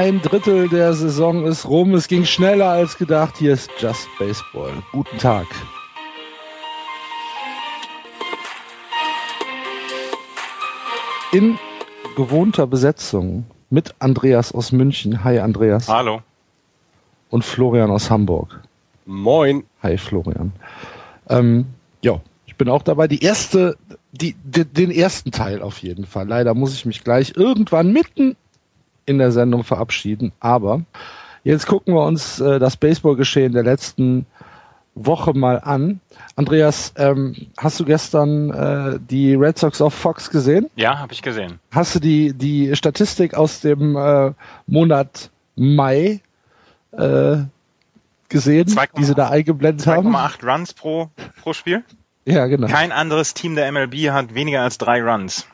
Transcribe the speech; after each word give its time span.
Ein 0.00 0.22
Drittel 0.22 0.70
der 0.70 0.94
Saison 0.94 1.44
ist 1.44 1.68
rum. 1.68 1.92
Es 1.92 2.08
ging 2.08 2.24
schneller 2.24 2.70
als 2.70 2.96
gedacht. 2.96 3.36
Hier 3.36 3.52
ist 3.52 3.70
Just 3.78 4.08
Baseball. 4.18 4.72
Guten 4.92 5.18
Tag. 5.18 5.46
In 11.32 11.58
gewohnter 12.16 12.66
Besetzung 12.66 13.44
mit 13.68 13.94
Andreas 13.98 14.52
aus 14.52 14.72
München. 14.72 15.22
Hi 15.22 15.38
Andreas. 15.38 15.86
Hallo. 15.86 16.22
Und 17.28 17.44
Florian 17.44 17.90
aus 17.90 18.10
Hamburg. 18.10 18.58
Moin. 19.04 19.64
Hi 19.82 19.98
Florian. 19.98 20.52
Ähm, 21.28 21.66
ja, 22.00 22.22
ich 22.46 22.56
bin 22.56 22.70
auch 22.70 22.82
dabei. 22.82 23.06
Die 23.06 23.22
erste, 23.22 23.76
die, 24.12 24.34
die, 24.44 24.64
den 24.64 24.92
ersten 24.92 25.30
Teil 25.30 25.60
auf 25.60 25.76
jeden 25.82 26.06
Fall. 26.06 26.26
Leider 26.26 26.54
muss 26.54 26.72
ich 26.72 26.86
mich 26.86 27.04
gleich 27.04 27.34
irgendwann 27.36 27.92
mitten 27.92 28.34
in 29.10 29.18
der 29.18 29.32
Sendung 29.32 29.64
verabschieden. 29.64 30.32
Aber 30.40 30.82
jetzt 31.44 31.66
gucken 31.66 31.94
wir 31.94 32.04
uns 32.04 32.40
äh, 32.40 32.58
das 32.58 32.76
Baseballgeschehen 32.76 33.52
der 33.52 33.64
letzten 33.64 34.26
Woche 34.94 35.34
mal 35.34 35.60
an. 35.60 36.00
Andreas, 36.36 36.92
ähm, 36.96 37.48
hast 37.58 37.80
du 37.80 37.84
gestern 37.84 38.50
äh, 38.50 38.98
die 39.00 39.34
Red 39.34 39.58
Sox 39.58 39.80
auf 39.80 39.94
Fox 39.94 40.30
gesehen? 40.30 40.68
Ja, 40.76 40.98
habe 40.98 41.12
ich 41.12 41.22
gesehen. 41.22 41.58
Hast 41.70 41.94
du 41.94 42.00
die, 42.00 42.32
die 42.32 42.74
Statistik 42.76 43.34
aus 43.34 43.60
dem 43.60 43.96
äh, 43.96 44.32
Monat 44.66 45.30
Mai 45.56 46.20
äh, 46.92 47.36
gesehen, 48.28 48.68
2, 48.68 48.86
die 48.96 49.04
sie 49.04 49.14
da 49.14 49.28
eingeblendet 49.28 49.86
haben? 49.86 50.14
2,8 50.14 50.52
Runs 50.52 50.74
pro, 50.74 51.10
pro 51.42 51.52
Spiel. 51.52 51.84
Ja, 52.24 52.46
genau. 52.46 52.68
Kein 52.68 52.92
anderes 52.92 53.34
Team 53.34 53.54
der 53.54 53.70
MLB 53.72 54.10
hat 54.10 54.34
weniger 54.34 54.62
als 54.62 54.78
drei 54.78 55.02
Runs. 55.02 55.46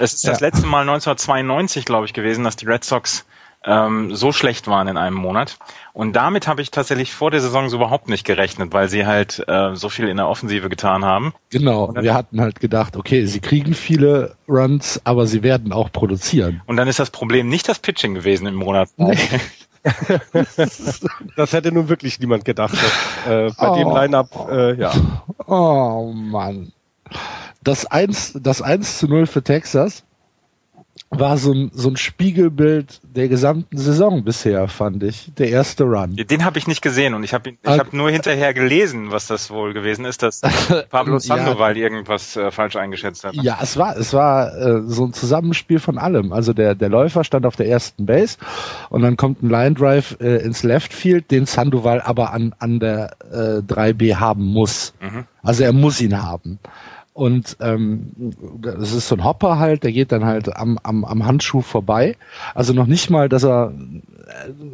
Es 0.00 0.14
ist 0.14 0.26
das 0.26 0.40
Ja. 0.40 0.46
letzte 0.48 0.66
Mal 0.66 0.80
1992, 0.82 1.84
glaube 1.84 2.06
ich, 2.06 2.12
gewesen, 2.12 2.44
dass 2.44 2.56
die 2.56 2.66
Red 2.66 2.84
Sox 2.84 3.24
ähm, 3.68 4.14
so 4.14 4.30
schlecht 4.30 4.68
waren 4.68 4.86
in 4.86 4.96
einem 4.96 5.16
Monat. 5.16 5.58
Und 5.92 6.14
damit 6.14 6.46
habe 6.46 6.62
ich 6.62 6.70
tatsächlich 6.70 7.12
vor 7.12 7.32
der 7.32 7.40
Saison 7.40 7.68
so 7.68 7.76
überhaupt 7.78 8.08
nicht 8.08 8.24
gerechnet, 8.24 8.72
weil 8.72 8.88
sie 8.88 9.06
halt 9.06 9.42
äh, 9.48 9.74
so 9.74 9.88
viel 9.88 10.08
in 10.08 10.18
der 10.18 10.28
Offensive 10.28 10.68
getan 10.68 11.04
haben. 11.04 11.34
Genau, 11.50 11.92
wir 11.98 12.14
hatten 12.14 12.40
halt 12.40 12.60
gedacht, 12.60 12.96
okay, 12.96 13.24
sie 13.26 13.40
kriegen 13.40 13.74
viele 13.74 14.36
Runs, 14.48 15.00
aber 15.02 15.26
sie 15.26 15.42
werden 15.42 15.72
auch 15.72 15.90
produzieren. 15.90 16.62
Und 16.66 16.76
dann 16.76 16.86
ist 16.86 17.00
das 17.00 17.10
Problem 17.10 17.48
nicht 17.48 17.68
das 17.68 17.80
Pitching 17.80 18.14
gewesen 18.14 18.46
im 18.46 18.54
Monat. 18.54 18.88
Das 21.36 21.52
hätte 21.52 21.70
nun 21.72 21.88
wirklich 21.88 22.18
niemand 22.18 22.44
gedacht. 22.44 22.74
Dass, 22.74 23.26
äh, 23.32 23.52
bei 23.56 23.78
dem 23.78 23.86
Oh. 23.88 23.94
Line-Up, 23.96 24.48
äh, 24.50 24.74
ja. 24.74 24.92
Oh 25.46 26.12
Mann. 26.12 26.72
Das 27.66 27.84
1, 27.84 28.38
das 28.42 28.62
1 28.62 28.98
zu 28.98 29.08
0 29.08 29.26
für 29.26 29.42
Texas 29.42 30.04
war 31.10 31.36
so 31.36 31.52
ein, 31.52 31.70
so 31.72 31.88
ein 31.88 31.96
Spiegelbild 31.96 33.00
der 33.02 33.28
gesamten 33.28 33.76
Saison 33.76 34.22
bisher, 34.24 34.66
fand 34.68 35.02
ich. 35.02 35.30
Der 35.36 35.50
erste 35.50 35.84
Run. 35.84 36.16
Den 36.16 36.44
habe 36.44 36.58
ich 36.58 36.66
nicht 36.68 36.80
gesehen 36.80 37.14
und 37.14 37.22
ich 37.24 37.34
habe 37.34 37.50
ich 37.50 37.56
Ah. 37.64 37.78
hab 37.78 37.92
nur 37.92 38.10
hinterher 38.10 38.54
gelesen, 38.54 39.10
was 39.10 39.26
das 39.26 39.50
wohl 39.50 39.72
gewesen 39.72 40.04
ist, 40.04 40.22
dass 40.22 40.40
Pablo 40.90 41.14
Ja. 41.14 41.20
Sandoval 41.20 41.76
irgendwas 41.76 42.36
äh, 42.36 42.50
falsch 42.52 42.76
eingeschätzt 42.76 43.24
hat. 43.24 43.34
Ja, 43.34 43.58
es 43.60 43.76
war, 43.76 43.96
es 43.96 44.12
war 44.12 44.56
äh, 44.56 44.82
so 44.86 45.06
ein 45.06 45.12
Zusammenspiel 45.12 45.80
von 45.80 45.98
allem. 45.98 46.32
Also 46.32 46.52
der, 46.52 46.74
der 46.76 46.88
Läufer 46.88 47.24
stand 47.24 47.46
auf 47.46 47.56
der 47.56 47.68
ersten 47.68 48.06
Base 48.06 48.38
und 48.90 49.02
dann 49.02 49.16
kommt 49.16 49.42
ein 49.42 49.50
Line 49.50 49.74
Drive 49.74 50.16
äh, 50.20 50.36
ins 50.44 50.62
Left 50.62 50.92
Field, 50.92 51.30
den 51.32 51.46
Sandoval 51.46 52.00
aber 52.00 52.32
an, 52.32 52.54
an 52.58 52.78
der 52.80 53.16
äh, 53.32 53.58
3B 53.72 54.16
haben 54.16 54.44
muss. 54.44 54.92
Mhm. 55.00 55.24
Also 55.42 55.64
er 55.64 55.72
muss 55.72 56.00
ihn 56.00 56.20
haben. 56.22 56.58
Und 57.16 57.56
ähm, 57.60 58.12
das 58.60 58.92
ist 58.92 59.08
so 59.08 59.14
ein 59.14 59.24
Hopper 59.24 59.58
halt, 59.58 59.84
der 59.84 59.92
geht 59.92 60.12
dann 60.12 60.26
halt 60.26 60.54
am, 60.54 60.78
am, 60.82 61.02
am 61.02 61.24
Handschuh 61.24 61.62
vorbei. 61.62 62.14
Also 62.54 62.74
noch 62.74 62.86
nicht 62.86 63.08
mal, 63.08 63.30
dass 63.30 63.42
er, 63.42 63.72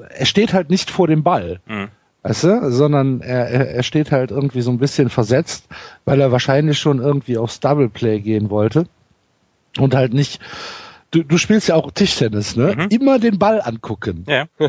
er 0.09 0.27
steht 0.27 0.53
halt 0.53 0.69
nicht 0.69 0.91
vor 0.91 1.07
dem 1.07 1.23
Ball. 1.23 1.61
Mhm. 1.67 1.89
Weißt 2.25 2.43
du? 2.43 2.73
Sondern 2.73 3.21
er, 3.21 3.49
er, 3.49 3.71
er 3.71 3.83
steht 3.85 4.11
halt 4.11 4.33
irgendwie 4.33 4.61
so 4.61 4.73
ein 4.73 4.79
bisschen 4.79 5.09
versetzt, 5.09 5.69
weil 6.05 6.21
er 6.21 6.33
wahrscheinlich 6.33 6.81
schon 6.81 6.99
irgendwie 6.99 7.39
aufs 7.39 7.61
Double 7.61 7.89
Play 7.89 8.19
gehen 8.19 8.51
wollte. 8.51 8.87
Und 9.79 9.95
halt 9.95 10.13
nicht. 10.13 10.41
Du, 11.13 11.23
du 11.23 11.37
spielst 11.37 11.69
ja 11.69 11.75
auch 11.75 11.91
Tischtennis, 11.93 12.57
ne? 12.57 12.75
Mhm. 12.75 12.89
Immer 12.89 13.19
den 13.19 13.39
Ball 13.39 13.61
angucken. 13.61 14.25
Ja. 14.27 14.47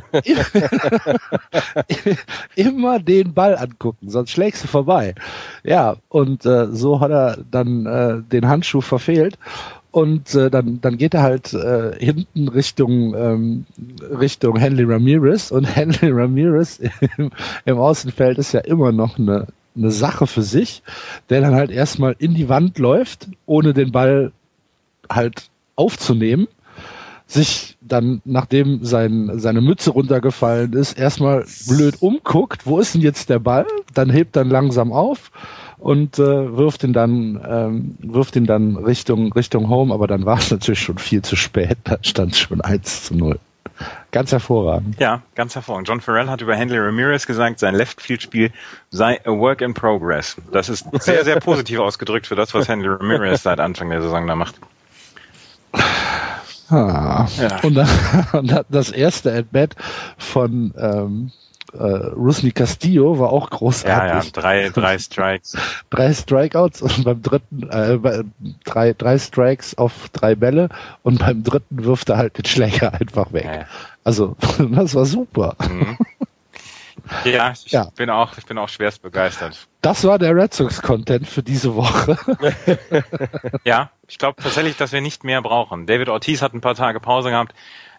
Immer 2.56 3.00
den 3.00 3.34
Ball 3.34 3.58
angucken, 3.58 4.10
sonst 4.10 4.32
schlägst 4.32 4.66
du 4.66 4.68
vorbei. 4.68 5.16
Ja, 5.64 5.96
und 6.10 6.46
äh, 6.46 6.68
so 6.68 7.00
hat 7.00 7.12
er 7.12 7.38
dann 7.50 7.86
äh, 7.86 8.22
den 8.30 8.50
Handschuh 8.50 8.82
verfehlt. 8.82 9.38
Und 9.92 10.36
äh, 10.36 10.50
dann, 10.50 10.82
dann 10.82 10.98
geht 10.98 11.14
er 11.14 11.22
halt 11.22 11.54
äh, 11.54 11.96
hinten 11.98 12.50
Richtung 12.50 13.16
ähm, 13.16 13.66
Richtung 14.02 14.58
Henry 14.58 14.84
Ramirez 14.84 15.50
und 15.50 15.64
Henry 15.76 16.12
Ramirez 16.12 16.82
im, 17.18 17.32
im 17.64 17.78
Außenfeld 17.78 18.38
ist 18.38 18.52
ja 18.52 18.60
immer 18.62 18.92
noch 18.92 19.18
eine, 19.18 19.48
eine 19.78 19.92
Sache 19.92 20.28
für 20.28 20.42
sich, 20.42 20.84
der 21.30 21.40
dann 21.40 21.56
halt 21.56 21.72
erstmal 21.72 22.18
in 22.20 22.34
die 22.34 22.50
Wand 22.50 22.80
läuft, 22.80 23.30
ohne 23.46 23.74
den 23.74 23.94
Ball 23.94 24.34
halt 25.10 25.52
aufzunehmen, 25.76 26.48
sich 27.26 27.78
dann, 27.82 28.22
nachdem 28.26 28.84
sein, 28.84 29.32
seine 29.36 29.62
Mütze 29.62 29.92
runtergefallen 29.92 30.74
ist, 30.74 30.98
erstmal 30.98 31.46
blöd 31.68 32.02
umguckt, 32.02 32.66
wo 32.66 32.80
ist 32.80 32.94
denn 32.94 33.02
jetzt 33.02 33.30
der 33.30 33.40
Ball? 33.40 33.66
Dann 33.94 34.10
hebt 34.10 34.36
dann 34.36 34.50
langsam 34.50 34.92
auf 34.92 35.32
und 35.80 36.20
äh, 36.20 36.58
wirft 36.58 36.84
ihn 36.84 36.94
dann 36.94 37.42
ähm, 37.46 37.98
wirft 38.00 38.36
ihn 38.36 38.46
dann 38.46 38.78
Richtung 38.78 39.34
Richtung 39.34 39.70
Home, 39.70 39.94
aber 39.94 40.08
dann 40.08 40.26
war 40.26 40.38
es 40.38 40.52
natürlich 40.52 40.80
schon 40.82 40.98
viel 40.98 41.22
zu 41.22 41.36
spät, 41.36 41.78
da 41.84 41.98
stand 42.02 42.36
schon 42.36 42.62
1 42.62 43.06
zu 43.06 43.16
0. 43.16 43.40
Ganz 44.12 44.32
hervorragend. 44.32 45.00
Ja, 45.00 45.24
ganz 45.36 45.56
hervorragend. 45.56 45.88
John 45.88 46.00
Farrell 46.00 46.30
hat 46.30 46.42
über 46.42 46.56
Henry 46.56 46.78
Ramirez 46.78 47.26
gesagt, 47.26 47.60
sein 47.60 47.74
Left-Field-Spiel 47.76 48.52
sei 48.92 49.20
a 49.26 49.32
work 49.32 49.62
in 49.62 49.74
progress. 49.74 50.38
Das 50.52 50.70
ist 50.70 50.86
sehr, 51.04 51.24
sehr 51.26 51.40
positiv 51.40 51.80
ausgedrückt 51.80 52.28
für 52.28 52.36
das, 52.36 52.54
was 52.54 52.68
Henry 52.68 52.88
Ramirez 52.88 53.44
seit 53.44 53.60
Anfang 53.60 53.90
der 53.90 54.02
Saison 54.02 54.28
da 54.28 54.36
macht. 54.36 54.56
Ah. 56.70 57.28
Ja. 57.38 57.60
Und, 57.64 57.76
dann, 57.76 57.88
und 58.34 58.52
dann 58.52 58.66
das 58.70 58.90
erste 58.92 59.34
At-Bat 59.34 59.76
von 60.18 60.74
ähm, 60.78 61.32
äh, 61.74 61.84
Rusney 61.84 62.52
Castillo 62.52 63.20
war 63.20 63.30
auch 63.32 63.50
Ja, 63.52 63.58
großartig. 63.58 64.26
ja, 64.36 64.42
drei, 64.42 64.70
drei 64.70 64.98
Strikes. 65.00 65.56
drei 65.90 66.14
Strikeouts 66.14 66.82
und 66.82 67.04
beim 67.04 67.22
dritten 67.22 67.70
äh, 67.70 67.98
bei- 67.98 68.24
drei, 68.64 68.94
drei 68.94 69.18
Strikes 69.18 69.78
auf 69.78 70.10
drei 70.14 70.36
Bälle 70.36 70.70
und 71.04 71.20
beim 71.20 71.44
dritten 71.44 71.84
wirft 71.84 72.10
er 72.10 72.18
halt 72.18 72.38
den 72.38 72.46
Schläger 72.46 72.94
einfach 73.00 73.34
weg. 73.34 73.46
Ja, 73.46 73.54
ja. 73.56 73.66
Also 74.04 74.36
das 74.72 74.96
war 74.96 75.06
super. 75.06 75.56
Mhm. 75.70 75.98
Ja, 77.26 77.52
ich 77.52 77.72
Ja. 77.72 77.90
bin 77.96 78.10
auch, 78.10 78.38
ich 78.38 78.46
bin 78.46 78.58
auch 78.58 78.70
schwerst 78.70 79.02
begeistert. 79.02 79.68
Das 79.82 80.04
war 80.06 80.18
der 80.20 80.36
Red 80.36 80.54
Sox 80.54 80.82
Content 80.82 81.28
für 81.28 81.44
diese 81.44 81.76
Woche. 81.76 82.18
Ja, 83.66 83.90
ich 84.08 84.18
glaube 84.18 84.42
tatsächlich, 84.42 84.78
dass 84.78 84.92
wir 84.92 85.02
nicht 85.02 85.24
mehr 85.24 85.42
brauchen. 85.42 85.86
David 85.86 86.10
Ortiz 86.10 86.42
hat 86.42 86.54
ein 86.54 86.62
paar 86.62 86.76
Tage 86.76 87.00
Pause 87.00 87.30
gehabt, 87.30 87.54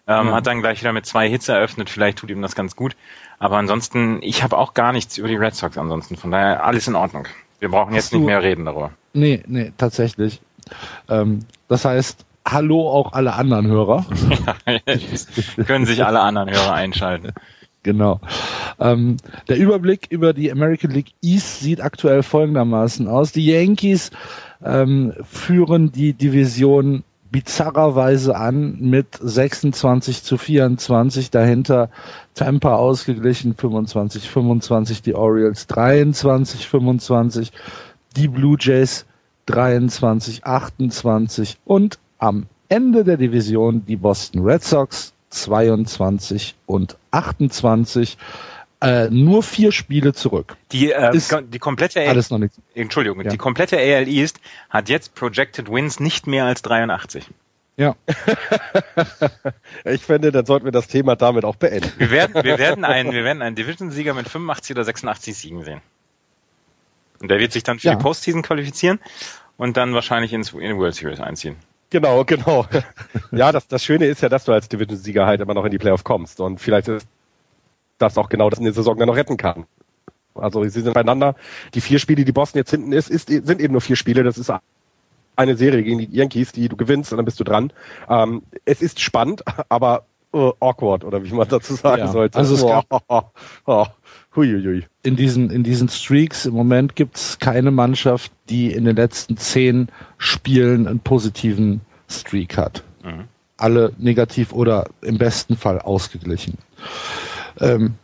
ähm, 0.07 0.27
Ja. 0.27 0.33
hat 0.33 0.47
dann 0.47 0.61
gleich 0.61 0.79
wieder 0.81 0.93
mit 0.93 1.05
zwei 1.05 1.29
Hits 1.29 1.47
eröffnet. 1.49 1.89
Vielleicht 1.89 2.17
tut 2.19 2.29
ihm 2.29 2.41
das 2.41 2.55
ganz 2.55 2.75
gut. 2.75 2.95
Aber 3.39 3.57
ansonsten, 3.57 4.19
ich 4.21 4.43
habe 4.43 4.57
auch 4.57 4.73
gar 4.73 4.91
nichts 4.91 5.17
über 5.17 5.27
die 5.27 5.35
Red 5.35 5.55
Sox 5.55 5.77
ansonsten. 5.77 6.15
Von 6.15 6.31
daher 6.31 6.63
alles 6.63 6.87
in 6.87 6.95
Ordnung. 6.95 7.27
Wir 7.59 7.69
brauchen 7.69 7.93
jetzt 7.93 8.05
Hast 8.05 8.13
du- 8.13 8.17
nicht 8.17 8.25
mehr 8.27 8.41
reden 8.43 8.65
darüber. 8.65 8.91
nee, 9.13 9.43
nee, 9.47 9.71
tatsächlich. 9.77 10.41
Ähm, 11.09 11.45
das 11.67 11.85
heißt, 11.85 12.25
hallo 12.47 12.89
auch 12.89 13.13
alle 13.13 13.33
anderen 13.33 13.67
Hörer. 13.67 14.05
Können 15.67 15.85
sich 15.85 16.03
alle 16.05 16.19
anderen 16.21 16.49
Hörer 16.49 16.73
einschalten. 16.73 17.33
Genau. 17.85 18.19
Ähm, 18.79 19.17
der 19.47 19.57
Überblick 19.57 20.07
über 20.09 20.33
die 20.33 20.51
American 20.51 20.89
League 20.89 21.11
East 21.21 21.59
sieht 21.59 21.81
aktuell 21.81 22.23
folgendermaßen 22.23 23.07
aus. 23.07 23.31
Die 23.31 23.45
Yankees 23.45 24.09
ähm, 24.63 25.13
führen 25.23 25.91
die 25.91 26.13
Division 26.13 27.03
bizarrerweise 27.29 28.35
an 28.35 28.77
mit 28.79 29.05
26 29.21 30.23
zu 30.23 30.39
24. 30.39 31.29
Dahinter 31.29 31.91
Tampa 32.33 32.73
ausgeglichen 32.73 33.53
25 33.53 34.31
25, 34.31 35.03
die 35.03 35.13
Orioles 35.13 35.67
23 35.67 36.67
25, 36.67 37.51
die 38.17 38.27
Blue 38.27 38.57
Jays 38.59 39.05
23, 39.45 40.43
28 40.43 41.59
und 41.65 41.99
am 42.17 42.47
Ende 42.67 43.03
der 43.03 43.17
Division 43.17 43.85
die 43.85 43.95
Boston 43.95 44.41
Red 44.41 44.63
Sox 44.63 45.13
22 45.35 46.55
und 46.65 46.97
28. 47.11 48.17
Äh, 48.81 49.09
nur 49.09 49.41
vier 49.41 49.71
Spiele 49.71 50.13
zurück. 50.13 50.57
Die, 50.71 50.91
äh, 50.91 51.15
Ist 51.15 51.35
die 51.53 51.59
komplette 51.59 52.01
AL 52.01 52.09
Alles 52.09 52.29
noch 52.29 52.37
nicht. 52.39 52.53
Entschuldigung, 52.75 53.21
Ja. 53.21 53.29
die 53.29 53.37
komplette 53.37 53.77
AL 53.77 54.07
East 54.07 54.39
hat 54.69 54.89
jetzt 54.89 55.15
Projected 55.15 55.71
Wins 55.71 55.99
nicht 55.99 56.27
mehr 56.27 56.45
als 56.45 56.61
83. 56.61 57.25
Ja, 57.77 57.95
Ich 59.85 60.01
finde, 60.03 60.31
dann 60.31 60.45
sollten 60.45 60.65
wir 60.65 60.71
das 60.71 60.87
Thema 60.87 61.15
damit 61.15 61.45
auch 61.45 61.55
beenden. 61.55 61.91
Wir 61.97 62.09
werden, 62.11 62.35
wir 62.43 62.57
werden 62.57 62.85
einen, 62.85 63.11
wir 63.11 63.23
werden 63.23 63.41
einen 63.41 63.55
Division-Sieger 63.55 64.13
mit 64.13 64.29
85 64.29 64.75
oder 64.75 64.83
86 64.85 65.35
Siegen 65.37 65.63
sehen. 65.63 65.81
Und 67.21 67.29
der 67.29 67.39
wird 67.39 67.51
sich 67.53 67.63
dann 67.63 67.79
für 67.79 67.87
Ja. 67.87 67.95
die 67.95 68.01
Postseason 68.01 68.41
qualifizieren 68.43 68.99
und 69.57 69.77
dann 69.77 69.93
wahrscheinlich 69.93 70.31
ins, 70.33 70.51
in 70.53 70.59
die 70.59 70.75
World 70.75 70.95
Series 70.95 71.19
einziehen. 71.19 71.55
Genau, 71.89 72.23
genau. 72.25 72.65
Ja, 73.31 73.51
das, 73.51 73.67
das 73.67 73.83
Schöne 73.83 74.05
ist 74.05 74.21
ja, 74.21 74.29
dass 74.29 74.45
du 74.45 74.51
als 74.51 74.67
Division-Sieger 74.69 75.25
halt 75.25 75.41
immer 75.41 75.53
noch 75.53 75.65
in 75.65 75.71
die 75.71 75.77
Playoff 75.77 76.03
kommst. 76.03 76.39
Und 76.41 76.59
vielleicht 76.59 76.87
ist 76.87 77.07
das 77.97 78.17
auch 78.17 78.29
genau 78.29 78.49
das 78.49 78.59
in 78.59 78.65
der 78.65 78.73
Saison 78.73 78.97
dann 78.97 79.07
noch 79.07 79.15
retten 79.15 79.37
kann. 79.37 79.65
Also 80.33 80.63
sie 80.63 80.81
sind 80.81 80.93
beieinander. 80.93 81.35
Die 81.73 81.81
vier 81.81 81.99
Spiele, 81.99 82.25
die 82.25 82.31
Boston 82.33 82.59
jetzt 82.59 82.71
hinten 82.71 82.91
ist, 82.91 83.09
ist 83.09 83.27
sind 83.29 83.61
eben 83.61 83.71
nur 83.71 83.81
vier 83.81 83.95
Spiele. 83.95 84.23
Das 84.23 84.37
ist 84.37 84.51
eine 85.37 85.55
Serie 85.57 85.83
gegen 85.83 85.99
die 85.99 86.09
Yankees, 86.11 86.51
die 86.51 86.67
du 86.69 86.75
gewinnst 86.75 87.11
und 87.13 87.17
dann 87.17 87.25
bist 87.25 87.39
du 87.39 87.43
dran. 87.43 87.71
Ähm, 88.09 88.41
es 88.65 88.81
ist 88.81 88.99
spannend, 88.99 89.43
aber 89.69 90.05
äh, 90.33 90.51
awkward, 90.59 91.03
oder 91.05 91.23
wie 91.23 91.31
man 91.33 91.47
dazu 91.47 91.75
sagen 91.75 91.99
Ja, 92.03 92.07
sollte. 92.11 92.37
also 92.37 92.55
es 92.55 92.65
gab- 92.65 92.85
oh, 92.89 92.99
oh, 93.07 93.21
oh. 93.65 93.85
Huiuiui. 94.35 94.85
in 95.03 95.15
diesen, 95.15 95.49
in 95.49 95.63
diesen 95.63 95.89
Streaks 95.89 96.45
im 96.45 96.53
Moment 96.53 96.95
gibt's 96.95 97.39
keine 97.39 97.71
Mannschaft, 97.71 98.31
die 98.49 98.71
in 98.71 98.85
den 98.85 98.95
letzten 98.95 99.37
zehn 99.37 99.89
Spielen 100.17 100.87
einen 100.87 100.99
positiven 100.99 101.81
Streak 102.09 102.57
hat. 102.57 102.83
Mhm. 103.03 103.25
Alle 103.57 103.93
negativ 103.97 104.51
oder 104.51 104.89
im 105.01 105.17
besten 105.17 105.55
Fall 105.55 105.79
ausgeglichen. 105.79 106.57
Ähm, 107.59 107.95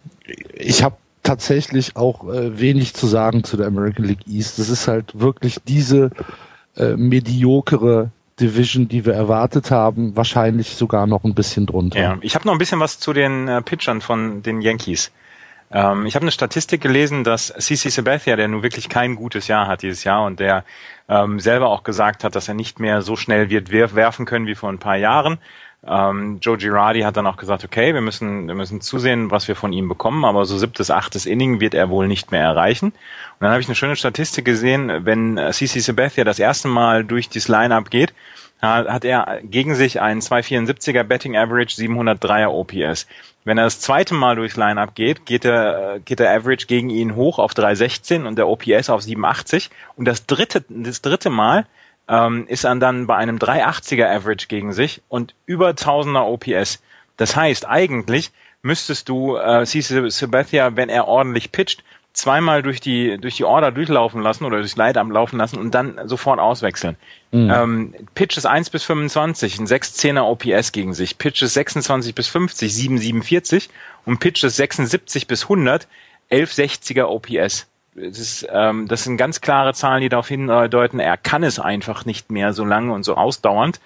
ich 0.54 0.84
habe 0.84 0.96
tatsächlich 1.24 1.96
auch 1.96 2.28
äh, 2.32 2.60
wenig 2.60 2.94
zu 2.94 3.08
sagen 3.08 3.44
zu 3.44 3.58
der 3.58 3.68
American 3.68 4.06
League 4.06 4.28
East. 4.28 4.60
Das 4.60 4.70
ist 4.70 4.88
halt 4.88 5.20
wirklich 5.20 5.58
diese 5.68 6.12
äh, 6.78 6.96
mediokere 6.96 8.12
Division, 8.40 8.88
die 8.88 9.06
wir 9.06 9.14
erwartet 9.14 9.72
haben, 9.72 10.16
wahrscheinlich 10.16 10.76
sogar 10.76 11.06
noch 11.06 11.24
ein 11.24 11.36
bisschen 11.36 11.66
drunter. 11.66 12.00
Ja, 12.00 12.18
ich 12.22 12.34
habe 12.36 12.46
noch 12.48 12.54
ein 12.54 12.58
bisschen 12.58 12.80
was 12.80 13.00
zu 13.00 13.14
den 13.14 13.48
äh, 13.48 13.62
Pitchern 13.62 14.02
von 14.02 14.42
den 14.42 14.62
Yankees. 14.62 15.12
Ähm, 15.74 16.06
ich 16.06 16.16
habe 16.16 16.24
eine 16.24 16.32
Statistik 16.32 16.82
gelesen, 16.82 17.24
dass 17.24 17.48
CC 17.48 17.90
Sabathia, 17.90 18.36
der 18.36 18.48
nun 18.48 18.64
wirklich 18.64 18.90
kein 18.90 19.16
gutes 19.16 19.48
Jahr 19.48 19.68
hat 19.68 19.82
dieses 19.84 20.04
Jahr 20.04 20.24
und 20.26 20.40
der 20.40 20.64
ähm, 21.08 21.40
selber 21.40 21.70
auch 21.70 21.84
gesagt 21.84 22.24
hat, 22.24 22.36
dass 22.36 22.48
er 22.48 22.54
nicht 22.54 22.80
mehr 22.80 23.02
so 23.02 23.16
schnell 23.16 23.50
wird 23.50 23.72
wer- 23.72 23.96
werfen 23.96 24.26
können 24.26 24.48
wie 24.48 24.56
vor 24.56 24.70
ein 24.70 24.80
paar 24.80 24.98
Jahren. 24.98 25.38
Ähm, 25.84 26.38
Joe 26.42 26.58
Girardi 26.58 27.02
hat 27.02 27.18
dann 27.18 27.26
auch 27.26 27.38
gesagt, 27.38 27.64
okay, 27.64 27.94
wir 27.96 28.02
müssen, 28.02 28.48
wir 28.48 28.54
müssen 28.54 28.82
zusehen, 28.82 29.32
was 29.32 29.48
wir 29.48 29.56
von 29.56 29.74
ihm 29.74 29.88
bekommen, 29.88 30.26
aber 30.26 30.46
so 30.46 30.56
siebtes, 30.58 30.92
achtes 30.92 31.26
Inning 31.26 31.60
wird 31.60 31.74
er 31.74 31.90
wohl 31.90 32.08
nicht 32.08 32.32
mehr 32.32 32.44
erreichen. 32.44 32.88
Und 32.92 32.96
dann 33.40 33.50
habe 33.50 33.62
ich 33.62 33.68
eine 33.68 33.76
schöne 33.76 33.96
Statistik 33.96 34.46
gesehen, 34.46 35.06
wenn 35.06 35.38
äh, 35.40 35.52
CC 35.52 35.80
Sabathia 35.80 36.24
das 36.24 36.38
erste 36.38 36.68
Mal 36.68 37.04
durch 37.04 37.30
dieses 37.30 37.48
Line-Up 37.48 37.90
geht, 37.90 38.14
ha- 38.62 38.86
hat 38.88 39.06
er 39.06 39.40
gegen 39.44 39.74
sich 39.74 40.00
einen 40.02 40.22
274er 40.22 41.02
Betting 41.04 41.36
Average, 41.36 41.76
703er 41.82 42.50
OPS. 42.50 43.08
Wenn 43.44 43.58
er 43.58 43.64
das 43.64 43.80
zweite 43.80 44.14
Mal 44.14 44.36
durchs 44.36 44.56
Line-Up 44.56 44.94
geht, 44.94 45.26
geht 45.26 45.44
der, 45.44 45.96
äh, 45.96 46.00
geht 46.00 46.20
der 46.20 46.32
Average 46.32 46.68
gegen 46.68 46.90
ihn 46.90 47.16
hoch 47.16 47.40
auf 47.40 47.54
316 47.54 48.26
und 48.26 48.38
der 48.38 48.48
OPS 48.48 48.90
auf 48.90 49.02
87. 49.02 49.70
Und 49.96 50.06
das 50.06 50.26
dritte, 50.28 50.64
das 50.70 51.02
dritte 51.02 51.30
Mal 51.30 51.66
ähm, 52.08 52.46
ist 52.48 52.66
er 52.66 52.76
dann 52.76 53.08
bei 53.08 53.16
einem 53.16 53.38
380er 53.38 54.08
Average 54.08 54.48
gegen 54.48 54.74
sich 54.74 55.02
und 55.10 55.34
über 55.46 55.70
1000er 55.70 56.26
OPS. 56.26 56.82
Das 57.18 57.36
heißt, 57.36 57.68
eigentlich 57.68 58.32
müsstest 58.62 59.10
du 59.10 59.38
äh, 59.38 59.66
CC 59.66 60.10
Sabathia, 60.10 60.76
wenn 60.76 60.90
er 60.90 61.08
ordentlich 61.08 61.52
pitcht, 61.52 61.84
zweimal 62.14 62.62
durch 62.62 62.82
die 62.82 63.18
durch 63.18 63.38
die 63.38 63.46
Order 63.46 63.72
durchlaufen 63.72 64.22
lassen 64.22 64.46
oder 64.46 64.58
durchs 64.58 64.76
Line-Up 64.76 65.10
laufen 65.10 65.38
lassen 65.38 65.58
und 65.58 65.74
dann 65.74 66.08
sofort 66.08 66.40
auswechseln. 66.40 66.98
Ähm, 67.50 67.94
Pitches 68.16 68.46
1 68.46 68.70
bis 68.70 68.84
25, 68.84 69.60
ein 69.60 69.68
6-10er 69.68 70.24
OPS 70.24 70.72
gegen 70.72 70.94
sich. 70.94 71.18
Pitches 71.18 71.54
26 71.54 72.14
bis 72.14 72.28
50, 72.28 72.72
7,47 72.72 73.70
und 74.06 74.20
Pitches 74.20 74.58
76 74.58 75.28
bis 75.28 75.44
100, 75.44 75.88
11,60er 76.30 77.04
OPS. 77.04 77.68
Das, 77.94 78.20
ist, 78.20 78.48
ähm, 78.52 78.88
das 78.88 79.04
sind 79.04 79.18
ganz 79.18 79.42
klare 79.42 79.74
Zahlen, 79.74 80.02
die 80.02 80.10
darauf 80.10 80.28
hindeuten, 80.28 81.00
er 81.00 81.18
kann 81.18 81.44
es 81.44 81.60
einfach 81.60 82.06
nicht 82.06 82.32
mehr 82.32 82.54
so 82.54 82.64
lange 82.64 82.94
und 82.94 83.04
so 83.04 83.16
ausdauernd 83.16 83.80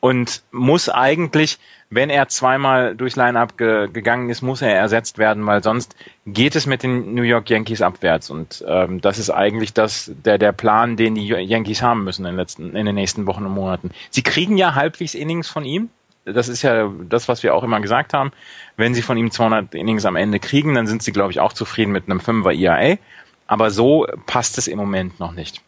und 0.00 0.42
muss 0.50 0.88
eigentlich, 0.88 1.58
wenn 1.90 2.08
er 2.08 2.28
zweimal 2.28 2.96
durchs 2.96 3.16
Line-Up 3.16 3.58
ge 3.58 3.88
gegangen 3.92 4.30
ist, 4.30 4.40
muss 4.40 4.62
er 4.62 4.74
ersetzt 4.74 5.18
werden, 5.18 5.46
weil 5.46 5.62
sonst 5.62 5.94
geht 6.26 6.56
es 6.56 6.66
mit 6.66 6.82
den 6.82 7.14
New 7.14 7.22
York 7.22 7.50
Yankees 7.50 7.82
abwärts. 7.82 8.30
Und 8.30 8.64
ähm, 8.66 9.00
das 9.00 9.18
ist 9.18 9.30
eigentlich 9.30 9.74
das, 9.74 10.10
der, 10.24 10.38
der 10.38 10.52
Plan, 10.52 10.96
den 10.96 11.14
die 11.14 11.26
Yankees 11.26 11.82
haben 11.82 12.04
müssen 12.04 12.24
in, 12.24 12.32
den 12.32 12.36
letzten, 12.36 12.74
in 12.74 12.86
den 12.86 12.94
nächsten 12.94 13.26
Wochen 13.26 13.44
und 13.44 13.52
Monaten. 13.52 13.90
Sie 14.10 14.22
kriegen 14.22 14.56
ja 14.56 14.74
halbwegs 14.74 15.14
Innings 15.14 15.48
von 15.48 15.64
ihm. 15.64 15.90
Das 16.24 16.48
ist 16.48 16.62
ja 16.62 16.90
das, 17.08 17.28
was 17.28 17.42
wir 17.42 17.54
auch 17.54 17.64
immer 17.64 17.80
gesagt 17.80 18.14
haben. 18.14 18.30
Wenn 18.76 18.94
sie 18.94 19.02
von 19.02 19.16
ihm 19.16 19.30
200 19.30 19.74
Innings 19.74 20.04
am 20.04 20.16
Ende 20.16 20.38
kriegen, 20.38 20.74
dann 20.74 20.86
sind 20.86 21.02
sie, 21.02 21.12
glaube 21.12 21.32
ich, 21.32 21.40
auch 21.40 21.52
zufrieden 21.52 21.92
mit 21.92 22.08
einem 22.08 22.20
5er 22.20 22.54
ERA. 22.58 22.98
Aber 23.46 23.70
so 23.70 24.06
passt 24.26 24.58
es 24.58 24.68
im 24.68 24.78
Moment 24.78 25.18
noch 25.18 25.32
nicht. 25.32 25.60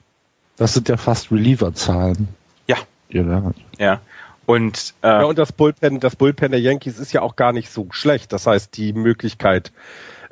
Das 0.57 0.75
sind 0.75 0.89
ja 0.89 0.97
fast 0.97 1.33
Reliever-Zahlen. 1.33 2.29
Ja, 2.69 2.77
ja. 3.79 4.01
Und, 4.47 4.95
äh, 5.03 5.09
Ja, 5.09 5.25
und 5.25 5.39
das 5.39 5.53
Bullpen, 5.53 6.01
das 6.01 6.17
Bullpen 6.17 6.51
der 6.51 6.61
Yankees 6.61 6.99
ist 6.99 7.13
ja 7.13 7.23
auch 7.23 7.37
gar 7.37 7.53
nicht 7.53 7.71
so 7.71 7.87
schlecht. 7.91 8.33
Das 8.33 8.47
heißt, 8.47 8.77
die 8.77 8.93
Möglichkeit, 8.93 9.73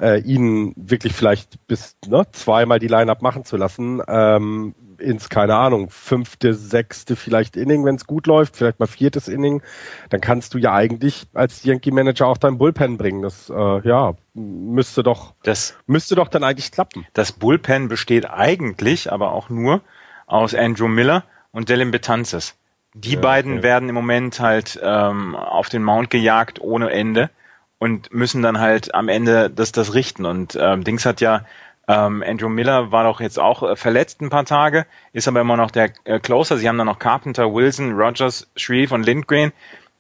äh, 0.01 0.21
ihnen 0.21 0.73
wirklich 0.77 1.13
vielleicht 1.13 1.67
bis 1.67 1.97
ne, 2.07 2.27
zweimal 2.33 2.79
die 2.79 2.89
Line-Up 2.89 3.23
machen 3.23 3.45
zu 3.45 3.57
lassen, 3.57 4.03
ähm, 4.09 4.75
ins, 4.99 5.29
keine 5.29 5.57
Ahnung, 5.57 5.91
fünfte, 5.91 6.55
sechste 6.55 7.17
vielleicht 7.17 7.57
Inning, 7.57 7.85
wenn 7.85 7.95
es 7.95 8.07
gut 8.07 8.27
läuft, 8.27 8.57
vielleicht 8.57 8.81
mal 8.81 8.87
viertes 8.87 9.29
Inning, 9.29 9.63
dann 10.11 10.21
kannst 10.21 10.55
du 10.55 10.59
ja 10.59 10.75
eigentlich 10.75 11.27
als 11.33 11.65
Yankee-Manager 11.65 12.27
auch 12.27 12.37
dein 12.37 12.59
Bullpen 12.59 12.99
bringen. 12.99 13.23
Das 13.23 13.51
äh, 13.51 13.89
ja 13.89 14.15
müsste 14.35 15.03
doch 15.03 15.35
das 15.43 15.77
müsste 15.87 16.15
doch 16.15 16.29
dann 16.29 16.45
eigentlich 16.45 16.71
klappen. 16.71 17.07
Das 17.15 17.33
Bullpen 17.33 17.89
besteht 17.89 18.29
eigentlich, 18.29 19.11
aber 19.11 19.33
auch 19.33 19.49
nur 19.49 19.83
aus 20.27 20.55
Andrew 20.55 20.89
Miller 20.89 21.25
und 21.51 21.69
Dylan 21.69 21.91
Betances. 21.91 22.57
Die 22.95 23.15
Ja, 23.15 23.21
beiden 23.21 23.55
okay. 23.55 23.63
werden 23.63 23.89
im 23.89 23.95
Moment 23.95 24.41
halt 24.41 24.79
ähm, 24.83 25.37
auf 25.37 25.69
den 25.69 25.83
Mount 25.83 26.11
gejagt 26.11 26.61
ohne 26.61 26.91
Ende 26.91 27.31
und 27.79 28.13
müssen 28.13 28.43
dann 28.43 28.59
halt 28.59 28.95
am 28.95 29.09
Ende 29.09 29.49
das, 29.49 29.73
das 29.73 29.95
richten. 29.95 30.27
Und 30.27 30.57
ähm, 30.61 30.85
Dings 30.85 31.07
hat 31.07 31.21
ja, 31.21 31.45
ähm, 31.89 32.23
Andrew 32.27 32.49
Miller 32.49 32.93
war 32.93 33.05
doch 33.05 33.21
jetzt 33.21 33.39
auch 33.39 33.63
äh, 33.63 33.77
verletzt 33.77 34.21
ein 34.21 34.31
paar 34.31 34.45
Tage, 34.45 34.87
ist 35.13 35.29
aber 35.29 35.41
immer 35.41 35.57
noch 35.57 35.71
der 35.71 35.93
äh, 36.05 36.19
Closer. 36.21 36.59
Sie 36.59 36.69
haben 36.69 36.79
dann 36.79 36.87
noch 36.87 36.99
Carpenter, 36.99 37.53
Wilson, 37.55 37.93
Rogers, 37.93 38.49
Shreve 38.57 38.95
und 38.95 39.05
Lindgren. 39.05 39.53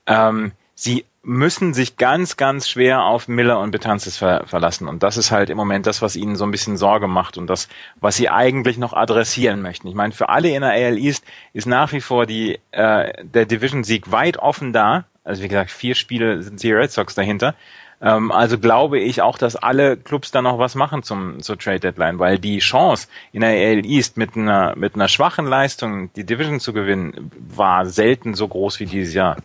Ähm, 0.06 0.52
sie 0.80 1.04
müssen 1.22 1.74
sich 1.74 1.98
ganz, 1.98 2.38
ganz 2.38 2.66
schwer 2.66 3.02
auf 3.02 3.28
Miller 3.28 3.60
und 3.60 3.70
Betances 3.70 4.16
ver 4.16 4.46
verlassen. 4.46 4.88
Und 4.88 5.02
das 5.02 5.18
ist 5.18 5.30
halt 5.30 5.50
im 5.50 5.58
Moment 5.58 5.86
das, 5.86 6.00
was 6.00 6.16
ihnen 6.16 6.36
so 6.36 6.44
ein 6.44 6.50
bisschen 6.50 6.78
Sorge 6.78 7.06
macht 7.06 7.36
und 7.36 7.48
das, 7.48 7.68
was 8.00 8.16
sie 8.16 8.30
eigentlich 8.30 8.78
noch 8.78 8.94
adressieren 8.94 9.60
möchten. 9.60 9.88
Ich 9.88 9.94
meine, 9.94 10.14
für 10.14 10.30
alle 10.30 10.48
in 10.48 10.62
der 10.62 10.70
AL 10.70 10.96
East 10.96 11.24
ist 11.52 11.66
nach 11.66 11.92
wie 11.92 12.00
vor 12.00 12.24
die, 12.24 12.58
äh, 12.70 13.12
der 13.22 13.44
Division-Sieg 13.44 14.10
weit 14.10 14.38
offen 14.38 14.72
da. 14.72 15.04
Also 15.22 15.42
wie 15.42 15.48
gesagt, 15.48 15.70
vier 15.70 15.94
Spiele 15.94 16.42
sind 16.42 16.62
die 16.62 16.72
Red 16.72 16.90
Sox 16.90 17.14
dahinter. 17.14 17.54
Ähm, 18.00 18.32
also 18.32 18.58
glaube 18.58 18.98
ich 18.98 19.20
auch, 19.20 19.36
dass 19.36 19.56
alle 19.56 19.98
Clubs 19.98 20.30
da 20.30 20.40
noch 20.40 20.58
was 20.58 20.74
machen 20.74 21.02
zum, 21.02 21.42
zur 21.42 21.58
Trade 21.58 21.80
Deadline, 21.80 22.18
weil 22.18 22.38
die 22.38 22.60
Chance 22.60 23.08
in 23.32 23.42
der 23.42 23.50
AL 23.50 23.84
East 23.84 24.16
mit 24.16 24.34
einer, 24.34 24.74
mit 24.76 24.94
einer 24.94 25.08
schwachen 25.08 25.44
Leistung 25.44 26.10
die 26.14 26.24
Division 26.24 26.58
zu 26.58 26.72
gewinnen, 26.72 27.30
war 27.38 27.84
selten 27.84 28.32
so 28.32 28.48
groß 28.48 28.80
wie 28.80 28.86
dieses 28.86 29.12
Jahr. 29.12 29.36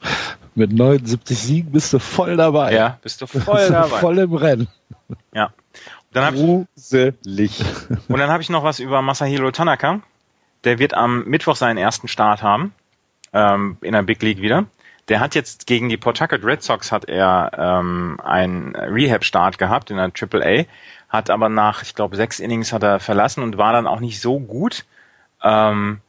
Mit 0.54 0.72
79 0.72 1.38
Siegen 1.38 1.72
bist 1.72 1.92
du 1.92 1.98
voll 1.98 2.36
dabei. 2.36 2.74
Ja, 2.74 2.98
bist 3.02 3.20
du 3.22 3.26
voll 3.26 3.40
Bist 3.40 3.68
du 3.68 3.72
dabei. 3.72 3.98
voll 3.98 4.18
im 4.18 4.34
Rennen. 4.34 4.68
Ja. 5.34 5.52
Dann 6.12 6.24
hab 6.24 6.34
ich, 6.34 6.40
Gruselig. 6.40 7.64
und 8.08 8.18
dann 8.18 8.30
habe 8.30 8.42
ich 8.42 8.50
noch 8.50 8.64
was 8.64 8.78
über 8.78 9.00
Masahiro 9.00 9.50
Tanaka. 9.50 10.00
Der 10.64 10.78
wird 10.78 10.94
am 10.94 11.24
Mittwoch 11.24 11.56
seinen 11.56 11.78
ersten 11.78 12.06
Start 12.06 12.42
haben 12.42 12.74
ähm, 13.32 13.78
in 13.80 13.92
der 13.92 14.02
Big 14.02 14.22
League 14.22 14.40
wieder. 14.42 14.66
Der 15.08 15.20
hat 15.20 15.34
jetzt 15.34 15.66
gegen 15.66 15.88
die 15.88 15.96
Pawtucket 15.96 16.44
Red 16.44 16.62
Sox 16.62 16.92
hat 16.92 17.06
er 17.06 17.50
ähm, 17.58 18.20
einen 18.22 18.76
Rehab-Start 18.76 19.58
gehabt 19.58 19.90
in 19.90 19.96
der 19.96 20.12
AAA, 20.14 20.66
hat 21.08 21.28
aber 21.30 21.48
nach, 21.48 21.82
ich 21.82 21.94
glaube, 21.94 22.16
sechs 22.16 22.38
Innings 22.38 22.72
hat 22.72 22.82
er 22.82 23.00
verlassen 23.00 23.42
und 23.42 23.58
war 23.58 23.72
dann 23.72 23.86
auch 23.86 24.00
nicht 24.00 24.20
so 24.20 24.38
gut. 24.38 24.84
Ähm, 25.42 26.00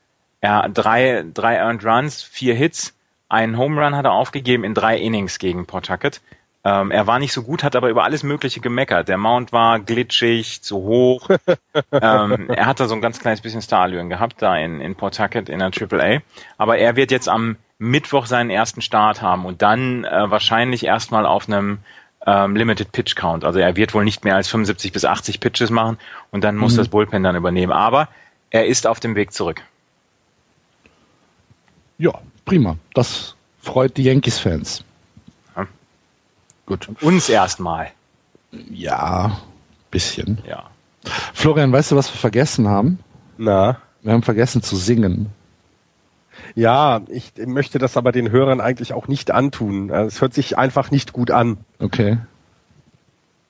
er 0.41 0.57
hat 0.57 0.71
drei, 0.73 1.25
drei 1.33 1.55
Earned 1.55 1.83
Runs, 1.83 2.21
vier 2.21 2.53
Hits, 2.53 2.93
einen 3.30 3.58
Home 3.58 3.84
Run 3.84 3.96
hat 3.96 4.06
er 4.06 4.13
aufgegeben 4.13 4.63
in 4.63 4.74
drei 4.74 4.98
Innings 4.98 5.39
gegen 5.39 5.65
Pawtucket. 5.65 6.22
Ähm, 6.65 6.92
er 6.92 7.08
war 7.08 7.20
nicht 7.20 7.34
so 7.34 7.44
gut, 7.44 7.63
hat 7.63 7.75
aber 7.75 7.89
über 7.89 8.06
alles 8.06 8.24
Mögliche 8.24 8.62
gemeckert. 8.62 9.10
Der 9.10 9.18
Mount 9.18 9.51
war 9.51 9.80
glitschig, 9.80 10.62
zu 10.62 10.77
hoch. 10.77 11.30
ähm, 11.92 12.50
er 12.50 12.65
hat 12.65 12.80
da 12.80 12.88
so 12.88 12.96
ein 12.96 13.01
ganz 13.01 13.20
kleines 13.20 13.42
bisschen 13.42 13.62
Starallüren 13.62 14.10
gehabt, 14.10 14.42
da 14.42 14.56
in, 14.56 14.80
in 14.80 14.96
Pawtucket 14.96 15.50
in 15.50 15.60
der 15.60 15.72
AAA. 15.72 16.22
Aber 16.58 16.77
er 16.77 16.96
wird 16.96 17.12
jetzt 17.12 17.27
am 17.27 17.58
Mittwoch 17.80 18.27
seinen 18.27 18.50
ersten 18.50 18.82
Start 18.82 19.22
haben 19.22 19.46
und 19.46 19.62
dann 19.62 20.06
äh, 20.06 20.32
wahrscheinlich 20.32 20.86
erstmal 20.86 21.25
auf 21.25 21.50
einem 21.50 21.80
ähm, 22.25 22.56
Limited 22.56 22.94
Pitch 22.94 23.15
Count. 23.18 23.44
Also 23.44 23.60
er 23.60 23.75
wird 23.75 23.94
wohl 23.94 24.06
nicht 24.06 24.24
mehr 24.24 24.36
als 24.36 24.48
75 24.48 24.94
bis 24.94 25.03
80 25.03 25.42
Pitches 25.42 25.70
machen 25.70 25.98
und 26.32 26.46
dann 26.46 26.56
muss 26.56 26.74
mhm. 26.74 26.77
das 26.77 26.88
Bullpen 26.88 27.24
dann 27.24 27.36
übernehmen. 27.36 27.74
Aber 27.74 28.08
er 28.51 28.68
ist 28.68 28.88
auf 28.88 29.01
dem 29.01 29.15
Weg 29.15 29.34
zurück. 29.34 29.62
Ja, 31.98 32.22
prima. 32.45 32.77
Das 32.93 33.35
freut 33.59 33.97
die 33.97 34.03
Yankees-Fans. 34.03 34.83
Ja. 35.55 35.67
Gut. 36.65 36.88
Und 36.88 37.01
uns 37.03 37.29
erstmal. 37.29 37.91
Ja, 38.69 39.39
bisschen. 39.91 40.39
Ja. 40.47 40.65
Florian, 41.33 41.71
weißt 41.71 41.91
du, 41.91 41.95
was 41.95 42.13
wir 42.13 42.17
vergessen 42.17 42.67
haben? 42.67 43.00
Na? 43.38 43.79
Wir 44.01 44.13
haben 44.13 44.23
vergessen 44.23 44.62
zu 44.62 44.75
singen. 44.75 45.29
Ja, 46.55 47.01
ich 47.07 47.33
möchte 47.38 47.79
das 47.79 47.97
aber 47.97 48.12
den 48.12 48.31
Hörern 48.31 48.62
eigentlich 48.62 48.93
auch 48.93 49.07
nicht 49.07 49.31
antun. 49.31 49.89
Es 49.89 50.21
hört 50.21 50.33
sich 50.33 50.57
einfach 50.57 50.91
nicht 50.91 51.13
gut 51.13 51.31
an. 51.31 51.57
Okay. 51.79 52.17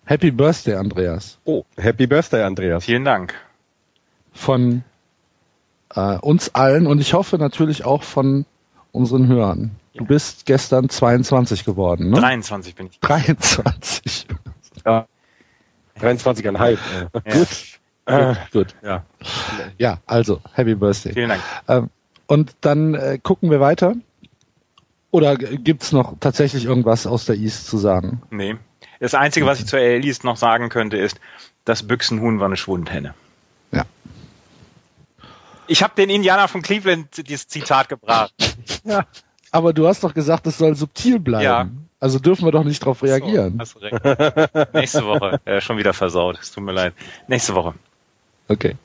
Happy 0.05 0.31
Birthday, 0.31 0.75
Andreas. 0.75 1.37
Oh, 1.45 1.63
Happy 1.77 2.07
Birthday, 2.07 2.43
Andreas. 2.43 2.85
Vielen 2.85 3.05
Dank. 3.05 3.33
Von 4.33 4.83
äh, 5.95 6.17
uns 6.17 6.53
allen 6.55 6.87
und 6.87 6.99
ich 6.99 7.13
hoffe 7.13 7.37
natürlich 7.37 7.85
auch 7.85 8.03
von 8.03 8.45
unseren 8.93 9.27
Hörern. 9.27 9.71
Du 9.95 10.05
bist 10.05 10.45
gestern 10.45 10.87
22 10.89 11.65
geworden, 11.65 12.09
ne? 12.09 12.19
23 12.19 12.75
bin 12.75 12.87
ich. 12.87 12.99
23. 13.01 14.27
Ja. 14.85 15.05
23,5. 15.99 16.77
Ja. 17.13 17.33
Gut. 17.33 17.79
Äh, 18.05 18.35
gut. 18.51 18.75
Ja. 18.81 19.05
ja, 19.77 19.99
also, 20.05 20.41
Happy 20.53 20.75
Birthday. 20.75 21.13
Vielen 21.13 21.29
Dank. 21.29 21.41
Ähm, 21.67 21.89
und 22.27 22.55
dann 22.61 22.95
äh, 22.95 23.19
gucken 23.21 23.51
wir 23.51 23.59
weiter. 23.59 23.95
Oder 25.11 25.35
gibt's 25.37 25.91
noch 25.91 26.15
tatsächlich 26.19 26.65
irgendwas 26.65 27.05
aus 27.05 27.25
der 27.25 27.35
East 27.35 27.67
zu 27.67 27.77
sagen? 27.77 28.21
Nee. 28.31 28.55
Das 28.99 29.13
Einzige, 29.13 29.45
was 29.45 29.59
ich 29.59 29.67
zur 29.67 29.79
AL 29.79 30.03
East 30.03 30.23
noch 30.23 30.37
sagen 30.37 30.69
könnte, 30.69 30.97
ist, 30.97 31.19
das 31.65 31.83
Büchsenhuhn 31.83 32.39
war 32.39 32.47
eine 32.47 32.57
Schwundhenne. 32.57 33.13
Ja. 33.71 33.85
Ich 35.67 35.83
habe 35.83 35.93
den 35.95 36.09
Indianer 36.09 36.47
von 36.47 36.61
Cleveland 36.61 37.27
dieses 37.27 37.47
Zitat 37.47 37.89
gebracht. 37.89 38.33
Ja. 38.85 39.05
Aber 39.49 39.71
du 39.71 39.87
hast 39.87 40.03
doch 40.03 40.13
gesagt, 40.13 40.45
es 40.45 40.57
soll 40.57 40.75
subtil 40.75 41.17
bleiben. 41.17 41.45
Ja. 41.45 41.69
Also 42.01 42.19
dürfen 42.19 42.43
wir 42.43 42.51
doch 42.51 42.65
nicht 42.65 42.81
darauf 42.81 43.01
reagieren. 43.01 43.61
So. 43.63 43.79
Nächste 44.73 45.05
Woche. 45.05 45.39
Äh, 45.45 45.61
schon 45.61 45.77
wieder 45.77 45.93
versaut. 45.93 46.37
Es 46.41 46.51
tut 46.51 46.65
mir 46.65 46.73
leid. 46.73 46.93
Nächste 47.29 47.55
Woche. 47.55 47.75
Okay. 48.49 48.75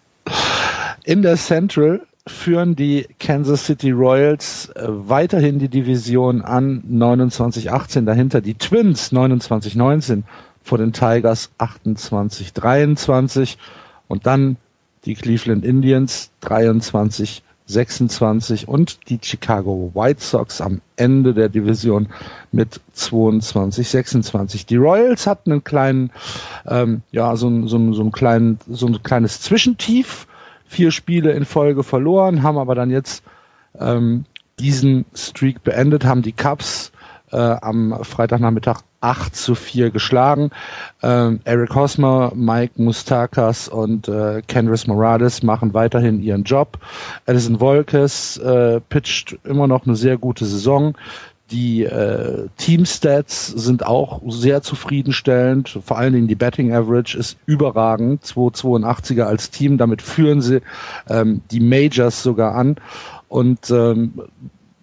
In 1.04 1.23
der 1.23 1.37
Central 1.37 2.06
führen 2.28 2.76
die 2.76 3.08
Kansas 3.18 3.66
City 3.66 3.90
Royals 3.90 4.68
äh, 4.68 4.85
weiterhin 4.87 5.58
die 5.58 5.68
Division 5.68 6.42
an 6.42 6.85
29-18, 6.88 8.04
dahinter 8.04 8.40
die 8.40 8.54
Twins 8.54 9.12
29-19, 9.12 10.23
vor 10.62 10.78
den 10.78 10.92
Tigers 10.92 11.50
28-23 11.58 13.56
und 14.06 14.26
dann 14.26 14.58
die 15.08 15.14
Cleveland 15.14 15.64
Indians 15.64 16.30
23-26 16.42 18.66
und 18.66 19.08
die 19.08 19.18
Chicago 19.22 19.90
White 19.94 20.22
Sox 20.22 20.60
am 20.60 20.82
Ende 20.96 21.32
der 21.32 21.48
Division 21.48 22.08
mit 22.52 22.82
22-26. 22.94 24.66
Die 24.66 24.76
Royals 24.76 25.26
hatten 25.26 25.52
einen 25.52 25.64
kleinen, 25.64 26.10
ähm, 26.66 27.00
ja, 27.10 27.34
so, 27.36 27.66
so, 27.66 27.92
so, 27.94 28.02
einen 28.02 28.12
kleinen, 28.12 28.58
so 28.68 28.86
ein 28.86 29.02
kleines 29.02 29.40
Zwischentief 29.40 30.26
vier 30.66 30.90
Spiele 30.90 31.32
in 31.32 31.46
Folge 31.46 31.82
verloren, 31.82 32.42
haben 32.42 32.58
aber 32.58 32.74
dann 32.74 32.90
jetzt 32.90 33.24
ähm, 33.78 34.26
diesen 34.58 35.06
Streak 35.14 35.62
beendet, 35.62 36.04
haben 36.04 36.20
die 36.20 36.32
Cubs 36.32 36.92
äh, 37.32 37.38
am 37.38 38.04
Freitagnachmittag 38.04 38.82
8 39.00 39.35
zu 39.35 39.55
4 39.55 39.90
geschlagen. 39.90 40.50
Ähm, 41.02 41.40
Eric 41.45 41.75
Hosmer, 41.75 42.33
Mike 42.35 42.83
Mustakas 42.83 43.69
und 43.69 44.09
äh, 44.09 44.43
Kenris 44.47 44.87
Morales 44.87 45.43
machen 45.43 45.75
weiterhin 45.75 46.21
ihren 46.21 46.45
Job. 46.45 46.78
Edison 47.26 47.61
Volkes 47.61 48.37
äh, 48.38 48.81
pitcht 48.81 49.38
immer 49.45 49.67
noch 49.67 49.87
eine 49.87 49.97
sehr 49.97 50.19
gute 50.19 50.45
Saison. 50.45 50.97
Die 51.50 51.85
äh, 51.85 52.49
Team-Stats 52.59 53.47
sind 53.47 53.87
auch 53.87 54.21
sehr 54.28 54.61
zufriedenstellend. 54.62 55.78
Vor 55.83 55.97
allen 55.97 56.12
Dingen 56.12 56.28
die 56.28 56.35
Betting 56.35 56.75
Average 56.75 57.17
ist 57.17 57.38
überragend. 57.47 58.23
282er 58.23 59.23
als 59.23 59.50
Team. 59.50 59.78
Damit 59.78 60.02
führen 60.02 60.43
sie 60.43 60.61
ähm, 61.09 61.40
die 61.50 61.61
Majors 61.61 62.23
sogar 62.23 62.55
an. 62.55 62.76
Und 63.28 63.71
ähm, 63.71 64.21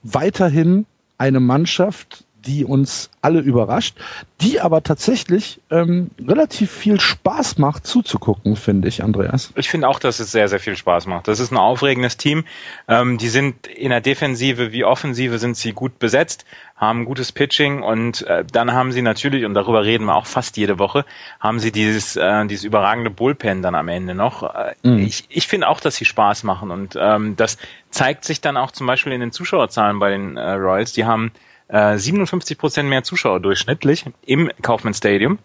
weiterhin 0.01 0.87
eine 1.19 1.39
Mannschaft, 1.39 2.25
die 2.45 2.65
uns 2.65 3.09
alle 3.21 3.39
überrascht, 3.39 3.97
die 4.41 4.59
aber 4.59 4.83
tatsächlich 4.83 5.61
ähm, 5.71 6.11
relativ 6.25 6.71
viel 6.71 6.99
Spaß 6.99 7.57
macht 7.57 7.87
zuzugucken, 7.87 8.55
finde 8.55 8.87
ich, 8.87 9.03
Andreas. 9.03 9.51
Ich 9.55 9.69
finde 9.69 9.87
auch, 9.87 9.99
dass 9.99 10.19
es 10.19 10.31
sehr, 10.31 10.47
sehr 10.47 10.59
viel 10.59 10.75
Spaß 10.75 11.07
macht. 11.07 11.27
Das 11.27 11.39
ist 11.39 11.51
ein 11.51 11.57
aufregendes 11.57 12.17
Team. 12.17 12.43
Ähm, 12.87 13.17
die 13.17 13.29
sind 13.29 13.67
in 13.67 13.89
der 13.89 14.01
Defensive 14.01 14.71
wie 14.71 14.83
Offensive 14.83 15.39
sind 15.39 15.57
sie 15.57 15.71
gut 15.71 15.99
besetzt, 15.99 16.45
haben 16.75 17.05
gutes 17.05 17.31
Pitching 17.31 17.81
und 17.81 18.23
äh, 18.23 18.43
dann 18.51 18.73
haben 18.73 18.91
sie 18.91 19.01
natürlich, 19.01 19.45
und 19.45 19.53
darüber 19.53 19.83
reden 19.83 20.05
wir 20.05 20.15
auch 20.15 20.25
fast 20.25 20.57
jede 20.57 20.79
Woche, 20.79 21.05
haben 21.39 21.59
sie 21.59 21.71
dieses, 21.71 22.15
äh, 22.15 22.45
dieses 22.45 22.65
überragende 22.65 23.09
Bullpen 23.09 23.61
dann 23.61 23.75
am 23.75 23.87
Ende 23.87 24.13
noch. 24.13 24.43
Äh, 24.43 24.75
mhm. 24.83 24.99
Ich, 24.99 25.25
ich 25.29 25.47
finde 25.47 25.69
auch, 25.69 25.79
dass 25.79 25.95
sie 25.95 26.05
Spaß 26.05 26.43
machen 26.43 26.71
und 26.71 26.97
ähm, 26.99 27.35
das 27.35 27.57
zeigt 27.89 28.25
sich 28.25 28.41
dann 28.41 28.57
auch 28.57 28.71
zum 28.71 28.87
Beispiel 28.87 29.13
in 29.13 29.21
den 29.21 29.31
Zuschauerzahlen 29.31 29.99
bei 29.99 30.11
den 30.11 30.37
äh, 30.37 30.51
Royals. 30.51 30.91
Die 30.93 31.05
haben 31.05 31.31
57 31.69 32.57
äh, 32.57 32.59
Prozent 32.59 32.89
mehr 32.89 33.03
Zuschauer 33.03 33.39
durchschnittlich 33.39 34.05
im 34.25 34.51
Kaufmann 34.61 34.93
Stadium. 34.93 35.39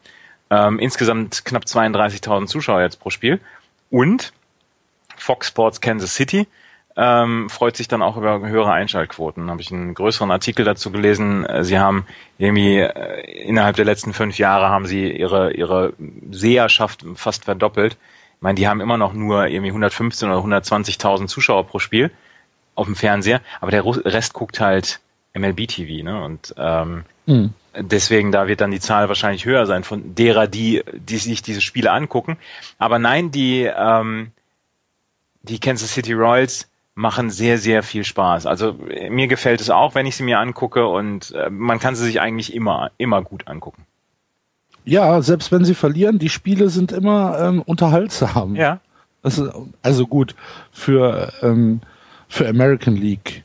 Ähm, 0.51 0.79
insgesamt 0.79 1.45
knapp 1.45 1.65
32.000 1.65 2.47
Zuschauer 2.47 2.83
jetzt 2.83 3.01
pro 3.01 3.11
Spiel. 3.11 3.41
Und 3.91 4.33
Fox 5.17 5.49
Sports 5.49 5.81
Kansas 5.81 6.15
City 6.15 6.47
ähm, 6.97 7.49
freut 7.49 7.77
sich 7.77 7.89
dann 7.89 8.03
auch 8.03 8.17
über 8.17 8.41
höhere 8.41 8.73
Einschaltquoten. 8.73 9.51
Habe 9.51 9.61
ich 9.61 9.71
einen 9.71 9.95
größeren 9.95 10.31
Artikel 10.31 10.65
dazu 10.65 10.91
gelesen. 10.91 11.47
Äh, 11.47 11.65
sie 11.65 11.79
haben 11.79 12.05
irgendwie 12.37 12.79
äh, 12.79 13.43
innerhalb 13.45 13.77
der 13.77 13.85
letzten 13.85 14.13
fünf 14.13 14.39
Jahre 14.39 14.69
haben 14.69 14.87
sie 14.87 15.11
ihre 15.11 15.53
ihre 15.53 15.95
Seherschaft 16.31 17.05
fast 17.15 17.45
verdoppelt. 17.45 17.97
Ich 18.37 18.43
meine, 18.43 18.57
die 18.57 18.69
haben 18.69 18.81
immer 18.81 18.97
noch 18.97 19.13
nur 19.13 19.47
irgendwie 19.47 19.71
115 19.71 20.31
oder 20.31 20.41
120.000 20.41 21.27
Zuschauer 21.27 21.67
pro 21.67 21.79
Spiel 21.79 22.11
auf 22.75 22.87
dem 22.87 22.97
Fernseher, 22.97 23.41
aber 23.61 23.71
der 23.71 23.85
Rest 23.85 24.33
guckt 24.33 24.61
halt 24.61 25.01
MLB 25.35 25.69
TV, 25.69 26.05
ne? 26.05 26.23
Und 26.23 26.55
ähm, 26.57 27.05
mhm. 27.27 27.55
deswegen 27.79 28.33
da 28.33 28.49
wird 28.49 28.61
dann 28.61 28.71
die 28.71 28.81
Zahl 28.81 29.09
wahrscheinlich 29.09 29.45
höher 29.45 29.67
sein 29.67 29.85
von 29.85 30.15
derer, 30.15 30.47
die, 30.47 30.83
die 30.93 31.19
sich 31.19 31.43
diese 31.43 31.61
Spiele 31.61 31.93
angucken. 31.93 32.37
Aber 32.79 32.99
nein, 32.99 33.31
die 33.31 33.63
ähm, 33.63 34.33
die 35.43 35.59
Kansas 35.59 35.93
City 35.95 36.13
Royals 36.13 36.69
machen 36.95 37.31
sehr, 37.31 37.59
sehr 37.59 37.83
viel 37.83 38.05
Spaß. 38.05 38.47
Also 38.47 38.77
mir 39.09 39.27
gefällt 39.27 39.61
es 39.61 39.71
auch, 39.71 39.95
wenn 39.95 40.07
ich 40.07 40.17
sie 40.17 40.23
mir 40.23 40.39
angucke 40.39 40.87
und 40.87 41.33
äh, 41.33 41.49
man 41.49 41.79
kann 41.79 41.95
sie 41.95 42.05
sich 42.05 42.21
eigentlich 42.21 42.55
immer, 42.55 42.91
immer 42.99 43.23
gut 43.23 43.49
angucken. 43.49 43.87
Ja, 44.85 45.23
selbst 45.23 45.53
wenn 45.53 45.65
sie 45.65 45.75
verlieren, 45.75 46.19
die 46.19 46.29
Spiele 46.29 46.69
sind 46.69 46.93
immer 46.93 47.39
ähm, 47.39 47.63
unterhaltsam. 47.63 48.57
Ja. 48.57 48.81
Ist, 49.23 49.43
also 49.83 50.07
gut 50.07 50.35
für 50.73 51.33
ähm, 51.43 51.81
für 52.29 52.49
American 52.49 52.97
League 52.97 53.45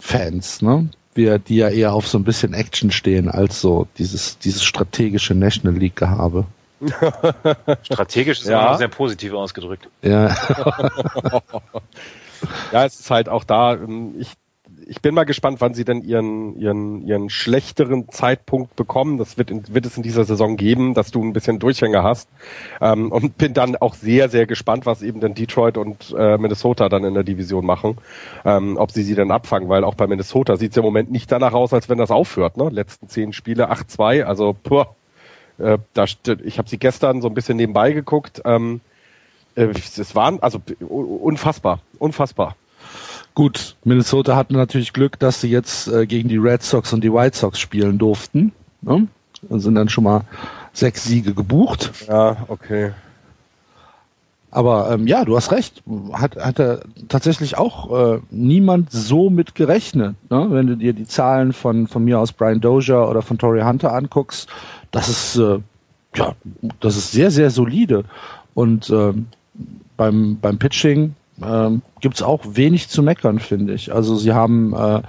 Fans, 0.00 0.62
ne? 0.62 0.88
Wir, 1.14 1.38
die 1.38 1.56
ja 1.56 1.68
eher 1.68 1.92
auf 1.92 2.08
so 2.08 2.18
ein 2.18 2.24
bisschen 2.24 2.54
Action 2.54 2.90
stehen, 2.90 3.28
als 3.28 3.60
so 3.60 3.86
dieses, 3.98 4.38
dieses 4.38 4.64
strategische 4.64 5.34
National 5.34 5.78
League 5.78 5.96
Gehabe. 5.96 6.46
Strategisch 7.82 8.40
ist 8.40 8.48
ja. 8.48 8.76
sehr 8.76 8.88
positiv 8.88 9.34
ausgedrückt. 9.34 9.88
Ja. 10.02 10.28
ja, 12.72 12.84
es 12.84 13.00
ist 13.00 13.10
halt 13.10 13.28
auch 13.28 13.44
da, 13.44 13.74
ähm, 13.74 14.14
ich 14.18 14.32
ich 14.90 15.00
bin 15.00 15.14
mal 15.14 15.22
gespannt, 15.22 15.60
wann 15.60 15.72
sie 15.72 15.84
denn 15.84 16.02
ihren, 16.02 16.58
ihren, 16.58 17.06
ihren 17.06 17.30
schlechteren 17.30 18.08
Zeitpunkt 18.08 18.74
bekommen. 18.74 19.18
Das 19.18 19.38
wird, 19.38 19.48
in, 19.48 19.62
wird 19.72 19.86
es 19.86 19.96
in 19.96 20.02
dieser 20.02 20.24
Saison 20.24 20.56
geben, 20.56 20.94
dass 20.94 21.12
du 21.12 21.22
ein 21.22 21.32
bisschen 21.32 21.60
Durchhänger 21.60 22.02
hast. 22.02 22.28
Ähm, 22.80 23.12
und 23.12 23.38
bin 23.38 23.54
dann 23.54 23.76
auch 23.76 23.94
sehr, 23.94 24.28
sehr 24.28 24.46
gespannt, 24.46 24.86
was 24.86 25.02
eben 25.02 25.20
dann 25.20 25.34
Detroit 25.34 25.78
und 25.78 26.12
äh, 26.18 26.36
Minnesota 26.38 26.88
dann 26.88 27.04
in 27.04 27.14
der 27.14 27.22
Division 27.22 27.64
machen. 27.64 27.98
Ähm, 28.44 28.76
ob 28.78 28.90
sie 28.90 29.04
sie 29.04 29.14
dann 29.14 29.30
abfangen, 29.30 29.68
weil 29.68 29.84
auch 29.84 29.94
bei 29.94 30.08
Minnesota 30.08 30.56
sieht 30.56 30.72
es 30.72 30.76
im 30.76 30.82
Moment 30.82 31.08
nicht 31.08 31.30
danach 31.30 31.52
aus, 31.52 31.72
als 31.72 31.88
wenn 31.88 31.98
das 31.98 32.10
aufhört. 32.10 32.56
Ne? 32.56 32.68
Letzten 32.68 33.08
zehn 33.08 33.32
Spiele, 33.32 33.70
8-2, 33.70 34.24
also 34.24 34.56
puh, 34.60 34.86
äh, 35.58 35.78
da, 35.94 36.04
ich 36.42 36.58
habe 36.58 36.68
sie 36.68 36.78
gestern 36.78 37.22
so 37.22 37.28
ein 37.28 37.34
bisschen 37.34 37.58
nebenbei 37.58 37.92
geguckt. 37.92 38.42
Ähm, 38.44 38.80
äh, 39.54 39.68
es 39.68 40.16
waren 40.16 40.40
also 40.42 40.60
unfassbar, 40.80 41.78
unfassbar. 42.00 42.56
Gut, 43.40 43.74
Minnesota 43.84 44.36
hatten 44.36 44.52
natürlich 44.52 44.92
Glück, 44.92 45.18
dass 45.18 45.40
sie 45.40 45.48
jetzt 45.48 45.88
äh, 45.88 46.06
gegen 46.06 46.28
die 46.28 46.36
Red 46.36 46.62
Sox 46.62 46.92
und 46.92 47.02
die 47.02 47.10
White 47.10 47.38
Sox 47.38 47.58
spielen 47.58 47.96
durften. 47.96 48.52
Ne? 48.82 49.08
sind 49.48 49.76
dann 49.76 49.88
schon 49.88 50.04
mal 50.04 50.24
sechs 50.74 51.04
Siege 51.04 51.32
gebucht. 51.32 51.90
Ja, 52.06 52.36
okay. 52.48 52.92
Aber 54.50 54.90
ähm, 54.90 55.06
ja, 55.06 55.24
du 55.24 55.38
hast 55.38 55.52
recht. 55.52 55.82
Hat, 56.12 56.36
hat 56.36 56.60
er 56.60 56.80
tatsächlich 57.08 57.56
auch 57.56 58.16
äh, 58.16 58.20
niemand 58.30 58.92
so 58.92 59.30
mit 59.30 59.54
gerechnet. 59.54 60.16
Ne? 60.28 60.48
Wenn 60.50 60.66
du 60.66 60.76
dir 60.76 60.92
die 60.92 61.06
Zahlen 61.06 61.54
von, 61.54 61.86
von 61.86 62.04
mir 62.04 62.20
aus 62.20 62.34
Brian 62.34 62.60
Dozier 62.60 63.08
oder 63.08 63.22
von 63.22 63.38
Tory 63.38 63.62
Hunter 63.62 63.94
anguckst, 63.94 64.50
das 64.90 65.08
ist, 65.08 65.36
äh, 65.38 65.60
ja, 66.14 66.34
das 66.80 66.98
ist 66.98 67.12
sehr, 67.12 67.30
sehr 67.30 67.48
solide. 67.48 68.04
Und 68.52 68.90
ähm, 68.90 69.28
beim, 69.96 70.38
beim 70.38 70.58
Pitching 70.58 71.14
ähm, 71.44 71.82
gibt 72.00 72.22
auch 72.22 72.40
wenig 72.44 72.88
zu 72.88 73.02
meckern, 73.02 73.38
finde 73.38 73.74
ich. 73.74 73.92
Also 73.92 74.16
sie 74.16 74.32
haben 74.32 74.74
äh, 74.74 75.02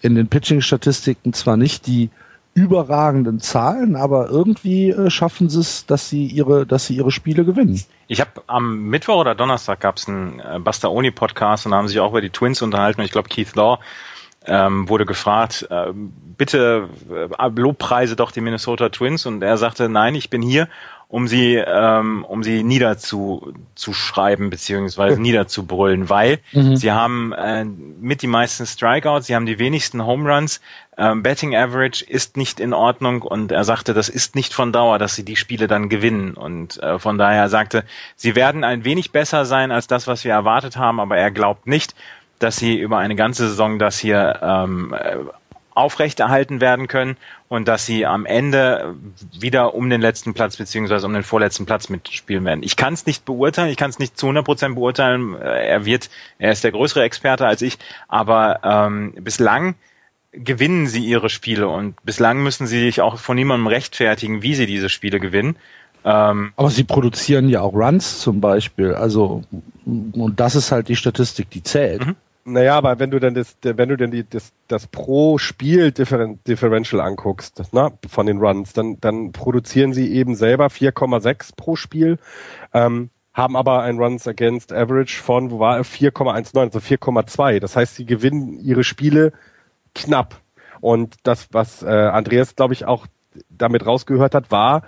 in 0.00 0.14
den 0.14 0.28
Pitching-Statistiken 0.28 1.32
zwar 1.32 1.56
nicht 1.56 1.86
die 1.86 2.10
überragenden 2.54 3.40
Zahlen, 3.40 3.96
aber 3.96 4.28
irgendwie 4.28 4.90
äh, 4.90 5.08
schaffen 5.08 5.48
sie 5.48 5.60
es, 5.60 5.86
dass 5.86 6.08
sie 6.08 6.26
ihre, 6.26 6.66
dass 6.66 6.86
sie 6.86 6.96
ihre 6.96 7.10
Spiele 7.10 7.44
gewinnen. 7.44 7.82
Ich 8.08 8.20
habe 8.20 8.42
am 8.46 8.88
Mittwoch 8.88 9.16
oder 9.16 9.34
Donnerstag 9.34 9.80
gab 9.80 9.96
es 9.96 10.06
einen 10.06 10.38
äh, 10.40 10.58
Bastaoni 10.58 11.10
Podcast 11.10 11.64
und 11.64 11.72
da 11.72 11.78
haben 11.78 11.88
sich 11.88 11.98
auch 12.00 12.10
über 12.10 12.20
die 12.20 12.30
Twins 12.30 12.60
unterhalten 12.60 13.00
und 13.00 13.06
ich 13.06 13.12
glaube 13.12 13.30
Keith 13.30 13.54
Law 13.54 13.78
ähm, 14.44 14.88
wurde 14.88 15.06
gefragt, 15.06 15.66
äh, 15.70 15.92
bitte 15.94 16.88
äh, 17.10 17.48
Lobpreise 17.54 18.16
doch 18.16 18.32
die 18.32 18.40
Minnesota 18.40 18.88
Twins 18.88 19.24
und 19.24 19.42
er 19.42 19.56
sagte, 19.56 19.88
nein, 19.88 20.14
ich 20.14 20.30
bin 20.30 20.42
hier, 20.42 20.68
um 21.12 21.28
sie, 21.28 21.56
ähm, 21.56 22.24
um 22.24 22.42
sie 22.42 22.62
niederzuschreiben 22.62 24.48
beziehungsweise 24.48 25.20
niederzubrüllen, 25.20 26.08
weil 26.08 26.38
mhm. 26.52 26.74
sie 26.74 26.90
haben 26.90 27.32
äh, 27.32 27.64
mit 27.64 28.22
die 28.22 28.26
meisten 28.26 28.64
Strikeouts, 28.64 29.26
sie 29.26 29.34
haben 29.34 29.44
die 29.44 29.58
wenigsten 29.58 30.06
Home 30.06 30.32
Runs, 30.32 30.62
ähm, 30.96 31.22
Betting 31.22 31.54
Average 31.54 32.02
ist 32.02 32.38
nicht 32.38 32.60
in 32.60 32.72
Ordnung 32.72 33.20
und 33.20 33.52
er 33.52 33.64
sagte, 33.64 33.92
das 33.92 34.08
ist 34.08 34.34
nicht 34.36 34.54
von 34.54 34.72
Dauer, 34.72 34.98
dass 34.98 35.14
sie 35.14 35.22
die 35.22 35.36
Spiele 35.36 35.66
dann 35.66 35.90
gewinnen 35.90 36.32
und 36.32 36.82
äh, 36.82 36.98
von 36.98 37.18
daher 37.18 37.50
sagte, 37.50 37.84
sie 38.16 38.34
werden 38.34 38.64
ein 38.64 38.86
wenig 38.86 39.12
besser 39.12 39.44
sein 39.44 39.70
als 39.70 39.86
das, 39.86 40.06
was 40.06 40.24
wir 40.24 40.32
erwartet 40.32 40.78
haben, 40.78 40.98
aber 40.98 41.18
er 41.18 41.30
glaubt 41.30 41.66
nicht, 41.66 41.94
dass 42.38 42.56
sie 42.56 42.78
über 42.78 42.96
eine 42.96 43.16
ganze 43.16 43.48
Saison 43.48 43.78
das 43.78 43.98
hier 43.98 44.40
ähm, 44.42 44.94
aufrechterhalten 45.74 46.60
werden 46.60 46.88
können 46.88 47.16
und 47.48 47.68
dass 47.68 47.86
sie 47.86 48.06
am 48.06 48.26
Ende 48.26 48.94
wieder 49.38 49.74
um 49.74 49.88
den 49.90 50.00
letzten 50.00 50.34
Platz 50.34 50.56
beziehungsweise 50.56 51.06
um 51.06 51.12
den 51.12 51.22
vorletzten 51.22 51.66
Platz 51.66 51.88
mitspielen 51.88 52.44
werden. 52.44 52.62
Ich 52.62 52.76
kann 52.76 52.94
es 52.94 53.06
nicht 53.06 53.24
beurteilen, 53.24 53.70
ich 53.70 53.76
kann 53.76 53.90
es 53.90 53.98
nicht 53.98 54.18
zu 54.18 54.26
100 54.26 54.44
Prozent 54.44 54.74
beurteilen. 54.74 55.34
Äh, 55.34 55.66
er 55.66 55.84
wird, 55.84 56.10
er 56.38 56.52
ist 56.52 56.64
der 56.64 56.72
größere 56.72 57.02
Experte 57.02 57.46
als 57.46 57.62
ich, 57.62 57.78
aber 58.08 58.60
ähm, 58.62 59.14
bislang 59.20 59.74
gewinnen 60.32 60.86
sie 60.86 61.04
ihre 61.04 61.28
Spiele 61.28 61.68
und 61.68 62.02
bislang 62.04 62.42
müssen 62.42 62.66
sie 62.66 62.80
sich 62.80 63.00
auch 63.02 63.18
von 63.18 63.36
niemandem 63.36 63.66
rechtfertigen, 63.66 64.42
wie 64.42 64.54
sie 64.54 64.66
diese 64.66 64.88
Spiele 64.88 65.20
gewinnen. 65.20 65.56
Ähm, 66.04 66.52
aber 66.56 66.70
sie 66.70 66.84
produzieren 66.84 67.48
ja 67.48 67.60
auch 67.60 67.74
Runs 67.74 68.18
zum 68.18 68.40
Beispiel, 68.40 68.94
also 68.94 69.42
und 69.84 70.40
das 70.40 70.56
ist 70.56 70.72
halt 70.72 70.88
die 70.88 70.96
Statistik, 70.96 71.50
die 71.50 71.62
zählt. 71.62 72.06
Mhm. 72.06 72.16
Naja, 72.44 72.76
aber 72.76 72.98
wenn 72.98 73.12
du 73.12 73.20
denn 73.20 73.34
das, 73.34 73.56
wenn 73.62 73.88
du 73.88 73.96
denn 73.96 74.10
die, 74.10 74.28
das, 74.28 74.52
das 74.66 74.88
pro 74.88 75.38
Spiel 75.38 75.92
Differential 75.92 77.00
anguckst, 77.00 77.62
na, 77.72 77.92
von 78.08 78.26
den 78.26 78.38
Runs, 78.38 78.72
dann, 78.72 79.00
dann 79.00 79.30
produzieren 79.30 79.92
sie 79.92 80.12
eben 80.12 80.34
selber 80.34 80.66
4,6 80.66 81.54
pro 81.54 81.76
Spiel, 81.76 82.18
ähm, 82.72 83.10
haben 83.32 83.56
aber 83.56 83.82
ein 83.82 83.98
Runs 83.98 84.26
Against 84.26 84.72
Average 84.72 85.22
von, 85.22 85.52
wo 85.52 85.60
war 85.60 85.76
er, 85.76 85.84
4,19, 85.84 86.58
also 86.58 86.80
4,2. 86.80 87.60
Das 87.60 87.76
heißt, 87.76 87.94
sie 87.94 88.06
gewinnen 88.06 88.58
ihre 88.58 88.82
Spiele 88.82 89.32
knapp. 89.94 90.40
Und 90.80 91.14
das, 91.22 91.48
was 91.52 91.82
äh, 91.84 91.86
Andreas, 91.86 92.56
glaube 92.56 92.74
ich, 92.74 92.86
auch 92.86 93.06
damit 93.48 93.86
rausgehört 93.86 94.34
hat, 94.34 94.50
war, 94.50 94.82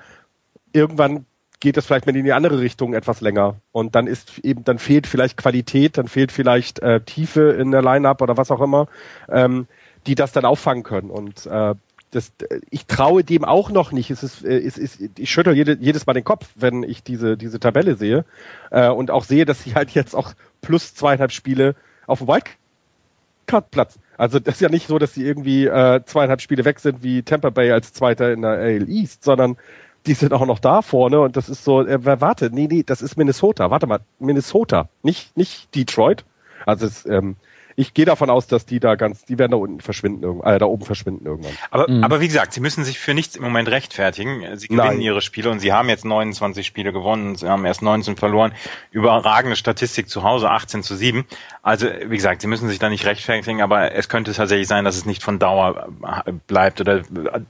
irgendwann 0.72 1.24
geht 1.64 1.78
es 1.78 1.86
vielleicht 1.86 2.04
mal 2.04 2.14
in 2.14 2.26
die 2.26 2.32
andere 2.34 2.60
Richtung 2.60 2.92
etwas 2.92 3.22
länger. 3.22 3.56
Und 3.72 3.94
dann 3.94 4.06
ist 4.06 4.38
eben, 4.40 4.64
dann 4.64 4.78
fehlt 4.78 5.06
vielleicht 5.06 5.38
Qualität, 5.38 5.96
dann 5.96 6.08
fehlt 6.08 6.30
vielleicht 6.30 6.80
äh, 6.80 7.00
Tiefe 7.00 7.52
in 7.52 7.70
der 7.70 7.80
Line-Up 7.80 8.20
oder 8.20 8.36
was 8.36 8.50
auch 8.50 8.60
immer, 8.60 8.86
ähm, 9.30 9.66
die 10.06 10.14
das 10.14 10.32
dann 10.32 10.44
auffangen 10.44 10.82
können. 10.82 11.08
Und 11.08 11.46
äh, 11.46 11.74
das, 12.10 12.32
ich 12.68 12.84
traue 12.84 13.24
dem 13.24 13.46
auch 13.46 13.70
noch 13.70 13.92
nicht. 13.92 14.10
Es 14.10 14.22
ist, 14.22 14.44
äh, 14.44 14.58
es 14.58 14.76
ist, 14.76 15.00
ich 15.18 15.30
schüttel 15.30 15.54
jede, 15.54 15.78
jedes 15.80 16.04
Mal 16.06 16.12
den 16.12 16.22
Kopf, 16.22 16.50
wenn 16.54 16.82
ich 16.82 17.02
diese, 17.02 17.38
diese 17.38 17.58
Tabelle 17.58 17.94
sehe 17.94 18.26
äh, 18.70 18.90
und 18.90 19.10
auch 19.10 19.24
sehe, 19.24 19.46
dass 19.46 19.62
sie 19.62 19.74
halt 19.74 19.92
jetzt 19.92 20.14
auch 20.14 20.34
plus 20.60 20.94
zweieinhalb 20.94 21.32
Spiele 21.32 21.76
auf 22.06 22.18
dem 22.18 22.28
Wildcard-Platz. 22.28 23.98
Also 24.18 24.38
das 24.38 24.56
ist 24.56 24.60
ja 24.60 24.68
nicht 24.68 24.86
so, 24.86 24.98
dass 24.98 25.14
sie 25.14 25.24
irgendwie 25.24 25.64
äh, 25.64 26.02
zweieinhalb 26.04 26.42
Spiele 26.42 26.66
weg 26.66 26.78
sind 26.80 27.02
wie 27.02 27.22
Tampa 27.22 27.48
Bay 27.48 27.72
als 27.72 27.94
Zweiter 27.94 28.34
in 28.34 28.42
der 28.42 28.50
AL 28.50 28.86
East, 28.90 29.24
sondern 29.24 29.56
die 30.06 30.14
sind 30.14 30.32
auch 30.32 30.46
noch 30.46 30.58
da 30.58 30.82
vorne 30.82 31.20
und 31.20 31.36
das 31.36 31.48
ist 31.48 31.64
so, 31.64 31.80
äh, 31.82 32.20
warte, 32.20 32.50
nee, 32.50 32.68
nee, 32.70 32.82
das 32.82 33.02
ist 33.02 33.16
Minnesota. 33.16 33.70
Warte 33.70 33.86
mal, 33.86 34.00
Minnesota, 34.18 34.88
nicht, 35.02 35.36
nicht 35.36 35.74
Detroit. 35.74 36.24
Also 36.66 36.86
es, 36.86 37.06
ähm, 37.06 37.36
ich 37.76 37.94
gehe 37.94 38.04
davon 38.04 38.30
aus, 38.30 38.46
dass 38.46 38.66
die 38.66 38.80
da 38.80 38.94
ganz, 38.94 39.24
die 39.24 39.38
werden 39.38 39.52
da 39.52 39.56
unten 39.56 39.80
verschwinden, 39.80 40.40
äh, 40.42 40.58
da 40.58 40.66
oben 40.66 40.84
verschwinden 40.84 41.26
irgendwann. 41.26 41.56
Aber, 41.70 41.90
mhm. 41.90 42.04
aber 42.04 42.20
wie 42.20 42.26
gesagt, 42.26 42.52
sie 42.52 42.60
müssen 42.60 42.84
sich 42.84 42.98
für 42.98 43.14
nichts 43.14 43.36
im 43.36 43.42
Moment 43.42 43.68
rechtfertigen. 43.68 44.56
Sie 44.56 44.68
gewinnen 44.68 44.86
Nein. 44.86 45.00
ihre 45.00 45.20
Spiele 45.20 45.50
und 45.50 45.60
sie 45.60 45.72
haben 45.72 45.88
jetzt 45.88 46.04
29 46.04 46.66
Spiele 46.66 46.92
gewonnen, 46.92 47.36
sie 47.36 47.48
haben 47.48 47.64
erst 47.64 47.82
19 47.82 48.16
verloren. 48.16 48.52
Überragende 48.90 49.56
Statistik 49.56 50.08
zu 50.08 50.22
Hause, 50.22 50.50
18 50.50 50.82
zu 50.82 50.94
7. 50.94 51.24
Also, 51.62 51.88
wie 52.06 52.16
gesagt, 52.16 52.42
sie 52.42 52.48
müssen 52.48 52.68
sich 52.68 52.78
da 52.78 52.88
nicht 52.88 53.06
rechtfertigen, 53.06 53.60
aber 53.60 53.92
es 53.92 54.08
könnte 54.08 54.32
tatsächlich 54.32 54.68
sein, 54.68 54.84
dass 54.84 54.96
es 54.96 55.06
nicht 55.06 55.22
von 55.22 55.38
Dauer 55.38 55.88
äh, 56.26 56.32
bleibt 56.46 56.80
oder 56.80 57.02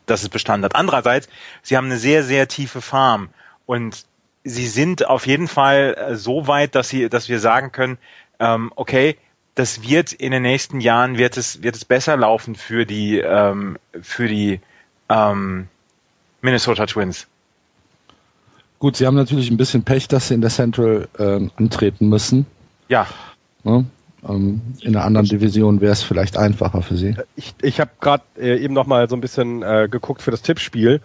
dass 0.07 0.23
es 0.23 0.29
Bestand 0.29 0.65
hat. 0.65 0.75
Andererseits, 0.75 1.29
sie 1.63 1.77
haben 1.77 1.87
eine 1.87 1.99
sehr, 1.99 2.25
sehr 2.25 2.49
tiefe 2.49 2.81
Farm 2.81 3.29
und 3.67 4.05
sie 4.45 4.67
sind 4.67 5.07
auf 5.07 5.27
jeden 5.27 5.49
Fall 5.49 5.97
äh, 5.99 6.15
so 6.17 6.47
weit, 6.47 6.75
dass 6.75 6.89
sie, 6.89 7.09
dass 7.09 7.29
wir 7.29 7.41
sagen 7.41 7.73
können, 7.73 7.99
ähm, 8.39 8.73
okay, 8.77 9.17
das 9.55 9.89
wird 9.89 10.13
in 10.13 10.33
den 10.33 10.43
nächsten 10.43 10.81
Jahren 10.81 11.19
wird 11.19 11.37
es 11.37 11.63
wird 11.63 11.77
es 11.77 11.85
besser 11.85 12.17
laufen 12.17 12.55
für 12.55 12.87
die 12.87 13.19
ähm, 13.19 13.79
für 14.01 14.29
die 14.29 14.61
ähm, 15.09 15.69
Minnesota 16.41 16.87
Twins. 16.87 17.27
Gut, 18.79 18.97
sie 18.97 19.07
haben 19.07 19.15
natürlich 19.15 19.51
ein 19.51 19.57
bisschen 19.57 19.83
Pech, 19.83 20.09
dass 20.09 20.29
sie 20.29 20.35
in 20.35 20.41
der 20.41 20.51
Central 20.51 21.09
äh, 21.19 21.41
antreten 21.57 22.09
müssen. 22.09 22.47
Ja. 22.89 23.07
Ne? 23.63 23.87
Ähm, 24.29 24.61
in 24.81 24.95
einer 24.95 25.05
anderen 25.05 25.27
Division 25.27 25.81
wäre 25.81 25.93
es 25.93 26.03
vielleicht 26.03 26.37
einfacher 26.37 26.83
für 26.83 26.97
sie. 26.97 27.17
Ich, 27.37 27.55
ich 27.63 27.81
habe 27.81 27.91
gerade 28.01 28.25
äh, 28.39 28.59
eben 28.59 28.75
noch 28.75 28.87
mal 28.87 29.09
so 29.09 29.17
ein 29.17 29.21
bisschen 29.21 29.63
äh, 29.63 29.89
geguckt 29.91 30.23
für 30.23 30.31
das 30.31 30.43
Tippspiel. 30.43 31.01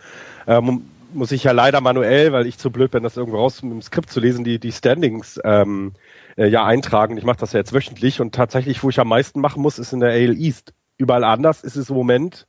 Ähm, 0.48 0.82
muss 1.14 1.32
ich 1.32 1.44
ja 1.44 1.52
leider 1.52 1.82
manuell, 1.82 2.32
weil 2.34 2.48
ich 2.48 2.58
zu 2.58 2.70
blöd 2.70 2.92
bin, 2.92 3.04
das 3.04 3.18
irgendwo 3.18 3.38
raus 3.38 3.64
mit 3.64 3.72
dem 3.72 3.82
Skript 3.82 4.12
zu 4.12 4.20
lesen, 4.20 4.44
die 4.44 4.60
die 4.60 4.72
Standings 4.72 5.40
ähm, 5.44 5.94
äh, 6.36 6.48
ja 6.48 6.66
eintragen. 6.66 7.18
Ich 7.18 7.24
mache 7.24 7.40
das 7.40 7.54
ja 7.54 7.60
jetzt 7.60 7.74
wöchentlich 7.74 8.22
und 8.22 8.34
tatsächlich, 8.36 8.84
wo 8.84 8.90
ich 8.90 9.00
am 9.00 9.08
meisten 9.08 9.40
machen 9.42 9.62
muss, 9.62 9.80
ist 9.80 9.94
in 9.94 10.00
der 10.00 10.12
AL 10.12 10.38
East. 10.38 10.74
Überall 10.98 11.24
anders 11.24 11.64
ist 11.64 11.76
es 11.76 11.90
im 11.90 11.96
Moment, 11.96 12.46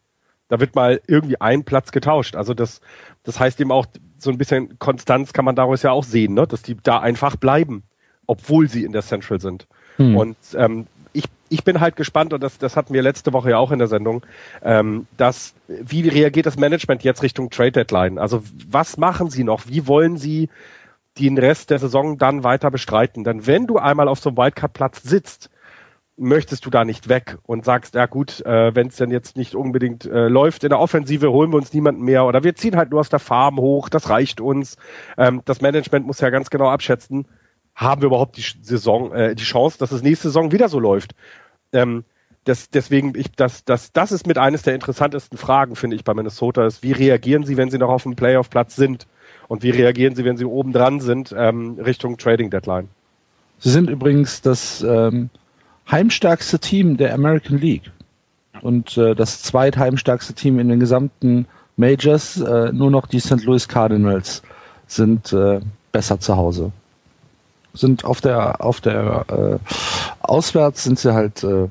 da 0.49 0.59
wird 0.59 0.75
mal 0.75 1.01
irgendwie 1.07 1.40
ein 1.40 1.64
Platz 1.64 1.93
getauscht. 1.93 2.35
Also 2.37 2.55
das, 2.55 2.81
das 3.23 3.38
heißt 3.38 3.61
eben 3.61 3.73
auch, 3.73 3.87
so 4.19 4.31
ein 4.31 4.38
bisschen 4.38 4.79
Konstanz 4.79 5.33
kann 5.33 5.45
man 5.45 5.55
daraus 5.55 5.83
ja 5.83 5.93
auch 5.93 6.05
sehen, 6.05 6.35
ne? 6.35 6.47
dass 6.47 6.62
die 6.62 6.77
da 6.83 6.99
einfach 6.99 7.37
bleiben, 7.37 7.85
obwohl 8.27 8.69
sie 8.69 8.85
in 8.85 8.93
der 8.93 9.03
Central 9.03 9.40
sind. 9.40 9.66
Hm. 9.97 10.16
Und 10.16 10.37
ähm, 10.55 10.87
ich, 11.12 11.25
ich 11.49 11.64
bin 11.64 11.81
halt 11.81 11.97
gespannt, 11.97 12.33
und 12.33 12.43
das, 12.43 12.59
das 12.59 12.77
hatten 12.77 12.93
wir 12.93 13.03
letzte 13.03 13.33
Woche 13.33 13.51
ja 13.51 13.59
auch 13.59 13.71
in 13.71 13.79
der 13.79 13.88
Sendung, 13.88 14.27
ähm, 14.62 15.07
dass, 15.16 15.55
wie 15.69 16.07
reagiert 16.09 16.47
das 16.47 16.59
Management 16.59 17.05
jetzt 17.05 17.23
Richtung 17.23 17.51
Trade 17.51 17.73
Deadline? 17.73 18.19
Also 18.19 18.43
was 18.69 18.97
machen 18.97 19.31
sie 19.31 19.45
noch? 19.45 19.69
Wie 19.69 19.87
wollen 19.87 20.16
sie 20.16 20.49
den 21.18 21.38
Rest 21.38 21.70
der 21.70 21.79
Saison 21.79 22.18
dann 22.18 22.44
weiter 22.44 22.70
bestreiten. 22.70 23.25
Denn 23.25 23.46
wenn 23.46 23.66
du 23.66 23.79
einmal 23.79 24.09
auf 24.09 24.20
so 24.20 24.31
einem 24.31 24.38
Wildcard-Platz 24.38 25.03
sitzt, 25.03 25.51
möchtest 26.16 26.66
du 26.66 26.70
da 26.70 26.85
nicht 26.85 27.09
weg 27.09 27.38
und 27.44 27.64
sagst, 27.64 27.94
ja 27.94 28.07
gut, 28.07 28.44
äh, 28.44 28.75
wenn 28.75 28.88
es 28.88 28.96
denn 28.96 29.11
jetzt 29.11 29.37
nicht 29.37 29.55
unbedingt 29.55 30.05
äh, 30.05 30.29
läuft 30.29 30.62
in 30.64 30.68
der 30.68 30.79
Offensive, 30.79 31.31
holen 31.31 31.51
wir 31.51 31.57
uns 31.57 31.73
niemanden 31.73 32.03
mehr 32.03 32.27
oder 32.27 32.44
wir 32.44 32.55
ziehen 32.55 32.77
halt 32.77 32.90
nur 32.90 33.01
aus 33.01 33.09
der 33.09 33.18
Farm 33.18 33.57
hoch, 33.59 33.88
das 33.88 34.11
reicht 34.11 34.40
uns. 34.40 34.77
Ähm, 35.16 35.40
das 35.46 35.62
Management 35.62 36.07
muss 36.07 36.20
ja 36.20 36.29
ganz 36.29 36.51
genau 36.51 36.68
abschätzen, 36.68 37.27
haben 37.75 38.03
wir 38.03 38.09
überhaupt 38.09 38.37
die 38.37 38.44
Saison, 38.62 39.12
äh, 39.14 39.35
die 39.35 39.44
Chance, 39.44 39.79
dass 39.79 39.92
es 39.92 40.03
nächste 40.03 40.29
Saison 40.29 40.53
wieder 40.53 40.68
so 40.68 40.79
läuft. 40.79 41.14
Ähm, 41.73 42.05
das, 42.50 42.68
deswegen, 42.68 43.12
ich, 43.16 43.30
das, 43.32 43.64
das, 43.64 43.92
das 43.92 44.12
ist 44.12 44.26
mit 44.26 44.36
eines 44.36 44.62
der 44.62 44.74
interessantesten 44.74 45.38
Fragen, 45.38 45.76
finde 45.76 45.96
ich, 45.96 46.04
bei 46.04 46.14
Minnesota, 46.14 46.66
ist, 46.66 46.82
wie 46.82 46.92
reagieren 46.92 47.44
sie, 47.44 47.56
wenn 47.56 47.70
sie 47.70 47.78
noch 47.78 47.88
auf 47.88 48.02
dem 48.02 48.16
Playoff-Platz 48.16 48.76
sind? 48.76 49.06
Und 49.50 49.64
wie 49.64 49.70
reagieren 49.70 50.14
Sie, 50.14 50.24
wenn 50.24 50.36
Sie 50.36 50.44
oben 50.44 50.72
dran 50.72 51.00
sind, 51.00 51.34
ähm, 51.36 51.76
Richtung 51.80 52.16
Trading 52.18 52.50
Deadline? 52.50 52.88
Sie 53.58 53.70
sind 53.70 53.90
übrigens 53.90 54.42
das 54.42 54.80
ähm, 54.80 55.28
heimstärkste 55.90 56.60
Team 56.60 56.96
der 56.96 57.12
American 57.12 57.58
League 57.58 57.90
und 58.62 58.96
äh, 58.96 59.16
das 59.16 59.42
zweitheimstärkste 59.42 60.34
Team 60.34 60.60
in 60.60 60.68
den 60.68 60.78
gesamten 60.78 61.46
Majors. 61.76 62.40
Äh, 62.40 62.70
nur 62.72 62.92
noch 62.92 63.06
die 63.06 63.18
St. 63.18 63.44
Louis 63.44 63.66
Cardinals 63.66 64.42
sind 64.86 65.32
äh, 65.32 65.60
besser 65.90 66.20
zu 66.20 66.36
Hause. 66.36 66.70
Sind 67.74 68.04
auf 68.04 68.20
der 68.20 68.64
auf 68.64 68.80
der 68.80 69.24
äh, 69.28 69.58
Auswärts 70.20 70.84
sind 70.84 71.00
sie 71.00 71.12
halt 71.12 71.42
äh, 71.42 71.66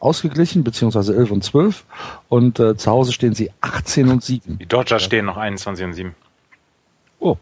ausgeglichen, 0.00 0.64
beziehungsweise 0.64 1.14
11 1.16 1.30
und 1.30 1.44
12. 1.44 1.84
Und 2.28 2.58
äh, 2.60 2.76
zu 2.76 2.90
Hause 2.90 3.12
stehen 3.12 3.34
sie 3.34 3.50
18 3.60 4.08
und 4.08 4.22
7. 4.22 4.58
Die 4.58 4.66
Dodgers 4.66 5.02
stehen 5.02 5.24
noch 5.26 5.36
21 5.36 5.84
und 5.84 5.92
7. 5.94 6.14
Oh, 7.20 7.36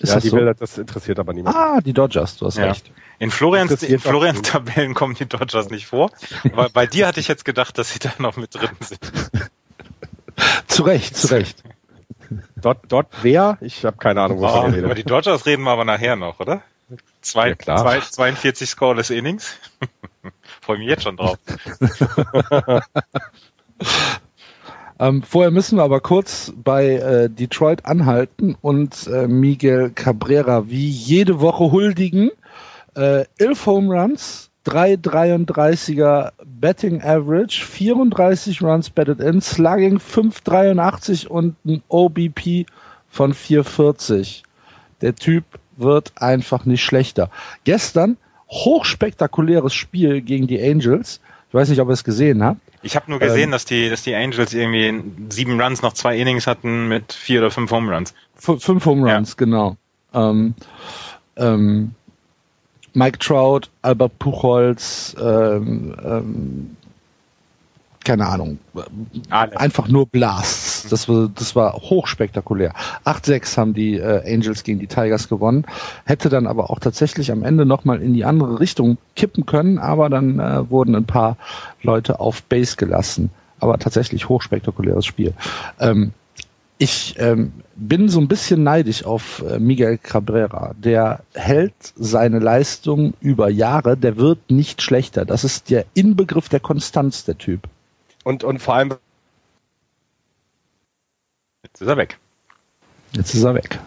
ist 0.00 0.08
ja, 0.08 0.14
das 0.16 0.22
die 0.24 0.28
so? 0.30 0.36
Bilder, 0.36 0.54
das 0.54 0.78
interessiert 0.78 1.18
aber 1.18 1.32
niemand. 1.32 1.56
Ah, 1.56 1.80
die 1.80 1.92
Dodgers, 1.92 2.36
du 2.36 2.46
hast 2.46 2.56
Ja. 2.58 2.66
recht. 2.66 2.90
In 3.18 3.30
Florians, 3.30 3.70
Das 3.70 3.82
ist 3.82 3.90
in 3.90 3.98
Florians. 4.00 4.42
Tabellen 4.42 4.94
kommen 4.94 5.14
die 5.14 5.26
Dodgers 5.26 5.70
nicht 5.70 5.86
vor. 5.86 6.10
Aber 6.52 6.68
bei 6.68 6.86
dir 6.86 7.06
hatte 7.06 7.20
ich 7.20 7.28
jetzt 7.28 7.44
gedacht, 7.44 7.78
dass 7.78 7.92
sie 7.92 8.00
da 8.00 8.10
noch 8.18 8.36
mit 8.36 8.54
drin 8.54 8.70
sind. 8.80 9.00
Zu 10.66 10.82
Recht, 10.82 11.16
zu 11.16 11.28
Recht. 11.28 11.62
Dort, 12.56 12.80
dort 12.88 13.06
wer? 13.22 13.56
Ich 13.60 13.84
habe 13.84 13.96
keine 13.98 14.20
Ahnung, 14.22 14.40
wovon 14.40 14.72
ihr 14.72 14.78
über 14.80 14.88
redet. 14.88 14.98
die 14.98 15.04
Dodgers 15.04 15.46
reden 15.46 15.62
wir 15.62 15.70
aber 15.70 15.84
nachher 15.84 16.16
noch, 16.16 16.40
oder? 16.40 16.62
Zwei, 17.20 17.50
Ja, 17.50 17.54
klar. 17.54 17.78
zwei, 17.82 18.00
42 18.00 18.68
Scoreless 18.68 19.10
Innings. 19.10 19.54
Freue 20.64 20.78
mich 20.78 20.88
jetzt 20.88 21.02
schon 21.02 21.16
drauf. 21.16 21.38
Ähm, 25.00 25.24
vorher 25.24 25.50
müssen 25.50 25.76
wir 25.76 25.82
aber 25.82 26.00
kurz 26.00 26.52
bei 26.54 26.90
äh, 26.92 27.28
Detroit 27.28 27.84
anhalten 27.84 28.56
und 28.60 29.08
äh, 29.08 29.26
Miguel 29.26 29.90
Cabrera 29.90 30.68
wie 30.68 30.88
jede 30.88 31.40
Woche 31.40 31.72
huldigen. 31.72 32.30
Äh, 32.94 33.24
11 33.38 33.66
Home 33.66 33.92
Runs, 33.92 34.50
3,33er 34.66 36.30
Betting 36.44 37.02
Average, 37.02 37.64
34 37.66 38.62
Runs 38.62 38.88
batted 38.88 39.18
in, 39.20 39.40
Slugging 39.40 39.98
5,83 39.98 41.26
und 41.26 41.56
ein 41.66 41.82
OBP 41.88 42.66
von 43.08 43.34
4,40. 43.34 44.42
Der 45.00 45.16
Typ 45.16 45.44
wird 45.76 46.12
einfach 46.16 46.66
nicht 46.66 46.84
schlechter. 46.84 47.30
Gestern 47.64 48.16
hochspektakuläres 48.48 49.74
Spiel 49.74 50.20
gegen 50.20 50.46
die 50.46 50.62
Angels. 50.62 51.20
Ich 51.48 51.54
weiß 51.54 51.68
nicht, 51.68 51.80
ob 51.80 51.88
ihr 51.88 51.92
es 51.92 52.04
gesehen 52.04 52.42
habt. 52.42 52.60
Ich 52.82 52.96
habe 52.96 53.10
nur 53.10 53.18
gesehen, 53.18 53.50
dass 53.50 53.64
die, 53.64 53.88
dass 53.88 54.02
die 54.02 54.14
Angels 54.14 54.52
irgendwie 54.52 55.02
sieben 55.30 55.60
Runs 55.60 55.82
nach 55.82 55.94
zwei 55.94 56.18
Innings 56.18 56.46
hatten 56.46 56.88
mit 56.88 57.12
vier 57.12 57.40
oder 57.40 57.50
fünf 57.50 57.70
Home 57.70 57.94
Runs. 57.94 58.12
Fünf 58.36 58.84
Home 58.84 59.10
Runs, 59.10 59.36
genau. 59.36 59.76
Ähm, 60.12 60.54
ähm, 61.36 61.92
Mike 62.92 63.18
Trout, 63.18 63.62
Albert 63.82 64.18
Puchholz, 64.18 65.16
ähm, 65.20 65.96
ähm, 66.04 66.76
keine 68.04 68.26
Ahnung, 68.26 68.58
Alle. 69.30 69.58
einfach 69.58 69.88
nur 69.88 70.06
Blasts. 70.06 70.73
Das 70.90 71.08
war, 71.08 71.28
das 71.34 71.56
war 71.56 71.74
hochspektakulär. 71.74 72.72
8-6 73.04 73.56
haben 73.56 73.74
die 73.74 73.96
äh, 73.96 74.22
Angels 74.32 74.64
gegen 74.64 74.78
die 74.78 74.86
Tigers 74.86 75.28
gewonnen. 75.28 75.64
Hätte 76.04 76.28
dann 76.28 76.46
aber 76.46 76.70
auch 76.70 76.78
tatsächlich 76.78 77.30
am 77.32 77.42
Ende 77.42 77.66
nochmal 77.66 78.02
in 78.02 78.14
die 78.14 78.24
andere 78.24 78.60
Richtung 78.60 78.98
kippen 79.16 79.46
können, 79.46 79.78
aber 79.78 80.08
dann 80.08 80.38
äh, 80.38 80.70
wurden 80.70 80.94
ein 80.94 81.06
paar 81.06 81.36
Leute 81.82 82.20
auf 82.20 82.42
Base 82.42 82.76
gelassen. 82.76 83.30
Aber 83.60 83.78
tatsächlich 83.78 84.28
hochspektakuläres 84.28 85.06
Spiel. 85.06 85.32
Ähm, 85.80 86.12
ich 86.78 87.14
ähm, 87.18 87.52
bin 87.76 88.08
so 88.08 88.20
ein 88.20 88.26
bisschen 88.26 88.64
neidisch 88.64 89.04
auf 89.04 89.44
äh, 89.48 89.58
Miguel 89.58 89.96
Cabrera. 89.96 90.74
Der 90.76 91.20
hält 91.34 91.74
seine 91.94 92.40
Leistung 92.40 93.14
über 93.20 93.48
Jahre, 93.48 93.96
der 93.96 94.16
wird 94.16 94.50
nicht 94.50 94.82
schlechter. 94.82 95.24
Das 95.24 95.44
ist 95.44 95.70
der 95.70 95.84
Inbegriff 95.94 96.48
der 96.48 96.60
Konstanz, 96.60 97.24
der 97.24 97.38
Typ. 97.38 97.68
Und, 98.24 98.42
und 98.42 98.58
vor 98.58 98.74
allem, 98.74 98.94
Jetzt 101.64 101.80
ist 101.80 101.88
er 101.88 101.96
weg. 101.96 102.18
Jetzt 103.12 103.34
ist 103.34 103.42
er 103.42 103.54
weg. 103.54 103.80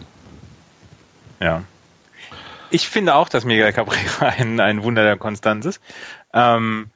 Ja. 1.40 1.62
Ich 2.70 2.88
finde 2.88 3.14
auch, 3.14 3.28
dass 3.28 3.44
Miguel 3.44 3.72
Cabrera 3.72 4.26
ein, 4.38 4.60
ein 4.60 4.82
Wunder 4.82 5.04
der 5.04 5.16
Konstanz 5.16 5.64
ist. 5.64 5.80
Ähm, 6.34 6.90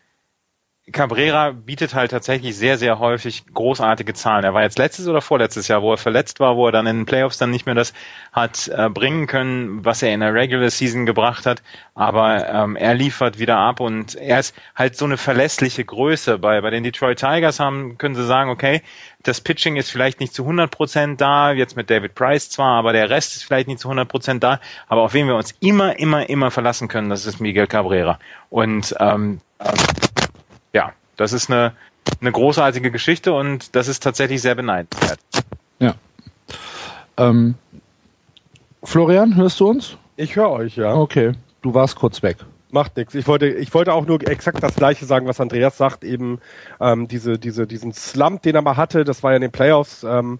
Cabrera 0.90 1.52
bietet 1.52 1.94
halt 1.94 2.10
tatsächlich 2.10 2.56
sehr, 2.56 2.76
sehr 2.76 2.98
häufig 2.98 3.44
großartige 3.54 4.14
Zahlen. 4.14 4.42
Er 4.42 4.52
war 4.52 4.62
jetzt 4.62 4.78
letztes 4.78 5.06
oder 5.06 5.20
vorletztes 5.20 5.68
Jahr, 5.68 5.80
wo 5.80 5.92
er 5.92 5.96
verletzt 5.96 6.40
war, 6.40 6.56
wo 6.56 6.66
er 6.66 6.72
dann 6.72 6.88
in 6.88 6.96
den 6.96 7.06
Playoffs 7.06 7.38
dann 7.38 7.50
nicht 7.50 7.66
mehr 7.66 7.76
das 7.76 7.92
hat 8.32 8.66
äh, 8.66 8.88
bringen 8.88 9.28
können, 9.28 9.84
was 9.84 10.02
er 10.02 10.12
in 10.12 10.18
der 10.18 10.34
Regular 10.34 10.70
Season 10.70 11.06
gebracht 11.06 11.46
hat. 11.46 11.62
Aber 11.94 12.48
ähm, 12.48 12.74
er 12.74 12.94
liefert 12.94 13.38
wieder 13.38 13.58
ab 13.58 13.78
und 13.78 14.16
er 14.16 14.40
ist 14.40 14.56
halt 14.74 14.96
so 14.96 15.04
eine 15.04 15.18
verlässliche 15.18 15.84
Größe. 15.84 16.38
Bei, 16.38 16.60
bei 16.60 16.70
den 16.70 16.82
Detroit 16.82 17.20
Tigers 17.20 17.60
haben, 17.60 17.96
können 17.96 18.16
sie 18.16 18.26
sagen, 18.26 18.50
okay, 18.50 18.82
das 19.22 19.40
Pitching 19.40 19.76
ist 19.76 19.88
vielleicht 19.88 20.18
nicht 20.18 20.34
zu 20.34 20.42
100 20.42 20.68
Prozent 20.68 21.20
da, 21.20 21.52
jetzt 21.52 21.76
mit 21.76 21.90
David 21.90 22.16
Price 22.16 22.50
zwar, 22.50 22.76
aber 22.76 22.92
der 22.92 23.08
Rest 23.08 23.36
ist 23.36 23.44
vielleicht 23.44 23.68
nicht 23.68 23.78
zu 23.78 23.86
100 23.86 24.08
Prozent 24.08 24.42
da. 24.42 24.58
Aber 24.88 25.02
auf 25.02 25.14
wen 25.14 25.28
wir 25.28 25.36
uns 25.36 25.54
immer, 25.60 25.96
immer, 26.00 26.28
immer 26.28 26.50
verlassen 26.50 26.88
können, 26.88 27.08
das 27.08 27.24
ist 27.24 27.38
Miguel 27.38 27.68
Cabrera. 27.68 28.18
Und 28.50 28.96
ähm, 28.98 29.40
ja, 30.72 30.92
das 31.16 31.32
ist 31.32 31.50
eine, 31.50 31.72
eine 32.20 32.32
großartige 32.32 32.90
Geschichte 32.90 33.32
und 33.32 33.74
das 33.76 33.88
ist 33.88 34.02
tatsächlich 34.02 34.42
sehr 34.42 34.54
beneidenswert. 34.54 35.20
Ja. 35.78 35.94
Ähm, 37.16 37.54
Florian, 38.82 39.36
hörst 39.36 39.60
du 39.60 39.68
uns? 39.68 39.96
ich 40.16 40.36
höre 40.36 40.50
euch, 40.50 40.76
ja. 40.76 40.94
Okay, 40.94 41.32
du 41.62 41.74
warst 41.74 41.96
kurz 41.96 42.22
weg. 42.22 42.38
Macht 42.70 42.96
nichts. 42.96 43.14
Ich 43.14 43.26
wollte, 43.26 43.48
ich 43.48 43.74
wollte 43.74 43.92
auch 43.92 44.06
nur 44.06 44.26
exakt 44.26 44.62
das 44.62 44.76
Gleiche 44.76 45.04
sagen, 45.04 45.26
was 45.26 45.40
Andreas 45.40 45.76
sagt, 45.76 46.04
eben 46.04 46.40
ähm, 46.80 47.06
diese, 47.06 47.38
diese, 47.38 47.66
diesen 47.66 47.92
Slump, 47.92 48.42
den 48.42 48.54
er 48.54 48.62
mal 48.62 48.76
hatte, 48.76 49.04
das 49.04 49.22
war 49.22 49.32
ja 49.32 49.36
in 49.36 49.42
den 49.42 49.52
Playoffs. 49.52 50.04
Ähm, 50.04 50.38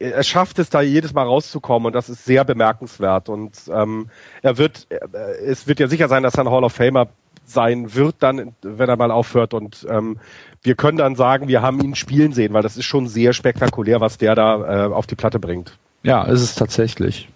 er 0.00 0.24
schafft 0.24 0.58
es 0.58 0.68
da 0.68 0.80
jedes 0.80 1.14
Mal 1.14 1.22
rauszukommen 1.22 1.86
und 1.86 1.92
das 1.92 2.08
ist 2.08 2.24
sehr 2.24 2.44
bemerkenswert. 2.44 3.28
Und 3.28 3.56
ähm, 3.72 4.10
er 4.42 4.58
wird, 4.58 4.88
äh, 4.90 4.98
es 5.44 5.68
wird 5.68 5.78
ja 5.78 5.86
sicher 5.86 6.08
sein, 6.08 6.24
dass 6.24 6.34
er 6.34 6.44
ein 6.44 6.50
Hall 6.50 6.64
of 6.64 6.72
Famer 6.72 7.08
sein 7.48 7.94
wird, 7.94 8.16
dann, 8.20 8.54
wenn 8.62 8.88
er 8.88 8.96
mal 8.96 9.10
aufhört. 9.10 9.54
Und 9.54 9.86
ähm, 9.88 10.18
wir 10.62 10.74
können 10.74 10.98
dann 10.98 11.16
sagen, 11.16 11.48
wir 11.48 11.62
haben 11.62 11.80
ihn 11.80 11.94
spielen 11.94 12.32
sehen, 12.32 12.52
weil 12.52 12.62
das 12.62 12.76
ist 12.76 12.84
schon 12.84 13.08
sehr 13.08 13.32
spektakulär, 13.32 14.00
was 14.00 14.18
der 14.18 14.34
da 14.34 14.86
äh, 14.86 14.92
auf 14.92 15.06
die 15.06 15.14
Platte 15.14 15.38
bringt. 15.38 15.78
Ja, 16.02 16.24
ist 16.24 16.42
es 16.42 16.54
tatsächlich. 16.54 17.28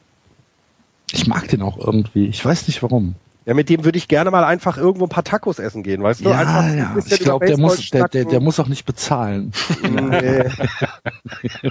Ich 1.12 1.26
mag 1.26 1.48
den 1.48 1.62
auch 1.62 1.78
irgendwie. 1.78 2.26
Ich 2.26 2.44
weiß 2.44 2.66
nicht 2.68 2.82
warum. 2.82 3.14
Ja, 3.44 3.54
mit 3.54 3.68
dem 3.68 3.84
würde 3.84 3.98
ich 3.98 4.06
gerne 4.06 4.30
mal 4.30 4.44
einfach 4.44 4.76
irgendwo 4.76 5.06
ein 5.06 5.08
paar 5.08 5.24
Tacos 5.24 5.58
essen 5.58 5.82
gehen, 5.82 6.00
weißt 6.02 6.20
du? 6.20 6.28
Ja, 6.28 6.38
einfach 6.38 6.62
ein 6.62 6.78
ja. 6.78 6.96
Ich 7.04 7.18
glaube, 7.18 7.46
der 7.46 7.58
muss, 7.58 7.90
der, 7.90 8.06
der, 8.06 8.24
der 8.24 8.40
muss 8.40 8.60
auch 8.60 8.68
nicht 8.68 8.84
bezahlen. 8.84 9.52
Nee. 9.82 10.44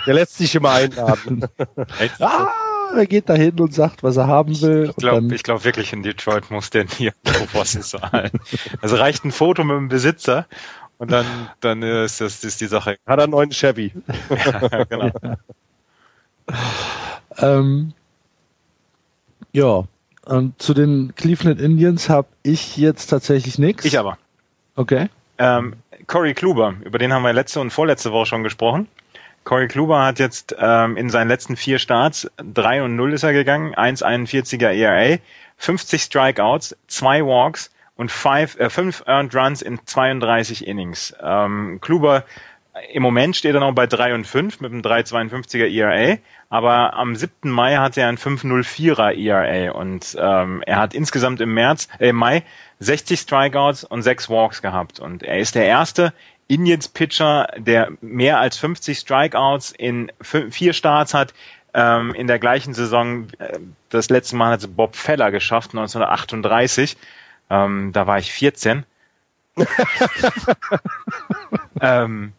Der 0.06 0.14
lässt 0.14 0.38
sich 0.38 0.54
immer 0.54 0.72
einladen. 0.72 1.46
ah, 2.20 2.48
er 2.96 3.06
geht 3.06 3.30
da 3.30 3.34
hin 3.34 3.60
und 3.60 3.74
sagt, 3.74 4.04
was 4.04 4.18
er 4.18 4.28
haben 4.28 4.60
will. 4.62 4.90
Ich 4.90 4.96
glaube 4.96 5.38
glaub 5.38 5.64
wirklich, 5.64 5.94
in 5.94 6.04
Detroit 6.04 6.52
muss 6.52 6.70
der 6.70 6.86
nie 7.00 7.12
Proposten 7.24 7.82
zahlen. 7.82 8.32
Also 8.82 8.96
reicht 8.96 9.26
ein 9.26 9.32
Foto 9.32 9.64
mit 9.64 9.76
dem 9.76 9.88
Besitzer 9.88 10.48
und 10.98 11.12
dann, 11.12 11.26
dann 11.60 11.82
ist 11.82 12.22
das 12.22 12.44
ist 12.44 12.62
die 12.62 12.68
Sache. 12.68 12.98
Hat 13.06 13.20
er 13.20 13.24
einen 13.24 13.32
neuen 13.32 13.52
Chevy. 13.52 13.94
Ja, 14.30 14.84
genau. 14.84 15.12
ähm, 17.38 17.94
ja, 19.54 19.84
und 20.26 20.62
zu 20.62 20.74
den 20.74 21.14
Cleveland 21.16 21.60
Indians 21.60 22.10
habe 22.10 22.28
ich 22.44 22.78
jetzt 22.78 23.08
tatsächlich 23.08 23.58
nichts. 23.58 23.86
Ich 23.86 23.98
aber. 23.98 24.18
Okay. 24.76 25.10
Ähm, 25.38 25.76
Corey 26.08 26.34
Kluber, 26.34 26.76
über 26.84 27.00
den 27.00 27.14
haben 27.14 27.24
wir 27.24 27.34
letzte 27.34 27.60
und 27.60 27.72
vorletzte 27.72 28.12
Woche 28.12 28.28
schon 28.28 28.44
gesprochen. 28.44 28.88
Corey 29.44 29.68
Kluber 29.68 30.06
hat 30.06 30.20
jetzt 30.20 30.56
ähm, 30.60 30.98
in 30.98 31.10
seinen 31.10 31.28
letzten 31.28 31.56
vier 31.56 31.80
Starts 31.80 32.30
3 32.38 32.84
und 32.84 32.96
0 32.96 33.14
ist 33.14 33.24
er 33.24 33.34
gegangen, 33.34 33.74
1,41er 33.74 34.72
ERA, 34.72 35.18
50 35.58 36.04
Strikeouts, 36.04 36.76
zwei 36.88 37.26
Walks 37.26 37.72
und 37.96 38.12
five, 38.12 38.60
äh, 38.60 38.70
fünf 38.70 39.04
Earned 39.06 39.36
Runs 39.36 39.62
in 39.62 39.80
32 39.86 40.66
Innings. 40.68 41.16
Ähm, 41.22 41.80
Kluber 41.82 42.24
im 42.94 43.04
Moment 43.04 43.36
steht 43.36 43.54
er 43.54 43.60
noch 43.60 43.74
bei 43.74 43.86
3 43.86 44.16
und 44.16 44.26
5 44.26 44.62
mit 44.62 44.72
einem 44.72 44.82
3,52er 44.82 45.68
ERA, 45.68 46.18
aber 46.50 46.94
am 46.94 47.16
7. 47.16 47.50
Mai 47.50 47.76
hat 47.76 47.98
er 47.98 48.08
ein 48.08 48.18
5,04er 48.18 49.14
ERA 49.14 49.74
und 49.74 50.16
ähm, 50.20 50.64
er 50.66 50.78
hat 50.78 50.94
insgesamt 50.94 51.42
im 51.42 51.54
März, 51.54 51.90
äh, 52.00 52.10
im 52.10 52.16
Mai 52.16 52.44
60 52.80 53.20
Strikeouts 53.20 53.84
und 53.84 54.04
6 54.04 54.30
Walks 54.30 54.62
gehabt 54.62 55.00
und 55.00 55.22
er 55.22 55.40
ist 55.40 55.56
der 55.56 55.66
erste 55.66 56.14
Indians 56.52 56.90
Pitcher, 56.90 57.48
der 57.58 57.92
mehr 58.02 58.40
als 58.40 58.58
50 58.58 59.00
Strikeouts 59.00 59.72
in 59.72 60.12
vier 60.22 60.74
Starts 60.74 61.14
hat. 61.14 61.34
Ähm, 61.74 62.14
in 62.14 62.28
der 62.28 62.40
gleichen 62.40 62.74
Saison, 62.74 63.28
äh, 63.40 63.58
das 63.90 64.10
letzte 64.10 64.36
Mal 64.36 64.52
hat 64.52 64.60
es 64.60 64.68
Bob 64.68 64.98
Feller 64.98 65.32
geschafft, 65.32 65.72
1938. 65.72 66.98
Ähm, 67.50 67.92
da 67.94 68.06
war 68.06 68.18
ich 68.18 68.34
14. 68.34 68.84
ähm, 71.82 72.34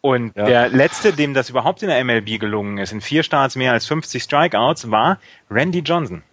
und 0.00 0.36
Ja. 0.36 0.44
der 0.46 0.68
letzte, 0.68 1.12
dem 1.12 1.32
das 1.32 1.48
überhaupt 1.48 1.82
in 1.82 1.88
der 1.88 2.04
MLB 2.04 2.40
gelungen 2.40 2.78
ist, 2.78 2.90
in 2.90 3.00
vier 3.00 3.22
Starts 3.22 3.54
mehr 3.54 3.70
als 3.72 3.86
50 3.86 4.24
Strikeouts, 4.24 4.90
war 4.90 5.20
Randy 5.50 5.80
Johnson. 5.80 6.24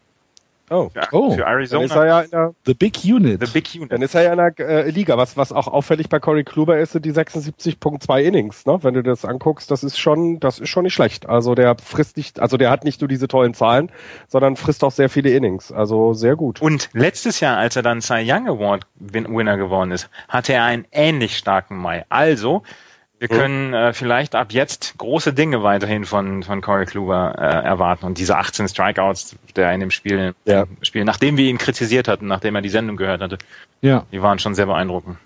Oh, 0.74 0.90
Für, 0.90 1.02
Oh, 1.12 1.32
für 1.32 1.38
dann 1.38 1.48
Arizona. 1.48 1.84
ist 1.86 1.96
er 1.96 2.06
ja 2.06 2.22
in 2.22 2.30
der, 2.32 2.56
The 2.66 2.74
Big 2.74 2.98
Unit. 3.06 3.46
The 3.46 3.52
Big 3.54 3.70
Unit. 3.76 3.92
dann 3.92 4.02
ist 4.02 4.16
er 4.16 4.24
ja 4.24 4.32
in 4.34 4.38
der 4.38 4.60
äh, 4.86 4.90
Liga. 4.90 5.18
Was, 5.18 5.38
was 5.38 5.52
auch 5.52 5.68
auffällig 5.68 6.10
bei 6.10 6.20
Corey 6.20 6.44
Kluber 6.44 6.78
ist, 6.80 6.94
sind 6.94 7.06
die 7.06 7.14
76.2 7.14 8.22
Innings. 8.22 8.66
Ne? 8.66 8.80
Wenn 8.82 8.94
du 8.94 9.04
das 9.04 9.26
anguckst, 9.26 9.70
das 9.72 9.84
ist 9.84 9.98
schon, 10.00 10.40
das 10.40 10.60
ist 10.60 10.70
schon 10.70 10.84
nicht 10.84 10.94
schlecht. 10.94 11.28
Also 11.30 11.56
der 11.56 11.76
frisst 11.78 12.18
nicht, 12.18 12.40
also 12.40 12.58
der 12.58 12.70
hat 12.70 12.84
nicht 12.84 13.02
nur 13.02 13.08
diese 13.08 13.28
tollen 13.28 13.54
Zahlen, 13.54 13.92
sondern 14.28 14.56
frisst 14.56 14.84
auch 14.84 14.92
sehr 14.92 15.10
viele 15.10 15.30
Innings. 15.32 15.72
Also 15.72 16.14
sehr 16.14 16.36
gut. 16.36 16.62
Und 16.62 16.90
letztes 16.94 17.40
Jahr, 17.40 17.58
als 17.58 17.76
er 17.76 17.84
dann 17.84 18.02
Cy 18.02 18.24
Young 18.26 18.48
Award 18.48 18.86
Win 18.96 19.28
Winner 19.36 19.58
geworden 19.58 19.92
ist, 19.92 20.10
hatte 20.28 20.54
er 20.54 20.64
einen 20.64 20.86
ähnlich 20.92 21.38
starken 21.38 21.78
Mai. 21.78 22.06
Also, 22.10 22.64
wir 23.24 23.30
können 23.30 23.74
äh, 23.74 23.94
vielleicht 23.94 24.36
ab 24.36 24.52
jetzt 24.52 24.96
große 24.98 25.32
Dinge 25.32 25.64
weiterhin 25.64 26.04
von, 26.04 26.44
von 26.44 26.60
Corey 26.60 26.86
Kluber 26.86 27.36
äh, 27.38 27.42
erwarten. 27.66 28.06
Und 28.06 28.18
diese 28.18 28.36
18 28.38 28.68
Strikeouts, 28.68 29.38
der 29.56 29.72
in 29.72 29.80
dem 29.80 29.92
Spiel, 29.92 30.36
Ja. 30.44 30.66
Spiel, 30.82 31.06
nachdem 31.06 31.38
wir 31.38 31.46
ihn 31.46 31.58
kritisiert 31.58 32.10
hatten, 32.10 32.28
nachdem 32.28 32.56
er 32.56 32.62
die 32.62 32.68
Sendung 32.68 32.98
gehört 32.98 33.22
hatte, 33.22 33.38
ja. 33.82 34.06
die 34.12 34.22
waren 34.22 34.40
schon 34.40 34.56
sehr 34.56 34.66
beeindruckend. 34.66 35.18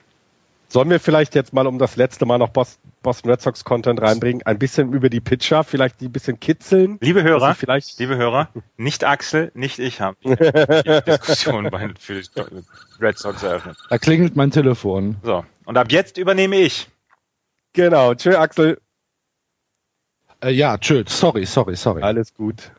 Sollen 0.69 0.91
wir 0.91 0.99
vielleicht 0.99 1.33
jetzt 1.33 1.53
mal, 1.53 1.65
um 1.65 1.79
das 1.79 1.95
letzte 1.95 2.27
Mal 2.27 2.38
noch 2.38 2.49
Bos- 2.49 2.77
Boston 3.01 3.31
Red 3.31 3.41
Sox 3.41 3.63
Content 3.63 3.99
reinbringen, 3.99 4.45
ein 4.45 4.60
bisschen 4.60 4.93
über 4.93 5.10
die 5.10 5.21
Pitcher, 5.21 5.63
vielleicht 5.63 5.99
die 6.01 6.05
ein 6.10 6.12
bisschen 6.12 6.39
kitzeln? 6.39 6.97
Liebe 7.01 7.23
Hörer, 7.23 7.55
Vielleicht, 7.55 7.97
liebe 7.97 8.15
Hörer, 8.17 8.49
nicht 8.75 9.05
Axel, 9.05 9.49
nicht 9.55 9.79
ich 9.79 10.01
haben 10.01 10.17
die 10.23 10.36
Diskussion 10.36 11.69
bei, 11.71 11.89
für 11.99 12.21
die 12.21 12.27
Red 13.01 13.17
Sox 13.17 13.41
eröffnet. 13.41 13.77
Da 13.89 13.97
klingelt 13.97 14.36
mein 14.36 14.51
Telefon. 14.51 15.15
So, 15.23 15.43
und 15.65 15.77
ab 15.77 15.91
jetzt 15.91 16.17
übernehme 16.19 16.57
ich. 16.57 16.89
Genau. 17.77 18.13
Tschö, 18.15 18.35
Axel. 18.35 18.81
Äh, 20.43 20.51
ja, 20.51 20.77
tschö, 20.77 21.03
sorry, 21.07 21.45
sorry, 21.45 21.75
sorry. 21.75 22.01
Alles 22.01 22.33
gut. 22.33 22.71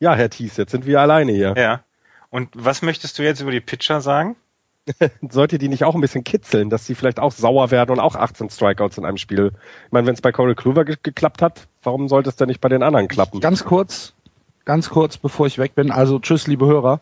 Ja, 0.00 0.14
Herr 0.14 0.30
Thies, 0.30 0.56
jetzt 0.56 0.72
sind 0.72 0.84
wir 0.84 1.00
alleine 1.00 1.32
hier. 1.32 1.54
Ja. 1.56 1.80
Und 2.30 2.50
was 2.54 2.82
möchtest 2.82 3.18
du 3.18 3.22
jetzt 3.22 3.40
über 3.40 3.50
die 3.50 3.60
Pitcher 3.60 4.00
sagen? 4.00 4.36
Sollte 5.28 5.58
die 5.58 5.68
nicht 5.68 5.84
auch 5.84 5.94
ein 5.94 6.00
bisschen 6.00 6.24
kitzeln, 6.24 6.70
dass 6.70 6.86
sie 6.86 6.96
vielleicht 6.96 7.20
auch 7.20 7.30
sauer 7.30 7.70
werden 7.70 7.92
und 7.92 8.00
auch 8.00 8.16
18 8.16 8.50
Strikeouts 8.50 8.98
in 8.98 9.04
einem 9.04 9.16
Spiel? 9.16 9.52
Ich 9.86 9.92
meine, 9.92 10.06
wenn 10.06 10.14
es 10.14 10.20
bei 10.20 10.32
Corey 10.32 10.56
Kluber 10.56 10.84
ge 10.84 10.96
geklappt 11.02 11.40
hat, 11.40 11.68
warum 11.82 12.08
sollte 12.08 12.30
es 12.30 12.36
denn 12.36 12.48
nicht 12.48 12.60
bei 12.60 12.68
den 12.68 12.82
anderen 12.82 13.06
klappen? 13.06 13.40
Ganz 13.40 13.64
kurz, 13.64 14.12
ganz 14.64 14.90
kurz, 14.90 15.18
bevor 15.18 15.46
ich 15.46 15.58
weg 15.58 15.76
bin. 15.76 15.92
Also, 15.92 16.18
tschüss, 16.18 16.48
liebe 16.48 16.66
Hörer. 16.66 17.00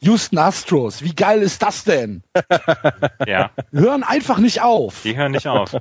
Houston 0.00 0.36
Astros, 0.38 1.02
wie 1.02 1.14
geil 1.14 1.40
ist 1.40 1.62
das 1.62 1.84
denn? 1.84 2.22
Ja, 3.26 3.50
Hören 3.72 4.02
einfach 4.02 4.38
nicht 4.38 4.60
auf. 4.60 5.00
die 5.02 5.16
hören 5.16 5.32
nicht 5.32 5.48
auf. 5.48 5.76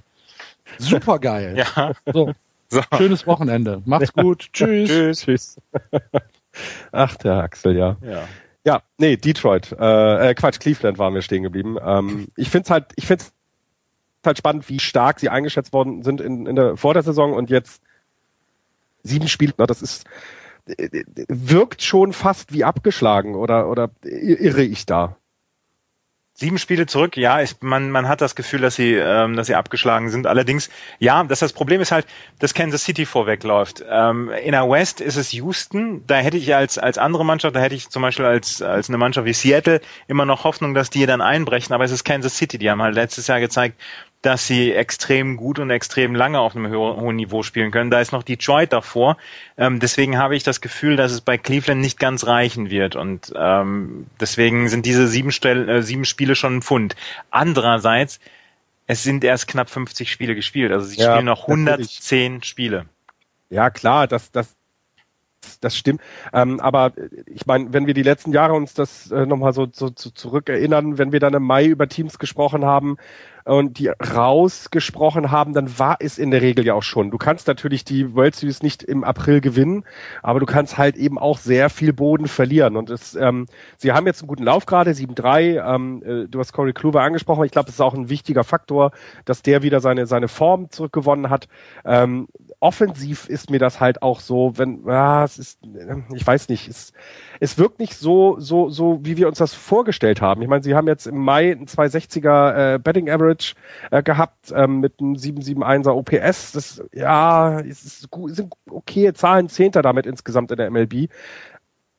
Super 0.78 1.20
geil. 1.20 1.56
Ja. 1.76 1.94
So, 2.12 2.34
So. 2.70 2.82
schönes 2.98 3.28
Wochenende. 3.28 3.82
Macht's 3.86 4.14
gut. 4.14 4.50
Tschüss. 4.54 4.90
Tschüss. 4.90 5.22
Tschüss. 5.22 5.62
Ach, 6.92 7.16
der 7.18 7.36
Axel, 7.38 7.76
ja. 7.78 7.98
Ja. 8.02 8.28
Ja, 8.66 8.82
nee, 8.98 9.18
Detroit. 9.18 9.74
Äh, 9.78 10.30
äh, 10.30 10.34
Quatsch, 10.36 10.60
Cleveland 10.60 10.98
waren 10.98 11.14
wir 11.14 11.22
stehen 11.22 11.44
geblieben. 11.44 11.78
Ähm, 11.84 12.30
ich 12.38 12.50
finde 12.50 12.66
es 12.66 12.70
halt, 12.72 12.86
ich 12.96 13.06
finde 13.06 13.26
halt 14.26 14.38
spannend, 14.38 14.70
wie 14.70 14.80
stark 14.80 15.20
sie 15.20 15.30
eingeschätzt 15.30 15.74
worden 15.74 16.04
sind 16.04 16.22
in, 16.22 16.46
in 16.46 16.56
der 16.56 16.78
vor 16.78 16.94
der 16.94 17.04
Saison 17.04 17.34
und 17.34 17.50
jetzt 17.50 17.82
sieben 19.04 19.28
Spiele. 19.28 19.54
Na, 19.58 19.66
das 19.66 19.82
ist 19.82 20.06
äh, 20.68 21.04
wirkt 21.28 21.82
schon 21.82 22.14
fast 22.14 22.54
wie 22.54 22.64
abgeschlagen 22.64 23.36
oder 23.36 23.70
oder 23.70 23.90
irre 24.04 24.64
ich 24.64 24.86
da? 24.86 25.18
Sieben 26.36 26.58
Spiele 26.58 26.88
zurück, 26.88 27.16
ja, 27.16 27.40
ist, 27.40 27.62
man, 27.62 27.92
man 27.92 28.08
hat 28.08 28.20
das 28.20 28.36
Gefühl, 28.36 28.62
dass 28.62 28.76
sie, 28.76 28.96
ähm, 28.96 29.36
dass 29.36 29.46
sie 29.46 29.54
abgeschlagen 29.54 30.10
sind. 30.10 30.26
Allerdings, 30.26 30.72
ja, 30.98 31.24
das, 31.24 31.40
das 31.40 31.54
Problem 31.54 31.80
ist 31.80 31.92
halt, 31.92 32.08
dass 32.40 32.56
Kansas 32.56 32.84
City 32.84 33.06
vorwegläuft. 33.06 33.86
Ähm, 33.88 34.32
in 34.32 34.54
der 34.54 34.68
West 34.68 35.00
ist 35.00 35.16
es 35.16 35.32
Houston, 35.34 36.04
da 36.08 36.16
hätte 36.16 36.38
ich 36.38 36.56
als, 36.56 36.80
als 36.80 36.98
andere 36.98 37.24
Mannschaft, 37.24 37.56
da 37.56 37.60
hätte 37.60 37.76
ich 37.76 37.90
zum 37.90 38.02
Beispiel 38.02 38.26
als, 38.26 38.64
als 38.64 38.90
eine 38.90 38.98
Mannschaft 38.98 39.26
wie 39.26 39.34
Seattle 39.34 39.80
immer 40.08 40.26
noch 40.26 40.44
Hoffnung, 40.44 40.74
dass 40.74 40.90
die 40.90 41.06
dann 41.06 41.22
einbrechen, 41.22 41.72
aber 41.74 41.84
es 41.84 41.92
ist 41.92 42.04
Kansas 42.04 42.36
City, 42.36 42.58
die 42.58 42.72
haben 42.72 42.82
halt 42.82 42.96
letztes 42.96 43.28
Jahr 43.28 43.40
gezeigt, 43.40 43.80
dass 44.24 44.48
sie 44.48 44.72
extrem 44.74 45.38
gut 45.38 45.60
und 45.60 45.70
extrem 45.70 46.16
lange 46.16 46.40
auf 46.40 46.56
einem 46.56 46.72
ho 46.74 47.00
hohen 47.00 47.18
Niveau 47.18 47.44
spielen 47.44 47.72
können. 47.72 47.92
Da 47.92 48.00
ist 48.00 48.14
noch 48.14 48.24
Detroit 48.24 48.72
davor. 48.74 49.18
Ähm, 49.58 49.80
deswegen 49.80 50.18
habe 50.18 50.36
ich 50.36 50.44
das 50.44 50.62
Gefühl, 50.62 50.96
dass 50.96 51.12
es 51.12 51.22
bei 51.22 51.38
Cleveland 51.38 51.82
nicht 51.82 52.00
ganz 52.00 52.26
reichen 52.26 52.70
wird. 52.70 52.96
Und 52.96 53.34
ähm, 53.36 54.08
deswegen 54.20 54.70
sind 54.70 54.86
diese 54.86 55.08
sieben, 55.08 55.32
Stell 55.32 55.70
äh, 55.70 55.84
sieben 55.84 56.06
Spiele 56.06 56.36
schon 56.36 56.58
ein 56.58 56.62
Pfund. 56.62 56.96
Andererseits, 57.32 58.20
es 58.88 59.04
sind 59.04 59.24
erst 59.26 59.48
knapp 59.48 59.70
50 59.70 60.10
Spiele 60.10 60.36
gespielt. 60.36 60.72
Also 60.72 60.86
sie 60.88 60.98
Ja, 60.98 61.12
spielen 61.12 61.26
noch 61.26 61.48
natürlich. 61.48 62.00
110 62.00 62.44
Spiele. 62.44 62.86
Ja, 63.50 63.70
klar, 63.70 64.08
das, 64.08 64.32
das, 64.32 64.56
das 65.60 65.78
stimmt. 65.78 66.02
Ähm, 66.34 66.60
aber 66.60 66.94
ich 67.26 67.46
meine, 67.46 67.74
wenn 67.74 67.88
wir 67.88 67.94
die 67.94 68.04
letzten 68.04 68.32
Jahre 68.32 68.54
uns 68.54 68.74
das 68.74 69.12
äh, 69.12 69.26
nochmal 69.26 69.54
so, 69.54 69.68
so, 69.72 69.90
so 69.96 70.10
zurückerinnern, 70.10 70.98
wenn 70.98 71.12
wir 71.12 71.20
dann 71.20 71.34
im 71.34 71.44
Mai 71.44 71.66
über 71.66 71.88
Teams 71.88 72.20
gesprochen 72.20 72.66
haben 72.66 72.98
und 73.46 73.78
die 73.78 73.90
rausgesprochen 73.90 75.32
haben, 75.32 75.54
dann 75.54 75.78
war 75.78 75.98
es 76.00 76.18
in 76.18 76.32
der 76.32 76.42
Regel 76.42 76.66
ja 76.66 76.74
auch 76.74 76.84
schon. 76.84 77.12
Du 77.12 77.18
kannst 77.18 77.48
natürlich 77.48 77.84
die 77.84 78.16
World 78.16 78.36
Series 78.36 78.64
nicht 78.64 78.84
im 78.84 79.04
April 79.04 79.42
gewinnen, 79.42 79.84
aber 80.22 80.40
du 80.40 80.46
kannst 80.46 80.78
halt 80.78 80.96
eben 80.96 81.20
auch 81.20 81.38
sehr 81.38 81.70
viel 81.70 81.94
Boden 81.94 82.28
verlieren. 82.28 82.78
Und 82.78 82.90
es, 82.90 83.16
ähm, 83.16 83.48
sie 83.78 83.92
haben 83.92 84.08
jetzt 84.08 84.22
einen 84.22 84.30
guten 84.30 84.44
Lauf 84.44 84.66
gerade, 84.66 84.92
7-3. 84.92 85.76
Ähm, 85.76 86.04
äh, 86.04 86.28
du 86.28 86.40
hast 86.40 86.54
Corey 86.54 86.74
Kluber 86.74 87.02
angesprochen. 87.02 87.44
Ich 87.46 87.52
glaube, 87.52 87.66
das 87.66 87.76
ist 87.76 87.82
auch 87.82 87.94
ein 87.94 88.10
wichtiger 88.10 88.44
Faktor, 88.44 88.92
dass 89.26 89.42
der 89.42 89.62
wieder 89.62 89.82
seine, 89.82 90.06
seine 90.06 90.28
Form 90.30 90.70
zurückgewonnen 90.70 91.30
hat. 91.30 91.48
Ähm, 91.84 92.28
offensiv 92.64 93.28
ist 93.28 93.50
mir 93.50 93.60
das 93.60 93.82
halt 93.82 94.02
auch 94.02 94.22
so, 94.22 94.54
wenn, 94.58 94.86
ja, 94.88 95.26
es 95.26 95.38
ist, 95.38 95.60
ich 96.16 96.26
weiß 96.26 96.48
nicht, 96.48 96.70
es, 96.70 96.94
es 97.42 97.58
wirkt 97.58 97.80
nicht 97.80 97.98
so, 97.98 98.40
so, 98.40 98.70
so, 98.70 99.02
wie 99.04 99.18
wir 99.18 99.28
uns 99.28 99.38
das 99.38 99.54
vorgestellt 99.54 100.22
haben. 100.22 100.42
Ich 100.42 100.48
meine, 100.48 100.64
sie 100.64 100.74
haben 100.74 100.88
jetzt 100.88 101.06
im 101.06 101.18
Mai 101.18 101.52
ein 101.52 101.68
260er 101.68 102.76
äh, 102.76 102.80
Betting 102.80 103.10
Average 103.10 103.56
äh, 103.92 104.02
gehabt 104.02 104.54
ähm, 104.56 104.80
mit 104.80 105.02
einem 105.02 105.16
771er 105.16 105.92
OPS. 105.92 106.54
Das, 106.54 106.82
ja, 106.94 107.60
es 107.60 107.84
ist 107.84 108.10
gut, 108.10 108.34
sind 108.34 108.54
okay 108.72 109.12
Zahlen, 109.12 109.50
Zehnter 109.50 109.82
damit 109.82 110.06
insgesamt 110.06 110.50
in 110.52 110.58
der 110.58 110.72
MLB. 110.72 111.10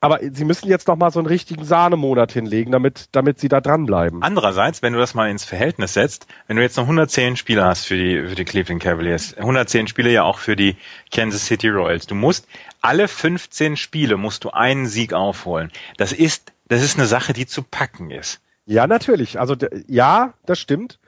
Aber 0.05 0.19
sie 0.21 0.45
müssen 0.45 0.69
jetzt 0.69 0.87
noch 0.87 0.97
mal 0.97 1.09
so 1.09 1.19
einen 1.19 1.27
richtigen 1.27 1.65
Sahnemonat 1.65 2.31
hinlegen, 2.31 2.71
damit, 2.71 3.07
damit 3.11 3.39
sie 3.39 3.47
da 3.47 3.59
dranbleiben. 3.59 4.21
Andererseits, 4.21 4.83
wenn 4.83 4.93
du 4.93 4.99
das 4.99 5.15
mal 5.15 5.31
ins 5.31 5.43
Verhältnis 5.43 5.93
setzt, 5.93 6.27
wenn 6.45 6.57
du 6.57 6.61
jetzt 6.61 6.77
noch 6.77 6.83
110 6.83 7.37
Spiele 7.37 7.65
hast 7.65 7.85
für 7.85 7.97
die, 7.97 8.27
für 8.27 8.35
die 8.35 8.45
Cleveland 8.45 8.83
Cavaliers, 8.83 9.35
110 9.35 9.87
Spiele 9.87 10.11
ja 10.11 10.21
auch 10.21 10.37
für 10.37 10.55
die 10.55 10.75
Kansas 11.11 11.47
City 11.47 11.69
Royals, 11.69 12.05
du 12.05 12.13
musst 12.13 12.47
alle 12.81 13.07
15 13.07 13.77
Spiele 13.77 14.15
musst 14.15 14.43
du 14.43 14.51
einen 14.51 14.85
Sieg 14.85 15.13
aufholen. 15.13 15.71
Das 15.97 16.11
ist, 16.11 16.53
das 16.67 16.83
ist 16.83 16.99
eine 16.99 17.07
Sache, 17.07 17.33
die 17.33 17.47
zu 17.47 17.63
packen 17.63 18.11
ist. 18.11 18.41
Ja, 18.67 18.85
natürlich. 18.85 19.39
Also 19.39 19.55
ja, 19.87 20.35
das 20.45 20.59
stimmt. 20.59 20.99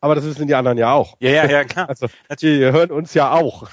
Aber 0.00 0.14
das 0.14 0.24
wissen 0.24 0.46
die 0.46 0.54
anderen 0.54 0.78
ja 0.78 0.92
auch. 0.92 1.16
Ja, 1.20 1.30
ja, 1.30 1.46
ja, 1.46 1.64
klar. 1.64 1.88
Also 1.88 2.06
die 2.40 2.58
hören 2.60 2.90
uns 2.90 3.14
ja 3.14 3.32
auch. 3.32 3.68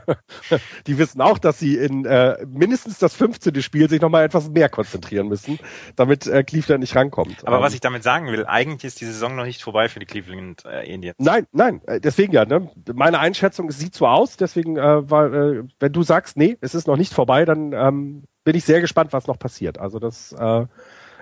die 0.86 0.98
wissen 0.98 1.20
auch, 1.20 1.38
dass 1.38 1.58
sie 1.58 1.76
in 1.76 2.04
äh, 2.04 2.44
mindestens 2.46 2.98
das 2.98 3.14
15. 3.14 3.60
Spiel 3.62 3.88
sich 3.88 4.00
nochmal 4.00 4.24
etwas 4.24 4.50
mehr 4.50 4.68
konzentrieren 4.68 5.28
müssen, 5.28 5.58
damit 5.96 6.26
äh, 6.26 6.42
Cleveland 6.44 6.80
nicht 6.80 6.94
rankommt. 6.96 7.46
Aber 7.46 7.58
Ähm, 7.58 7.62
was 7.62 7.74
ich 7.74 7.80
damit 7.80 8.02
sagen 8.02 8.28
will, 8.28 8.46
eigentlich 8.46 8.84
ist 8.84 9.00
die 9.00 9.06
Saison 9.06 9.36
noch 9.36 9.44
nicht 9.44 9.62
vorbei 9.62 9.88
für 9.88 9.98
die 9.98 10.06
Cleveland 10.06 10.64
äh, 10.64 10.86
Indians. 10.92 11.16
Nein, 11.18 11.46
nein, 11.52 11.80
äh, 11.86 12.00
deswegen 12.00 12.32
ja. 12.32 12.44
Ne? 12.44 12.70
Meine 12.94 13.18
Einschätzung 13.18 13.68
es 13.68 13.78
sieht 13.78 13.94
so 13.94 14.06
aus, 14.06 14.36
deswegen, 14.36 14.76
äh, 14.76 15.10
war, 15.10 15.32
äh, 15.32 15.64
wenn 15.80 15.92
du 15.92 16.02
sagst, 16.02 16.36
nee, 16.36 16.56
es 16.60 16.74
ist 16.74 16.86
noch 16.86 16.96
nicht 16.96 17.12
vorbei, 17.12 17.44
dann 17.44 17.72
ähm, 17.72 18.24
bin 18.44 18.56
ich 18.56 18.64
sehr 18.64 18.80
gespannt, 18.80 19.12
was 19.12 19.26
noch 19.26 19.38
passiert. 19.38 19.78
Also 19.78 19.98
das 19.98 20.32
äh, 20.32 20.66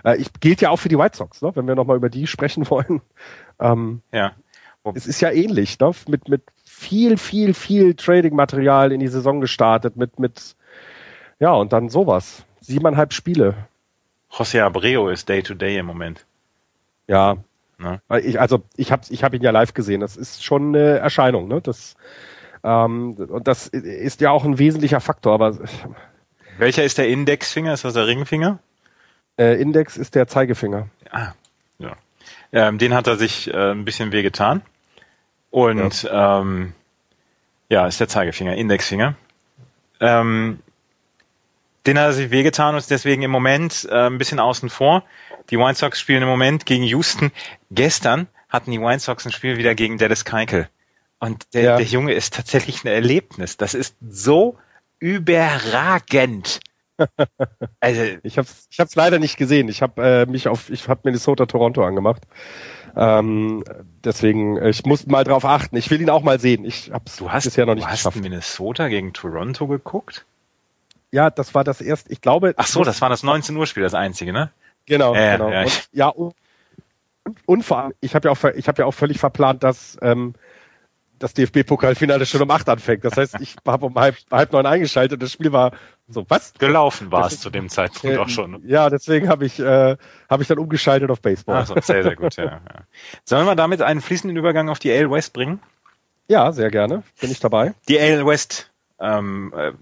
äh, 0.04 0.16
ich, 0.16 0.32
gilt 0.40 0.60
ja 0.60 0.70
auch 0.70 0.76
für 0.76 0.88
die 0.88 0.98
White 0.98 1.16
Sox, 1.16 1.42
ne? 1.42 1.50
wenn 1.54 1.66
wir 1.66 1.74
nochmal 1.74 1.96
über 1.96 2.08
die 2.08 2.26
sprechen 2.26 2.68
wollen. 2.70 3.02
Ähm, 3.60 4.02
Ja. 4.12 4.32
es 4.94 5.06
ist 5.06 5.20
ja 5.20 5.30
ähnlich, 5.30 5.78
ne? 5.78 5.90
mit, 6.08 6.28
mit 6.28 6.42
viel, 6.64 7.16
viel, 7.16 7.54
viel 7.54 7.94
Trading-Material 7.94 8.92
in 8.92 9.00
die 9.00 9.08
Saison 9.08 9.40
gestartet, 9.40 9.96
mit, 9.96 10.18
mit, 10.18 10.56
ja, 11.38 11.52
und 11.52 11.72
dann 11.72 11.88
sowas. 11.88 12.44
Siebeneinhalb 12.60 13.12
Spiele. 13.12 13.54
José 14.30 14.62
Abreu 14.62 15.08
ist 15.08 15.28
Day 15.28 15.42
to 15.42 15.54
Day 15.54 15.78
im 15.78 15.86
Moment. 15.86 16.26
Ja. 17.06 17.36
Ne? 17.78 18.00
Ich, 18.22 18.40
also 18.40 18.62
ich 18.76 18.90
habe 18.90 19.02
ich 19.08 19.22
hab 19.22 19.34
ihn 19.34 19.42
ja 19.42 19.50
live 19.50 19.74
gesehen. 19.74 20.00
Das 20.00 20.16
ist 20.16 20.42
schon 20.44 20.74
eine 20.74 20.98
Erscheinung. 20.98 21.46
Ne? 21.46 21.60
Das, 21.60 21.94
ähm, 22.64 23.14
und 23.14 23.46
das 23.46 23.68
ist 23.68 24.20
ja 24.20 24.30
auch 24.30 24.44
ein 24.44 24.58
wesentlicher 24.58 25.00
Faktor. 25.00 25.34
Aber 25.34 25.58
Welcher 26.58 26.84
ist 26.84 26.98
der 26.98 27.08
Indexfinger? 27.08 27.72
Ist 27.74 27.84
das 27.84 27.94
der 27.94 28.06
Ringfinger? 28.06 28.58
äh, 29.38 29.60
Index 29.60 29.96
ist 29.98 30.14
der 30.14 30.26
Zeigefinger. 30.26 30.88
Ah, 31.10 31.32
ja. 31.78 31.96
Ähm, 32.52 32.78
den 32.78 32.94
hat 32.94 33.06
er 33.06 33.16
sich 33.16 33.52
äh, 33.52 33.72
ein 33.72 33.84
bisschen 33.84 34.12
wehgetan. 34.12 34.62
Und 35.50 36.02
ja. 36.02 36.40
Ähm, 36.40 36.72
ja, 37.68 37.86
ist 37.86 38.00
der 38.00 38.08
Zeigefinger, 38.08 38.54
Indexfinger. 38.54 39.14
Ähm, 40.00 40.60
den 41.86 41.98
hat 41.98 42.06
er 42.06 42.12
sich 42.12 42.30
wehgetan 42.30 42.74
und 42.74 42.78
ist 42.78 42.90
deswegen 42.90 43.22
im 43.22 43.30
Moment 43.30 43.86
äh, 43.90 44.06
ein 44.06 44.18
bisschen 44.18 44.40
außen 44.40 44.70
vor. 44.70 45.04
Die 45.50 45.58
White 45.58 45.78
Sox 45.78 46.00
spielen 46.00 46.22
im 46.22 46.28
Moment 46.28 46.66
gegen 46.66 46.84
Houston. 46.84 47.30
Gestern 47.70 48.26
hatten 48.48 48.70
die 48.70 48.80
White 48.80 49.00
Sox 49.00 49.24
ein 49.24 49.32
Spiel 49.32 49.56
wieder 49.56 49.74
gegen 49.74 49.98
Dennis 49.98 50.24
Keikel. 50.24 50.68
Und 51.18 51.54
der, 51.54 51.62
Ja. 51.62 51.76
der 51.76 51.86
Junge 51.86 52.12
ist 52.12 52.34
tatsächlich 52.34 52.84
ein 52.84 52.88
Erlebnis. 52.88 53.56
Das 53.56 53.74
ist 53.74 53.96
so 54.08 54.58
überragend. 54.98 56.60
Also, 57.80 58.02
ich 58.22 58.38
habe 58.38 58.46
es 58.46 58.66
ich 58.70 58.80
hab's 58.80 58.94
leider 58.94 59.18
nicht 59.18 59.36
gesehen. 59.36 59.68
Ich 59.68 59.82
habe 59.82 60.02
äh, 60.02 60.26
mich 60.26 60.48
auf, 60.48 60.70
ich 60.70 60.88
habe 60.88 61.00
Minnesota 61.04 61.46
Toronto 61.46 61.84
angemacht. 61.84 62.22
Ähm, 62.96 63.62
deswegen, 64.02 64.62
ich 64.64 64.84
muss 64.86 65.06
mal 65.06 65.24
drauf 65.24 65.44
achten. 65.44 65.76
Ich 65.76 65.90
will 65.90 66.00
ihn 66.00 66.10
auch 66.10 66.22
mal 66.22 66.40
sehen. 66.40 66.64
Ich 66.64 66.90
habe 66.92 67.04
du 67.18 67.30
hast, 67.30 67.44
bisher 67.44 67.66
noch 67.66 67.74
nicht 67.74 67.84
du 67.84 67.90
hast 67.90 67.98
geschafft. 67.98 68.20
Minnesota 68.20 68.88
gegen 68.88 69.12
Toronto 69.12 69.66
geguckt? 69.66 70.24
Ja, 71.12 71.30
das 71.30 71.54
war 71.54 71.64
das 71.64 71.80
erste. 71.80 72.10
Ich 72.12 72.20
glaube. 72.20 72.54
Ach 72.56 72.66
so, 72.66 72.84
das 72.84 73.00
war 73.00 73.08
das 73.08 73.22
19 73.22 73.56
Uhr 73.56 73.66
Spiel, 73.66 73.82
das 73.82 73.94
einzige, 73.94 74.32
ne? 74.32 74.50
Genau, 74.86 75.14
äh, 75.14 75.32
genau. 75.32 75.50
Ja, 75.50 75.62
und, 75.62 75.88
ja, 75.92 76.08
und, 76.08 76.34
und 77.44 77.62
vor 77.62 77.78
allem, 77.78 77.94
ich 78.00 78.14
habe 78.14 78.28
ja 78.28 78.32
auch, 78.32 78.44
ich 78.54 78.68
habe 78.68 78.82
ja 78.82 78.86
auch 78.86 78.94
völlig 78.94 79.18
verplant, 79.18 79.62
dass 79.62 79.98
ähm, 80.00 80.34
das 81.18 81.34
DFB-Pokalfinale 81.34 82.26
schon 82.26 82.42
um 82.42 82.50
acht 82.50 82.68
anfängt. 82.68 83.04
Das 83.04 83.16
heißt, 83.16 83.40
ich 83.40 83.56
habe 83.66 83.86
um 83.86 83.94
halb, 83.96 84.16
halb 84.30 84.52
neun 84.52 84.66
eingeschaltet 84.66 85.14
und 85.14 85.22
das 85.22 85.32
Spiel 85.32 85.52
war 85.52 85.72
so, 86.08 86.24
was? 86.28 86.54
Gelaufen 86.54 87.10
war 87.10 87.26
es 87.26 87.40
zu 87.40 87.50
dem 87.50 87.68
Zeitpunkt 87.68 88.16
äh, 88.16 88.18
auch 88.18 88.28
schon. 88.28 88.62
Ja, 88.66 88.90
deswegen 88.90 89.28
habe 89.28 89.44
ich, 89.44 89.58
äh, 89.58 89.96
hab 90.28 90.40
ich 90.40 90.46
dann 90.46 90.58
umgeschaltet 90.58 91.10
auf 91.10 91.20
Baseball. 91.20 91.56
Ach 91.62 91.66
so, 91.66 91.74
sehr, 91.80 92.02
sehr 92.04 92.14
gut, 92.14 92.36
ja, 92.36 92.44
ja. 92.44 92.60
Sollen 93.24 93.46
wir 93.46 93.56
damit 93.56 93.82
einen 93.82 94.00
fließenden 94.00 94.36
Übergang 94.36 94.68
auf 94.68 94.78
die 94.78 94.92
AL 94.92 95.10
West 95.10 95.32
bringen? 95.32 95.60
Ja, 96.28 96.52
sehr 96.52 96.70
gerne. 96.70 97.02
Bin 97.20 97.30
ich 97.30 97.40
dabei. 97.40 97.74
Die 97.88 97.98
AL 97.98 98.24
West, 98.24 98.70
ähm, 99.00 99.52
äh, 99.56 99.72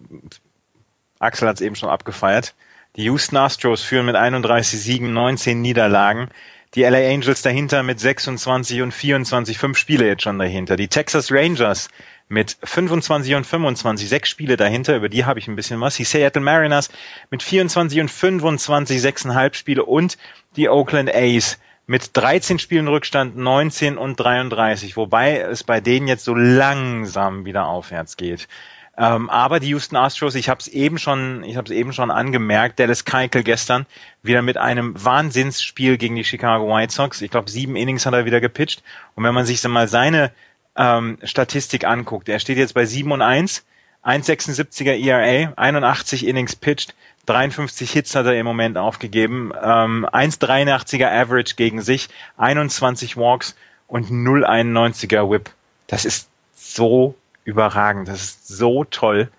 Axel 1.19 1.49
hat 1.49 1.57
es 1.57 1.61
eben 1.61 1.77
schon 1.77 1.91
abgefeiert. 1.91 2.55
Die 2.97 3.05
Houston 3.05 3.37
Astros 3.37 3.83
führen 3.83 4.07
mit 4.07 4.17
31 4.17 4.81
Siegen, 4.81 5.13
19 5.13 5.61
Niederlagen. 5.61 6.29
Die 6.75 6.83
LA 6.83 7.09
Angels 7.09 7.43
dahinter 7.43 7.85
mit 7.85 8.01
26 8.01 8.83
und 8.83 8.93
24, 8.93 9.59
fünf 9.59 9.79
Spiele 9.79 10.09
jetzt 10.09 10.25
schon 10.25 10.41
dahinter. 10.41 10.75
Die 10.75 10.89
Texas 10.89 11.31
Rangers 11.31 11.89
mit 12.29 12.57
25 12.65 13.37
und 13.37 13.47
25, 13.47 14.09
sechs 14.09 14.29
Spiele 14.29 14.57
dahinter, 14.57 14.97
über 14.97 15.09
die 15.09 15.25
habe 15.25 15.39
ich 15.39 15.47
ein 15.47 15.55
bisschen 15.55 15.81
was. 15.81 15.95
Die 15.95 16.05
Seattle 16.05 16.43
Mariners 16.43 16.91
mit 17.31 17.45
24 17.45 18.01
und 18.01 18.11
25, 18.11 19.01
sechseinhalb 19.01 19.55
Spiele 19.55 19.85
und 19.85 20.19
die 20.57 20.69
Oakland 20.69 21.15
A's 21.15 21.59
mit 21.87 22.17
13 22.17 22.59
Spielen 22.59 22.89
Rückstand, 22.89 23.37
19 23.37 23.97
und 23.97 24.17
33, 24.19 24.97
wobei 24.97 25.39
es 25.39 25.63
bei 25.63 25.81
denen 25.81 26.09
jetzt 26.09 26.25
so 26.25 26.35
langsam 26.35 27.45
wieder 27.45 27.67
aufwärts 27.67 28.17
geht. 28.17 28.49
Ähm, 28.97 29.29
aber 29.29 29.59
die 29.59 29.69
Houston 29.69 29.97
Astros, 29.97 30.37
ich 30.37 30.49
habe 30.49 30.61
es 30.61 30.69
eben 30.69 30.99
schon, 30.99 31.43
ich 31.45 31.57
habe 31.57 31.65
es 31.67 31.73
eben 31.73 31.93
schon 31.93 32.11
angemerkt, 32.11 32.79
Dallas 32.79 33.05
Keuchel 33.05 33.43
gestern 33.43 33.87
wieder 34.23 34.43
mit 34.43 34.57
einem 34.57 34.95
Wahnsinnsspiel 35.03 35.99
gegen 35.99 36.15
die 36.15 36.25
Chicago 36.25 36.69
White 36.69 36.93
Sox. 36.93 37.21
Ich 37.21 37.31
glaube, 37.31 37.51
sieben 37.51 37.75
Innings 37.75 38.07
hat 38.07 38.15
er 38.15 38.25
wieder 38.25 38.41
gepitcht. 38.41 38.83
Und 39.17 39.25
wenn 39.25 39.35
man 39.35 39.47
sich 39.47 39.61
dann 39.61 39.73
mal 39.73 39.89
seine 39.89 40.31
ähm, 40.77 41.19
Statistik 41.25 41.85
anguckt, 41.85 42.29
er 42.29 42.39
steht 42.39 42.59
jetzt 42.59 42.75
bei 42.75 42.85
7 42.85 43.11
und 43.11 43.23
1, 43.23 43.65
1,76er 44.05 44.93
ERA, 44.93 45.53
81 45.57 46.27
Innings 46.27 46.55
pitched, 46.55 46.95
53 47.27 47.91
Hits 47.91 48.15
hat 48.15 48.27
er 48.27 48.39
im 48.39 48.47
Moment 48.47 48.77
aufgegeben, 48.77 49.53
ähm, 49.61 50.07
1,83er 50.07 51.11
Average 51.11 51.55
gegen 51.57 51.81
sich, 51.81 52.09
21 52.37 53.17
Walks 53.17 53.57
und 53.89 54.11
0,91er 54.11 55.31
Whip. 55.31 55.51
Das 55.87 56.05
ist 56.05 56.29
so 56.55 57.15
überragend. 57.45 58.09
Das 58.09 58.23
ist 58.23 58.49
so 58.49 58.85
toll. 58.85 59.31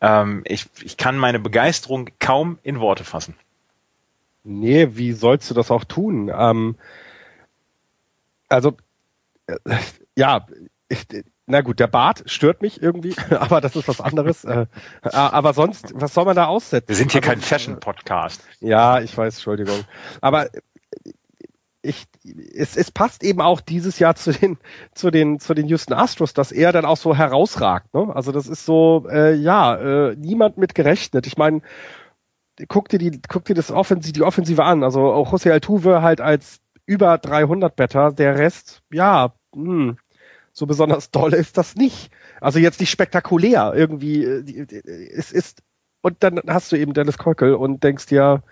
Ähm, 0.00 0.42
ich, 0.46 0.66
ich 0.82 0.96
kann 0.96 1.16
meine 1.16 1.38
Begeisterung 1.38 2.10
kaum 2.18 2.58
in 2.62 2.80
Worte 2.80 3.04
fassen. 3.04 3.34
Nee, 4.44 4.96
wie 4.96 5.12
sollst 5.12 5.50
du 5.50 5.54
das 5.54 5.70
auch 5.70 5.84
tun? 5.84 6.30
Ähm, 6.32 6.76
also, 8.48 8.76
äh, 9.46 9.56
ja, 10.16 10.46
ich, 10.88 11.06
na 11.46 11.60
gut, 11.62 11.80
der 11.80 11.86
Bart 11.86 12.24
stört 12.26 12.62
mich 12.62 12.82
irgendwie, 12.82 13.14
aber 13.30 13.60
das 13.60 13.74
ist 13.76 13.88
was 13.88 14.00
anderes. 14.00 14.44
Äh, 14.44 14.66
aber 15.02 15.54
sonst, 15.54 15.92
was 15.94 16.14
soll 16.14 16.24
man 16.24 16.36
da 16.36 16.46
aussetzen? 16.46 16.88
Wir 16.88 16.96
sind 16.96 17.12
hier 17.12 17.22
also, 17.22 17.30
kein 17.30 17.40
Fashion-Podcast. 17.40 18.44
Ja, 18.60 19.00
ich 19.00 19.16
weiß, 19.16 19.34
Entschuldigung. 19.34 19.84
Aber 20.20 20.48
ich, 21.86 22.06
es, 22.54 22.76
es 22.76 22.90
passt 22.90 23.22
eben 23.22 23.40
auch 23.40 23.60
dieses 23.60 23.98
Jahr 23.98 24.14
zu 24.14 24.32
den, 24.32 24.58
zu 24.94 25.10
den, 25.10 25.38
zu 25.40 25.54
den 25.54 25.68
Houston 25.68 25.94
Astros, 25.94 26.34
dass 26.34 26.52
er 26.52 26.72
dann 26.72 26.84
auch 26.84 26.96
so 26.96 27.16
herausragt. 27.16 27.92
Ne? 27.94 28.14
Also 28.14 28.32
das 28.32 28.46
ist 28.46 28.64
so, 28.64 29.06
äh, 29.10 29.34
ja, 29.34 29.76
äh, 29.76 30.16
niemand 30.16 30.58
mit 30.58 30.74
gerechnet. 30.74 31.26
Ich 31.26 31.36
meine, 31.36 31.62
guck 32.68 32.88
dir 32.88 32.98
die, 32.98 33.20
guck 33.28 33.44
dir 33.44 33.54
das 33.54 33.70
Offensive, 33.70 34.12
die 34.12 34.22
Offensive 34.22 34.64
an. 34.64 34.82
Also 34.82 35.12
auch 35.12 35.32
José 35.32 35.52
Altuve 35.52 36.02
halt 36.02 36.20
als 36.20 36.60
über 36.86 37.18
300 37.18 37.74
Better, 37.74 38.12
der 38.12 38.38
Rest, 38.38 38.82
ja, 38.92 39.32
hm, 39.54 39.98
so 40.52 40.66
besonders 40.66 41.10
doll 41.10 41.34
ist 41.34 41.58
das 41.58 41.76
nicht. 41.76 42.10
Also 42.40 42.58
jetzt 42.58 42.80
nicht 42.80 42.90
spektakulär 42.90 43.72
irgendwie. 43.74 44.24
Äh, 44.24 45.10
es 45.14 45.32
ist 45.32 45.62
und 46.02 46.22
dann 46.22 46.40
hast 46.46 46.70
du 46.70 46.76
eben 46.76 46.94
Dennis 46.94 47.18
Keukel 47.18 47.54
und 47.54 47.82
denkst 47.82 48.06
dir, 48.06 48.44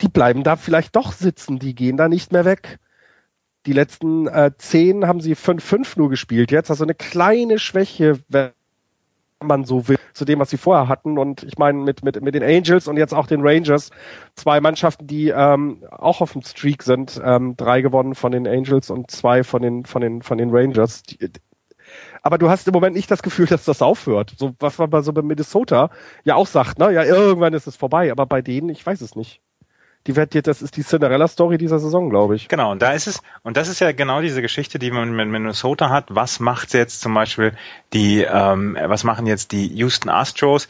die 0.00 0.08
bleiben 0.08 0.42
da 0.44 0.56
vielleicht 0.56 0.96
doch 0.96 1.12
sitzen, 1.12 1.58
die 1.58 1.74
gehen 1.74 1.96
da 1.96 2.08
nicht 2.08 2.32
mehr 2.32 2.44
weg. 2.44 2.78
Die 3.66 3.72
letzten 3.72 4.26
äh, 4.28 4.52
zehn 4.56 5.06
haben 5.06 5.20
sie 5.20 5.34
5-5 5.34 5.94
nur 5.96 6.10
gespielt 6.10 6.50
jetzt, 6.50 6.70
also 6.70 6.84
eine 6.84 6.94
kleine 6.94 7.58
Schwäche, 7.58 8.18
wenn 8.28 8.52
man 9.42 9.64
so 9.64 9.88
will, 9.88 9.98
zu 10.14 10.24
dem, 10.24 10.38
was 10.38 10.50
sie 10.50 10.56
vorher 10.56 10.88
hatten. 10.88 11.18
Und 11.18 11.42
ich 11.42 11.58
meine, 11.58 11.78
mit, 11.78 12.02
mit, 12.02 12.20
mit 12.22 12.34
den 12.34 12.42
Angels 12.42 12.88
und 12.88 12.96
jetzt 12.96 13.14
auch 13.14 13.26
den 13.26 13.40
Rangers, 13.42 13.90
zwei 14.34 14.60
Mannschaften, 14.60 15.06
die 15.06 15.28
ähm, 15.28 15.84
auch 15.90 16.20
auf 16.20 16.32
dem 16.32 16.42
Streak 16.42 16.82
sind, 16.82 17.20
ähm, 17.22 17.56
drei 17.56 17.80
gewonnen 17.82 18.14
von 18.14 18.32
den 18.32 18.46
Angels 18.46 18.90
und 18.90 19.10
zwei 19.10 19.44
von 19.44 19.62
den, 19.62 19.84
von 19.84 20.00
den, 20.00 20.22
von 20.22 20.38
den 20.38 20.50
Rangers. 20.50 21.02
Die, 21.02 21.18
aber 22.22 22.38
du 22.38 22.50
hast 22.50 22.66
im 22.68 22.72
Moment 22.72 22.96
nicht 22.96 23.10
das 23.10 23.22
Gefühl, 23.22 23.46
dass 23.46 23.64
das 23.64 23.82
aufhört. 23.82 24.34
So 24.36 24.54
was 24.60 24.78
man 24.78 24.90
bei 24.90 25.02
so 25.02 25.12
bei 25.12 25.22
Minnesota 25.22 25.90
ja 26.24 26.34
auch 26.34 26.46
sagt, 26.46 26.78
ne? 26.78 26.92
Ja, 26.92 27.04
irgendwann 27.04 27.54
ist 27.54 27.66
es 27.66 27.76
vorbei, 27.76 28.10
aber 28.10 28.26
bei 28.26 28.42
denen, 28.42 28.68
ich 28.68 28.84
weiß 28.84 29.00
es 29.00 29.16
nicht 29.16 29.40
die 30.06 30.16
wird 30.16 30.46
das 30.46 30.62
ist 30.62 30.76
die 30.76 30.84
Cinderella-Story 30.84 31.58
dieser 31.58 31.78
Saison, 31.78 32.08
glaube 32.08 32.36
ich. 32.36 32.48
Genau, 32.48 32.72
und 32.72 32.80
da 32.80 32.92
ist 32.92 33.06
es, 33.06 33.20
und 33.42 33.56
das 33.56 33.68
ist 33.68 33.80
ja 33.80 33.92
genau 33.92 34.20
diese 34.20 34.42
Geschichte, 34.42 34.78
die 34.78 34.90
man 34.90 35.14
mit 35.14 35.28
Minnesota 35.28 35.90
hat. 35.90 36.06
Was 36.08 36.40
macht 36.40 36.72
jetzt 36.72 37.00
zum 37.00 37.14
Beispiel 37.14 37.52
die, 37.92 38.22
ähm, 38.22 38.76
was 38.80 39.04
machen 39.04 39.26
jetzt 39.26 39.52
die 39.52 39.66
Houston 39.74 40.08
Astros? 40.08 40.68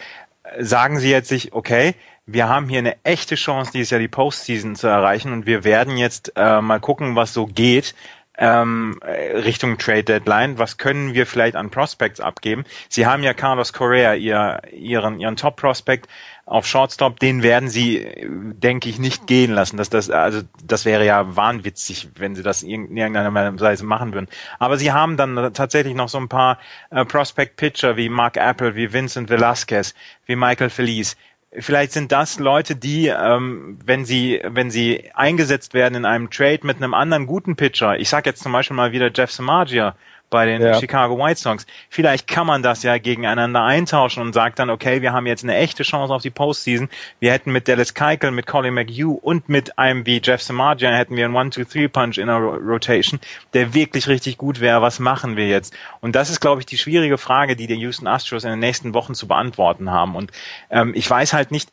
Sagen 0.58 0.98
sie 0.98 1.10
jetzt 1.10 1.28
sich, 1.28 1.52
okay, 1.52 1.94
wir 2.26 2.48
haben 2.48 2.68
hier 2.68 2.78
eine 2.78 2.96
echte 3.04 3.36
Chance, 3.36 3.70
dieses 3.72 3.90
Jahr 3.90 4.00
die 4.00 4.08
Postseason 4.08 4.76
zu 4.76 4.86
erreichen 4.86 5.32
und 5.32 5.46
wir 5.46 5.64
werden 5.64 5.96
jetzt 5.96 6.32
äh, 6.36 6.60
mal 6.60 6.80
gucken, 6.80 7.16
was 7.16 7.32
so 7.32 7.46
geht 7.46 7.94
ähm, 8.38 8.98
Richtung 9.02 9.78
Trade 9.78 10.04
Deadline. 10.04 10.58
Was 10.58 10.78
können 10.78 11.12
wir 11.12 11.26
vielleicht 11.26 11.56
an 11.56 11.70
Prospects 11.70 12.20
abgeben? 12.20 12.64
Sie 12.88 13.04
haben 13.04 13.22
ja 13.22 13.34
Carlos 13.34 13.72
Correa, 13.72 14.14
ihr, 14.14 14.62
ihren, 14.72 15.20
ihren 15.20 15.36
Top 15.36 15.56
Prospect 15.56 16.08
auf 16.48 16.66
Shortstop, 16.66 17.20
den 17.20 17.42
werden 17.42 17.68
sie, 17.68 18.06
denke 18.26 18.88
ich, 18.88 18.98
nicht 18.98 19.26
gehen 19.26 19.52
lassen. 19.52 19.76
Das, 19.76 19.90
das, 19.90 20.10
also, 20.10 20.42
das 20.64 20.84
wäre 20.84 21.04
ja 21.04 21.36
wahnwitzig, 21.36 22.08
wenn 22.16 22.34
sie 22.34 22.42
das 22.42 22.62
in 22.62 22.96
irgendeiner 22.96 23.60
Weise 23.60 23.84
machen 23.84 24.14
würden. 24.14 24.28
Aber 24.58 24.78
sie 24.78 24.92
haben 24.92 25.16
dann 25.16 25.52
tatsächlich 25.52 25.94
noch 25.94 26.08
so 26.08 26.18
ein 26.18 26.28
paar 26.28 26.58
äh, 26.90 27.04
Prospect 27.04 27.56
Pitcher 27.56 27.96
wie 27.96 28.08
Mark 28.08 28.36
Apple, 28.36 28.74
wie 28.74 28.92
Vincent 28.92 29.28
Velasquez, 29.28 29.94
wie 30.26 30.36
Michael 30.36 30.70
Felice 30.70 31.16
vielleicht 31.52 31.92
sind 31.92 32.12
das 32.12 32.38
Leute, 32.38 32.76
die, 32.76 33.06
ähm, 33.06 33.78
wenn 33.84 34.04
sie, 34.04 34.40
wenn 34.44 34.70
sie 34.70 35.10
eingesetzt 35.14 35.74
werden 35.74 35.94
in 35.94 36.04
einem 36.04 36.30
Trade 36.30 36.60
mit 36.62 36.76
einem 36.76 36.94
anderen 36.94 37.26
guten 37.26 37.56
Pitcher, 37.56 37.98
ich 37.98 38.08
sag 38.08 38.26
jetzt 38.26 38.42
zum 38.42 38.52
Beispiel 38.52 38.76
mal 38.76 38.92
wieder 38.92 39.10
Jeff 39.14 39.30
Samagia 39.30 39.96
bei 40.30 40.46
den 40.46 40.62
ja. 40.62 40.78
Chicago 40.78 41.18
White 41.18 41.40
Sox, 41.40 41.66
vielleicht 41.88 42.26
kann 42.26 42.46
man 42.46 42.62
das 42.62 42.82
ja 42.82 42.98
gegeneinander 42.98 43.62
eintauschen 43.62 44.22
und 44.22 44.32
sagt 44.32 44.58
dann, 44.58 44.70
okay, 44.70 45.02
wir 45.02 45.12
haben 45.12 45.26
jetzt 45.26 45.44
eine 45.44 45.56
echte 45.56 45.82
Chance 45.82 46.12
auf 46.12 46.22
die 46.22 46.30
Postseason. 46.30 46.88
Wir 47.20 47.32
hätten 47.32 47.52
mit 47.52 47.68
Dallas 47.68 47.94
Keuchel, 47.94 48.30
mit 48.30 48.46
Colin 48.46 48.74
McHugh 48.74 49.18
und 49.20 49.48
mit 49.48 49.78
einem 49.78 50.06
wie 50.06 50.20
Jeff 50.22 50.42
Samagia 50.42 50.90
hätten 50.90 51.16
wir 51.16 51.24
einen 51.24 51.34
One-Two-Three-Punch 51.34 52.18
in 52.18 52.26
der 52.26 52.36
Rotation, 52.36 53.20
der 53.54 53.74
wirklich 53.74 54.08
richtig 54.08 54.38
gut 54.38 54.60
wäre. 54.60 54.82
Was 54.82 54.98
machen 54.98 55.36
wir 55.36 55.48
jetzt? 55.48 55.74
Und 56.00 56.14
das 56.14 56.30
ist, 56.30 56.40
glaube 56.40 56.60
ich, 56.60 56.66
die 56.66 56.78
schwierige 56.78 57.18
Frage, 57.18 57.56
die 57.56 57.66
die 57.66 57.74
Houston 57.76 58.06
Astros 58.06 58.44
in 58.44 58.50
den 58.50 58.58
nächsten 58.58 58.94
Wochen 58.94 59.14
zu 59.14 59.28
beantworten 59.28 59.90
haben. 59.90 60.14
Und 60.14 60.32
ähm, 60.70 60.92
ich 60.94 61.08
weiß 61.08 61.32
halt 61.32 61.50
nicht, 61.50 61.70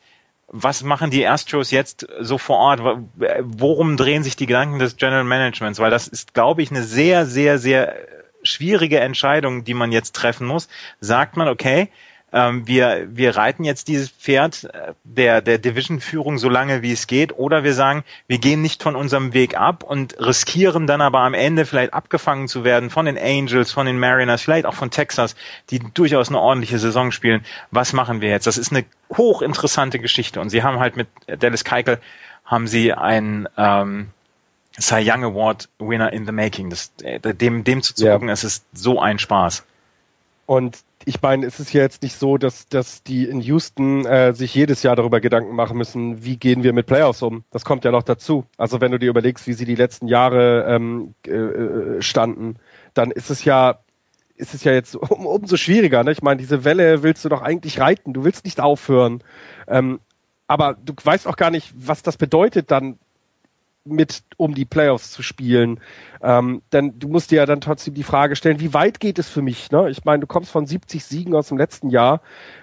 was 0.48 0.84
machen 0.84 1.10
die 1.10 1.26
Astros 1.26 1.70
jetzt 1.70 2.06
so 2.20 2.38
vor 2.38 2.58
Ort? 2.58 2.80
Worum 3.42 3.96
drehen 3.96 4.22
sich 4.22 4.36
die 4.36 4.46
Gedanken 4.46 4.78
des 4.78 4.96
General 4.96 5.24
Managements? 5.24 5.80
Weil 5.80 5.90
das 5.90 6.06
ist, 6.06 6.34
glaube 6.34 6.62
ich, 6.62 6.70
eine 6.70 6.82
sehr, 6.82 7.26
sehr, 7.26 7.58
sehr 7.58 7.96
schwierige 8.46 9.00
Entscheidung, 9.00 9.64
die 9.64 9.74
man 9.74 9.92
jetzt 9.92 10.14
treffen 10.14 10.46
muss. 10.46 10.68
Sagt 11.00 11.36
man, 11.36 11.48
okay, 11.48 11.90
ähm, 12.32 12.66
wir, 12.66 13.06
wir 13.10 13.36
reiten 13.36 13.64
jetzt 13.64 13.88
dieses 13.88 14.10
Pferd 14.10 14.64
äh, 14.64 14.94
der, 15.04 15.40
der 15.40 15.58
Division-Führung 15.58 16.38
so 16.38 16.48
lange 16.48 16.82
wie 16.82 16.92
es 16.92 17.06
geht, 17.06 17.38
oder 17.38 17.62
wir 17.62 17.72
sagen, 17.72 18.04
wir 18.26 18.38
gehen 18.38 18.62
nicht 18.62 18.82
von 18.82 18.96
unserem 18.96 19.32
Weg 19.32 19.56
ab 19.56 19.84
und 19.84 20.18
riskieren 20.18 20.86
dann 20.86 21.00
aber 21.00 21.20
am 21.20 21.34
Ende 21.34 21.66
vielleicht 21.66 21.94
abgefangen 21.94 22.48
zu 22.48 22.64
werden 22.64 22.90
von 22.90 23.06
den 23.06 23.16
Angels, 23.16 23.70
von 23.70 23.86
den 23.86 23.98
Mariners, 23.98 24.42
vielleicht 24.42 24.66
auch 24.66 24.74
von 24.74 24.90
Texas, 24.90 25.36
die 25.70 25.78
durchaus 25.78 26.28
eine 26.28 26.40
ordentliche 26.40 26.78
Saison 26.78 27.12
spielen. 27.12 27.44
Was 27.70 27.92
machen 27.92 28.20
wir 28.20 28.30
jetzt? 28.30 28.46
Das 28.46 28.58
ist 28.58 28.72
eine 28.72 28.84
hochinteressante 29.16 29.98
Geschichte 29.98 30.40
und 30.40 30.50
sie 30.50 30.62
haben 30.62 30.80
halt 30.80 30.96
mit 30.96 31.08
Dallas 31.26 31.64
Keuchel 31.64 32.00
haben 32.44 32.66
sie 32.66 32.92
ein 32.92 33.48
ähm, 33.56 34.10
Cy 34.78 35.00
Young 35.00 35.24
Award 35.24 35.68
Winner 35.78 36.12
in 36.12 36.26
the 36.26 36.32
Making. 36.32 36.70
Das, 36.70 36.92
äh, 37.02 37.20
dem, 37.20 37.64
dem 37.64 37.82
zuzugucken, 37.82 38.28
ja. 38.28 38.34
es 38.34 38.44
ist 38.44 38.64
so 38.72 39.00
ein 39.00 39.18
Spaß. 39.18 39.64
Und 40.46 40.78
ich 41.04 41.20
meine, 41.22 41.46
es 41.46 41.60
ist 41.60 41.72
ja 41.72 41.82
jetzt 41.82 42.02
nicht 42.02 42.18
so, 42.18 42.38
dass, 42.38 42.68
dass 42.68 43.02
die 43.02 43.24
in 43.24 43.40
Houston 43.40 44.04
äh, 44.06 44.32
sich 44.32 44.54
jedes 44.54 44.82
Jahr 44.82 44.96
darüber 44.96 45.20
Gedanken 45.20 45.54
machen 45.54 45.76
müssen, 45.76 46.24
wie 46.24 46.36
gehen 46.36 46.62
wir 46.62 46.72
mit 46.72 46.86
Playoffs 46.86 47.22
um. 47.22 47.44
Das 47.50 47.64
kommt 47.64 47.84
ja 47.84 47.90
noch 47.90 48.02
dazu. 48.02 48.44
Also 48.56 48.80
wenn 48.80 48.92
du 48.92 48.98
dir 48.98 49.10
überlegst, 49.10 49.46
wie 49.46 49.52
sie 49.52 49.64
die 49.64 49.74
letzten 49.74 50.08
Jahre 50.08 50.66
ähm, 50.68 51.14
äh, 51.26 52.00
standen, 52.02 52.56
dann 52.94 53.10
ist 53.10 53.30
es 53.30 53.44
ja 53.44 53.80
ist 54.36 54.54
es 54.54 54.64
ja 54.64 54.72
jetzt 54.72 54.94
um, 54.96 55.26
umso 55.26 55.56
schwieriger. 55.56 56.04
Ne? 56.04 56.12
Ich 56.12 56.22
meine, 56.22 56.40
diese 56.40 56.64
Welle 56.64 57.02
willst 57.02 57.24
du 57.24 57.28
doch 57.28 57.42
eigentlich 57.42 57.80
reiten. 57.80 58.12
Du 58.12 58.24
willst 58.24 58.44
nicht 58.44 58.60
aufhören. 58.60 59.22
Ähm, 59.66 60.00
aber 60.46 60.76
du 60.84 60.92
weißt 61.02 61.26
auch 61.26 61.36
gar 61.36 61.50
nicht, 61.50 61.72
was 61.76 62.02
das 62.02 62.16
bedeutet, 62.16 62.70
dann 62.70 62.98
mit 63.86 64.22
um 64.36 64.54
die 64.54 64.64
Playoffs 64.64 65.10
zu 65.10 65.22
spielen. 65.22 65.80
Ähm, 66.22 66.62
denn 66.72 66.98
du 66.98 67.08
musst 67.08 67.30
dir 67.30 67.36
ja 67.36 67.46
dann 67.46 67.60
trotzdem 67.60 67.94
die 67.94 68.02
Frage 68.02 68.36
stellen, 68.36 68.60
wie 68.60 68.74
weit 68.74 69.00
geht 69.00 69.18
es 69.18 69.28
für 69.28 69.42
mich? 69.42 69.70
Ne? 69.70 69.90
Ich 69.90 70.04
meine, 70.04 70.20
du 70.20 70.26
kommst 70.26 70.50
von 70.50 70.66
70 70.66 71.04
Siegen 71.04 71.34
aus 71.34 71.48
dem 71.48 71.58
letzten 71.58 71.88
Jahr. 71.90 72.20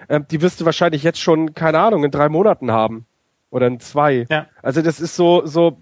Ähm, 0.08 0.26
die 0.30 0.42
wirst 0.42 0.60
du 0.60 0.64
wahrscheinlich 0.64 1.02
jetzt 1.02 1.20
schon, 1.20 1.54
keine 1.54 1.78
Ahnung, 1.78 2.04
in 2.04 2.10
drei 2.10 2.28
Monaten 2.28 2.70
haben. 2.70 3.06
Oder 3.50 3.68
in 3.68 3.78
zwei. 3.78 4.26
Ja. 4.30 4.46
Also 4.62 4.82
das 4.82 5.00
ist 5.00 5.14
so, 5.14 5.46
so, 5.46 5.78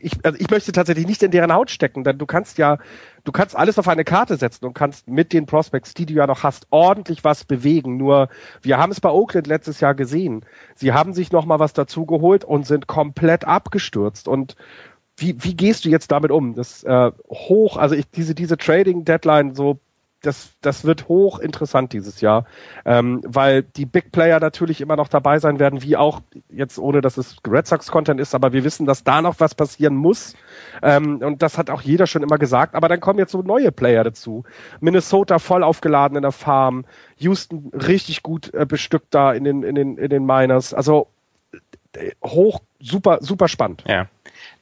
ich, 0.00 0.12
also 0.22 0.38
ich 0.40 0.50
möchte 0.50 0.72
tatsächlich 0.72 1.06
nicht 1.06 1.22
in 1.22 1.30
deren 1.30 1.52
Haut 1.52 1.70
stecken, 1.70 2.04
denn 2.04 2.18
du 2.18 2.26
kannst 2.26 2.58
ja, 2.58 2.78
du 3.24 3.32
kannst 3.32 3.56
alles 3.56 3.78
auf 3.78 3.88
eine 3.88 4.04
Karte 4.04 4.36
setzen 4.36 4.64
und 4.64 4.74
kannst 4.74 5.08
mit 5.08 5.32
den 5.32 5.46
Prospects, 5.46 5.94
die 5.94 6.06
du 6.06 6.14
ja 6.14 6.26
noch 6.26 6.42
hast, 6.42 6.66
ordentlich 6.70 7.24
was 7.24 7.44
bewegen. 7.44 7.96
Nur 7.96 8.28
wir 8.62 8.78
haben 8.78 8.92
es 8.92 9.00
bei 9.00 9.10
Oakland 9.10 9.46
letztes 9.46 9.80
Jahr 9.80 9.94
gesehen. 9.94 10.44
Sie 10.74 10.92
haben 10.92 11.12
sich 11.12 11.32
noch 11.32 11.46
mal 11.46 11.58
was 11.58 11.72
dazu 11.72 12.06
geholt 12.06 12.44
und 12.44 12.66
sind 12.66 12.86
komplett 12.86 13.44
abgestürzt. 13.46 14.28
Und 14.28 14.56
wie, 15.16 15.36
wie 15.42 15.54
gehst 15.54 15.84
du 15.84 15.88
jetzt 15.88 16.10
damit 16.10 16.30
um? 16.30 16.54
Das 16.54 16.82
äh, 16.84 17.12
hoch, 17.28 17.76
also 17.76 17.94
ich, 17.94 18.10
diese 18.10 18.34
diese 18.34 18.56
Trading 18.56 19.04
Deadline 19.04 19.54
so 19.54 19.78
das, 20.26 20.52
das 20.60 20.84
wird 20.84 21.08
hoch 21.08 21.38
interessant 21.38 21.92
dieses 21.92 22.20
Jahr, 22.20 22.46
ähm, 22.84 23.20
weil 23.24 23.62
die 23.62 23.86
Big 23.86 24.12
Player 24.12 24.40
natürlich 24.40 24.80
immer 24.80 24.96
noch 24.96 25.08
dabei 25.08 25.38
sein 25.38 25.58
werden, 25.58 25.82
wie 25.82 25.96
auch 25.96 26.20
jetzt 26.48 26.78
ohne, 26.78 27.00
dass 27.00 27.16
es 27.16 27.36
Red 27.46 27.66
Sox 27.66 27.90
Content 27.90 28.20
ist, 28.20 28.34
aber 28.34 28.52
wir 28.52 28.64
wissen, 28.64 28.86
dass 28.86 29.04
da 29.04 29.22
noch 29.22 29.40
was 29.40 29.54
passieren 29.54 29.94
muss 29.94 30.34
ähm, 30.82 31.18
und 31.22 31.42
das 31.42 31.58
hat 31.58 31.70
auch 31.70 31.82
jeder 31.82 32.06
schon 32.06 32.22
immer 32.22 32.38
gesagt. 32.38 32.74
Aber 32.74 32.88
dann 32.88 33.00
kommen 33.00 33.18
jetzt 33.18 33.32
so 33.32 33.42
neue 33.42 33.72
Player 33.72 34.04
dazu. 34.04 34.44
Minnesota 34.80 35.38
voll 35.38 35.62
aufgeladen 35.62 36.16
in 36.16 36.22
der 36.22 36.32
Farm, 36.32 36.84
Houston 37.16 37.70
richtig 37.72 38.22
gut 38.22 38.52
äh, 38.54 38.66
bestückt 38.66 39.14
da 39.14 39.32
in 39.32 39.44
den 39.44 39.62
in 39.62 39.74
den 39.74 39.98
in 39.98 40.08
den 40.08 40.24
Miners. 40.24 40.74
Also 40.74 41.08
äh, 41.92 42.10
hoch 42.24 42.60
super 42.80 43.18
super 43.20 43.48
spannend. 43.48 43.84
Ja. 43.86 44.08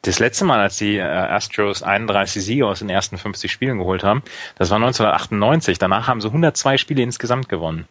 Das 0.02 0.18
letzte 0.18 0.44
Mal, 0.44 0.58
als 0.58 0.78
die 0.78 0.96
äh, 0.96 1.02
Astros 1.02 1.84
31 1.84 2.44
Siege 2.44 2.66
aus 2.66 2.80
den 2.80 2.90
ersten 2.90 3.18
50 3.18 3.50
Spielen 3.50 3.78
geholt 3.78 4.02
haben, 4.02 4.22
das 4.56 4.70
war 4.70 4.76
1998. 4.76 5.78
Danach 5.78 6.08
haben 6.08 6.20
sie 6.20 6.26
102 6.26 6.76
Spiele 6.76 7.02
insgesamt 7.02 7.48
gewonnen. 7.48 7.86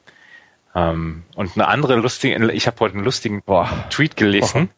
Ähm, 0.75 1.23
und 1.35 1.55
eine 1.55 1.69
andere 1.69 1.95
lustige, 1.95 2.51
ich 2.51 2.67
habe 2.67 2.79
heute 2.81 2.95
einen 2.95 3.05
lustigen 3.05 3.41
Boah. 3.41 3.85
Tweet 3.89 4.15
gelesen. 4.17 4.67
Boah. 4.67 4.75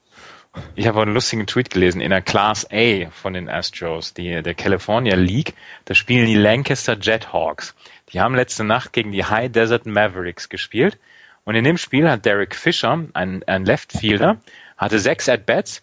Ich 0.76 0.86
habe 0.86 1.00
heute 1.00 1.08
einen 1.08 1.16
lustigen 1.16 1.48
Tweet 1.48 1.72
gelesen 1.72 2.00
in 2.00 2.12
der 2.12 2.22
Class 2.22 2.68
A 2.72 3.10
von 3.10 3.34
den 3.34 3.50
Astros, 3.50 4.14
die, 4.14 4.44
der 4.44 4.54
California 4.54 5.16
League. 5.16 5.56
Da 5.86 5.96
spielen 5.96 6.28
die 6.28 6.36
Lancaster 6.36 6.96
Jethawks. 6.96 7.74
Die 8.10 8.22
haben 8.22 8.36
letzte 8.36 8.64
Nacht 8.64 8.94
gegen 8.94 9.12
die 9.12 9.26
High 9.26 9.52
Desert 9.52 9.88
Mavericks 9.88 10.50
gespielt. 10.50 11.00
Und 11.44 11.56
in 11.56 11.64
dem 11.64 11.80
Spiel 11.80 12.08
hat 12.08 12.26
Derek 12.26 12.54
Fisher, 12.54 13.04
ein, 13.16 13.42
ein 13.48 13.66
Left 13.66 13.94
Fielder, 13.94 14.38
hatte 14.78 15.00
sechs 15.00 15.28
At-Bats 15.28 15.82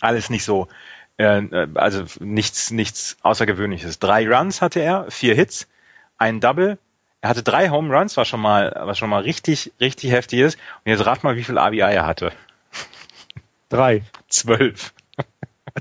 alles 0.00 0.30
nicht 0.30 0.44
so, 0.44 0.68
äh, 1.16 1.42
also 1.74 2.04
nichts, 2.20 2.70
nichts 2.70 3.16
Außergewöhnliches. 3.22 3.98
Drei 3.98 4.28
Runs 4.28 4.62
hatte 4.62 4.80
er, 4.80 5.10
vier 5.10 5.34
Hits, 5.34 5.68
ein 6.18 6.40
Double. 6.40 6.78
Er 7.22 7.30
hatte 7.30 7.42
drei 7.42 7.68
Home 7.68 7.94
Runs, 7.94 8.16
was 8.16 8.28
schon 8.28 8.40
mal, 8.40 8.72
was 8.84 8.98
schon 8.98 9.10
mal 9.10 9.22
richtig, 9.22 9.72
richtig 9.80 10.12
heftig 10.12 10.40
ist. 10.40 10.58
Und 10.84 10.90
jetzt 10.90 11.04
rat 11.04 11.22
mal, 11.22 11.36
wie 11.36 11.44
viel 11.44 11.58
ABI 11.58 11.80
er 11.80 12.06
hatte. 12.06 12.32
Drei. 13.68 14.02
Zwölf. 14.28 14.94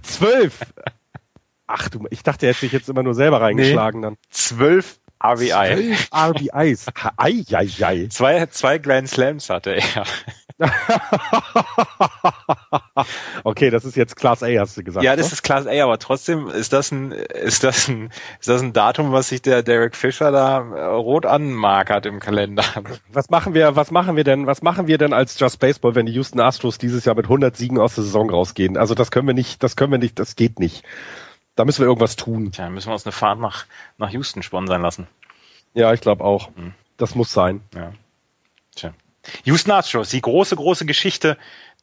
Zwölf? 0.03 0.59
Ach 1.65 1.87
du, 1.87 2.05
ich 2.09 2.23
dachte, 2.23 2.45
er 2.45 2.51
hätte 2.51 2.61
sich 2.61 2.71
jetzt 2.71 2.89
immer 2.89 3.03
nur 3.03 3.13
selber 3.13 3.41
reingeschlagen 3.41 4.01
nee. 4.01 4.07
dann. 4.07 4.17
Zwölf 4.29 4.99
RBI. 5.23 5.49
Zwölf 5.49 6.09
RBIs. 6.13 6.87
Ei, 7.17 7.43
ei, 7.51 7.69
ei. 7.81 8.07
Zwei, 8.09 8.45
zwei 8.47 8.77
Grand 8.77 9.09
Slams 9.09 9.49
hatte 9.49 9.71
er. 9.71 10.05
okay, 13.43 13.69
das 13.69 13.85
ist 13.85 13.95
jetzt 13.95 14.15
Class 14.15 14.43
A, 14.43 14.47
hast 14.59 14.77
du 14.77 14.83
gesagt. 14.83 15.03
Ja, 15.03 15.15
das 15.15 15.27
ne? 15.27 15.33
ist 15.33 15.43
Class 15.43 15.67
A, 15.67 15.83
aber 15.83 15.99
trotzdem 15.99 16.47
ist 16.47 16.73
das 16.73 16.91
ein, 16.91 17.11
ist 17.11 17.63
das 17.63 17.87
ein, 17.87 18.11
ist 18.39 18.49
das 18.49 18.61
ein 18.61 18.73
Datum, 18.73 19.11
was 19.11 19.29
sich 19.29 19.41
der 19.41 19.63
Derek 19.63 19.95
Fischer 19.95 20.31
da 20.31 20.59
äh, 20.59 20.83
rot 20.85 21.25
anmarkert 21.25 22.05
im 22.05 22.19
Kalender. 22.19 22.63
Was 23.11 23.29
machen 23.29 23.53
wir, 23.53 23.75
was 23.75 23.91
machen 23.91 24.15
wir 24.15 24.23
denn, 24.23 24.45
was 24.45 24.61
machen 24.61 24.87
wir 24.87 24.97
denn 24.97 25.13
als 25.13 25.39
Just 25.39 25.59
Baseball, 25.59 25.95
wenn 25.95 26.05
die 26.05 26.13
Houston 26.13 26.39
Astros 26.39 26.77
dieses 26.77 27.05
Jahr 27.05 27.15
mit 27.15 27.25
100 27.25 27.55
Siegen 27.55 27.79
aus 27.79 27.95
der 27.95 28.03
Saison 28.03 28.29
rausgehen? 28.29 28.77
Also 28.77 28.93
das 28.93 29.11
können 29.11 29.27
wir 29.27 29.33
nicht, 29.33 29.63
das 29.63 29.75
können 29.75 29.91
wir 29.91 29.97
nicht, 29.97 30.19
das 30.19 30.35
geht 30.35 30.59
nicht. 30.59 30.83
Da 31.55 31.65
müssen 31.65 31.79
wir 31.81 31.87
irgendwas 31.87 32.15
tun. 32.15 32.51
Tja, 32.51 32.69
müssen 32.69 32.89
wir 32.89 32.93
uns 32.93 33.05
eine 33.05 33.11
Fahrt 33.11 33.39
nach, 33.39 33.65
nach 33.97 34.11
Houston 34.11 34.43
sponsern 34.43 34.81
lassen. 34.81 35.07
Ja, 35.73 35.93
ich 35.93 36.01
glaube 36.01 36.23
auch. 36.23 36.49
Hm. 36.55 36.73
Das 36.97 37.15
muss 37.15 37.33
sein. 37.33 37.61
Ja. 37.75 37.91
Tja. 38.75 38.93
Houston 39.43 39.71
Astros, 39.71 40.09
die 40.09 40.21
große, 40.21 40.55
große 40.55 40.85
Geschichte 40.85 41.37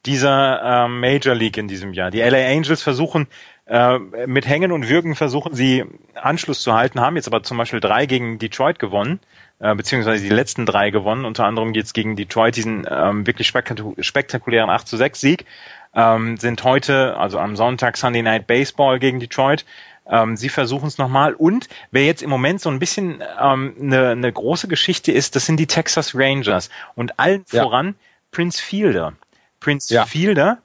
dieser 0.05 0.85
äh, 0.85 0.87
Major 0.87 1.35
League 1.35 1.57
in 1.57 1.67
diesem 1.67 1.93
Jahr. 1.93 2.11
Die 2.11 2.21
LA 2.21 2.47
Angels 2.47 2.81
versuchen 2.81 3.27
äh, 3.65 3.99
mit 3.99 4.47
Hängen 4.47 4.71
und 4.71 4.87
Würgen 4.87 5.15
versuchen 5.15 5.53
sie 5.53 5.83
Anschluss 6.15 6.61
zu 6.61 6.73
halten, 6.73 7.01
haben 7.01 7.15
jetzt 7.15 7.27
aber 7.27 7.43
zum 7.43 7.57
Beispiel 7.57 7.79
drei 7.79 8.05
gegen 8.05 8.39
Detroit 8.39 8.79
gewonnen, 8.79 9.19
äh, 9.59 9.75
beziehungsweise 9.75 10.23
die 10.23 10.33
letzten 10.33 10.65
drei 10.65 10.89
gewonnen. 10.89 11.25
Unter 11.25 11.45
anderem 11.45 11.73
jetzt 11.73 11.93
gegen 11.93 12.15
Detroit 12.15 12.55
diesen 12.55 12.87
ähm, 12.89 13.27
wirklich 13.27 13.47
spektakulären 13.47 14.69
8 14.69 14.87
zu 14.87 14.97
6 14.97 15.19
Sieg. 15.19 15.45
Ähm, 15.93 16.37
sind 16.37 16.63
heute, 16.63 17.17
also 17.17 17.39
am 17.39 17.55
Sonntag 17.55 17.97
Sunday 17.97 18.21
Night 18.21 18.47
Baseball 18.47 18.99
gegen 18.99 19.19
Detroit. 19.19 19.65
Ähm, 20.09 20.37
sie 20.37 20.49
versuchen 20.49 20.87
es 20.87 20.97
nochmal. 20.97 21.33
Und 21.33 21.67
wer 21.91 22.05
jetzt 22.05 22.21
im 22.21 22.29
Moment 22.29 22.61
so 22.61 22.69
ein 22.69 22.79
bisschen 22.79 23.21
ähm, 23.41 23.75
eine, 23.81 24.09
eine 24.09 24.31
große 24.31 24.67
Geschichte 24.67 25.11
ist, 25.11 25.35
das 25.35 25.45
sind 25.45 25.57
die 25.57 25.67
Texas 25.67 26.13
Rangers. 26.15 26.69
Und 26.95 27.19
allen 27.19 27.43
ja. 27.51 27.63
voran 27.63 27.95
Prince 28.31 28.61
Fielder. 28.61 29.13
Prince 29.59 29.93
ja. 29.93 30.05
Fielder 30.05 30.59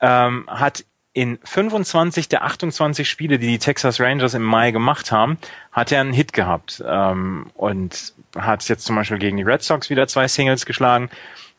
ähm, 0.00 0.44
hat 0.48 0.84
in 1.12 1.38
25 1.42 2.28
der 2.28 2.44
28 2.44 3.08
Spiele, 3.08 3.38
die 3.38 3.46
die 3.46 3.58
Texas 3.58 4.00
Rangers 4.00 4.34
im 4.34 4.42
Mai 4.42 4.70
gemacht 4.70 5.10
haben, 5.12 5.38
hat 5.72 5.90
er 5.90 6.02
einen 6.02 6.12
Hit 6.12 6.32
gehabt 6.34 6.82
ähm, 6.86 7.50
und 7.54 8.12
hat 8.36 8.68
jetzt 8.68 8.84
zum 8.84 8.96
Beispiel 8.96 9.18
gegen 9.18 9.38
die 9.38 9.42
Red 9.42 9.62
Sox 9.62 9.88
wieder 9.88 10.06
zwei 10.08 10.28
Singles 10.28 10.66
geschlagen, 10.66 11.08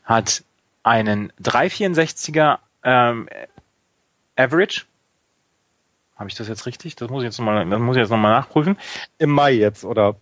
hat 0.04 0.44
einen 0.84 1.32
364er 1.42 2.58
ähm, 2.84 3.28
Average 4.36 4.82
habe 6.18 6.28
ich 6.28 6.34
das 6.34 6.48
jetzt 6.48 6.66
richtig? 6.66 6.96
Das 6.96 7.08
muss 7.10 7.22
ich 7.22 7.26
jetzt 7.26 7.38
nochmal, 7.38 7.64
das 7.68 7.78
muss 7.78 7.96
ich 7.96 8.00
jetzt 8.00 8.10
nochmal 8.10 8.32
nachprüfen. 8.32 8.76
Im 9.18 9.30
Mai 9.30 9.52
jetzt, 9.52 9.84
oder? 9.84 10.16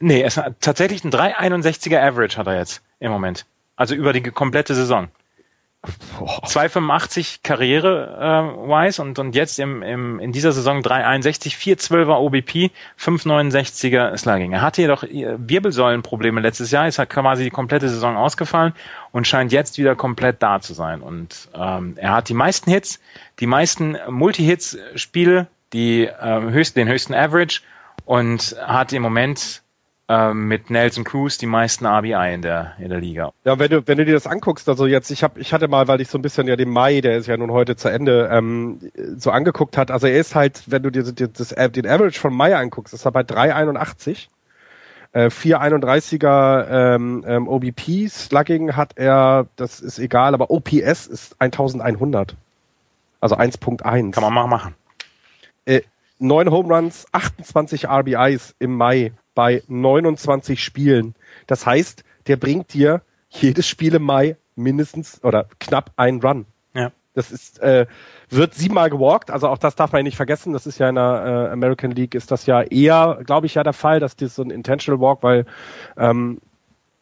Nee, 0.00 0.22
es 0.22 0.36
hat 0.36 0.60
tatsächlich 0.60 1.04
ein 1.04 1.12
361er 1.12 2.00
Average 2.00 2.36
hat 2.36 2.48
er 2.48 2.56
jetzt 2.56 2.82
im 2.98 3.12
Moment. 3.12 3.46
Also 3.76 3.94
über 3.94 4.12
die 4.12 4.22
komplette 4.22 4.74
Saison. 4.74 5.08
285 5.86 7.42
Karriere-wise 7.42 9.00
äh, 9.00 9.04
und, 9.04 9.18
und 9.18 9.34
jetzt 9.34 9.58
im, 9.58 9.82
im, 9.82 10.20
in 10.20 10.32
dieser 10.32 10.52
Saison 10.52 10.82
361, 10.82 11.54
412er 11.54 12.18
OBP, 12.18 12.70
569er 12.98 14.16
Slugging. 14.16 14.52
Er 14.52 14.60
hatte 14.60 14.82
jedoch 14.82 15.02
äh, 15.04 15.36
Wirbelsäulenprobleme 15.38 16.40
letztes 16.40 16.70
Jahr, 16.70 16.86
ist 16.86 16.98
halt 16.98 17.08
quasi 17.08 17.44
die 17.44 17.50
komplette 17.50 17.88
Saison 17.88 18.16
ausgefallen 18.16 18.74
und 19.12 19.26
scheint 19.26 19.52
jetzt 19.52 19.78
wieder 19.78 19.96
komplett 19.96 20.42
da 20.42 20.60
zu 20.60 20.74
sein. 20.74 21.00
Und 21.00 21.48
ähm, 21.54 21.94
er 21.96 22.12
hat 22.12 22.28
die 22.28 22.34
meisten 22.34 22.70
Hits, 22.70 23.00
die 23.38 23.46
meisten 23.46 23.96
Multi-Hits-Spiele, 24.08 25.46
die 25.72 26.04
äh, 26.04 26.40
höchsten, 26.42 26.80
den 26.80 26.88
höchsten 26.88 27.14
Average 27.14 27.62
und 28.04 28.54
hat 28.60 28.92
im 28.92 29.02
Moment 29.02 29.62
ähm, 30.10 30.48
mit 30.48 30.70
Nelson 30.70 31.04
Cruz 31.04 31.38
die 31.38 31.46
meisten 31.46 31.86
RBI 31.86 32.34
in 32.34 32.42
der, 32.42 32.72
in 32.80 32.88
der 32.88 32.98
Liga. 32.98 33.32
Ja, 33.44 33.60
wenn 33.60 33.70
du, 33.70 33.86
wenn 33.86 33.96
du 33.96 34.04
dir 34.04 34.14
das 34.14 34.26
anguckst, 34.26 34.68
also 34.68 34.86
jetzt, 34.86 35.12
ich 35.12 35.22
habe, 35.22 35.38
ich 35.38 35.52
hatte 35.52 35.68
mal, 35.68 35.86
weil 35.86 36.00
ich 36.00 36.08
so 36.08 36.18
ein 36.18 36.22
bisschen 36.22 36.48
ja 36.48 36.56
den 36.56 36.68
Mai, 36.68 37.00
der 37.00 37.16
ist 37.16 37.28
ja 37.28 37.36
nun 37.36 37.52
heute 37.52 37.76
zu 37.76 37.88
Ende, 37.88 38.28
ähm, 38.32 38.80
so 39.16 39.30
angeguckt 39.30 39.76
hat, 39.76 39.92
also 39.92 40.08
er 40.08 40.18
ist 40.18 40.34
halt, 40.34 40.64
wenn 40.66 40.82
du 40.82 40.90
dir 40.90 41.04
das, 41.04 41.14
das, 41.54 41.72
den 41.72 41.86
Average 41.86 42.18
von 42.18 42.34
Mai 42.34 42.56
anguckst, 42.56 42.92
ist 42.92 43.04
er 43.04 43.12
bei 43.12 43.20
3,81. 43.20 44.26
Äh, 45.12 45.26
431er 45.26 46.66
ähm, 46.68 47.24
ähm, 47.24 47.46
OBP 47.46 48.08
Slugging 48.08 48.74
hat 48.74 48.94
er, 48.96 49.46
das 49.54 49.78
ist 49.78 50.00
egal, 50.00 50.34
aber 50.34 50.50
OPS 50.50 51.06
ist 51.06 51.40
1100. 51.40 52.34
Also 53.20 53.36
1.1. 53.36 54.10
Kann 54.10 54.22
man 54.24 54.34
mal 54.34 54.48
machen. 54.48 54.74
Äh, 55.66 55.82
9 56.18 56.50
Home 56.50 56.74
Runs, 56.74 57.06
28 57.12 57.88
RBIs 57.88 58.56
im 58.58 58.74
Mai 58.74 59.12
bei 59.40 59.62
29 59.68 60.62
Spielen. 60.62 61.14
Das 61.46 61.64
heißt, 61.64 62.04
der 62.26 62.36
bringt 62.36 62.74
dir 62.74 63.00
jedes 63.30 63.66
Spiel 63.66 63.94
im 63.94 64.02
Mai 64.02 64.36
mindestens 64.54 65.24
oder 65.24 65.46
knapp 65.58 65.92
einen 65.96 66.20
Run. 66.20 66.44
Ja. 66.74 66.92
Das 67.14 67.32
ist, 67.32 67.58
äh, 67.60 67.86
wird 68.28 68.52
siebenmal 68.52 68.90
gewalkt, 68.90 69.30
also 69.30 69.48
auch 69.48 69.56
das 69.56 69.76
darf 69.76 69.92
man 69.92 70.00
ja 70.00 70.02
nicht 70.02 70.18
vergessen. 70.18 70.52
Das 70.52 70.66
ist 70.66 70.78
ja 70.78 70.90
in 70.90 70.96
der 70.96 71.48
äh, 71.48 71.52
American 71.52 71.90
League 71.90 72.14
ist 72.14 72.30
das 72.30 72.44
ja 72.44 72.60
eher, 72.60 73.22
glaube 73.24 73.46
ich, 73.46 73.54
ja 73.54 73.62
der 73.62 73.72
Fall, 73.72 73.98
dass 73.98 74.14
das 74.14 74.34
so 74.34 74.42
ein 74.42 74.50
Intentional 74.50 75.00
Walk, 75.00 75.22
weil 75.22 75.46
ähm, 75.96 76.42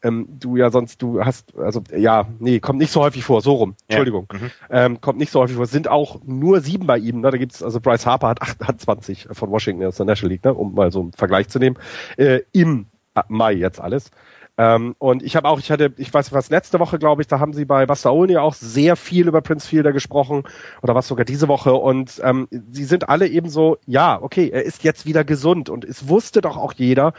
ähm, 0.03 0.27
du 0.29 0.57
ja 0.57 0.71
sonst, 0.71 1.03
du 1.03 1.25
hast, 1.25 1.57
also 1.57 1.83
ja, 1.97 2.27
nee, 2.39 2.61
kommt 2.61 2.79
nicht 2.79 2.93
so 2.93 3.01
häufig 3.01 3.25
vor, 3.25 3.41
so 3.41 3.55
rum, 3.55 3.75
Entschuldigung. 3.89 4.29
Ja. 4.33 4.39
Mhm. 4.39 4.51
Ähm, 4.71 5.01
kommt 5.01 5.19
nicht 5.19 5.33
so 5.33 5.41
häufig 5.41 5.57
vor, 5.57 5.67
sind 5.67 5.89
auch 5.89 6.21
nur 6.25 6.61
sieben 6.61 6.87
bei 6.87 6.99
ihm, 6.99 7.21
ne? 7.21 7.31
da 7.31 7.37
gibt's, 7.37 7.63
also 7.63 7.81
Bryce 7.81 8.07
Harper 8.07 8.29
hat, 8.29 8.43
acht, 8.43 8.61
hat 8.61 8.81
20 8.81 9.29
von 9.33 9.51
Washington 9.51 9.85
aus 9.85 9.97
der 9.97 10.07
National 10.07 10.33
League, 10.33 10.45
ne? 10.45 10.55
um 10.55 10.75
mal 10.75 10.93
so 10.93 11.01
einen 11.01 11.13
Vergleich 11.13 11.49
zu 11.49 11.59
nehmen, 11.59 11.77
äh, 12.17 12.41
im 12.53 12.87
Mai 13.29 13.55
jetzt 13.55 13.81
alles. 13.81 14.11
Ähm, 14.57 14.97
und 14.99 15.23
ich 15.23 15.37
habe 15.37 15.49
auch, 15.49 15.61
ich 15.61 15.71
hatte, 15.71 15.93
ich 15.97 16.13
weiß 16.13 16.33
was, 16.33 16.51
letzte 16.51 16.81
Woche, 16.81 16.99
glaube 16.99 17.23
ich, 17.23 17.29
da 17.29 17.39
haben 17.39 17.53
sie 17.53 17.65
bei 17.65 17.87
Bastaoni 17.87 18.37
auch 18.39 18.55
sehr 18.55 18.97
viel 18.97 19.29
über 19.29 19.41
Prince 19.41 19.69
Fielder 19.69 19.93
gesprochen 19.93 20.43
oder 20.83 20.97
was 20.97 21.07
sogar 21.07 21.25
diese 21.25 21.47
Woche 21.47 21.75
und 21.75 22.21
ähm, 22.25 22.49
sie 22.73 22.85
sind 22.85 23.09
alle 23.09 23.29
eben 23.29 23.49
so, 23.49 23.79
ja, 23.87 24.21
okay, 24.21 24.51
er 24.51 24.65
ist 24.65 24.83
jetzt 24.83 25.07
wieder 25.07 25.23
gesund 25.23 25.71
und 25.71 25.85
es 25.85 26.09
wusste 26.09 26.41
doch 26.41 26.57
auch 26.57 26.73
jeder, 26.73 27.15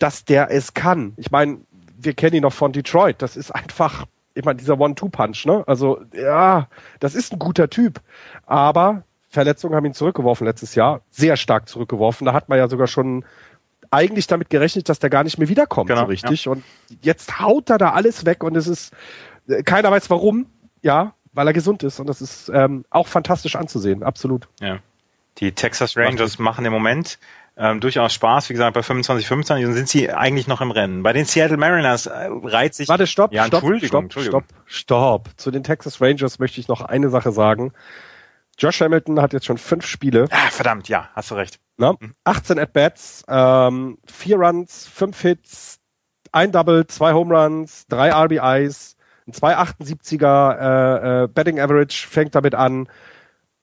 dass 0.00 0.24
der 0.24 0.50
es 0.50 0.74
kann. 0.74 1.12
Ich 1.16 1.30
meine, 1.30 1.60
wir 2.04 2.14
kennen 2.14 2.36
ihn 2.36 2.42
noch 2.42 2.52
von 2.52 2.72
Detroit, 2.72 3.22
das 3.22 3.36
ist 3.36 3.50
einfach, 3.50 4.06
ich 4.34 4.44
meine, 4.44 4.58
dieser 4.58 4.78
One-Two-Punch, 4.78 5.46
ne? 5.46 5.64
Also, 5.66 6.02
ja, 6.12 6.68
das 7.00 7.14
ist 7.14 7.32
ein 7.32 7.38
guter 7.38 7.68
Typ, 7.70 8.00
aber 8.46 9.04
Verletzungen 9.28 9.74
haben 9.74 9.86
ihn 9.86 9.94
zurückgeworfen 9.94 10.46
letztes 10.46 10.74
Jahr, 10.74 11.00
sehr 11.10 11.36
stark 11.36 11.68
zurückgeworfen. 11.68 12.26
Da 12.26 12.32
hat 12.32 12.48
man 12.48 12.58
ja 12.58 12.68
sogar 12.68 12.86
schon 12.86 13.24
eigentlich 13.90 14.26
damit 14.26 14.50
gerechnet, 14.50 14.88
dass 14.88 14.98
der 14.98 15.10
gar 15.10 15.24
nicht 15.24 15.38
mehr 15.38 15.48
wiederkommt, 15.48 15.88
genau, 15.88 16.02
so 16.02 16.06
richtig. 16.06 16.44
Ja. 16.46 16.52
Und 16.52 16.64
jetzt 17.02 17.40
haut 17.40 17.70
er 17.70 17.78
da 17.78 17.90
alles 17.92 18.26
weg 18.26 18.42
und 18.42 18.56
es 18.56 18.66
ist, 18.66 18.92
äh, 19.48 19.62
keiner 19.62 19.90
weiß 19.90 20.10
warum, 20.10 20.46
ja, 20.82 21.14
weil 21.32 21.46
er 21.46 21.52
gesund 21.52 21.82
ist 21.82 22.00
und 22.00 22.08
das 22.08 22.20
ist 22.20 22.50
ähm, 22.52 22.84
auch 22.90 23.06
fantastisch 23.06 23.56
anzusehen, 23.56 24.02
absolut. 24.02 24.48
Ja. 24.60 24.78
Die 25.38 25.52
Texas 25.52 25.96
Rangers 25.96 26.38
machen 26.38 26.64
im 26.64 26.72
Moment 26.72 27.18
ähm, 27.56 27.80
durchaus 27.80 28.12
Spaß. 28.14 28.48
Wie 28.48 28.54
gesagt, 28.54 28.74
bei 28.74 28.82
25, 28.82 29.26
25 29.26 29.74
sind 29.74 29.88
sie 29.88 30.10
eigentlich 30.10 30.46
noch 30.46 30.60
im 30.60 30.70
Rennen. 30.70 31.02
Bei 31.02 31.12
den 31.12 31.24
Seattle 31.24 31.56
Mariners 31.56 32.06
äh, 32.06 32.28
reiht 32.30 32.74
sich. 32.74 32.88
Warte, 32.88 33.06
stopp, 33.06 33.32
ja, 33.32 33.46
stopp, 33.46 33.64
stopp, 33.82 34.12
stopp, 34.12 34.44
stopp. 34.66 35.28
Zu 35.36 35.50
den 35.50 35.62
Texas 35.62 36.00
Rangers 36.00 36.38
möchte 36.38 36.60
ich 36.60 36.68
noch 36.68 36.80
eine 36.80 37.10
Sache 37.10 37.32
sagen. 37.32 37.72
Josh 38.58 38.80
Hamilton 38.80 39.20
hat 39.20 39.32
jetzt 39.32 39.46
schon 39.46 39.58
fünf 39.58 39.86
Spiele. 39.86 40.26
Ah, 40.30 40.50
verdammt, 40.50 40.88
ja, 40.88 41.08
hast 41.14 41.30
du 41.30 41.34
recht. 41.34 41.58
Na, 41.78 41.96
18 42.24 42.56
mhm. 42.56 42.62
At-Bats, 42.62 43.24
ähm, 43.28 43.98
vier 44.06 44.36
Runs, 44.36 44.86
fünf 44.86 45.20
Hits, 45.20 45.80
ein 46.32 46.52
Double, 46.52 46.86
zwei 46.86 47.12
Home 47.12 47.34
Runs, 47.34 47.86
drei 47.88 48.10
RBIs, 48.10 48.96
ein 49.26 49.32
278er 49.32 50.58
äh, 50.58 51.24
äh, 51.24 51.28
Betting 51.28 51.60
Average 51.60 52.06
fängt 52.08 52.34
damit 52.34 52.54
an. 52.54 52.88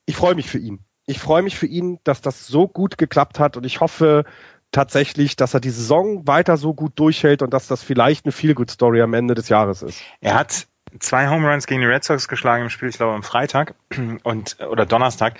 Ich 0.06 0.16
freue 0.16 0.34
mich 0.34 0.48
für 0.48 0.58
ihn. 0.58 0.84
Ich 1.10 1.18
freue 1.18 1.42
mich 1.42 1.58
für 1.58 1.66
ihn, 1.66 1.98
dass 2.04 2.20
das 2.20 2.46
so 2.46 2.68
gut 2.68 2.96
geklappt 2.96 3.40
hat 3.40 3.56
und 3.56 3.66
ich 3.66 3.80
hoffe 3.80 4.24
tatsächlich, 4.70 5.34
dass 5.34 5.54
er 5.54 5.60
die 5.60 5.70
Saison 5.70 6.28
weiter 6.28 6.56
so 6.56 6.72
gut 6.72 6.92
durchhält 6.94 7.42
und 7.42 7.52
dass 7.52 7.66
das 7.66 7.82
vielleicht 7.82 8.24
eine 8.24 8.30
Feel-Good-Story 8.30 9.02
am 9.02 9.12
Ende 9.14 9.34
des 9.34 9.48
Jahres 9.48 9.82
ist. 9.82 10.00
Er 10.20 10.34
hat 10.34 10.68
zwei 11.00 11.28
Home 11.28 11.50
Runs 11.50 11.66
gegen 11.66 11.80
die 11.80 11.88
Red 11.88 12.04
Sox 12.04 12.28
geschlagen 12.28 12.62
im 12.62 12.70
Spiel, 12.70 12.88
ich 12.88 12.96
glaube 12.96 13.14
am 13.14 13.24
Freitag 13.24 13.74
und 14.22 14.58
oder 14.70 14.86
Donnerstag. 14.86 15.38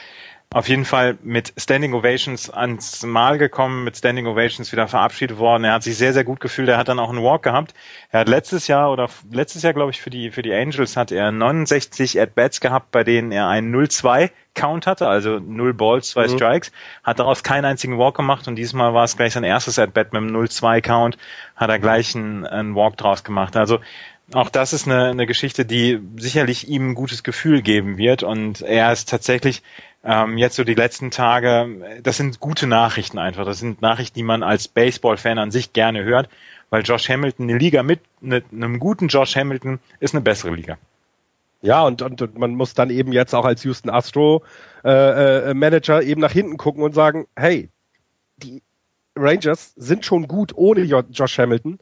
Auf 0.52 0.68
jeden 0.68 0.84
Fall 0.84 1.16
mit 1.22 1.52
Standing 1.56 1.94
Ovations 1.94 2.50
ans 2.50 3.04
Mal 3.04 3.38
gekommen, 3.38 3.84
mit 3.84 3.96
Standing 3.96 4.26
Ovations 4.26 4.72
wieder 4.72 4.88
verabschiedet 4.88 5.38
worden. 5.38 5.62
Er 5.62 5.74
hat 5.74 5.84
sich 5.84 5.96
sehr, 5.96 6.12
sehr 6.12 6.24
gut 6.24 6.40
gefühlt. 6.40 6.68
Er 6.68 6.76
hat 6.76 6.88
dann 6.88 6.98
auch 6.98 7.08
einen 7.08 7.22
Walk 7.22 7.44
gehabt. 7.44 7.72
Er 8.10 8.18
hat 8.18 8.28
letztes 8.28 8.66
Jahr 8.66 8.90
oder 8.90 9.08
letztes 9.30 9.62
Jahr, 9.62 9.74
glaube 9.74 9.92
ich, 9.92 10.00
für 10.00 10.10
die, 10.10 10.32
für 10.32 10.42
die 10.42 10.52
Angels 10.52 10.96
hat 10.96 11.12
er 11.12 11.30
69 11.30 12.20
At-Bats 12.20 12.60
gehabt, 12.60 12.90
bei 12.90 13.04
denen 13.04 13.30
er 13.30 13.46
einen 13.46 13.72
0-2 13.72 14.32
Count 14.54 14.88
hatte, 14.88 15.06
also 15.06 15.38
0 15.38 15.72
Balls, 15.72 16.10
2 16.10 16.26
mhm. 16.26 16.30
Strikes, 16.30 16.72
hat 17.04 17.20
daraus 17.20 17.44
keinen 17.44 17.64
einzigen 17.64 17.96
Walk 17.96 18.16
gemacht 18.16 18.48
und 18.48 18.56
diesmal 18.56 18.92
war 18.92 19.04
es 19.04 19.16
gleich 19.16 19.34
sein 19.34 19.44
erstes 19.44 19.78
At-Bat 19.78 20.12
mit 20.12 20.20
einem 20.20 20.36
0-2 20.36 20.80
Count, 20.80 21.16
hat 21.54 21.70
er 21.70 21.78
gleich 21.78 22.16
einen, 22.16 22.44
einen 22.44 22.74
Walk 22.74 22.96
draus 22.96 23.22
gemacht. 23.22 23.56
Also 23.56 23.78
auch 24.32 24.48
das 24.48 24.72
ist 24.72 24.86
eine, 24.86 25.08
eine 25.08 25.26
Geschichte, 25.26 25.64
die 25.64 26.00
sicherlich 26.16 26.68
ihm 26.68 26.90
ein 26.90 26.94
gutes 26.94 27.22
Gefühl 27.22 27.62
geben 27.62 27.98
wird. 27.98 28.22
Und 28.22 28.62
er 28.62 28.92
ist 28.92 29.08
tatsächlich 29.08 29.62
ähm, 30.02 30.38
jetzt 30.38 30.56
so 30.56 30.64
die 30.64 30.74
letzten 30.74 31.10
Tage, 31.10 32.00
das 32.02 32.16
sind 32.16 32.40
gute 32.40 32.66
Nachrichten 32.66 33.18
einfach. 33.18 33.44
Das 33.44 33.58
sind 33.58 33.82
Nachrichten, 33.82 34.18
die 34.18 34.22
man 34.22 34.42
als 34.42 34.68
Baseball-Fan 34.68 35.38
an 35.38 35.50
sich 35.50 35.72
gerne 35.72 36.04
hört, 36.04 36.28
weil 36.70 36.82
Josh 36.82 37.08
Hamilton, 37.08 37.50
eine 37.50 37.58
Liga 37.58 37.82
mit 37.82 38.00
ne, 38.20 38.42
einem 38.50 38.78
guten 38.78 39.08
Josh 39.08 39.36
Hamilton 39.36 39.78
ist 39.98 40.14
eine 40.14 40.22
bessere 40.22 40.54
Liga. 40.54 40.78
Ja, 41.62 41.82
und, 41.82 42.00
und, 42.00 42.22
und 42.22 42.38
man 42.38 42.54
muss 42.54 42.72
dann 42.72 42.88
eben 42.88 43.12
jetzt 43.12 43.34
auch 43.34 43.44
als 43.44 43.64
Houston 43.64 43.90
Astro 43.90 44.42
äh, 44.82 45.50
äh, 45.50 45.54
Manager 45.54 46.02
eben 46.02 46.20
nach 46.20 46.32
hinten 46.32 46.56
gucken 46.56 46.82
und 46.82 46.94
sagen, 46.94 47.26
hey, 47.36 47.68
die 48.38 48.62
Rangers 49.14 49.74
sind 49.76 50.06
schon 50.06 50.26
gut 50.26 50.52
ohne 50.54 50.80
Josh 50.82 51.38
Hamilton. 51.38 51.78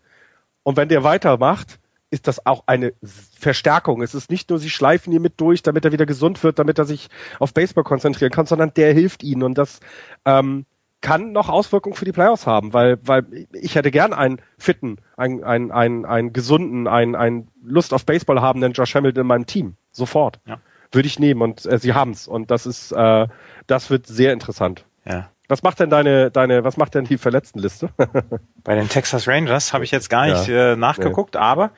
Und 0.64 0.76
wenn 0.76 0.88
der 0.88 1.04
weitermacht, 1.04 1.78
ist 2.10 2.26
das 2.26 2.46
auch 2.46 2.64
eine 2.66 2.94
Verstärkung. 3.02 4.02
Es 4.02 4.14
ist 4.14 4.30
nicht 4.30 4.50
nur, 4.50 4.58
sie 4.58 4.70
schleifen 4.70 5.12
ihn 5.12 5.22
mit 5.22 5.40
durch, 5.40 5.62
damit 5.62 5.84
er 5.84 5.92
wieder 5.92 6.06
gesund 6.06 6.42
wird, 6.42 6.58
damit 6.58 6.78
er 6.78 6.84
sich 6.84 7.08
auf 7.38 7.52
Baseball 7.52 7.84
konzentrieren 7.84 8.32
kann, 8.32 8.46
sondern 8.46 8.72
der 8.74 8.92
hilft 8.94 9.22
ihnen 9.22 9.42
und 9.42 9.58
das 9.58 9.80
ähm, 10.24 10.64
kann 11.00 11.32
noch 11.32 11.48
Auswirkungen 11.48 11.94
für 11.94 12.04
die 12.04 12.12
Playoffs 12.12 12.46
haben, 12.46 12.72
weil, 12.72 12.98
weil 13.02 13.46
ich 13.52 13.74
hätte 13.74 13.90
gern 13.90 14.12
einen 14.12 14.40
fitten, 14.56 14.96
einen, 15.16 15.44
einen, 15.44 15.70
einen, 15.70 16.04
einen 16.04 16.32
gesunden, 16.32 16.88
einen, 16.88 17.14
einen 17.14 17.48
Lust 17.62 17.94
auf 17.94 18.04
Baseball 18.04 18.40
habenden 18.40 18.72
Josh 18.72 18.94
Hamilton 18.94 19.22
in 19.22 19.26
meinem 19.26 19.46
Team. 19.46 19.76
Sofort. 19.92 20.40
Ja. 20.46 20.60
Würde 20.90 21.06
ich 21.06 21.18
nehmen 21.18 21.42
und 21.42 21.66
äh, 21.66 21.78
sie 21.78 21.92
haben's 21.92 22.26
und 22.26 22.50
das 22.50 22.66
ist, 22.66 22.92
äh, 22.92 23.28
das 23.66 23.90
wird 23.90 24.06
sehr 24.06 24.32
interessant. 24.32 24.86
Ja. 25.04 25.30
Was 25.48 25.62
macht 25.62 25.80
denn 25.80 25.88
deine, 25.88 26.30
deine, 26.30 26.62
was 26.62 26.76
macht 26.76 26.94
denn 26.94 27.04
die 27.04 27.16
Verletztenliste? 27.16 27.88
Bei 28.64 28.74
den 28.74 28.88
Texas 28.88 29.26
Rangers 29.26 29.72
habe 29.72 29.84
ich 29.84 29.90
jetzt 29.90 30.10
gar 30.10 30.26
nicht 30.26 30.46
ja, 30.46 30.72
äh, 30.72 30.76
nachgeguckt, 30.76 31.34
nee. 31.34 31.40
aber 31.40 31.70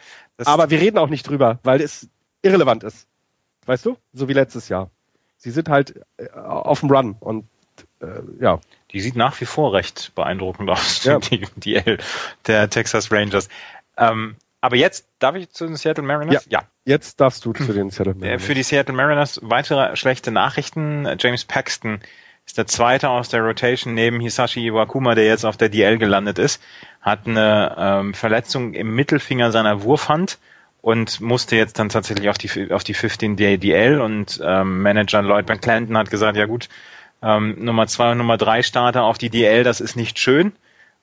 aber 0.44 0.70
wir 0.70 0.80
reden 0.80 0.98
auch 0.98 1.08
nicht 1.08 1.28
drüber, 1.28 1.58
weil 1.62 1.80
es 1.80 2.08
irrelevant 2.42 2.84
ist. 2.84 3.06
Weißt 3.66 3.84
du? 3.86 3.96
So 4.12 4.28
wie 4.28 4.32
letztes 4.32 4.68
Jahr. 4.68 4.90
Sie 5.36 5.50
sind 5.50 5.68
halt 5.68 6.00
äh, 6.16 6.30
auf 6.32 6.80
dem 6.80 6.90
Run 6.90 7.16
und 7.20 7.46
äh, 8.00 8.06
ja. 8.40 8.60
Die 8.92 9.00
sieht 9.00 9.16
nach 9.16 9.40
wie 9.40 9.44
vor 9.44 9.72
recht 9.72 10.12
beeindruckend 10.14 10.68
aus, 10.68 11.04
ja. 11.04 11.18
die, 11.30 11.46
die 11.56 11.76
L 11.76 11.98
der 12.46 12.68
Texas 12.70 13.12
Rangers. 13.12 13.48
Ähm, 13.96 14.36
aber 14.60 14.76
jetzt 14.76 15.06
darf 15.18 15.36
ich 15.36 15.50
zu 15.50 15.66
den 15.66 15.76
Seattle 15.76 16.04
Mariners? 16.04 16.46
Ja, 16.48 16.60
ja. 16.60 16.68
jetzt 16.84 17.20
darfst 17.20 17.44
du 17.44 17.52
zu 17.52 17.72
den 17.72 17.90
Seattle 17.90 18.14
Mariners. 18.14 18.44
Für 18.44 18.54
die 18.54 18.62
Seattle 18.62 18.94
Mariners 18.94 19.40
weitere 19.42 19.96
schlechte 19.96 20.30
Nachrichten. 20.30 21.08
James 21.18 21.44
Paxton 21.44 22.00
ist 22.50 22.58
der 22.58 22.66
zweite 22.66 23.10
aus 23.10 23.28
der 23.28 23.42
Rotation 23.42 23.94
neben 23.94 24.18
Hisashi 24.18 24.66
Iwakuma, 24.66 25.14
der 25.14 25.24
jetzt 25.24 25.44
auf 25.44 25.56
der 25.56 25.68
DL 25.68 25.98
gelandet 25.98 26.40
ist, 26.40 26.60
hat 27.00 27.28
eine 27.28 27.76
ähm, 27.78 28.12
Verletzung 28.12 28.74
im 28.74 28.92
Mittelfinger 28.92 29.52
seiner 29.52 29.84
Wurfhand 29.84 30.38
und 30.82 31.20
musste 31.20 31.54
jetzt 31.54 31.78
dann 31.78 31.90
tatsächlich 31.90 32.28
auf 32.28 32.38
die 32.38 32.72
auf 32.72 32.82
die 32.82 32.94
15 32.94 33.36
DL 33.36 34.00
und 34.00 34.40
ähm, 34.44 34.82
Manager 34.82 35.22
Lloyd 35.22 35.48
McClendon 35.48 35.96
hat 35.96 36.10
gesagt, 36.10 36.36
ja 36.36 36.46
gut, 36.46 36.68
ähm, 37.22 37.54
Nummer 37.64 37.86
zwei 37.86 38.10
und 38.10 38.18
Nummer 38.18 38.36
drei 38.36 38.64
Starter 38.64 39.04
auf 39.04 39.16
die 39.16 39.30
DL, 39.30 39.62
das 39.62 39.80
ist 39.80 39.94
nicht 39.94 40.18
schön, 40.18 40.50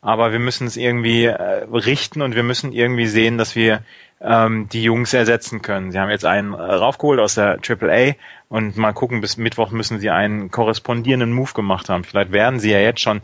aber 0.01 0.33
wir 0.33 0.39
müssen 0.39 0.67
es 0.67 0.75
irgendwie 0.75 1.27
äh, 1.27 1.63
richten 1.71 2.21
und 2.21 2.35
wir 2.35 2.43
müssen 2.43 2.73
irgendwie 2.73 3.07
sehen, 3.07 3.37
dass 3.37 3.55
wir 3.55 3.83
ähm, 4.21 4.67
die 4.69 4.83
Jungs 4.83 5.13
ersetzen 5.13 5.61
können. 5.61 5.91
Sie 5.91 5.99
haben 5.99 6.09
jetzt 6.09 6.25
einen 6.25 6.53
äh, 6.53 6.57
raufgeholt 6.57 7.19
aus 7.19 7.35
der 7.35 7.59
AAA 7.67 8.13
und 8.49 8.77
mal 8.77 8.93
gucken, 8.93 9.21
bis 9.21 9.37
Mittwoch 9.37 9.71
müssen 9.71 9.99
sie 9.99 10.09
einen 10.09 10.49
korrespondierenden 10.51 11.31
Move 11.31 11.53
gemacht 11.53 11.89
haben. 11.89 12.03
Vielleicht 12.03 12.31
werden 12.31 12.59
sie 12.59 12.71
ja 12.71 12.79
jetzt 12.79 13.01
schon 13.01 13.21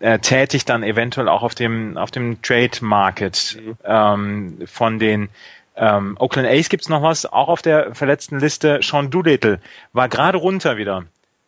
äh, 0.00 0.18
tätig 0.18 0.64
dann 0.64 0.82
eventuell 0.82 1.28
auch 1.28 1.42
auf 1.42 1.54
dem 1.54 1.96
auf 1.96 2.10
dem 2.10 2.42
Trade 2.42 2.78
Market 2.80 3.58
mhm. 3.60 3.76
ähm, 3.84 4.58
von 4.66 4.98
den 4.98 5.28
ähm, 5.74 6.16
Oakland 6.18 6.48
Ace 6.48 6.68
gibt's 6.68 6.88
noch 6.88 7.02
was, 7.02 7.24
auch 7.24 7.48
auf 7.48 7.62
der 7.62 7.94
verletzten 7.94 8.38
Liste. 8.38 8.80
Sean 8.82 9.10
Doolittle 9.10 9.58
war 9.92 10.08
gerade 10.08 10.36
runter 10.36 10.76
wieder, 10.76 11.04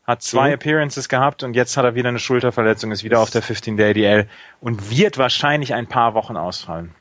hat 0.07 0.23
zwei 0.23 0.49
mhm. 0.49 0.55
Appearances 0.55 1.09
gehabt 1.09 1.43
und 1.43 1.55
jetzt 1.55 1.77
hat 1.77 1.85
er 1.85 1.95
wieder 1.95 2.09
eine 2.09 2.19
Schulterverletzung, 2.19 2.91
ist 2.91 3.05
wieder 3.05 3.21
auf 3.21 3.31
der 3.31 3.43
15-Day-DL 3.43 4.27
und 4.61 4.91
wird 4.91 5.19
wahrscheinlich 5.19 5.75
ein 5.75 5.89
paar 5.89 6.15
Wochen 6.15 6.37
ausfallen. 6.37 6.95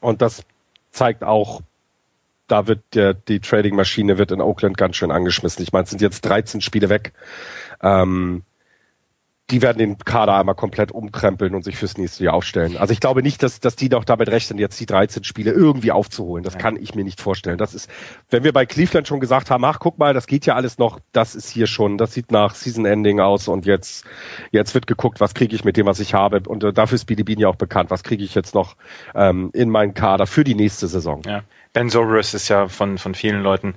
Und 0.00 0.22
das 0.22 0.44
zeigt 0.92 1.24
auch, 1.24 1.62
da 2.46 2.66
wird 2.66 2.82
der, 2.94 3.14
die 3.14 3.40
Trading-Maschine 3.40 4.18
wird 4.18 4.30
in 4.30 4.40
Oakland 4.40 4.76
ganz 4.76 4.96
schön 4.96 5.10
angeschmissen. 5.10 5.62
Ich 5.62 5.72
meine, 5.72 5.84
es 5.84 5.90
sind 5.90 6.02
jetzt 6.02 6.20
13 6.22 6.60
Spiele 6.60 6.88
weg. 6.88 7.12
Ähm, 7.82 8.42
die 9.52 9.60
werden 9.60 9.78
den 9.78 9.98
Kader 9.98 10.36
einmal 10.36 10.54
komplett 10.54 10.92
umkrempeln 10.92 11.54
und 11.54 11.62
sich 11.62 11.76
fürs 11.76 11.98
nächste 11.98 12.24
Jahr 12.24 12.34
aufstellen. 12.34 12.78
Also 12.78 12.92
ich 12.92 13.00
glaube 13.00 13.22
nicht, 13.22 13.42
dass, 13.42 13.60
dass 13.60 13.76
die 13.76 13.90
noch 13.90 14.04
damit 14.04 14.30
rechnen, 14.30 14.58
jetzt 14.58 14.80
die 14.80 14.86
13 14.86 15.24
Spiele 15.24 15.52
irgendwie 15.52 15.92
aufzuholen. 15.92 16.42
Das 16.42 16.54
ja. 16.54 16.58
kann 16.60 16.76
ich 16.76 16.94
mir 16.94 17.04
nicht 17.04 17.20
vorstellen. 17.20 17.58
Das 17.58 17.74
ist, 17.74 17.90
wenn 18.30 18.44
wir 18.44 18.52
bei 18.54 18.64
Cleveland 18.64 19.06
schon 19.06 19.20
gesagt 19.20 19.50
haben, 19.50 19.64
ach, 19.66 19.78
guck 19.78 19.98
mal, 19.98 20.14
das 20.14 20.26
geht 20.26 20.46
ja 20.46 20.54
alles 20.54 20.78
noch, 20.78 21.00
das 21.12 21.34
ist 21.34 21.50
hier 21.50 21.66
schon, 21.66 21.98
das 21.98 22.14
sieht 22.14 22.32
nach 22.32 22.54
Season 22.54 22.86
Ending 22.86 23.20
aus 23.20 23.46
und 23.46 23.66
jetzt, 23.66 24.06
jetzt 24.52 24.72
wird 24.74 24.86
geguckt, 24.86 25.20
was 25.20 25.34
kriege 25.34 25.54
ich 25.54 25.64
mit 25.64 25.76
dem, 25.76 25.84
was 25.84 26.00
ich 26.00 26.14
habe. 26.14 26.40
Und 26.48 26.64
äh, 26.64 26.72
dafür 26.72 26.96
ist 26.96 27.02
Speedy 27.02 27.22
Bean 27.22 27.38
ja 27.38 27.48
auch 27.48 27.56
bekannt. 27.56 27.90
Was 27.90 28.02
kriege 28.02 28.24
ich 28.24 28.34
jetzt 28.34 28.54
noch 28.54 28.76
ähm, 29.14 29.50
in 29.52 29.68
meinen 29.68 29.92
Kader 29.92 30.26
für 30.26 30.44
die 30.44 30.54
nächste 30.54 30.88
Saison? 30.88 31.20
Ja. 31.26 31.42
Ben 31.74 31.90
Zobrist 31.90 32.34
ist 32.34 32.48
ja 32.48 32.68
von, 32.68 32.96
von 32.98 33.14
vielen 33.14 33.42
Leuten 33.42 33.74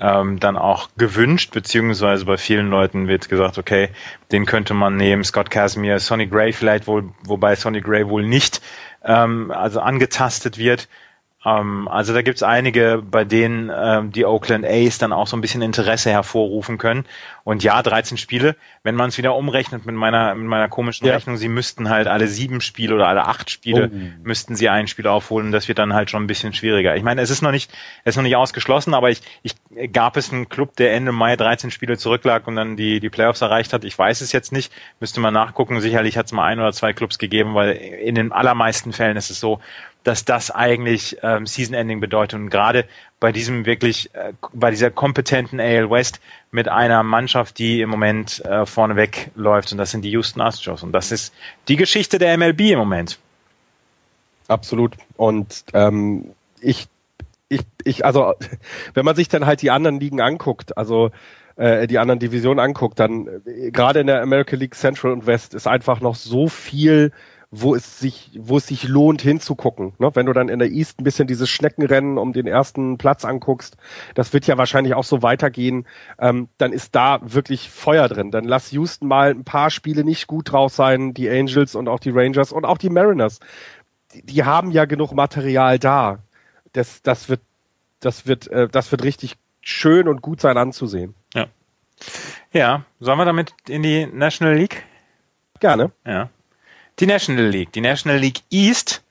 ähm, 0.00 0.38
dann 0.40 0.56
auch 0.56 0.88
gewünscht, 0.96 1.52
beziehungsweise 1.52 2.24
bei 2.24 2.36
vielen 2.36 2.68
Leuten 2.68 3.08
wird 3.08 3.28
gesagt, 3.28 3.58
okay, 3.58 3.90
den 4.32 4.46
könnte 4.46 4.74
man 4.74 4.96
nehmen, 4.96 5.24
Scott 5.24 5.50
Casimir, 5.50 5.98
Sonny 5.98 6.26
Gray 6.26 6.52
vielleicht 6.52 6.86
wohl, 6.86 7.10
wobei 7.24 7.56
Sonny 7.56 7.80
Gray 7.80 8.08
wohl 8.08 8.24
nicht 8.24 8.60
ähm, 9.04 9.50
also 9.50 9.80
angetastet 9.80 10.58
wird. 10.58 10.88
Ähm, 11.44 11.86
also 11.88 12.12
da 12.12 12.22
gibt's 12.22 12.42
einige, 12.42 13.02
bei 13.02 13.24
denen 13.24 13.70
ähm, 13.74 14.10
die 14.10 14.24
Oakland 14.24 14.64
A's 14.66 14.98
dann 14.98 15.12
auch 15.12 15.28
so 15.28 15.36
ein 15.36 15.40
bisschen 15.40 15.62
Interesse 15.62 16.10
hervorrufen 16.10 16.78
können. 16.78 17.04
Und 17.44 17.62
ja, 17.62 17.80
13 17.80 18.18
Spiele, 18.18 18.56
wenn 18.82 18.96
man 18.96 19.08
es 19.08 19.18
wieder 19.18 19.34
umrechnet 19.34 19.86
mit 19.86 19.94
meiner, 19.94 20.34
mit 20.34 20.48
meiner 20.48 20.68
komischen 20.68 21.06
ja. 21.06 21.14
Rechnung, 21.14 21.36
sie 21.36 21.48
müssten 21.48 21.88
halt 21.88 22.08
alle 22.08 22.26
sieben 22.26 22.60
Spiele 22.60 22.94
oder 22.94 23.06
alle 23.06 23.26
acht 23.26 23.50
Spiele 23.50 23.90
oh. 23.92 24.26
müssten 24.26 24.56
sie 24.56 24.68
ein 24.68 24.88
Spiel 24.88 25.06
aufholen. 25.06 25.52
Das 25.52 25.68
wird 25.68 25.78
dann 25.78 25.94
halt 25.94 26.10
schon 26.10 26.24
ein 26.24 26.26
bisschen 26.26 26.52
schwieriger. 26.52 26.96
Ich 26.96 27.04
meine, 27.04 27.22
es 27.22 27.30
ist 27.30 27.40
noch 27.40 27.52
nicht, 27.52 27.70
es 28.04 28.10
ist 28.10 28.16
noch 28.16 28.24
nicht 28.24 28.36
ausgeschlossen, 28.36 28.92
aber 28.92 29.10
ich, 29.10 29.22
ich 29.42 29.54
gab 29.92 30.16
es 30.16 30.32
einen 30.32 30.48
Club, 30.48 30.76
der 30.76 30.92
Ende 30.92 31.12
Mai 31.12 31.36
13 31.36 31.70
Spiele 31.70 31.96
zurücklag 31.96 32.48
und 32.48 32.56
dann 32.56 32.76
die, 32.76 32.98
die 32.98 33.10
Playoffs 33.10 33.40
erreicht 33.40 33.72
hat. 33.72 33.84
Ich 33.84 33.96
weiß 33.96 34.20
es 34.22 34.32
jetzt 34.32 34.52
nicht, 34.52 34.72
müsste 34.98 35.20
man 35.20 35.32
nachgucken. 35.32 35.80
Sicherlich 35.80 36.18
hat 36.18 36.26
es 36.26 36.32
mal 36.32 36.44
ein 36.44 36.58
oder 36.58 36.72
zwei 36.72 36.92
Clubs 36.92 37.18
gegeben, 37.18 37.54
weil 37.54 37.70
in 37.72 38.16
den 38.16 38.32
allermeisten 38.32 38.92
Fällen 38.92 39.16
ist 39.16 39.30
es 39.30 39.38
so, 39.38 39.60
dass 40.08 40.24
das 40.24 40.50
eigentlich 40.50 41.18
ähm, 41.22 41.44
Season-Ending 41.44 42.00
bedeutet. 42.00 42.40
Und 42.40 42.48
gerade 42.48 42.86
bei 43.20 43.30
diesem 43.30 43.66
wirklich, 43.66 44.14
äh, 44.14 44.32
bei 44.54 44.70
dieser 44.70 44.90
kompetenten 44.90 45.60
AL 45.60 45.90
West 45.90 46.20
mit 46.50 46.66
einer 46.66 47.02
Mannschaft, 47.02 47.58
die 47.58 47.82
im 47.82 47.90
Moment 47.90 48.42
äh, 48.46 48.64
vorneweg 48.64 49.30
läuft, 49.34 49.70
und 49.70 49.76
das 49.76 49.90
sind 49.90 50.00
die 50.00 50.10
Houston 50.10 50.40
Astros. 50.40 50.82
Und 50.82 50.92
das 50.92 51.12
ist 51.12 51.34
die 51.68 51.76
Geschichte 51.76 52.18
der 52.18 52.38
MLB 52.38 52.60
im 52.60 52.78
Moment. 52.78 53.18
Absolut. 54.48 54.96
Und 55.18 55.66
ähm, 55.74 56.30
ich, 56.62 56.88
ich, 57.50 57.60
ich, 57.84 58.06
also 58.06 58.32
wenn 58.94 59.04
man 59.04 59.14
sich 59.14 59.28
dann 59.28 59.44
halt 59.44 59.60
die 59.60 59.70
anderen 59.70 60.00
Ligen 60.00 60.22
anguckt, 60.22 60.78
also 60.78 61.10
äh, 61.56 61.86
die 61.86 61.98
anderen 61.98 62.18
Divisionen 62.18 62.60
anguckt, 62.60 62.98
dann 62.98 63.42
äh, 63.44 63.70
gerade 63.72 64.00
in 64.00 64.06
der 64.06 64.22
American 64.22 64.58
League 64.58 64.74
Central 64.74 65.12
und 65.12 65.26
West 65.26 65.52
ist 65.52 65.66
einfach 65.66 66.00
noch 66.00 66.14
so 66.14 66.48
viel 66.48 67.12
wo 67.50 67.74
es 67.74 67.98
sich, 67.98 68.30
wo 68.38 68.58
es 68.58 68.66
sich 68.66 68.86
lohnt 68.86 69.22
hinzugucken. 69.22 69.94
Ne? 69.98 70.10
Wenn 70.14 70.26
du 70.26 70.34
dann 70.34 70.50
in 70.50 70.58
der 70.58 70.70
East 70.70 71.00
ein 71.00 71.04
bisschen 71.04 71.26
dieses 71.26 71.48
Schneckenrennen 71.48 72.18
um 72.18 72.34
den 72.34 72.46
ersten 72.46 72.98
Platz 72.98 73.24
anguckst, 73.24 73.78
das 74.14 74.34
wird 74.34 74.46
ja 74.46 74.58
wahrscheinlich 74.58 74.94
auch 74.94 75.04
so 75.04 75.22
weitergehen, 75.22 75.86
ähm, 76.18 76.48
dann 76.58 76.72
ist 76.72 76.94
da 76.94 77.20
wirklich 77.22 77.70
Feuer 77.70 78.08
drin. 78.08 78.30
Dann 78.30 78.44
lass 78.44 78.70
Houston 78.72 79.08
mal 79.08 79.30
ein 79.30 79.44
paar 79.44 79.70
Spiele 79.70 80.04
nicht 80.04 80.26
gut 80.26 80.52
drauf 80.52 80.74
sein, 80.74 81.14
die 81.14 81.30
Angels 81.30 81.74
und 81.74 81.88
auch 81.88 82.00
die 82.00 82.10
Rangers 82.10 82.52
und 82.52 82.66
auch 82.66 82.78
die 82.78 82.90
Mariners. 82.90 83.40
Die, 84.12 84.22
die 84.22 84.44
haben 84.44 84.70
ja 84.70 84.84
genug 84.84 85.12
Material 85.12 85.78
da. 85.78 86.18
Das, 86.74 87.02
das 87.02 87.30
wird, 87.30 87.40
das 88.00 88.26
wird, 88.26 88.46
äh, 88.48 88.68
das 88.68 88.90
wird 88.92 89.04
richtig 89.04 89.36
schön 89.62 90.06
und 90.06 90.20
gut 90.20 90.42
sein 90.42 90.58
anzusehen. 90.58 91.14
Ja. 91.34 91.46
Ja, 92.52 92.84
sollen 93.00 93.18
wir 93.18 93.24
damit 93.24 93.54
in 93.68 93.82
die 93.82 94.06
National 94.06 94.54
League? 94.54 94.84
Gerne. 95.60 95.92
Ja. 96.06 96.30
Die 97.00 97.06
National 97.06 97.46
League. 97.46 97.72
Die 97.72 97.80
National 97.80 98.18
League 98.18 98.40
East 98.50 99.04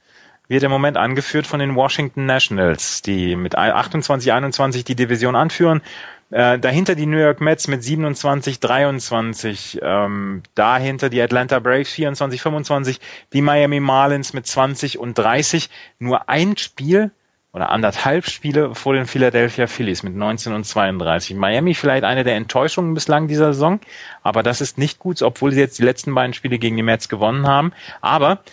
wird 0.50 0.64
im 0.64 0.72
Moment 0.72 0.98
angeführt 0.98 1.48
von 1.48 1.60
den 1.60 1.76
Washington 1.76 2.26
Nationals, 2.26 3.02
die 3.02 3.36
mit 3.36 3.58
28, 3.58 4.32
21 4.32 4.84
die 4.84 4.96
Division 4.96 5.36
anführen. 5.36 5.82
Äh, 6.30 6.60
dahinter 6.60 6.96
die 6.96 7.06
New 7.06 7.18
York 7.18 7.40
Mets 7.40 7.68
mit 7.68 7.84
27, 7.84 8.60
23. 8.60 9.80
Ähm, 9.82 10.44
dahinter 10.56 11.10
die 11.10 11.22
Atlanta 11.22 11.60
Braves 11.60 11.92
24, 11.92 12.42
25. 12.42 13.00
Die 13.32 13.42
Miami 13.42 13.80
Marlins 13.80 14.34
mit 14.34 14.46
20 14.46 15.00
und 15.00 15.18
30. 15.18 15.70
Nur 16.00 16.28
ein 16.28 16.58
Spiel 16.58 17.12
oder 17.58 17.72
anderthalb 17.72 18.30
Spiele 18.30 18.76
vor 18.76 18.94
den 18.94 19.08
Philadelphia 19.08 19.66
Phillies 19.66 20.04
mit 20.04 20.16
19 20.16 20.54
und 20.54 20.64
32. 20.64 21.36
Miami 21.36 21.74
vielleicht 21.74 22.04
eine 22.04 22.24
der 22.24 22.36
Enttäuschungen 22.36 22.94
bislang 22.94 23.28
dieser 23.28 23.52
Saison, 23.54 23.80
aber 24.22 24.44
das 24.44 24.62
ist 24.62 24.78
nicht 24.78 25.00
gut, 25.00 25.24
obwohl 25.24 25.52
sie 25.52 25.60
jetzt 25.60 25.80
die 25.80 25.84
letzten 25.84 26.14
beiden 26.14 26.34
Spiele 26.34 26.60
gegen 26.60 26.78
die 26.78 26.84
Mets 26.84 27.10
gewonnen 27.10 27.48
haben. 27.48 27.74
Aber 28.00 28.44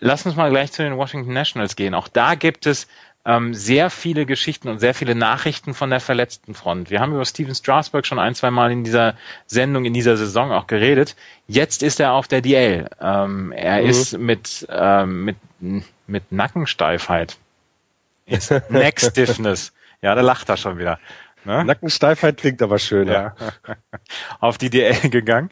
lass 0.00 0.24
uns 0.24 0.36
mal 0.36 0.48
gleich 0.48 0.72
zu 0.72 0.82
den 0.82 0.96
Washington 0.96 1.34
Nationals 1.34 1.76
gehen. 1.76 1.92
Auch 1.92 2.08
da 2.08 2.34
gibt 2.34 2.64
es 2.64 2.88
ähm, 3.26 3.52
sehr 3.52 3.90
viele 3.90 4.24
Geschichten 4.24 4.68
und 4.68 4.78
sehr 4.78 4.94
viele 4.94 5.14
Nachrichten 5.14 5.74
von 5.74 5.90
der 5.90 6.00
verletzten 6.00 6.54
Front. 6.54 6.88
Wir 6.88 7.00
haben 7.00 7.12
über 7.12 7.26
Steven 7.26 7.54
Strasberg 7.54 8.06
schon 8.06 8.18
ein, 8.18 8.34
zwei 8.34 8.50
Mal 8.50 8.72
in 8.72 8.84
dieser 8.84 9.16
Sendung, 9.46 9.84
in 9.84 9.92
dieser 9.92 10.16
Saison 10.16 10.50
auch 10.50 10.66
geredet. 10.66 11.14
Jetzt 11.46 11.82
ist 11.82 12.00
er 12.00 12.14
auf 12.14 12.26
der 12.26 12.40
DL. 12.40 12.88
Ähm, 13.02 13.52
er 13.52 13.82
mhm. 13.82 13.88
ist 13.90 14.16
mit, 14.16 14.66
ähm, 14.70 15.26
mit, 15.26 15.36
mit 16.06 16.32
Nackensteifheit 16.32 17.36
ist 18.26 18.50
Neck 18.68 19.00
Stiffness. 19.00 19.72
Ja, 20.02 20.14
da 20.14 20.20
lacht 20.20 20.48
er 20.48 20.56
schon 20.56 20.78
wieder. 20.78 20.98
Ne? 21.44 21.64
Nackensteifheit 21.64 22.38
klingt 22.38 22.60
aber 22.60 22.78
schön, 22.78 23.06
ja. 23.06 23.34
Auf 24.40 24.58
die 24.58 24.68
DL 24.68 25.08
gegangen. 25.10 25.50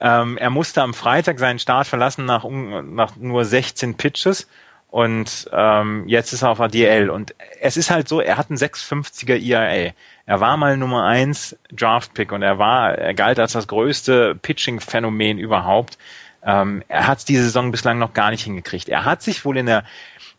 Ähm, 0.00 0.36
er 0.36 0.50
musste 0.50 0.82
am 0.82 0.92
Freitag 0.92 1.38
seinen 1.38 1.60
Start 1.60 1.86
verlassen 1.86 2.24
nach, 2.24 2.44
nach 2.44 3.16
nur 3.16 3.44
16 3.44 3.96
Pitches 3.96 4.48
und 4.88 5.48
ähm, 5.52 6.04
jetzt 6.08 6.32
ist 6.32 6.42
er 6.42 6.50
auf 6.50 6.60
ADL 6.60 7.10
und 7.10 7.34
es 7.60 7.76
ist 7.76 7.90
halt 7.90 8.08
so, 8.08 8.20
er 8.20 8.36
hat 8.38 8.50
einen 8.50 8.58
650er 8.58 9.40
ERA. 9.40 9.92
Er 10.26 10.40
war 10.40 10.56
mal 10.56 10.76
Nummer 10.76 11.04
1 11.04 11.56
Draft 11.70 12.14
Pick 12.14 12.32
und 12.32 12.42
er 12.42 12.58
war, 12.58 12.96
er 12.96 13.14
galt 13.14 13.38
als 13.38 13.52
das 13.52 13.68
größte 13.68 14.34
Pitching 14.34 14.80
Phänomen 14.80 15.38
überhaupt. 15.38 15.98
Ähm, 16.42 16.82
er 16.88 17.06
hat 17.06 17.28
diese 17.28 17.44
Saison 17.44 17.72
bislang 17.72 17.98
noch 17.98 18.14
gar 18.14 18.30
nicht 18.30 18.44
hingekriegt. 18.44 18.88
Er 18.88 19.04
hat 19.04 19.22
sich 19.22 19.44
wohl 19.44 19.56
in 19.56 19.66
der 19.66 19.84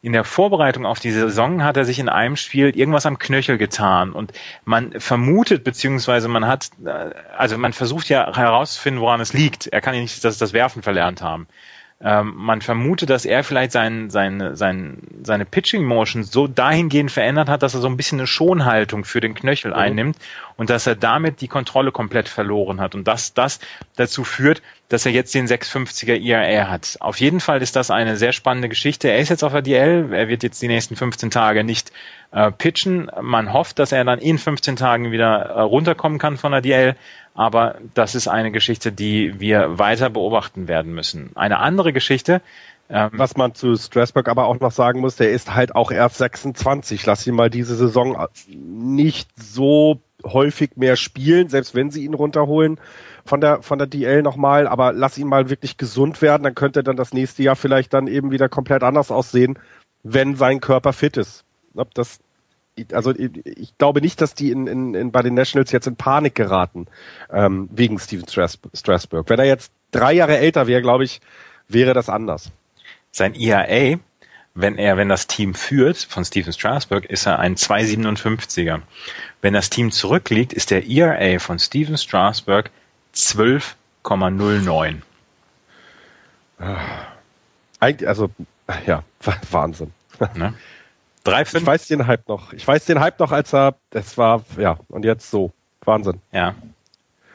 in 0.08 0.14
der 0.14 0.24
Vorbereitung 0.24 0.86
auf 0.86 1.01
die 1.01 1.12
Saison 1.12 1.66
hat 1.66 1.76
er 1.76 1.84
sich 1.84 1.99
in 1.99 2.08
einem 2.08 2.38
Spiel 2.38 2.70
irgendwas 2.70 3.05
am 3.05 3.20
Knöchel 3.20 3.58
getan 3.58 4.14
und 4.14 4.32
man 4.64 4.97
vermutet 5.01 5.66
beziehungsweise 5.66 6.30
man 6.30 6.47
hat 6.47 6.70
äh, 6.86 7.10
also 7.38 7.58
man 7.58 7.74
versucht 7.74 8.08
ja 8.08 8.34
herauszufinden, 8.34 9.01
woran 9.01 9.20
es 9.20 9.34
liegt. 9.34 9.68
Er 9.68 9.82
kann 9.82 9.95
ja 9.95 9.99
nicht 9.99 10.24
das, 10.24 10.38
das 10.38 10.53
Werfen 10.53 10.82
verlernt 10.82 11.22
haben. 11.22 11.49
Ähm, 12.00 12.34
man 12.36 12.62
vermutet, 12.62 13.10
dass 13.10 13.26
er 13.26 13.43
vielleicht 13.43 13.72
sein, 13.72 14.12
sein, 14.12 14.56
sein, 14.56 15.00
seine 15.24 15.45
Pitching 15.45 15.84
Motion 15.84 16.24
so 16.24 16.45
dahingehend 16.45 17.12
verändert 17.12 17.50
hat, 17.50 17.64
dass 17.64 17.74
er 17.74 17.82
so 17.82 17.88
ein 17.88 17.98
bisschen 17.98 18.20
eine 18.20 18.28
Schonhaltung 18.28 19.04
für 19.04 19.20
den 19.20 19.34
Knöchel 19.34 19.72
mhm. 19.72 19.78
einnimmt 19.78 20.18
und 20.58 20.70
dass 20.70 20.86
er 20.86 20.95
damit 20.95 21.41
die 21.41 21.48
Kontrolle 21.48 21.91
komplett 21.91 22.30
verloren 22.30 22.80
hat 22.82 22.93
und 22.93 23.08
dass 23.08 23.34
das 23.34 23.60
dazu 23.95 24.24
führt, 24.24 24.62
dass 24.89 25.08
er 25.08 25.12
jetzt 25.12 25.34
den 25.34 25.48
650er 25.48 26.22
ERA 26.22 26.70
hat. 26.70 26.98
Auf 27.00 27.20
jeden 27.20 27.39
Fall 27.39 27.64
ist 27.64 27.76
das 27.76 27.89
eine 27.89 28.16
sehr 28.16 28.32
spannende 28.32 28.70
Geschichte. 28.70 29.10
Er 29.10 29.18
ist 29.18 29.30
jetzt 29.30 29.43
auf 29.43 29.52
der 29.52 29.64
DL, 29.64 30.14
er 30.14 30.28
wird 30.28 30.43
jetzt 30.43 30.62
die 30.62 30.68
nächsten 30.68 30.95
15 30.95 31.32
Tage 31.32 31.64
nicht 31.64 31.91
äh, 32.32 32.52
pitchen. 32.52 33.10
Man 33.22 33.54
hofft, 33.54 33.80
dass 33.80 33.91
er 33.91 34.06
dann 34.06 34.20
in 34.20 34.38
15 34.38 34.76
Tagen 34.76 35.12
wieder 35.12 35.45
äh, 35.45 35.62
runterkommen 35.62 36.20
kann 36.20 36.38
von 36.38 36.52
der 36.52 36.62
DL, 36.62 36.95
aber 37.38 37.76
das 37.94 38.16
ist 38.16 38.28
eine 38.28 38.52
Geschichte, 38.52 38.92
die 38.92 39.40
wir 39.40 39.80
weiter 39.80 40.10
beobachten 40.10 40.68
werden 40.68 40.94
müssen. 40.94 41.32
Eine 41.36 41.60
andere 41.60 41.94
Geschichte, 41.94 42.42
ähm, 42.90 43.10
Was 43.14 43.36
man 43.36 43.54
zu 43.54 43.76
Strasburg 43.76 44.30
aber 44.30 44.46
auch 44.46 44.60
noch 44.60 44.72
sagen 44.72 45.02
muss, 45.02 45.18
der 45.18 45.32
ist 45.32 45.54
halt 45.54 45.76
auch 45.76 45.92
erst 45.92 46.20
26. 46.20 47.06
Lass 47.06 47.28
ihn 47.28 47.36
mal 47.36 47.50
diese 47.50 47.76
Saison 47.76 48.28
nicht 48.48 49.30
so 49.36 50.00
häufig 50.24 50.78
mehr 50.78 50.96
spielen, 50.96 51.50
selbst 51.50 51.76
wenn 51.76 51.92
sie 51.92 52.06
ihn 52.06 52.14
runterholen 52.14 52.80
von 53.26 53.42
der 53.42 53.62
von 53.62 53.78
der 53.78 53.88
DL 53.88 54.24
nochmal, 54.24 54.68
aber 54.68 54.94
lass 54.94 55.18
ihn 55.18 55.28
mal 55.28 55.50
wirklich 55.50 55.78
gesund 55.78 56.22
werden, 56.22 56.44
dann 56.44 56.56
könnte 56.56 56.80
er 56.80 56.84
dann 56.84 56.96
das 56.96 57.14
nächste 57.14 57.44
Jahr 57.44 57.58
vielleicht 57.58 57.94
dann 57.94 58.08
eben 58.08 58.32
wieder 58.32 58.48
komplett 58.48 58.84
anders 58.84 59.12
aussehen, 59.12 59.60
wenn 60.04 60.36
sein 60.36 60.62
Körper 60.62 60.94
fit 60.94 61.18
ist. 61.18 61.44
Das, 61.94 62.20
also 62.92 63.14
ich 63.16 63.78
glaube 63.78 64.02
nicht, 64.02 64.22
dass 64.22 64.34
die 64.34 64.52
in, 64.52 64.68
in, 64.68 64.94
in 64.94 65.12
bei 65.12 65.22
den 65.22 65.34
Nationals 65.34 65.72
jetzt 65.72 65.88
in 65.88 65.96
Panik 65.96 66.36
geraten 66.36 66.88
ähm, 67.32 67.70
wegen 67.72 68.00
Steven 68.00 68.28
Strasburg. 68.28 69.30
Wenn 69.30 69.40
er 69.40 69.46
jetzt 69.46 69.72
drei 69.92 70.14
Jahre 70.14 70.38
älter 70.38 70.68
wäre, 70.68 70.82
glaube 70.82 71.04
ich, 71.04 71.22
wäre 71.68 71.94
das 71.94 72.10
anders. 72.10 72.52
Sein 73.12 73.34
ERA, 73.34 74.00
wenn 74.54 74.78
er, 74.78 74.98
wenn 74.98 75.10
das 75.10 75.28
Team 75.28 75.54
führt 75.54 75.98
von 75.98 76.26
Steven 76.26 76.54
Strasburg, 76.54 77.06
ist 77.06 77.26
er 77.26 77.40
ein 77.40 77.56
2,57er. 77.56 78.82
Wenn 79.42 79.54
das 79.54 79.70
Team 79.70 79.92
zurückliegt, 79.92 80.54
ist 80.54 80.72
der 80.72 80.88
ERA 80.88 81.40
von 81.40 81.60
Steven 81.60 81.98
Strasburg 81.98 82.72
12,09. 83.14 85.02
Also, 87.80 88.30
ja, 88.86 89.04
Wahnsinn. 89.52 89.94
Ne? 90.36 90.54
3, 91.28 91.42
ich 91.42 91.66
weiß 91.66 91.88
den 91.88 92.08
Hype 92.08 92.28
noch. 92.28 92.54
Ich 92.54 92.68
weiß 92.68 92.86
den 92.86 93.00
Hype 93.00 93.20
noch, 93.20 93.32
als 93.32 93.54
er, 93.54 93.76
das 93.90 94.18
war, 94.18 94.44
ja, 94.58 94.78
und 94.88 95.06
jetzt 95.06 95.30
so. 95.30 95.52
Wahnsinn. 95.84 96.22
Ja. 96.32 96.56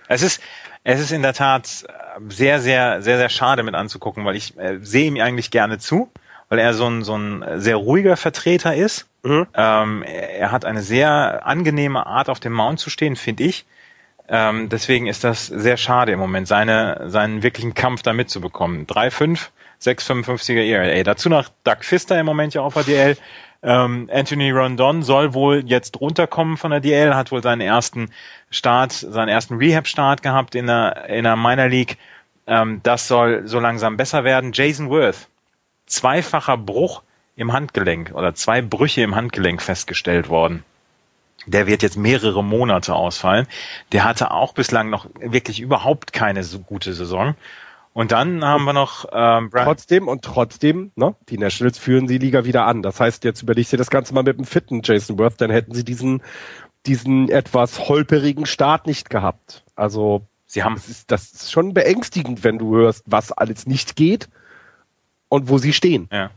Es 0.09 0.22
ist, 0.22 0.43
es 0.84 1.01
ist 1.01 1.12
in 1.12 1.22
der 1.22 1.32
Tat 1.32 1.84
sehr, 2.28 2.61
sehr, 2.61 3.03
sehr, 3.03 3.18
sehr 3.18 3.28
schade 3.28 3.62
mit 3.62 3.74
anzugucken, 3.74 4.24
weil 4.24 4.36
ich 4.36 4.57
äh, 4.59 4.78
sehe 4.82 5.07
ihm 5.07 5.16
eigentlich 5.20 5.51
gerne 5.51 5.78
zu, 5.78 6.11
weil 6.49 6.59
er 6.59 6.74
so 6.74 6.86
ein, 6.86 7.03
so 7.03 7.16
ein 7.16 7.45
sehr 7.61 7.76
ruhiger 7.76 8.16
Vertreter 8.16 8.74
ist. 8.74 9.07
Mhm. 9.22 9.47
Ähm, 9.55 10.03
er, 10.03 10.51
hat 10.53 10.64
eine 10.64 10.82
sehr 10.82 11.47
angenehme 11.47 12.07
Art, 12.07 12.28
auf 12.28 12.40
dem 12.40 12.53
Mount 12.53 12.80
zu 12.80 12.90
stehen, 12.90 13.16
finde 13.16 13.45
ich. 13.45 13.64
Ähm, 14.28 14.68
deswegen 14.68 15.07
ist 15.07 15.24
das 15.24 15.47
sehr 15.47 15.76
schade 15.76 16.12
im 16.12 16.18
Moment, 16.18 16.49
seine, 16.49 17.05
seinen 17.07 17.43
wirklichen 17.43 17.74
Kampf 17.74 18.03
da 18.03 18.12
mitzubekommen. 18.12 18.86
3-5, 18.86 19.49
6,55er 19.80 20.64
ERA. 20.64 21.03
Dazu 21.03 21.28
noch 21.28 21.49
Doug 21.64 21.78
Pfister 21.80 22.18
im 22.18 22.26
Moment 22.26 22.55
ja 22.55 22.62
auf 22.62 22.76
ADL. 22.76 23.16
Ähm, 23.62 24.10
Anthony 24.12 24.50
Rondon 24.50 25.02
soll 25.02 25.34
wohl 25.34 25.62
jetzt 25.64 26.00
runterkommen 26.00 26.56
von 26.56 26.72
der 26.72 26.80
DL, 26.80 27.14
hat 27.14 27.30
wohl 27.30 27.42
seinen 27.42 27.60
ersten 27.60 28.10
Start, 28.50 28.92
seinen 28.92 29.28
ersten 29.28 29.56
Rehab-Start 29.56 30.22
gehabt 30.22 30.54
in 30.54 30.66
der, 30.66 31.08
in 31.08 31.24
der 31.24 31.36
Minor 31.36 31.68
League. 31.68 31.96
Ähm, 32.46 32.80
das 32.82 33.06
soll 33.06 33.46
so 33.46 33.60
langsam 33.60 33.96
besser 33.96 34.24
werden. 34.24 34.50
Jason 34.52 34.90
Worth, 34.90 35.28
zweifacher 35.86 36.56
Bruch 36.56 37.02
im 37.36 37.52
Handgelenk 37.52 38.12
oder 38.14 38.34
zwei 38.34 38.62
Brüche 38.62 39.02
im 39.02 39.14
Handgelenk 39.14 39.62
festgestellt 39.62 40.28
worden. 40.28 40.64
Der 41.46 41.66
wird 41.66 41.82
jetzt 41.82 41.96
mehrere 41.96 42.42
Monate 42.42 42.94
ausfallen. 42.94 43.46
Der 43.92 44.04
hatte 44.04 44.32
auch 44.32 44.54
bislang 44.54 44.90
noch 44.90 45.06
wirklich 45.20 45.60
überhaupt 45.60 46.12
keine 46.12 46.44
so 46.44 46.58
gute 46.60 46.92
Saison. 46.94 47.34
Und 47.95 48.11
dann 48.11 48.45
haben 48.45 48.64
wir 48.64 48.72
noch 48.72 49.05
ähm, 49.12 49.51
Brian. 49.51 49.66
Trotzdem 49.66 50.09
und 50.09 50.22
trotzdem, 50.24 50.93
ne, 50.97 51.14
die 51.28 51.36
Nationals 51.36 51.78
führen 51.78 52.07
die 52.07 52.18
Liga 52.18 52.45
wieder 52.45 52.66
an. 52.66 52.82
Das 52.82 53.01
heißt, 53.01 53.24
jetzt 53.24 53.43
überlegst 53.43 53.72
du 53.72 53.76
das 53.76 53.90
Ganze 53.90 54.14
mal 54.14 54.22
mit 54.22 54.38
dem 54.38 54.47
fitten 54.47 54.80
Jason 54.82 55.18
Worth, 55.18 55.40
dann 55.40 55.51
hätten 55.51 55.74
sie 55.74 55.84
diesen, 55.84 56.22
diesen 56.86 57.28
etwas 57.28 57.88
holperigen 57.88 58.47
Start 58.47 58.86
nicht 58.86 59.11
gehabt. 59.11 59.64
Also 59.76 60.22
sie 60.47 60.62
haben, 60.62 60.76
das 60.76 60.88
ist, 60.88 61.11
das 61.11 61.32
ist 61.32 61.53
schon 61.53 61.74
beängstigend, 61.74 62.45
wenn 62.45 62.59
du 62.59 62.76
hörst, 62.76 63.05
was 63.07 63.30
alles 63.30 63.66
nicht 63.66 63.95
geht 63.95 64.30
und 65.28 65.51
wo 65.51 65.59
sie 65.59 65.74
stehen. 65.74 66.09
Ja. 66.11 66.30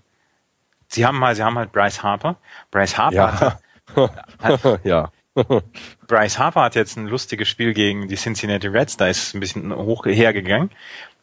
Sie 0.87 1.05
haben 1.05 1.23
halt, 1.23 1.37
sie 1.37 1.43
haben 1.43 1.57
halt 1.57 1.71
Bryce 1.71 2.03
Harper. 2.03 2.35
Bryce 2.69 2.97
Harper 2.97 3.59
ja. 3.95 4.09
hat, 4.39 4.85
ja. 4.85 5.11
Bryce 6.07 6.39
Harper 6.39 6.61
hat 6.61 6.75
jetzt 6.75 6.97
ein 6.97 7.07
lustiges 7.07 7.47
Spiel 7.47 7.73
gegen 7.73 8.07
die 8.07 8.15
Cincinnati 8.15 8.67
Reds, 8.67 8.97
da 8.97 9.07
ist 9.07 9.23
es 9.23 9.33
ein 9.33 9.41
bisschen 9.41 9.75
hoch 9.75 10.05
hergegangen. 10.05 10.69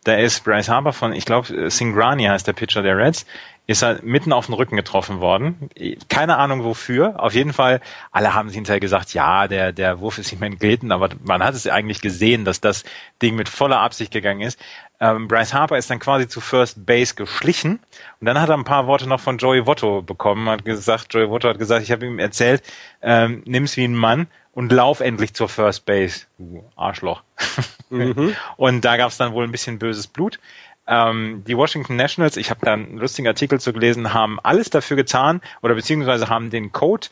Da 0.04 0.14
ist 0.14 0.42
Bryce 0.42 0.68
Harper 0.68 0.92
von, 0.92 1.12
ich 1.12 1.24
glaube, 1.24 1.70
Singrani 1.70 2.24
heißt 2.24 2.46
der 2.46 2.54
Pitcher 2.54 2.82
der 2.82 2.96
Reds, 2.96 3.24
ist 3.68 3.82
er 3.82 4.00
mitten 4.02 4.32
auf 4.32 4.46
den 4.46 4.54
Rücken 4.54 4.76
getroffen 4.76 5.20
worden. 5.20 5.70
Keine 6.08 6.36
Ahnung 6.36 6.64
wofür. 6.64 7.20
Auf 7.20 7.34
jeden 7.34 7.52
Fall, 7.52 7.80
alle 8.10 8.34
haben 8.34 8.50
hinterher 8.50 8.80
gesagt, 8.80 9.14
ja, 9.14 9.46
der, 9.46 9.72
der 9.72 10.00
Wurf 10.00 10.18
ist 10.18 10.32
ihm 10.32 10.42
entglitten, 10.42 10.90
aber 10.90 11.10
man 11.22 11.44
hat 11.44 11.54
es 11.54 11.68
eigentlich 11.68 12.00
gesehen, 12.00 12.44
dass 12.44 12.60
das 12.60 12.82
Ding 13.22 13.36
mit 13.36 13.48
voller 13.48 13.78
Absicht 13.78 14.12
gegangen 14.12 14.40
ist. 14.40 14.58
Ähm, 15.02 15.26
Bryce 15.26 15.52
Harper 15.52 15.76
ist 15.78 15.90
dann 15.90 15.98
quasi 15.98 16.28
zu 16.28 16.40
First 16.40 16.86
Base 16.86 17.16
geschlichen 17.16 17.80
und 18.20 18.24
dann 18.24 18.40
hat 18.40 18.50
er 18.50 18.56
ein 18.56 18.62
paar 18.62 18.86
Worte 18.86 19.08
noch 19.08 19.18
von 19.18 19.36
Joey 19.36 19.66
Votto 19.66 20.00
bekommen, 20.00 20.48
hat 20.48 20.64
gesagt, 20.64 21.12
Joey 21.12 21.28
Votto 21.28 21.48
hat 21.48 21.58
gesagt, 21.58 21.82
ich 21.82 21.90
habe 21.90 22.06
ihm 22.06 22.20
erzählt, 22.20 22.62
ähm, 23.02 23.42
nimm's 23.44 23.76
wie 23.76 23.82
ein 23.82 23.96
Mann 23.96 24.28
und 24.52 24.70
lauf 24.70 25.00
endlich 25.00 25.34
zur 25.34 25.48
First 25.48 25.86
Base, 25.86 26.26
du 26.38 26.64
Arschloch. 26.76 27.22
Mhm. 27.90 28.34
Und 28.56 28.86
da 28.86 28.96
gab 28.96 29.10
es 29.10 29.18
dann 29.18 29.34
wohl 29.34 29.44
ein 29.44 29.52
bisschen 29.52 29.78
böses 29.78 30.06
Blut. 30.06 30.38
Ähm, 30.86 31.44
die 31.46 31.58
Washington 31.58 31.96
Nationals, 31.96 32.38
ich 32.38 32.48
habe 32.48 32.64
da 32.64 32.72
einen 32.72 32.96
lustigen 32.96 33.28
Artikel 33.28 33.60
zu 33.60 33.74
gelesen, 33.74 34.14
haben 34.14 34.40
alles 34.40 34.70
dafür 34.70 34.96
getan 34.96 35.42
oder 35.60 35.74
beziehungsweise 35.74 36.30
haben 36.30 36.48
den 36.48 36.72
Code, 36.72 37.08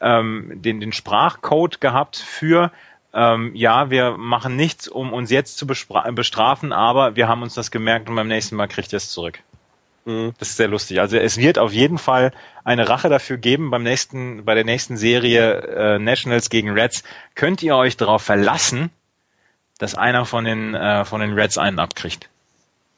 ähm, 0.00 0.52
den, 0.54 0.80
den 0.80 0.94
Sprachcode 0.94 1.82
gehabt 1.82 2.16
für 2.16 2.72
ähm, 3.14 3.52
ja, 3.54 3.90
wir 3.90 4.16
machen 4.16 4.56
nichts, 4.56 4.88
um 4.88 5.12
uns 5.12 5.30
jetzt 5.30 5.58
zu 5.58 5.66
bestrafen, 5.66 6.72
aber 6.72 7.16
wir 7.16 7.28
haben 7.28 7.42
uns 7.42 7.54
das 7.54 7.70
gemerkt 7.70 8.08
und 8.08 8.16
beim 8.16 8.28
nächsten 8.28 8.56
Mal 8.56 8.68
kriegt 8.68 8.92
ihr 8.92 8.96
es 8.96 9.10
zurück. 9.10 9.40
Mhm. 10.04 10.32
Das 10.38 10.50
ist 10.50 10.56
sehr 10.56 10.68
lustig. 10.68 11.00
Also 11.00 11.16
es 11.18 11.36
wird 11.36 11.58
auf 11.58 11.72
jeden 11.72 11.98
Fall 11.98 12.32
eine 12.64 12.88
Rache 12.88 13.08
dafür 13.08 13.36
geben 13.36 13.70
beim 13.70 13.82
nächsten, 13.82 14.44
bei 14.44 14.54
der 14.54 14.64
nächsten 14.64 14.96
Serie 14.96 15.60
äh, 15.60 15.98
Nationals 15.98 16.50
gegen 16.50 16.70
Reds. 16.70 17.04
Könnt 17.34 17.62
ihr 17.62 17.76
euch 17.76 17.96
darauf 17.96 18.22
verlassen, 18.22 18.90
dass 19.78 19.94
einer 19.94 20.24
von 20.24 20.44
den 20.44 20.74
äh, 20.74 21.04
von 21.04 21.20
den 21.20 21.34
Reds 21.34 21.58
einen 21.58 21.78
abkriegt? 21.78 22.28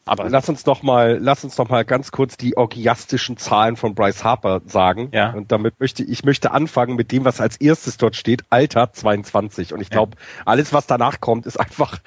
Aber 0.07 0.29
lass 0.29 0.49
uns 0.49 0.65
doch 0.65 0.83
mal, 0.83 1.19
lass 1.19 1.45
uns 1.45 1.57
doch 1.57 1.71
mal 1.71 1.85
ganz 1.85 2.13
kurz 2.13 2.37
die 2.37 2.57
orgiastischen 2.57 3.37
Zahlen 3.39 3.77
von 3.77 3.95
Bryce 3.95 4.23
Harper 4.23 4.61
sagen. 4.67 5.09
Ja. 5.13 5.31
Und 5.31 5.51
damit 5.51 5.81
möchte 5.81 6.03
ich 6.03 6.25
möchte 6.25 6.51
anfangen 6.51 6.97
mit 6.97 7.11
dem, 7.11 7.25
was 7.25 7.41
als 7.41 7.57
erstes 7.57 7.97
dort 7.97 8.15
steht, 8.15 8.43
Alter 8.51 8.93
22. 8.93 9.73
Und 9.73 9.81
ich 9.81 9.89
glaube, 9.89 10.17
ja. 10.17 10.43
alles, 10.45 10.75
was 10.75 10.87
danach 10.87 11.21
kommt, 11.21 11.47
ist 11.47 11.59
einfach, 11.59 12.01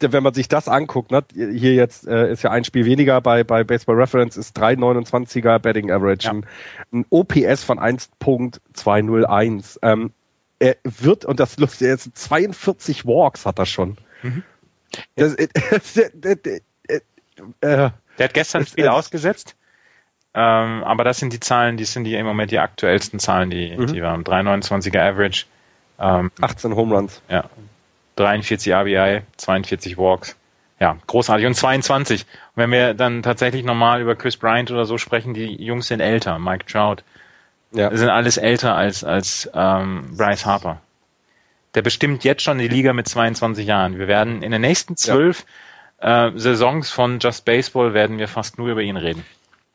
wenn 0.00 0.24
man 0.24 0.34
sich 0.34 0.48
das 0.48 0.66
anguckt, 0.66 1.12
ne, 1.12 1.22
hier 1.32 1.74
jetzt 1.74 2.08
äh, 2.08 2.32
ist 2.32 2.42
ja 2.42 2.50
ein 2.50 2.64
Spiel 2.64 2.86
weniger 2.86 3.20
bei 3.20 3.44
bei 3.44 3.62
Baseball 3.62 3.94
Reference 3.96 4.36
ist 4.36 4.58
3,29er 4.58 5.60
Betting 5.60 5.92
Average, 5.92 6.26
ja. 6.26 6.32
ein, 6.32 6.46
ein 6.92 7.06
OPS 7.10 7.62
von 7.62 7.78
1.201. 7.78 9.78
Ähm, 9.82 10.10
er 10.58 10.76
wird 10.82 11.24
und 11.24 11.38
das 11.38 11.56
lustig, 11.58 11.86
jetzt 11.86 12.16
42 12.16 13.06
Walks 13.06 13.46
hat 13.46 13.60
er 13.60 13.66
schon. 13.66 13.96
Mhm. 14.22 14.42
Das, 15.16 15.34
äh, 15.34 15.48
äh, 17.60 17.90
der 18.18 18.24
hat 18.24 18.34
gestern 18.34 18.66
Spiel 18.66 18.88
ausgesetzt. 18.88 19.56
Ähm, 20.34 20.82
aber 20.82 21.04
das 21.04 21.18
sind 21.18 21.32
die 21.32 21.40
Zahlen, 21.40 21.76
die 21.76 21.84
sind 21.84 22.04
die 22.04 22.14
im 22.14 22.26
Moment 22.26 22.50
die 22.50 22.58
aktuellsten 22.58 23.20
Zahlen, 23.20 23.50
die, 23.50 23.76
mhm. 23.76 23.86
die 23.86 23.94
wir 23.94 24.08
haben. 24.08 24.24
329er 24.24 25.00
Average. 25.00 25.46
Ähm, 25.98 26.32
18 26.40 26.74
Home 26.74 26.94
Runs. 26.94 27.22
Ja. 27.28 27.44
43 28.16 28.72
RBI, 28.72 29.22
42 29.36 29.96
Walks. 29.96 30.36
Ja, 30.80 30.96
großartig. 31.06 31.46
Und 31.46 31.54
22. 31.54 32.22
Und 32.22 32.28
wenn 32.56 32.72
wir 32.72 32.94
dann 32.94 33.22
tatsächlich 33.22 33.64
nochmal 33.64 34.00
über 34.00 34.16
Chris 34.16 34.36
Bryant 34.36 34.72
oder 34.72 34.86
so 34.86 34.98
sprechen, 34.98 35.34
die 35.34 35.62
Jungs 35.62 35.86
sind 35.86 36.00
älter. 36.00 36.38
Mike 36.40 36.66
Trout. 36.66 37.02
Ja. 37.70 37.96
Sind 37.96 38.08
alles 38.08 38.36
älter 38.36 38.74
als, 38.74 39.04
als 39.04 39.48
ähm, 39.54 40.16
Bryce 40.16 40.46
Harper. 40.46 40.80
Der 41.74 41.82
bestimmt 41.82 42.24
jetzt 42.24 42.42
schon 42.42 42.58
die 42.58 42.68
Liga 42.68 42.92
mit 42.92 43.08
22 43.08 43.66
Jahren. 43.66 43.98
Wir 43.98 44.08
werden 44.08 44.42
in 44.42 44.52
den 44.52 44.60
nächsten 44.60 44.96
zwölf 44.96 45.40
ja 45.40 45.44
äh, 46.04 46.32
Saisons 46.36 46.90
von 46.90 47.18
Just 47.18 47.44
Baseball 47.46 47.94
werden 47.94 48.18
wir 48.18 48.28
fast 48.28 48.58
nur 48.58 48.68
über 48.68 48.82
ihn 48.82 48.96
reden. 48.96 49.24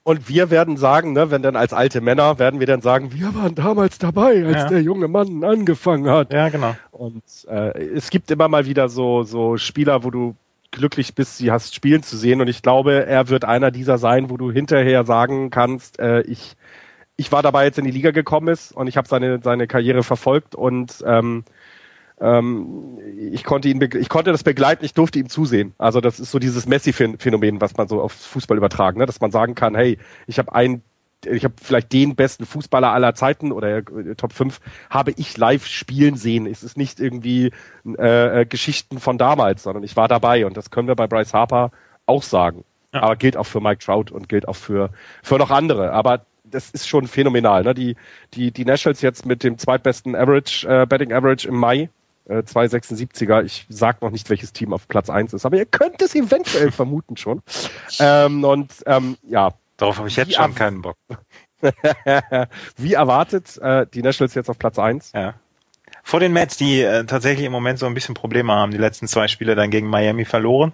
Und 0.03 0.30
wir 0.30 0.49
werden 0.49 0.77
sagen, 0.77 1.13
ne, 1.13 1.32
wenn 1.32 1.41
dann 1.41 1.55
als 1.55 1.73
alte 1.73 2.01
Männer, 2.01 2.39
werden 2.39 2.59
wir 2.59 2.67
dann 2.67 2.82
sagen, 2.82 3.13
wir 3.13 3.36
waren 3.36 3.55
damals 3.55 3.97
dabei, 3.97 4.45
als 4.45 4.57
ja. 4.57 4.67
der 4.69 4.82
junge 4.82 5.07
Mann 5.07 5.43
angefangen 5.43 6.09
hat. 6.09 6.32
Ja, 6.32 6.49
genau. 6.49 6.75
Und 6.91 7.23
äh, 7.47 7.77
es 7.95 8.09
gibt 8.09 8.32
immer 8.32 8.47
mal 8.47 8.65
wieder 8.65 8.89
so, 8.89 9.23
so 9.23 9.57
Spieler, 9.57 10.03
wo 10.03 10.11
du 10.11 10.36
glücklich 10.71 11.15
bist, 11.15 11.38
sie 11.38 11.51
hast 11.51 11.73
spielen 11.75 12.03
zu 12.03 12.15
sehen. 12.15 12.41
Und 12.41 12.47
ich 12.47 12.61
glaube, 12.61 13.05
er 13.07 13.30
wird 13.30 13.43
einer 13.43 13.71
dieser 13.71 13.97
sein, 13.97 14.30
wo 14.30 14.38
du 14.38 14.51
hinterher 14.51 15.05
sagen 15.05 15.49
kannst, 15.49 15.99
äh, 15.99 16.21
ich, 16.21 16.55
ich 17.17 17.32
war 17.32 17.41
dabei, 17.41 17.63
als 17.63 17.77
er 17.77 17.84
in 17.84 17.86
die 17.86 17.97
Liga 17.97 18.11
gekommen 18.11 18.47
ist 18.49 18.71
und 18.71 18.88
ich 18.88 18.97
habe 18.97 19.07
seine, 19.07 19.39
seine 19.43 19.67
Karriere 19.67 20.03
verfolgt 20.03 20.55
und 20.55 21.03
ähm, 21.05 21.43
ähm, 22.22 22.97
ich 23.32 23.43
konnte 23.43 23.70
ihn, 23.70 23.82
ich 23.82 24.09
konnte 24.09 24.32
das 24.32 24.43
begleiten, 24.43 24.86
ich 24.86 24.93
durfte 24.93 25.20
ihm 25.20 25.30
zusehen. 25.30 25.74
Also 25.78 26.01
das 26.01 26.20
ist 26.20 26.32
so 26.32 26.39
dieses 26.39 26.67
Messi-Phänomen, 26.67 27.61
was 27.61 27.78
man 27.78 27.88
so 27.88 28.01
auf 28.01 28.11
Fußball 28.11 28.57
übertragen, 28.57 28.99
ne? 28.99 29.05
dass 29.05 29.22
man 29.22 29.32
sagen 29.32 29.55
kann, 29.55 29.76
hey, 29.76 29.97
ich 30.28 30.39
habe 30.39 30.53
einen 30.53 30.84
ich 31.26 31.43
habe 31.43 31.55
vielleicht 31.61 31.91
den 31.91 32.15
besten 32.15 32.45
Fußballer 32.45 32.93
aller 32.93 33.13
Zeiten 33.13 33.51
oder 33.51 33.80
äh, 33.80 34.15
Top 34.15 34.32
5 34.32 34.59
habe 34.89 35.11
ich 35.17 35.38
live 35.38 35.65
spielen 35.65 36.15
sehen. 36.15 36.45
Es 36.45 36.63
ist 36.63 36.78
nicht 36.78 36.99
irgendwie 37.01 37.51
äh, 37.97 38.41
äh, 38.41 38.45
Geschichten 38.45 38.99
von 38.99 39.17
damals, 39.17 39.63
sondern 39.63 39.84
ich 39.84 39.97
war 39.97 40.07
dabei 40.07 40.45
und 40.45 40.55
das 40.55 40.72
können 40.72 40.88
wir 40.88 40.95
bei 40.95 41.07
Bryce 41.07 41.34
Harper 41.34 41.72
auch 42.05 42.24
sagen. 42.24 42.63
Ja. 42.93 43.03
Aber 43.03 43.15
gilt 43.17 43.36
auch 43.36 43.45
für 43.45 43.59
Mike 43.59 43.84
Trout 43.84 44.11
und 44.11 44.30
gilt 44.30 44.47
auch 44.47 44.55
für, 44.55 44.91
für 45.22 45.38
noch 45.38 45.51
andere. 45.51 45.91
Aber 45.91 46.26
das 46.43 46.70
ist 46.72 46.88
schon 46.88 47.05
phänomenal. 47.05 47.63
Ne? 47.63 47.74
Die, 47.74 47.95
die, 48.34 48.51
die 48.51 48.65
Nationals 48.65 49.01
jetzt 49.01 49.26
mit 49.26 49.43
dem 49.43 49.57
zweitbesten 49.57 50.15
Average, 50.15 50.67
äh, 50.67 50.86
Betting 50.86 51.13
Average 51.13 51.47
im 51.47 51.55
Mai 51.55 51.89
276er. 52.30 53.41
Äh, 53.41 53.45
ich 53.45 53.65
sag 53.69 54.01
noch 54.01 54.11
nicht, 54.11 54.30
welches 54.30 54.53
Team 54.53 54.73
auf 54.73 54.88
Platz 54.88 55.09
1 55.09 55.34
ist, 55.34 55.45
aber 55.45 55.57
ihr 55.57 55.65
könnt 55.65 56.01
es 56.01 56.15
eventuell 56.15 56.71
vermuten 56.71 57.17
schon. 57.17 57.41
Ähm, 58.01 58.43
und 58.45 58.71
ähm, 58.86 59.17
ja. 59.27 59.51
Darauf 59.75 59.97
habe 59.97 60.07
ich 60.07 60.15
jetzt 60.15 60.34
schon 60.34 60.55
keinen 60.55 60.82
Bock. 60.82 60.95
Wie 62.77 62.93
erwartet, 62.93 63.57
äh, 63.57 63.86
die 63.93 64.01
Nationals 64.01 64.36
jetzt 64.36 64.49
auf 64.49 64.57
Platz 64.57 64.80
1. 64.80 65.11
Ja. 65.13 65.34
Vor 66.03 66.19
den 66.19 66.32
Mets, 66.32 66.55
die 66.55 66.82
äh, 66.82 67.03
tatsächlich 67.05 67.45
im 67.45 67.51
Moment 67.51 67.80
so 67.80 67.86
ein 67.86 67.93
bisschen 67.93 68.15
Probleme 68.15 68.53
haben, 68.53 68.71
die 68.71 68.77
letzten 68.77 69.07
zwei 69.07 69.27
Spiele 69.27 69.55
dann 69.55 69.69
gegen 69.69 69.88
Miami 69.88 70.23
verloren. 70.23 70.73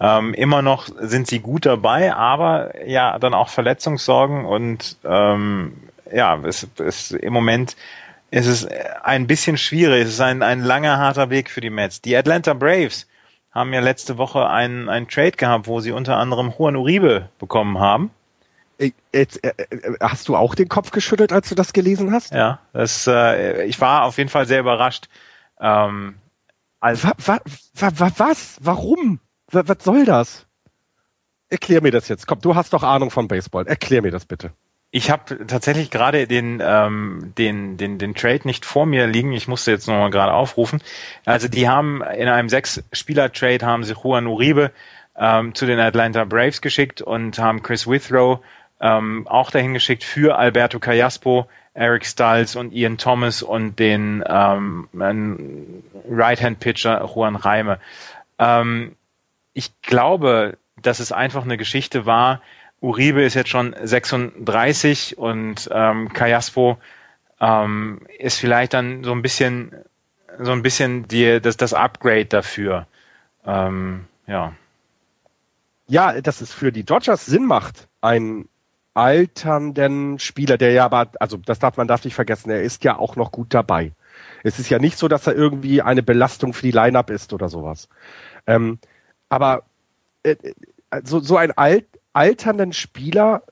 Ähm, 0.00 0.34
immer 0.34 0.62
noch 0.62 0.88
sind 0.98 1.26
sie 1.26 1.40
gut 1.40 1.66
dabei, 1.66 2.14
aber 2.14 2.86
ja, 2.86 3.18
dann 3.18 3.34
auch 3.34 3.48
Verletzungssorgen 3.48 4.44
und 4.44 4.96
ähm, 5.04 5.74
ja, 6.12 6.38
es 6.44 6.66
ist 6.78 7.12
im 7.12 7.32
Moment 7.32 7.76
es 8.32 8.46
ist 8.46 8.68
ein 9.02 9.26
bisschen 9.26 9.58
schwierig. 9.58 10.04
Es 10.04 10.14
ist 10.14 10.20
ein, 10.20 10.42
ein 10.42 10.60
langer, 10.60 10.96
harter 10.96 11.28
Weg 11.28 11.50
für 11.50 11.60
die 11.60 11.68
Mets. 11.68 12.00
Die 12.00 12.16
Atlanta 12.16 12.54
Braves 12.54 13.06
haben 13.50 13.74
ja 13.74 13.80
letzte 13.80 14.16
Woche 14.16 14.48
einen, 14.48 14.88
einen 14.88 15.06
Trade 15.06 15.32
gehabt, 15.32 15.66
wo 15.66 15.80
sie 15.80 15.92
unter 15.92 16.16
anderem 16.16 16.52
Juan 16.58 16.76
Uribe 16.76 17.28
bekommen 17.38 17.78
haben. 17.78 18.10
Jetzt, 19.12 19.44
äh, 19.44 19.52
äh, 19.58 19.96
hast 20.00 20.28
du 20.28 20.34
auch 20.34 20.54
den 20.54 20.70
Kopf 20.70 20.92
geschüttelt, 20.92 21.30
als 21.30 21.50
du 21.50 21.54
das 21.54 21.74
gelesen 21.74 22.10
hast? 22.10 22.32
Ja, 22.32 22.60
das, 22.72 23.06
äh, 23.06 23.64
ich 23.64 23.78
war 23.82 24.04
auf 24.04 24.16
jeden 24.16 24.30
Fall 24.30 24.46
sehr 24.46 24.60
überrascht. 24.60 25.10
Ähm, 25.60 26.14
als 26.80 27.04
wa, 27.04 27.12
wa, 27.18 27.38
wa, 27.74 28.10
was? 28.16 28.56
Warum? 28.62 29.20
was 29.50 29.84
soll 29.84 30.06
das? 30.06 30.46
Erklär 31.50 31.82
mir 31.82 31.92
das 31.92 32.08
jetzt. 32.08 32.26
Komm, 32.26 32.40
du 32.40 32.54
hast 32.54 32.72
doch 32.72 32.82
Ahnung 32.82 33.10
von 33.10 33.28
Baseball. 33.28 33.66
Erklär 33.66 34.00
mir 34.00 34.10
das 34.10 34.24
bitte. 34.24 34.52
Ich 34.94 35.10
habe 35.10 35.46
tatsächlich 35.46 35.90
gerade 35.90 36.26
den, 36.26 36.62
ähm, 36.62 37.32
den, 37.38 37.78
den, 37.78 37.96
den 37.96 38.14
Trade 38.14 38.42
nicht 38.44 38.66
vor 38.66 38.84
mir 38.84 39.06
liegen. 39.06 39.32
Ich 39.32 39.48
musste 39.48 39.70
jetzt 39.70 39.88
nochmal 39.88 40.10
gerade 40.10 40.34
aufrufen. 40.34 40.82
Also 41.24 41.48
die 41.48 41.66
haben 41.66 42.02
in 42.02 42.28
einem 42.28 42.50
Sechs-Spieler-Trade 42.50 43.64
haben 43.64 43.84
sie 43.84 43.94
Juan 43.94 44.26
Uribe 44.26 44.70
ähm, 45.16 45.54
zu 45.54 45.64
den 45.64 45.80
Atlanta 45.80 46.24
Braves 46.24 46.60
geschickt 46.60 47.00
und 47.00 47.38
haben 47.38 47.62
Chris 47.62 47.86
Withrow 47.86 48.40
ähm, 48.80 49.26
auch 49.28 49.50
dahin 49.50 49.72
geschickt 49.72 50.04
für 50.04 50.36
Alberto 50.36 50.78
Callaspo 50.78 51.48
Eric 51.72 52.04
Stiles 52.04 52.54
und 52.54 52.74
Ian 52.74 52.98
Thomas 52.98 53.42
und 53.42 53.78
den 53.78 54.22
ähm, 54.28 54.88
Right-Hand-Pitcher 54.92 57.10
Juan 57.14 57.36
Reime. 57.36 57.78
Ähm, 58.38 58.94
ich 59.54 59.70
glaube, 59.80 60.58
dass 60.80 61.00
es 61.00 61.12
einfach 61.12 61.44
eine 61.44 61.56
Geschichte 61.56 62.04
war. 62.04 62.42
Uribe 62.82 63.22
ist 63.22 63.34
jetzt 63.34 63.48
schon 63.48 63.74
36 63.80 65.16
und 65.16 65.70
ähm, 65.72 66.12
Kajaspo 66.12 66.78
ähm, 67.40 68.00
ist 68.18 68.38
vielleicht 68.38 68.74
dann 68.74 69.04
so 69.04 69.12
ein 69.12 69.22
bisschen 69.22 69.72
so 70.38 70.52
ein 70.52 70.62
bisschen 70.62 71.08
die, 71.08 71.40
das, 71.40 71.56
das 71.56 71.74
Upgrade 71.74 72.26
dafür. 72.26 72.86
Ähm, 73.44 74.06
ja. 74.26 74.54
Ja, 75.86 76.20
dass 76.20 76.40
es 76.40 76.52
für 76.52 76.72
die 76.72 76.84
Dodgers 76.84 77.26
Sinn 77.26 77.44
macht, 77.44 77.88
einen 78.00 78.48
alternden 78.94 80.18
Spieler, 80.18 80.58
der 80.58 80.72
ja 80.72 80.84
aber, 80.84 81.10
also 81.20 81.36
das 81.36 81.58
darf 81.58 81.76
man 81.76 81.88
darf 81.88 82.04
nicht 82.04 82.14
vergessen, 82.14 82.50
er 82.50 82.62
ist 82.62 82.84
ja 82.84 82.98
auch 82.98 83.16
noch 83.16 83.32
gut 83.32 83.54
dabei. 83.54 83.92
Es 84.42 84.58
ist 84.58 84.70
ja 84.70 84.78
nicht 84.78 84.98
so, 84.98 85.08
dass 85.08 85.26
er 85.26 85.34
irgendwie 85.34 85.82
eine 85.82 86.02
Belastung 86.02 86.52
für 86.52 86.62
die 86.62 86.72
Lineup 86.72 87.10
ist 87.10 87.32
oder 87.32 87.48
sowas. 87.48 87.88
Ähm, 88.46 88.78
aber 89.28 89.64
äh, 90.22 90.36
so, 91.04 91.20
so 91.20 91.36
ein 91.36 91.52
alt, 91.52 91.86
alternden 92.12 92.72
Spieler, 92.72 93.42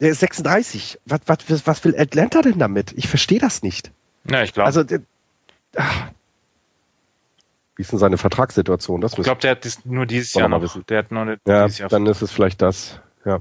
der 0.00 0.10
ist 0.10 0.20
36. 0.20 0.98
Was, 1.06 1.20
was, 1.26 1.66
was 1.66 1.84
will 1.84 1.98
Atlanta 1.98 2.42
denn 2.42 2.58
damit? 2.58 2.92
Ich 2.96 3.08
verstehe 3.08 3.38
das 3.38 3.62
nicht. 3.62 3.90
Ja, 4.24 4.42
ich 4.42 4.52
glaube. 4.52 4.66
Also, 4.66 4.84
ach, 5.76 6.10
wie 7.76 7.82
ist 7.82 7.90
denn 7.90 7.98
seine 7.98 8.18
Vertragssituation? 8.18 9.00
Das 9.00 9.16
ich 9.16 9.24
glaube, 9.24 9.40
der 9.40 9.52
hat 9.52 9.66
nur 9.84 10.06
dieses 10.06 10.34
Jahr 10.34 10.48
noch. 10.48 10.60
Wissen. 10.60 10.84
Der 10.88 10.98
hat 10.98 11.10
nur 11.10 11.38
ja, 11.46 11.66
dieses 11.66 11.78
Jahr 11.78 11.88
dann 11.88 12.06
ist 12.06 12.22
es 12.22 12.30
vielleicht 12.30 12.60
das. 12.60 13.00
Ja. 13.24 13.40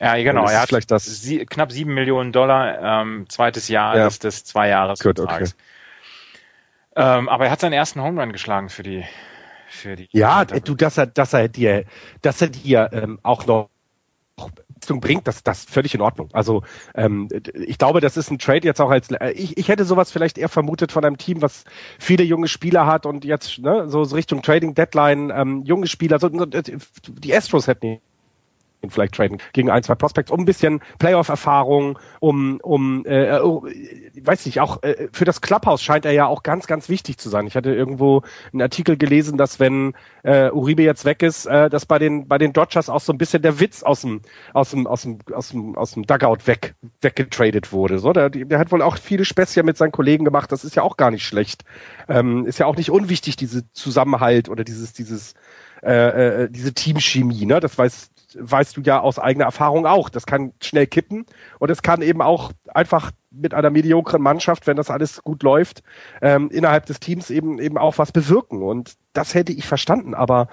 Ja, 0.00 0.14
genau. 0.16 0.46
Er 0.46 0.60
hat 0.60 0.68
vielleicht 0.68 0.90
das 0.90 1.04
sie, 1.04 1.44
knapp 1.46 1.72
sieben 1.72 1.94
Millionen 1.94 2.32
Dollar, 2.32 3.02
ähm, 3.02 3.26
zweites 3.28 3.68
Jahr 3.68 3.96
ja. 3.96 4.04
des, 4.04 4.18
des 4.18 4.44
zwei 4.44 4.68
Jahres 4.68 5.00
Gut, 5.00 5.18
okay. 5.18 5.48
ähm, 6.96 7.28
aber 7.28 7.46
er 7.46 7.50
hat 7.50 7.60
seinen 7.60 7.72
ersten 7.72 8.00
Home 8.00 8.20
Run 8.20 8.32
geschlagen 8.32 8.68
für 8.68 8.82
die, 8.82 9.04
für 9.68 9.96
die. 9.96 10.08
Ja, 10.12 10.44
du, 10.44 10.74
dass 10.74 10.98
er, 10.98 11.06
dass 11.06 11.32
er 11.32 11.48
dir, 11.48 11.84
dass 12.22 12.42
er 12.42 12.48
dir 12.48 12.90
ähm, 12.92 13.18
auch 13.22 13.46
noch 13.46 13.70
bringt, 15.00 15.26
das, 15.26 15.42
das 15.42 15.64
völlig 15.64 15.94
in 15.94 16.00
Ordnung. 16.00 16.28
Also 16.32 16.62
ähm, 16.94 17.28
ich 17.54 17.78
glaube, 17.78 18.00
das 18.00 18.16
ist 18.16 18.30
ein 18.30 18.38
Trade 18.38 18.66
jetzt 18.66 18.80
auch 18.80 18.90
als 18.90 19.10
äh, 19.10 19.30
ich, 19.32 19.56
ich 19.56 19.68
hätte 19.68 19.84
sowas 19.84 20.10
vielleicht 20.10 20.38
eher 20.38 20.48
vermutet 20.48 20.92
von 20.92 21.04
einem 21.04 21.18
Team, 21.18 21.42
was 21.42 21.64
viele 21.98 22.24
junge 22.24 22.48
Spieler 22.48 22.86
hat 22.86 23.06
und 23.06 23.24
jetzt 23.24 23.58
ne, 23.58 23.88
so 23.88 24.02
Richtung 24.02 24.42
Trading 24.42 24.74
Deadline 24.74 25.32
ähm, 25.34 25.62
junge 25.64 25.86
Spieler. 25.86 26.18
So, 26.18 26.28
die 26.28 27.34
Astros 27.34 27.66
hätten 27.66 28.00
ihn 28.84 28.90
vielleicht 28.90 29.14
traden 29.14 29.38
gegen 29.52 29.70
ein, 29.70 29.82
zwei 29.82 29.94
Prospects, 29.94 30.30
um 30.30 30.40
ein 30.40 30.44
bisschen 30.44 30.80
Playoff-Erfahrung, 30.98 31.98
um, 32.20 32.58
um 32.62 33.04
äh, 33.06 33.40
oh, 33.40 33.66
weiß 34.20 34.46
nicht, 34.46 34.60
auch 34.60 34.82
äh, 34.82 35.08
für 35.12 35.24
das 35.24 35.40
Clubhouse 35.40 35.82
scheint 35.82 36.04
er 36.04 36.12
ja 36.12 36.26
auch 36.26 36.42
ganz, 36.42 36.66
ganz 36.66 36.88
wichtig 36.88 37.18
zu 37.18 37.28
sein. 37.28 37.46
Ich 37.46 37.56
hatte 37.56 37.74
irgendwo 37.74 38.22
einen 38.52 38.62
Artikel 38.62 38.96
gelesen, 38.96 39.38
dass 39.38 39.60
wenn 39.60 39.94
äh, 40.22 40.50
Uribe 40.50 40.82
jetzt 40.82 41.04
weg 41.04 41.22
ist, 41.22 41.46
äh, 41.46 41.68
dass 41.68 41.86
bei 41.86 41.98
den 41.98 42.28
bei 42.28 42.38
den 42.38 42.52
Dodgers 42.52 42.88
auch 42.88 43.00
so 43.00 43.12
ein 43.12 43.18
bisschen 43.18 43.42
der 43.42 43.60
Witz 43.60 43.82
aus 43.82 44.02
dem 44.02 44.22
aus 44.52 44.70
dem 44.70 44.86
aus 44.86 45.02
dem 45.02 45.18
aus 45.32 45.48
dem 45.50 45.76
aus 45.76 45.92
dem 45.92 46.06
Dugout 46.06 46.46
weg 46.46 46.74
weggetradet 47.00 47.72
wurde. 47.72 47.98
So, 47.98 48.12
der, 48.12 48.30
der 48.30 48.58
hat 48.58 48.72
wohl 48.72 48.82
auch 48.82 48.96
viele 48.98 49.24
Späßchen 49.24 49.66
mit 49.66 49.76
seinen 49.76 49.92
Kollegen 49.92 50.24
gemacht. 50.24 50.52
Das 50.52 50.64
ist 50.64 50.76
ja 50.76 50.82
auch 50.82 50.96
gar 50.96 51.10
nicht 51.10 51.26
schlecht. 51.26 51.64
Ähm, 52.08 52.46
ist 52.46 52.58
ja 52.58 52.66
auch 52.66 52.76
nicht 52.76 52.90
unwichtig 52.90 53.36
diese 53.36 53.70
Zusammenhalt 53.72 54.48
oder 54.48 54.64
dieses 54.64 54.92
dieses 54.92 55.34
äh, 55.82 56.44
äh, 56.44 56.50
diese 56.50 56.72
Teamchemie, 56.72 57.44
ne? 57.44 57.60
Das 57.60 57.76
weiß 57.76 58.10
weißt 58.40 58.76
du 58.76 58.80
ja 58.82 59.00
aus 59.00 59.18
eigener 59.18 59.44
Erfahrung 59.44 59.86
auch. 59.86 60.08
Das 60.08 60.26
kann 60.26 60.52
schnell 60.60 60.86
kippen 60.86 61.26
und 61.58 61.70
es 61.70 61.82
kann 61.82 62.02
eben 62.02 62.22
auch 62.22 62.52
einfach 62.72 63.10
mit 63.30 63.54
einer 63.54 63.70
mediokren 63.70 64.22
Mannschaft, 64.22 64.66
wenn 64.66 64.76
das 64.76 64.90
alles 64.90 65.22
gut 65.22 65.42
läuft, 65.42 65.82
ähm, 66.22 66.50
innerhalb 66.50 66.86
des 66.86 67.00
Teams 67.00 67.30
eben 67.30 67.58
eben 67.58 67.78
auch 67.78 67.98
was 67.98 68.12
bewirken. 68.12 68.62
Und 68.62 68.94
das 69.12 69.34
hätte 69.34 69.52
ich 69.52 69.66
verstanden, 69.66 70.14
aber 70.14 70.48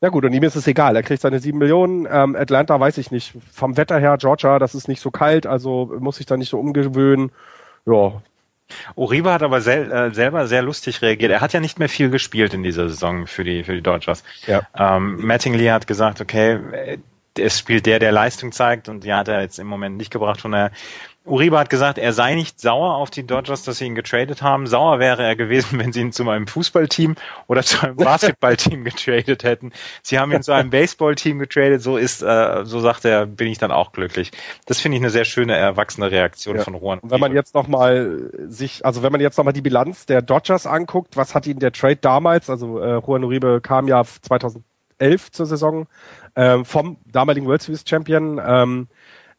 na 0.00 0.10
gut, 0.10 0.24
und 0.24 0.32
ihm 0.32 0.42
ist 0.42 0.56
es 0.56 0.66
egal. 0.66 0.94
Er 0.94 1.02
kriegt 1.02 1.22
seine 1.22 1.38
sieben 1.38 1.58
Millionen. 1.58 2.06
Ähm, 2.10 2.36
Atlanta 2.36 2.78
weiß 2.78 2.98
ich 2.98 3.10
nicht. 3.10 3.34
Vom 3.50 3.78
Wetter 3.78 3.98
her, 3.98 4.18
Georgia, 4.18 4.58
das 4.58 4.74
ist 4.74 4.88
nicht 4.88 5.00
so 5.00 5.10
kalt, 5.10 5.46
also 5.46 5.90
muss 5.98 6.16
sich 6.16 6.26
da 6.26 6.36
nicht 6.36 6.50
so 6.50 6.60
umgewöhnen. 6.60 7.32
Ja, 7.86 8.20
Uribe 8.94 9.32
hat 9.32 9.42
aber 9.42 9.60
sel 9.60 9.90
äh, 9.90 10.14
selber 10.14 10.46
sehr 10.46 10.62
lustig 10.62 11.02
reagiert. 11.02 11.32
Er 11.32 11.40
hat 11.40 11.52
ja 11.52 11.60
nicht 11.60 11.78
mehr 11.78 11.88
viel 11.88 12.10
gespielt 12.10 12.54
in 12.54 12.62
dieser 12.62 12.88
Saison 12.88 13.26
für 13.26 13.44
die, 13.44 13.64
für 13.64 13.74
die 13.74 13.82
Dodgers. 13.82 14.24
Ja. 14.46 14.62
Ähm, 14.76 15.24
Mattingly 15.24 15.66
hat 15.66 15.86
gesagt, 15.86 16.20
okay, 16.20 16.98
es 17.38 17.58
spielt 17.58 17.86
der, 17.86 17.98
der 17.98 18.12
Leistung 18.12 18.52
zeigt 18.52 18.88
und 18.88 19.04
die 19.04 19.12
hat 19.12 19.28
er 19.28 19.40
jetzt 19.40 19.58
im 19.58 19.66
Moment 19.66 19.96
nicht 19.96 20.10
gebracht. 20.10 20.40
Von 20.40 20.52
daher 20.52 20.70
Uribe 21.26 21.58
hat 21.58 21.70
gesagt, 21.70 21.98
er 21.98 22.12
sei 22.12 22.34
nicht 22.34 22.60
sauer 22.60 22.94
auf 22.94 23.10
die 23.10 23.26
Dodgers, 23.26 23.64
dass 23.64 23.78
sie 23.78 23.86
ihn 23.86 23.94
getradet 23.94 24.42
haben. 24.42 24.66
Sauer 24.66 24.98
wäre 24.98 25.22
er 25.22 25.36
gewesen, 25.36 25.78
wenn 25.78 25.92
sie 25.92 26.00
ihn 26.00 26.12
zu 26.12 26.28
einem 26.28 26.46
Fußballteam 26.46 27.16
oder 27.46 27.62
zu 27.62 27.82
einem 27.82 27.96
Basketballteam 27.96 28.84
getradet 28.84 29.44
hätten. 29.44 29.72
Sie 30.02 30.18
haben 30.18 30.32
ihn 30.32 30.42
zu 30.42 30.52
einem 30.52 30.70
Baseballteam 30.70 31.38
getradet, 31.38 31.82
so 31.82 31.96
ist, 31.96 32.22
äh, 32.22 32.64
so 32.64 32.80
sagt 32.80 33.04
er, 33.04 33.26
bin 33.26 33.48
ich 33.48 33.58
dann 33.58 33.72
auch 33.72 33.92
glücklich. 33.92 34.30
Das 34.66 34.80
finde 34.80 34.96
ich 34.96 35.02
eine 35.02 35.10
sehr 35.10 35.24
schöne, 35.24 35.56
erwachsene 35.56 36.10
Reaktion 36.10 36.56
ja. 36.56 36.62
von 36.62 36.74
Juan. 36.74 37.00
Und 37.00 37.10
wenn 37.10 37.20
man 37.20 37.34
jetzt 37.34 37.54
nochmal 37.54 38.30
sich, 38.46 38.84
also 38.86 39.02
wenn 39.02 39.12
man 39.12 39.20
jetzt 39.20 39.36
nochmal 39.36 39.52
die 39.52 39.62
Bilanz 39.62 40.06
der 40.06 40.22
Dodgers 40.22 40.66
anguckt, 40.66 41.16
was 41.16 41.34
hat 41.34 41.46
ihn 41.46 41.58
der 41.58 41.72
Trade 41.72 41.96
damals, 41.96 42.48
also 42.48 42.80
äh, 42.80 43.00
Juan 43.04 43.24
Uribe 43.24 43.60
kam 43.60 43.88
ja 43.88 44.04
2011 44.04 44.62
zur 45.32 45.46
Saison 45.46 45.86
äh, 46.34 46.62
vom 46.64 46.98
damaligen 47.06 47.46
World 47.46 47.62
Series 47.62 47.84
Champion, 47.86 48.40
ähm, 48.44 48.88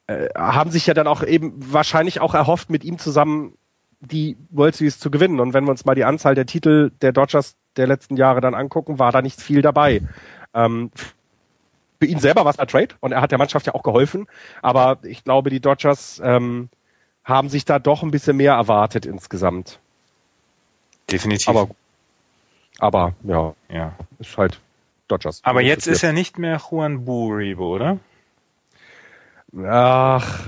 äh, 0.07 0.29
haben 0.35 0.71
sich 0.71 0.87
ja 0.87 0.93
dann 0.93 1.07
auch 1.07 1.23
eben 1.23 1.53
wahrscheinlich 1.57 2.21
auch 2.21 2.33
erhofft, 2.33 2.69
mit 2.69 2.83
ihm 2.83 2.97
zusammen 2.97 3.53
die 3.99 4.37
World 4.49 4.75
Series 4.75 4.99
zu 4.99 5.11
gewinnen. 5.11 5.39
Und 5.39 5.53
wenn 5.53 5.65
wir 5.65 5.71
uns 5.71 5.85
mal 5.85 5.95
die 5.95 6.05
Anzahl 6.05 6.35
der 6.35 6.45
Titel 6.45 6.91
der 7.01 7.11
Dodgers 7.11 7.55
der 7.75 7.87
letzten 7.87 8.15
Jahre 8.15 8.41
dann 8.41 8.55
angucken, 8.55 8.99
war 8.99 9.11
da 9.11 9.21
nicht 9.21 9.41
viel 9.41 9.61
dabei. 9.61 10.01
Ähm, 10.53 10.91
für 11.99 12.05
ihn 12.05 12.19
selber 12.19 12.45
war 12.45 12.51
es 12.51 12.59
ein 12.59 12.67
Trade 12.67 12.95
und 12.99 13.11
er 13.11 13.21
hat 13.21 13.31
der 13.31 13.39
Mannschaft 13.39 13.65
ja 13.65 13.73
auch 13.73 13.83
geholfen. 13.83 14.27
Aber 14.61 14.99
ich 15.03 15.23
glaube, 15.23 15.49
die 15.49 15.59
Dodgers 15.59 16.21
ähm, 16.23 16.69
haben 17.23 17.49
sich 17.49 17.65
da 17.65 17.79
doch 17.79 18.03
ein 18.03 18.11
bisschen 18.11 18.37
mehr 18.37 18.53
erwartet 18.53 19.05
insgesamt. 19.05 19.79
Definitiv. 21.11 21.49
Aber, 21.49 21.69
aber 22.79 23.13
ja, 23.23 23.53
ja, 23.69 23.95
ist 24.19 24.37
halt 24.37 24.59
Dodgers. 25.07 25.41
Aber 25.43 25.61
jetzt 25.61 25.87
ist 25.87 26.03
er 26.03 26.13
nicht 26.13 26.37
mehr 26.37 26.61
Juan 26.69 27.05
Buribo, 27.05 27.75
oder? 27.75 27.99
Ach, 29.55 30.45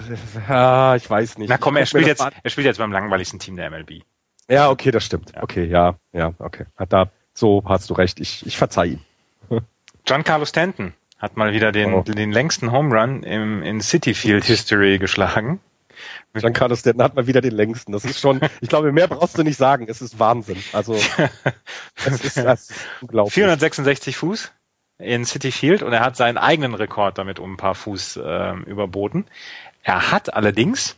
ja, 0.48 0.96
ich 0.96 1.10
weiß 1.10 1.38
nicht. 1.38 1.50
Na 1.50 1.58
komm, 1.58 1.78
er 1.78 1.86
spielt 1.86 2.08
jetzt, 2.08 2.22
er 2.22 2.50
spielt 2.50 2.66
jetzt 2.66 2.78
beim 2.78 2.92
langweiligsten 2.92 3.40
Team 3.40 3.56
der 3.56 3.70
MLB. 3.70 4.02
Ja, 4.50 4.70
okay, 4.70 4.92
das 4.92 5.06
stimmt. 5.06 5.34
Ja. 5.36 5.44
Okay, 5.44 5.66
ja, 5.66 5.96
ja, 6.12 6.34
okay. 6.40 6.66
Hat 6.76 6.92
da, 6.92 7.10
so 7.34 7.64
hast 7.66 7.90
du 7.90 7.94
recht. 7.94 8.20
Ich, 8.20 8.46
ich 8.46 8.58
verzeih 8.58 8.86
ihm. 8.88 9.02
Giancarlo 10.06 10.46
Stanton 10.46 10.94
hat 11.18 11.38
mal 11.38 11.54
wieder 11.54 11.72
den, 11.72 11.94
oh. 11.94 12.02
den 12.02 12.32
längsten 12.32 12.72
Home 12.72 12.98
Run 12.98 13.24
im, 13.24 13.62
in 13.62 13.82
City 13.82 14.14
Field 14.14 14.46
History 14.46 14.98
geschlagen. 14.98 15.60
Giancarlo 16.34 16.76
Stanton 16.76 17.04
hat 17.04 17.16
mal 17.16 17.28
wieder 17.28 17.42
den 17.42 17.54
längsten. 17.54 17.92
Das 17.92 18.06
ist 18.06 18.20
schon, 18.20 18.42
ich 18.62 18.70
glaube, 18.70 18.92
mehr 18.92 19.08
brauchst 19.08 19.38
du 19.38 19.44
nicht 19.44 19.58
sagen. 19.58 19.88
Es 19.88 20.02
ist 20.02 20.20
Wahnsinn. 20.20 20.62
Also, 20.74 20.94
es 20.94 22.24
ist, 22.24 22.38
das 22.38 22.70
ist 22.70 22.86
unglaublich. 23.02 23.34
466 23.34 24.18
Fuß 24.18 24.52
in 25.00 25.26
City 25.26 25.52
Field 25.52 25.82
und 25.82 25.94
er 25.94 26.02
hat 26.02 26.16
seinen 26.16 26.38
eigenen 26.38 26.74
Rekord 26.76 27.18
damit 27.18 27.40
um 27.40 27.54
ein 27.54 27.58
paar 27.58 27.76
Fuß 27.76 28.18
äh, 28.18 28.54
überboten. 28.66 29.26
Er 29.82 30.12
hat 30.12 30.34
allerdings, 30.34 30.98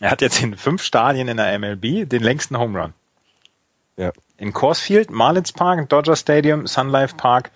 er 0.00 0.10
hat 0.10 0.20
jetzt 0.20 0.42
in 0.42 0.56
fünf 0.56 0.82
Stadien 0.82 1.28
in 1.28 1.36
der 1.36 1.56
MLB 1.58 2.08
den 2.08 2.22
längsten 2.22 2.58
Home 2.58 2.78
Run. 2.78 2.94
Ja. 3.96 4.12
In 4.38 4.52
Coors 4.52 4.80
Field, 4.80 5.10
Marlins 5.10 5.52
Park, 5.52 5.88
Dodger 5.88 6.16
Stadium, 6.16 6.66
Sun 6.66 6.88
Life 6.88 7.16
Park 7.16 7.50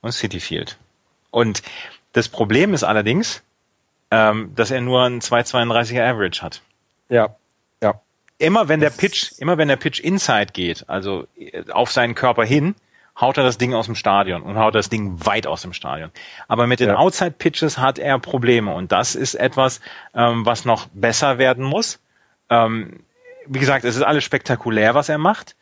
und 0.00 0.12
City 0.12 0.40
Field. 0.40 0.76
Und 1.30 1.62
das 2.12 2.28
Problem 2.28 2.74
ist 2.74 2.82
allerdings, 2.82 3.42
ähm, 4.10 4.52
dass 4.56 4.72
er 4.72 4.80
nur 4.80 5.04
einen 5.04 5.20
2,32er 5.20 6.02
Average 6.02 6.42
hat. 6.42 6.62
Ja. 7.08 7.36
Ja. 7.80 8.00
Immer 8.38 8.68
wenn 8.68 8.80
das 8.80 8.96
der 8.96 9.00
Pitch, 9.00 9.32
immer 9.38 9.56
wenn 9.58 9.68
der 9.68 9.76
Pitch 9.76 10.00
inside 10.00 10.52
geht, 10.52 10.88
also 10.88 11.28
auf 11.70 11.92
seinen 11.92 12.14
Körper 12.14 12.44
hin, 12.44 12.74
haut 13.18 13.36
er 13.36 13.44
das 13.44 13.58
Ding 13.58 13.74
aus 13.74 13.86
dem 13.86 13.94
Stadion 13.94 14.42
und 14.42 14.58
haut 14.58 14.74
das 14.74 14.88
Ding 14.88 15.24
weit 15.24 15.46
aus 15.46 15.62
dem 15.62 15.72
Stadion. 15.72 16.10
Aber 16.48 16.66
mit 16.66 16.80
den 16.80 16.88
ja. 16.88 16.96
Outside 16.96 17.32
Pitches 17.32 17.78
hat 17.78 17.98
er 17.98 18.18
Probleme 18.18 18.74
und 18.74 18.92
das 18.92 19.14
ist 19.14 19.34
etwas, 19.34 19.80
ähm, 20.14 20.46
was 20.46 20.64
noch 20.64 20.88
besser 20.92 21.38
werden 21.38 21.64
muss. 21.64 22.00
Ähm, 22.48 23.00
wie 23.46 23.58
gesagt, 23.58 23.84
es 23.84 23.96
ist 23.96 24.02
alles 24.02 24.24
spektakulär, 24.24 24.94
was 24.94 25.08
er 25.08 25.18
macht, 25.18 25.56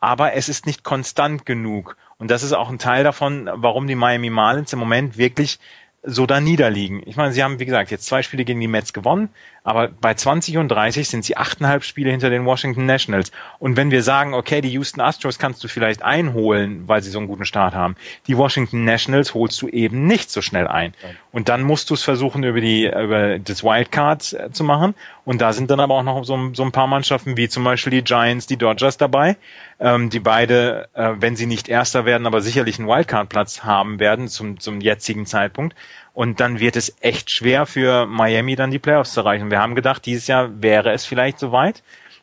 aber 0.00 0.34
es 0.34 0.48
ist 0.48 0.66
nicht 0.66 0.84
konstant 0.84 1.46
genug. 1.46 1.96
Und 2.18 2.30
das 2.30 2.42
ist 2.42 2.52
auch 2.52 2.70
ein 2.70 2.78
Teil 2.78 3.04
davon, 3.04 3.48
warum 3.52 3.86
die 3.86 3.94
Miami 3.94 4.30
Marlins 4.30 4.72
im 4.72 4.78
Moment 4.78 5.18
wirklich 5.18 5.58
so 6.02 6.24
da 6.24 6.40
niederliegen. 6.40 7.02
Ich 7.04 7.16
meine, 7.16 7.32
sie 7.32 7.42
haben, 7.42 7.58
wie 7.58 7.66
gesagt, 7.66 7.90
jetzt 7.90 8.06
zwei 8.06 8.22
Spiele 8.22 8.44
gegen 8.44 8.60
die 8.60 8.68
Mets 8.68 8.92
gewonnen, 8.92 9.28
aber 9.66 9.88
bei 9.88 10.14
20 10.14 10.58
und 10.58 10.68
30 10.68 11.08
sind 11.08 11.24
sie 11.24 11.36
achteinhalb 11.36 11.82
Spiele 11.82 12.12
hinter 12.12 12.30
den 12.30 12.44
Washington 12.44 12.86
Nationals. 12.86 13.32
Und 13.58 13.76
wenn 13.76 13.90
wir 13.90 14.04
sagen, 14.04 14.32
okay, 14.32 14.60
die 14.60 14.70
Houston 14.70 15.00
Astros 15.00 15.40
kannst 15.40 15.62
du 15.64 15.66
vielleicht 15.68 16.04
einholen, 16.04 16.86
weil 16.86 17.02
sie 17.02 17.10
so 17.10 17.18
einen 17.18 17.26
guten 17.26 17.44
Start 17.44 17.74
haben, 17.74 17.96
die 18.28 18.38
Washington 18.38 18.84
Nationals 18.84 19.34
holst 19.34 19.60
du 19.60 19.68
eben 19.68 20.06
nicht 20.06 20.30
so 20.30 20.40
schnell 20.40 20.68
ein. 20.68 20.94
Und 21.32 21.48
dann 21.48 21.64
musst 21.64 21.90
du 21.90 21.94
es 21.94 22.04
versuchen, 22.04 22.44
über 22.44 22.60
die, 22.60 22.86
über 22.86 23.40
das 23.40 23.64
Wildcard 23.64 24.34
äh, 24.34 24.52
zu 24.52 24.62
machen. 24.62 24.94
Und 25.24 25.40
da 25.40 25.52
sind 25.52 25.68
dann 25.68 25.80
aber 25.80 25.94
auch 25.94 26.04
noch 26.04 26.22
so, 26.22 26.54
so 26.54 26.62
ein 26.62 26.70
paar 26.70 26.86
Mannschaften 26.86 27.36
wie 27.36 27.48
zum 27.48 27.64
Beispiel 27.64 27.90
die 27.90 28.04
Giants, 28.04 28.46
die 28.46 28.56
Dodgers 28.56 28.98
dabei, 28.98 29.36
ähm, 29.80 30.10
die 30.10 30.20
beide, 30.20 30.88
äh, 30.94 31.14
wenn 31.18 31.34
sie 31.34 31.46
nicht 31.46 31.68
Erster 31.68 32.04
werden, 32.04 32.28
aber 32.28 32.40
sicherlich 32.40 32.78
einen 32.78 32.86
Wildcard-Platz 32.86 33.64
haben 33.64 33.98
werden 33.98 34.28
zum, 34.28 34.60
zum 34.60 34.80
jetzigen 34.80 35.26
Zeitpunkt. 35.26 35.74
Und 36.16 36.40
dann 36.40 36.60
wird 36.60 36.76
es 36.76 36.96
echt 37.02 37.30
schwer 37.30 37.66
für 37.66 38.06
Miami 38.06 38.56
dann 38.56 38.70
die 38.70 38.78
Playoffs 38.78 39.12
zu 39.12 39.20
erreichen. 39.20 39.50
Wir 39.50 39.60
haben 39.60 39.74
gedacht, 39.74 40.06
dieses 40.06 40.26
Jahr 40.26 40.62
wäre 40.62 40.92
es 40.92 41.04
vielleicht 41.04 41.38
soweit. 41.38 41.82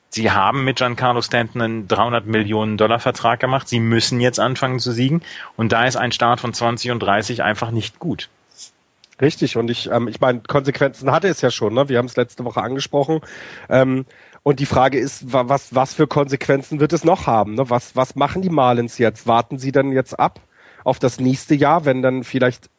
Sie 0.10 0.32
haben 0.32 0.64
mit 0.64 0.78
Giancarlo 0.78 1.22
Stanton 1.22 1.62
einen 1.62 1.88
300 1.88 2.26
Millionen 2.26 2.78
Dollar 2.78 2.98
Vertrag 2.98 3.40
gemacht. 3.40 3.68
Sie 3.68 3.80
müssen 3.80 4.20
jetzt 4.20 4.40
anfangen 4.40 4.80
zu 4.80 4.92
siegen. 4.92 5.22
Und 5.58 5.74
da 5.74 5.86
ist 5.86 5.96
ein 5.96 6.12
Start 6.12 6.40
von 6.40 6.56
20 6.56 6.90
und 6.90 7.04
30 7.04 7.44
einfach 7.44 7.70
nicht 7.70 8.00
gut. 8.00 8.30
Richtig. 9.22 9.58
Und 9.58 9.70
ich, 9.70 9.92
ähm, 9.92 10.08
ich 10.08 10.20
meine, 10.20 10.40
Konsequenzen 10.40 11.12
hatte 11.12 11.28
es 11.28 11.42
ja 11.42 11.52
schon. 11.52 11.76
Ne? 11.76 11.88
Wir 11.88 12.00
haben 12.00 12.08
es 12.08 12.16
letzte 12.16 12.44
Woche 12.46 12.64
angesprochen. 12.64 13.22
Ähm, 13.70 14.08
und 14.42 14.60
die 14.60 14.66
Frage 14.66 14.98
ist, 14.98 15.32
was, 15.32 15.76
was 15.76 15.94
für 15.94 16.08
Konsequenzen 16.08 16.80
wird 16.80 16.94
es 16.94 17.04
noch 17.04 17.28
haben? 17.28 17.54
Ne? 17.54 17.70
Was, 17.70 17.96
was 17.96 18.16
machen 18.16 18.42
die 18.42 18.50
Marlins 18.50 18.98
jetzt? 18.98 19.28
Warten 19.28 19.60
sie 19.60 19.72
dann 19.72 19.92
jetzt 19.92 20.20
ab 20.20 20.40
auf 20.84 20.98
das 20.98 21.20
nächste 21.20 21.54
Jahr, 21.54 21.86
wenn 21.86 22.02
dann 22.02 22.24
vielleicht 22.24 22.73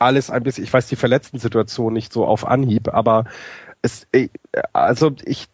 alles 0.00 0.30
ein 0.30 0.42
bisschen, 0.42 0.64
ich 0.64 0.72
weiß 0.72 0.88
die 0.88 0.96
verletzten 0.96 1.38
Situation 1.38 1.92
nicht 1.92 2.12
so 2.12 2.24
auf 2.24 2.46
Anhieb, 2.46 2.92
aber 2.92 3.24
es, 3.82 4.06
äh, 4.12 4.28
also 4.72 5.12
ich, 5.24 5.48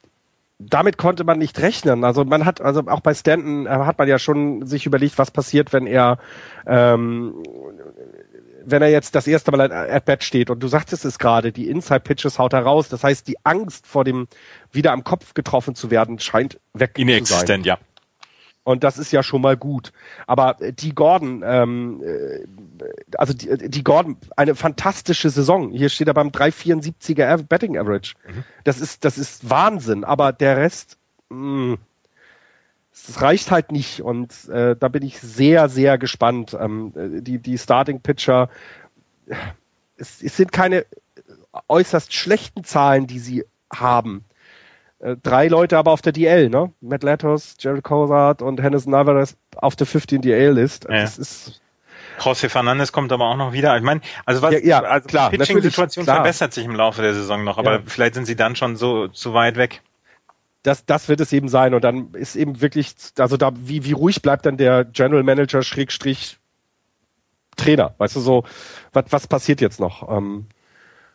damit 0.59 0.97
konnte 0.97 1.25
man 1.25 1.39
nicht 1.39 1.59
rechnen. 1.61 2.05
Also 2.05 2.25
man 2.25 2.45
hat, 2.45 2.61
also 2.61 2.83
auch 2.87 3.01
bei 3.01 3.15
Stanton 3.15 3.67
äh, 3.67 3.71
hat 3.71 3.99
man 3.99 4.09
ja 4.09 4.19
schon 4.19 4.67
sich 4.67 4.87
überlegt, 4.87 5.19
was 5.19 5.31
passiert, 5.31 5.73
wenn 5.73 5.87
er, 5.87 6.19
ähm, 6.67 7.43
wenn 8.65 8.83
er 8.83 8.89
jetzt 8.89 9.15
das 9.15 9.27
erste 9.27 9.51
Mal 9.53 9.71
at 9.71 10.05
Bat 10.07 10.25
steht 10.25 10.51
und 10.51 10.63
du 10.63 10.69
sagtest 10.69 11.05
es 11.05 11.19
gerade, 11.19 11.53
die 11.53 11.69
Inside 11.69 12.01
Pitches 12.01 12.39
haut 12.39 12.53
er 12.53 12.63
raus. 12.63 12.89
Das 12.89 13.05
heißt, 13.05 13.29
die 13.29 13.37
Angst 13.45 13.87
vor 13.87 14.05
dem 14.05 14.29
wieder 14.73 14.93
am 14.93 15.05
Kopf 15.05 15.35
getroffen 15.35 15.75
zu 15.75 15.91
werden 15.91 16.19
scheint 16.19 16.59
weg 16.73 16.99
Inexistent, 16.99 17.41
zu 17.41 17.47
sein. 17.47 17.63
ja. 17.65 17.79
Und 18.67 18.83
das 18.83 18.99
ist 18.99 19.13
ja 19.13 19.23
schon 19.23 19.43
mal 19.43 19.57
gut. 19.57 19.93
Aber 20.27 20.61
äh, 20.61 20.73
die 20.73 20.93
Gordon, 20.93 21.45
ähm, 21.47 22.03
äh, 22.03 22.45
also 23.17 23.33
die, 23.33 23.71
die 23.71 23.85
Gordon, 23.85 24.17
eine 24.37 24.57
fantastische 24.57 25.31
Saison. 25.31 25.71
Hier 25.71 25.89
steht 25.89 26.09
er 26.09 26.15
beim 26.15 26.31
374er 26.31 27.45
Betting 27.45 27.79
Average. 27.79 28.15
Mhm. 28.27 28.43
Das 28.65 28.81
ist, 28.81 29.05
das 29.05 29.19
ist 29.19 29.49
Wahnsinn. 29.49 30.03
Aber 30.03 30.33
der 30.33 30.57
Rest, 30.57 30.99
mh, 31.29 31.75
mm, 31.75 31.79
es 32.93 33.23
reicht 33.23 33.53
halt 33.53 33.71
nicht. 33.71 34.03
Und 34.03 34.49
äh, 34.49 34.75
da 34.75 34.89
bin 34.89 35.05
ich 35.05 35.21
sehr, 35.21 35.69
sehr 35.69 35.97
gespannt. 35.97 36.57
Ähm, 36.61 36.93
die, 37.23 37.39
die 37.39 37.59
Starting 37.59 38.01
Pitcher, 38.01 38.49
es, 39.97 40.25
es 40.25 40.37
sind 40.37 40.51
keine 40.51 40.87
äußerst 41.69 42.13
schlechten 42.13 42.65
Zahlen, 42.65 43.07
die 43.07 43.21
sie 43.21 43.45
haben. 43.73 44.25
Äh, 45.07 45.17
drei 45.23 45.47
Leute 45.47 45.79
aber 45.79 45.93
auf 45.93 46.03
der 46.03 46.13
DL, 46.13 46.49
ne? 46.49 46.73
Matt 46.81 47.05
Latos, 47.05 47.55
Jared 47.61 47.85
Cozart 47.85 48.43
und 48.43 48.61
Henderson 48.61 48.93
Alvarez 48.93 49.37
auf 49.55 49.77
der 49.77 49.87
15 49.87 50.21
DL-List. 50.21 50.87
Ja. 50.91 51.03
Das 51.03 51.17
ist 51.17 51.61
José 52.19 52.49
Fernandez 52.49 52.93
kommt 52.93 53.13
aber 53.13 53.27
auch 53.27 53.37
noch 53.37 53.53
wieder. 53.53 53.77
Ich 53.77 53.83
meine, 53.83 54.01
also 54.25 54.43
was, 54.43 54.55
ja, 54.55 54.61
ja 54.61 54.81
also 54.81 55.07
klar, 55.07 55.31
die 55.31 55.37
Pitching-Situation 55.37 56.07
verbessert 56.07 56.55
sich 56.55 56.65
im 56.65 56.75
Laufe 56.75 57.03
der 57.03 57.15
Saison 57.15 57.45
noch, 57.45 57.59
aber 57.59 57.75
ja. 57.75 57.83
vielleicht 57.85 58.15
sind 58.15 58.25
sie 58.25 58.37
dann 58.37 58.57
schon 58.57 58.77
so 58.77 59.09
zu 59.09 59.35
weit 59.35 59.57
weg. 59.57 59.83
Das, 60.63 60.87
das 60.87 61.09
wird 61.09 61.21
es 61.21 61.33
eben 61.33 61.49
sein 61.49 61.75
und 61.75 61.85
dann 61.85 62.15
ist 62.15 62.35
eben 62.35 62.61
wirklich, 62.61 62.95
also 63.19 63.37
da, 63.37 63.53
wie, 63.55 63.85
wie 63.85 63.93
ruhig 63.93 64.23
bleibt 64.23 64.47
dann 64.47 64.57
der 64.57 64.85
General 64.85 65.23
Manager 65.23 65.63
Schrägstrich 65.63 66.39
Trainer? 67.57 67.95
Weißt 67.99 68.17
du 68.17 68.21
so, 68.21 68.45
was, 68.93 69.05
was 69.11 69.27
passiert 69.27 69.61
jetzt 69.61 69.79
noch? 69.79 70.11
Ähm, 70.11 70.47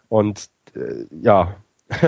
und 0.08 0.50
äh, 0.76 1.06
ja, 1.20 1.56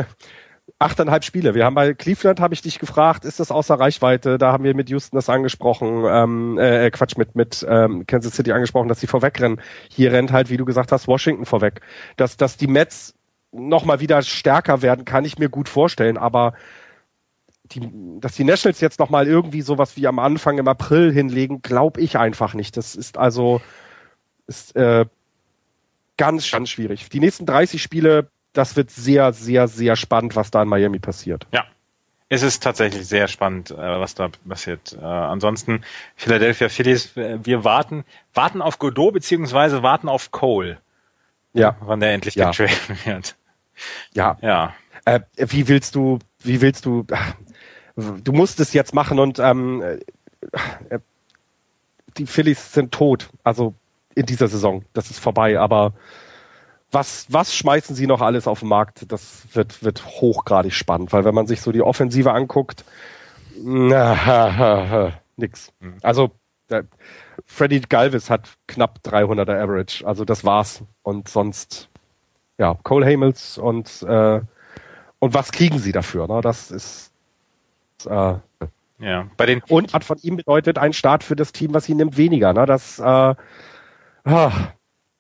achteinhalb 0.84 1.24
Spiele. 1.24 1.56
Wir 1.56 1.66
haben 1.66 1.76
bei 1.76 1.94
Cleveland, 1.94 2.40
habe 2.40 2.54
ich 2.54 2.62
dich 2.62 2.80
gefragt, 2.80 3.26
ist 3.26 3.40
das 3.40 3.52
außer 3.52 3.76
Reichweite? 3.76 4.38
Da 4.38 4.52
haben 4.52 4.64
wir 4.64 4.76
mit 4.76 4.90
Houston 4.90 5.16
das 5.16 5.30
angesprochen, 5.30 6.04
ähm, 6.08 6.58
äh, 6.58 6.92
Quatsch, 6.92 7.18
mit, 7.18 7.36
mit 7.36 7.66
ähm, 7.68 8.06
Kansas 8.06 8.36
City 8.36 8.52
angesprochen, 8.52 8.90
dass 8.90 9.00
sie 9.00 9.08
vorwegrennen. 9.08 9.62
Hier 9.90 10.12
rennt 10.12 10.32
halt, 10.32 10.50
wie 10.50 10.58
du 10.58 10.66
gesagt 10.66 10.92
hast, 10.92 11.08
Washington 11.08 11.46
vorweg. 11.46 11.82
Dass, 12.18 12.38
dass 12.38 12.58
die 12.58 12.68
Mets 12.68 13.16
nochmal 13.52 14.00
wieder 14.00 14.22
stärker 14.22 14.82
werden, 14.82 15.06
kann 15.06 15.26
ich 15.26 15.38
mir 15.38 15.50
gut 15.50 15.70
vorstellen, 15.70 16.18
aber 16.18 16.54
die, 17.66 17.90
dass 18.20 18.36
die 18.36 18.44
Nationals 18.44 18.82
jetzt 18.82 19.00
nochmal 19.00 19.28
irgendwie 19.28 19.62
sowas 19.62 19.96
wie 19.96 20.08
am 20.08 20.20
Anfang 20.20 20.58
im 20.58 20.68
April 20.68 21.14
hinlegen, 21.14 21.62
glaube 21.62 22.02
ich 22.02 22.18
einfach 22.18 22.54
nicht. 22.54 22.76
Das 22.78 22.96
ist 22.96 23.18
also 23.18 23.62
ist, 24.48 24.76
äh, 24.76 25.06
ganz, 26.18 26.52
ganz 26.52 26.70
schwierig. 26.70 27.10
Die 27.10 27.20
nächsten 27.20 27.46
30 27.46 27.82
Spiele 27.82 28.30
das 28.54 28.76
wird 28.76 28.92
sehr, 28.92 29.34
sehr, 29.34 29.68
sehr 29.68 29.96
spannend, 29.96 30.36
was 30.36 30.52
da 30.52 30.62
in 30.62 30.70
Miami 30.70 31.00
passiert. 31.00 31.48
Ja. 31.52 31.66
Es 32.30 32.42
ist 32.42 32.64
tatsächlich 32.64 33.06
sehr 33.08 33.28
spannend, 33.28 33.70
äh, 33.70 33.76
was 33.76 34.16
da 34.16 34.30
passiert. 34.48 34.98
Äh, 35.00 35.06
ansonsten 35.06 35.84
Philadelphia 36.16 36.68
Phillies, 36.70 37.16
wir 37.16 37.64
warten, 37.64 38.06
warten 38.34 38.62
auf 38.62 38.80
Godot 38.80 39.14
beziehungsweise 39.14 39.84
warten 39.84 40.10
auf 40.10 40.32
Cole. 40.32 40.80
Ja. 41.54 41.76
Wann 41.82 42.00
der 42.00 42.14
endlich 42.14 42.34
ja. 42.36 42.50
getradet 42.50 43.06
wird. 43.06 43.36
Ja. 44.14 44.38
Ja. 44.42 44.74
Äh, 45.06 45.20
wie 45.36 45.68
willst 45.68 45.94
du, 45.96 46.20
wie 46.40 46.62
willst 46.62 46.86
du, 46.86 47.06
du 47.96 48.32
musst 48.32 48.60
es 48.60 48.74
jetzt 48.74 48.96
machen 48.96 49.20
und 49.20 49.38
ähm, 49.38 49.82
äh, 50.90 51.00
die 52.18 52.26
Phillies 52.26 52.74
sind 52.74 52.92
tot. 52.92 53.30
Also 53.44 53.76
in 54.16 54.26
dieser 54.26 54.48
Saison. 54.48 54.86
Das 54.94 55.10
ist 55.10 55.20
vorbei, 55.20 55.60
aber 55.60 55.94
was, 56.94 57.26
was 57.30 57.56
schmeißen 57.56 57.96
sie 57.96 58.08
noch 58.08 58.22
alles 58.22 58.48
auf 58.48 58.60
den 58.60 58.70
Markt? 58.70 59.12
Das 59.12 59.44
wird, 59.54 59.84
wird 59.84 60.06
hochgradig 60.06 60.74
spannend, 60.74 61.12
weil 61.14 61.26
wenn 61.26 61.36
man 61.36 61.48
sich 61.48 61.62
so 61.62 61.72
die 61.72 61.82
Offensive 61.82 62.32
anguckt, 62.32 62.86
na, 63.62 65.14
nix. 65.38 65.72
Mhm. 65.80 65.98
Also, 66.02 66.32
der, 66.70 66.86
Freddy 67.46 67.82
Galvis 67.82 68.30
hat 68.30 68.50
knapp 68.68 69.00
300er 69.04 69.62
Average, 69.62 70.06
also 70.06 70.26
das 70.26 70.46
war's. 70.46 70.84
Und 71.02 71.28
sonst, 71.28 71.90
ja, 72.58 72.76
Cole 72.84 73.06
Hamels 73.06 73.58
und, 73.58 74.04
äh, 74.04 74.42
und 75.20 75.34
was 75.34 75.52
kriegen 75.52 75.80
sie 75.80 75.92
dafür? 75.92 76.28
Ne? 76.28 76.42
Das 76.42 76.72
ist, 76.72 77.12
äh, 78.06 78.36
ja, 79.00 79.28
bei 79.36 79.46
den 79.46 79.62
und 79.68 79.94
hat 79.94 80.04
von 80.04 80.18
ihm 80.22 80.38
bedeutet 80.38 80.78
ein 80.78 80.94
Start 80.94 81.24
für 81.24 81.36
das 81.36 81.52
Team, 81.52 81.74
was 81.74 81.90
ihn 81.90 81.98
nimmt, 81.98 82.18
weniger. 82.18 82.54
Ne? 82.54 82.66
Das 82.66 83.00
äh, 83.00 83.36
ah, 84.26 84.52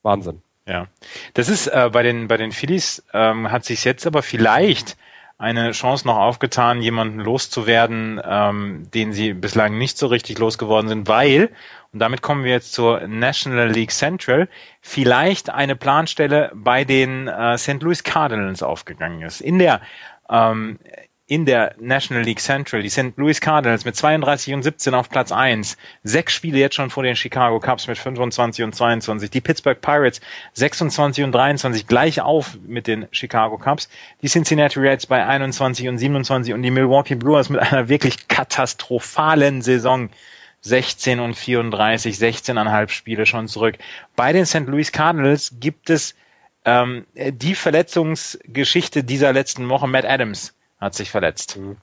Wahnsinn. 0.03 0.43
Ja, 0.66 0.88
das 1.34 1.49
ist 1.49 1.68
äh, 1.68 1.89
bei 1.91 2.03
den 2.03 2.28
bei 2.28 2.38
den 2.38 2.51
Phillies 2.51 3.03
ähm, 3.14 3.51
hat 3.51 3.66
sich 3.66 3.84
jetzt 3.84 4.07
aber 4.07 4.24
vielleicht 4.24 4.97
eine 5.38 5.72
Chance 5.72 6.07
noch 6.07 6.18
aufgetan, 6.18 6.82
jemanden 6.82 7.20
loszuwerden, 7.20 8.22
ähm, 8.24 8.89
den 8.93 9.11
sie 9.11 9.34
bislang 9.34 9.78
nicht 9.78 9.97
so 9.97 10.07
richtig 10.07 10.38
losgeworden 10.38 10.88
sind, 10.88 11.07
weil 11.09 11.49
und 11.91 11.99
damit 11.99 12.22
kommen 12.22 12.43
wir 12.43 12.51
jetzt 12.51 12.74
zur 12.74 13.07
National 13.07 13.70
League 13.70 13.91
Central 13.91 14.47
vielleicht 14.82 15.49
eine 15.49 15.76
Planstelle 15.76 16.51
bei 16.55 16.86
den 16.86 17.28
äh, 17.28 17.57
St. 17.57 17.82
Louis 17.82 18.03
Cardinals 18.03 18.64
aufgegangen 18.64 19.22
ist. 19.22 19.41
In 19.41 19.59
der 19.59 19.82
ähm, 20.30 20.80
in 21.26 21.45
der 21.45 21.76
National 21.80 22.24
League 22.24 22.41
Central. 22.41 22.82
Die 22.82 22.89
St. 22.89 23.13
Louis 23.15 23.39
Cardinals 23.39 23.86
mit 23.86 23.95
32 23.95 24.53
und 24.53 24.63
17 24.63 24.93
auf 24.93 25.09
Platz 25.09 25.32
1. 25.32 25.78
Sechs 26.03 26.34
Spiele 26.34 26.59
jetzt 26.59 26.76
schon 26.76 26.89
vor 26.89 27.03
den 27.03 27.15
Chicago 27.15 27.59
Cubs 27.59 27.88
mit 27.88 27.97
25 27.97 28.65
und 28.65 28.76
22. 28.76 29.30
Die 29.30 29.39
Pittsburgh 29.39 29.80
Pirates 29.80 30.19
26 30.53 31.24
und 31.24 31.32
23 31.32 31.88
gleich 31.88 32.19
auf 32.19 32.57
mit 32.67 32.88
den 32.88 33.07
Chicago 33.11 33.57
Cubs. 33.57 33.88
Die 34.21 34.28
Cincinnati 34.28 34.80
Reds 34.80 35.05
bei 35.05 35.26
21 35.26 35.88
und 35.88 35.97
27 35.97 36.53
und 36.53 36.61
die 36.61 36.71
Milwaukee 36.71 37.15
Brewers 37.15 37.49
mit 37.49 37.61
einer 37.61 37.88
wirklich 37.88 38.28
katastrophalen 38.28 39.61
Saison 39.61 40.09
16 40.61 41.19
und 41.19 41.36
34, 41.36 42.15
16,5 42.15 42.89
Spiele 42.89 43.26
schon 43.26 43.47
zurück. 43.47 43.78
Bei 44.15 44.34
den 44.34 44.45
St. 44.45 44.67
Louis 44.67 44.91
Cardinals 44.91 45.55
gibt 45.59 45.89
es 45.89 46.15
ähm, 46.65 47.05
die 47.15 47.55
Verletzungsgeschichte 47.55 49.03
dieser 49.03 49.34
letzten 49.34 49.69
Woche. 49.69 49.88
Matt 49.88 50.05
Adams 50.05 50.53
hat 50.84 50.96
sich 50.96 51.12
verletzt. 51.12 51.58
Mhm. 51.58 51.78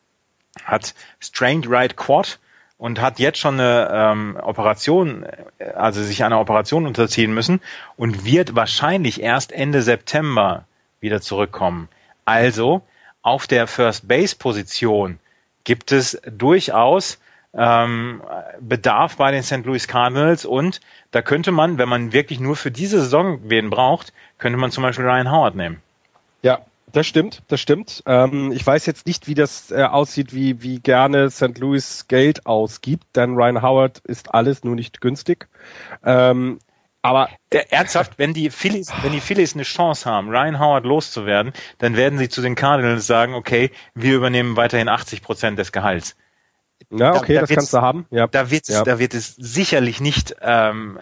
Hat 0.64 0.94
strained 1.20 1.68
right 1.70 1.96
quad 1.96 2.38
und 2.78 3.00
hat 3.00 3.18
jetzt 3.18 3.38
schon 3.38 3.60
eine 3.60 3.90
ähm, 3.92 4.38
Operation, 4.40 5.26
also 5.74 6.02
sich 6.02 6.24
einer 6.24 6.40
Operation 6.40 6.86
unterziehen 6.86 7.32
müssen 7.34 7.60
und 7.96 8.24
wird 8.24 8.56
wahrscheinlich 8.56 9.20
erst 9.20 9.52
Ende 9.52 9.82
September 9.82 10.64
wieder 11.00 11.20
zurückkommen. 11.20 11.88
Also 12.24 12.82
auf 13.22 13.46
der 13.46 13.66
First 13.66 14.08
Base 14.08 14.34
Position 14.34 15.18
gibt 15.64 15.92
es 15.92 16.20
durchaus 16.24 17.18
ähm, 17.52 18.22
Bedarf 18.60 19.16
bei 19.16 19.30
den 19.30 19.42
St. 19.42 19.64
Louis 19.66 19.86
Cardinals 19.86 20.44
und 20.44 20.80
da 21.10 21.20
könnte 21.20 21.52
man, 21.52 21.78
wenn 21.78 21.88
man 21.88 22.12
wirklich 22.12 22.40
nur 22.40 22.56
für 22.56 22.70
diese 22.70 23.00
Saison 23.00 23.40
wen 23.44 23.70
braucht, 23.70 24.12
könnte 24.38 24.58
man 24.58 24.70
zum 24.70 24.82
Beispiel 24.82 25.04
Ryan 25.04 25.30
Howard 25.30 25.54
nehmen. 25.54 25.82
Ja, 26.42 26.60
das 26.92 27.06
stimmt, 27.06 27.42
das 27.48 27.60
stimmt. 27.60 28.02
Ähm, 28.06 28.52
ich 28.52 28.66
weiß 28.66 28.86
jetzt 28.86 29.06
nicht, 29.06 29.26
wie 29.26 29.34
das 29.34 29.70
äh, 29.70 29.82
aussieht, 29.82 30.34
wie, 30.34 30.62
wie 30.62 30.80
gerne 30.80 31.30
St. 31.30 31.58
Louis 31.58 32.06
Geld 32.08 32.46
ausgibt, 32.46 33.16
denn 33.16 33.34
Ryan 33.34 33.62
Howard 33.62 33.98
ist 34.04 34.34
alles 34.34 34.64
nur 34.64 34.74
nicht 34.74 35.00
günstig. 35.00 35.48
Ähm, 36.04 36.58
aber 37.02 37.30
der, 37.52 37.72
ernsthaft, 37.72 38.18
wenn 38.18 38.34
die 38.34 38.50
Phillies, 38.50 38.92
wenn 39.02 39.12
die 39.12 39.20
Phillies 39.20 39.54
eine 39.54 39.62
Chance 39.62 40.08
haben, 40.08 40.28
Ryan 40.28 40.58
Howard 40.58 40.84
loszuwerden, 40.84 41.52
dann 41.78 41.96
werden 41.96 42.18
sie 42.18 42.28
zu 42.28 42.42
den 42.42 42.54
Cardinals 42.54 43.06
sagen, 43.06 43.34
okay, 43.34 43.70
wir 43.94 44.14
übernehmen 44.16 44.56
weiterhin 44.56 44.88
80 44.88 45.22
Prozent 45.22 45.58
des 45.58 45.72
Gehalts. 45.72 46.16
Ja, 46.90 47.14
okay, 47.14 47.34
da, 47.34 47.40
da 47.40 47.46
das 47.46 47.56
kannst 47.56 47.74
du 47.74 47.78
haben. 47.80 48.06
Ja. 48.10 48.26
Da 48.26 48.50
wird 48.50 48.68
es, 48.68 48.74
ja. 48.74 48.82
da 48.82 48.98
wird 48.98 49.14
es 49.14 49.36
sicherlich 49.36 50.00
nicht 50.00 50.34
ähm, 50.40 50.98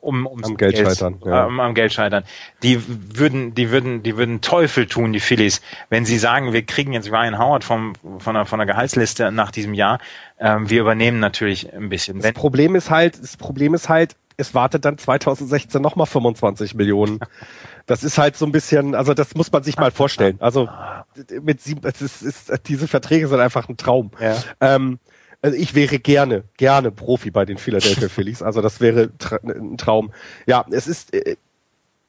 um 0.00 0.26
ums 0.26 0.46
am 0.46 0.56
Geld, 0.56 0.74
Geld 0.74 0.86
scheitern. 0.86 1.20
Ja. 1.24 1.46
Ähm, 1.46 1.58
am 1.58 1.74
Geld 1.74 1.92
scheitern. 1.92 2.24
Die 2.62 2.80
würden, 3.18 3.54
die 3.54 3.70
würden, 3.70 4.02
die 4.02 4.16
würden 4.16 4.40
Teufel 4.40 4.86
tun, 4.86 5.12
die 5.12 5.20
Phillies, 5.20 5.60
wenn 5.88 6.04
sie 6.04 6.18
sagen, 6.18 6.52
wir 6.52 6.62
kriegen 6.64 6.92
jetzt 6.92 7.10
Ryan 7.10 7.38
Howard 7.38 7.64
vom 7.64 7.94
von 8.18 8.34
der 8.34 8.46
von 8.46 8.58
der 8.58 8.66
Gehaltsliste 8.66 9.32
nach 9.32 9.50
diesem 9.50 9.74
Jahr. 9.74 9.98
Ähm, 10.38 10.70
wir 10.70 10.80
übernehmen 10.80 11.18
natürlich 11.18 11.72
ein 11.72 11.88
bisschen. 11.88 12.20
Das 12.20 12.32
Problem 12.32 12.74
ist 12.74 12.90
halt, 12.90 13.20
das 13.20 13.36
Problem 13.36 13.74
ist 13.74 13.88
halt, 13.88 14.16
es 14.36 14.54
wartet 14.54 14.84
dann 14.84 14.98
2016 14.98 15.80
nochmal 15.80 16.06
25 16.06 16.74
Millionen. 16.74 17.20
Das 17.86 18.04
ist 18.04 18.18
halt 18.18 18.36
so 18.36 18.46
ein 18.46 18.52
bisschen, 18.52 18.94
also 18.94 19.14
das 19.14 19.34
muss 19.34 19.50
man 19.50 19.62
sich 19.62 19.76
mal 19.76 19.90
vorstellen. 19.90 20.36
Also 20.40 20.68
mit 21.42 21.60
sieben, 21.60 21.80
es 21.84 22.00
ist, 22.00 22.22
ist, 22.22 22.52
diese 22.66 22.88
Verträge 22.88 23.26
sind 23.28 23.40
einfach 23.40 23.68
ein 23.68 23.76
Traum. 23.76 24.10
Ja. 24.20 24.36
Ähm, 24.60 24.98
also 25.42 25.56
ich 25.56 25.74
wäre 25.74 25.98
gerne, 25.98 26.44
gerne 26.56 26.90
Profi 26.92 27.30
bei 27.30 27.44
den 27.44 27.58
Philadelphia 27.58 28.08
Phillies. 28.08 28.42
Also 28.42 28.62
das 28.62 28.80
wäre 28.80 29.10
ein 29.42 29.76
Traum. 29.76 30.12
Ja, 30.46 30.64
es 30.70 30.86
ist, 30.86 31.12
äh, 31.12 31.36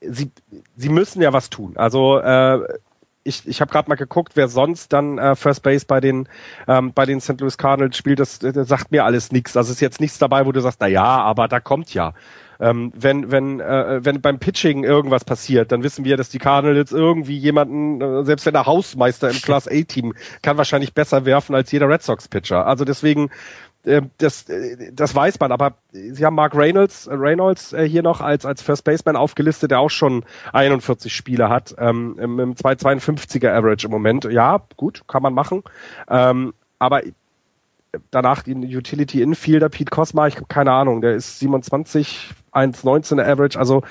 sie, 0.01 0.31
sie 0.77 0.89
müssen 0.89 1.21
ja 1.21 1.33
was 1.33 1.49
tun. 1.49 1.75
Also 1.75 2.19
äh, 2.19 2.59
ich, 3.23 3.47
ich 3.47 3.61
habe 3.61 3.71
gerade 3.71 3.89
mal 3.89 3.95
geguckt, 3.95 4.33
wer 4.35 4.47
sonst 4.47 4.93
dann 4.93 5.17
äh, 5.17 5.35
First 5.35 5.63
Base 5.63 5.85
bei 5.85 5.99
den 5.99 6.27
ähm, 6.67 6.93
bei 6.93 7.05
den 7.05 7.21
St. 7.21 7.39
Louis 7.39 7.57
Cardinals 7.57 7.97
spielt, 7.97 8.19
das, 8.19 8.39
das 8.39 8.67
sagt 8.67 8.91
mir 8.91 9.03
alles 9.05 9.31
nichts. 9.31 9.57
Also 9.57 9.71
ist 9.71 9.81
jetzt 9.81 10.01
nichts 10.01 10.19
dabei, 10.19 10.45
wo 10.45 10.51
du 10.51 10.61
sagst, 10.61 10.79
na 10.81 10.87
ja, 10.87 11.03
aber 11.03 11.47
da 11.47 11.59
kommt 11.59 11.93
ja. 11.93 12.13
Ähm, 12.63 12.93
wenn 12.95 13.29
wenn 13.29 13.59
äh, 13.59 13.99
wenn 14.03 14.21
beim 14.21 14.39
Pitching 14.39 14.85
irgendwas 14.85 15.25
passiert, 15.25 15.73
dann 15.73 15.83
wissen 15.83 16.05
wir, 16.05 16.15
dass 16.15 16.29
die 16.29 16.39
Cardinals 16.39 16.93
irgendwie 16.93 17.37
jemanden, 17.37 17.99
äh, 17.99 18.23
selbst 18.23 18.45
wenn 18.45 18.53
der 18.53 18.65
Hausmeister 18.65 19.29
im 19.29 19.41
Class 19.41 19.67
A 19.67 19.81
Team, 19.81 20.13
kann 20.41 20.57
wahrscheinlich 20.57 20.93
besser 20.93 21.25
werfen 21.25 21.55
als 21.55 21.71
jeder 21.73 21.89
Red 21.89 22.03
Sox 22.03 22.29
Pitcher. 22.29 22.65
Also 22.65 22.85
deswegen 22.85 23.29
ähm, 23.85 24.11
das, 24.17 24.47
äh, 24.47 24.93
das 24.93 25.13
weiß 25.13 25.41
man, 25.41 25.51
aber 25.51 25.75
sie 25.91 26.25
haben 26.25 26.35
Mark 26.35 26.55
Reynolds, 26.55 27.07
äh, 27.07 27.15
Reynolds 27.15 27.73
äh, 27.73 27.87
hier 27.87 28.01
noch 28.01 28.21
als, 28.21 28.45
als 28.45 28.61
First 28.61 28.85
Baseman 28.85 29.17
aufgelistet, 29.17 29.71
der 29.71 29.81
auch 29.81 29.89
schon 29.89 30.23
41 30.53 31.13
Spiele 31.13 31.49
hat, 31.49 31.75
ähm, 31.77 32.17
im 32.17 32.55
252er 32.55 33.51
Average 33.51 33.87
im 33.87 33.91
Moment. 33.91 34.23
Ja, 34.25 34.61
gut, 34.77 35.03
kann 35.07 35.21
man 35.21 35.33
machen. 35.33 35.63
Ähm, 36.09 36.53
aber 36.79 37.01
danach 38.11 38.43
den 38.43 38.63
Utility 38.63 39.21
Infielder 39.21 39.69
Pete 39.69 39.89
Cosma, 39.89 40.27
ich 40.27 40.35
habe 40.35 40.45
keine 40.47 40.71
Ahnung, 40.71 41.01
der 41.01 41.15
ist 41.15 41.39
27, 41.39 42.31
1,19er 42.51 43.23
Average, 43.23 43.59
also 43.59 43.83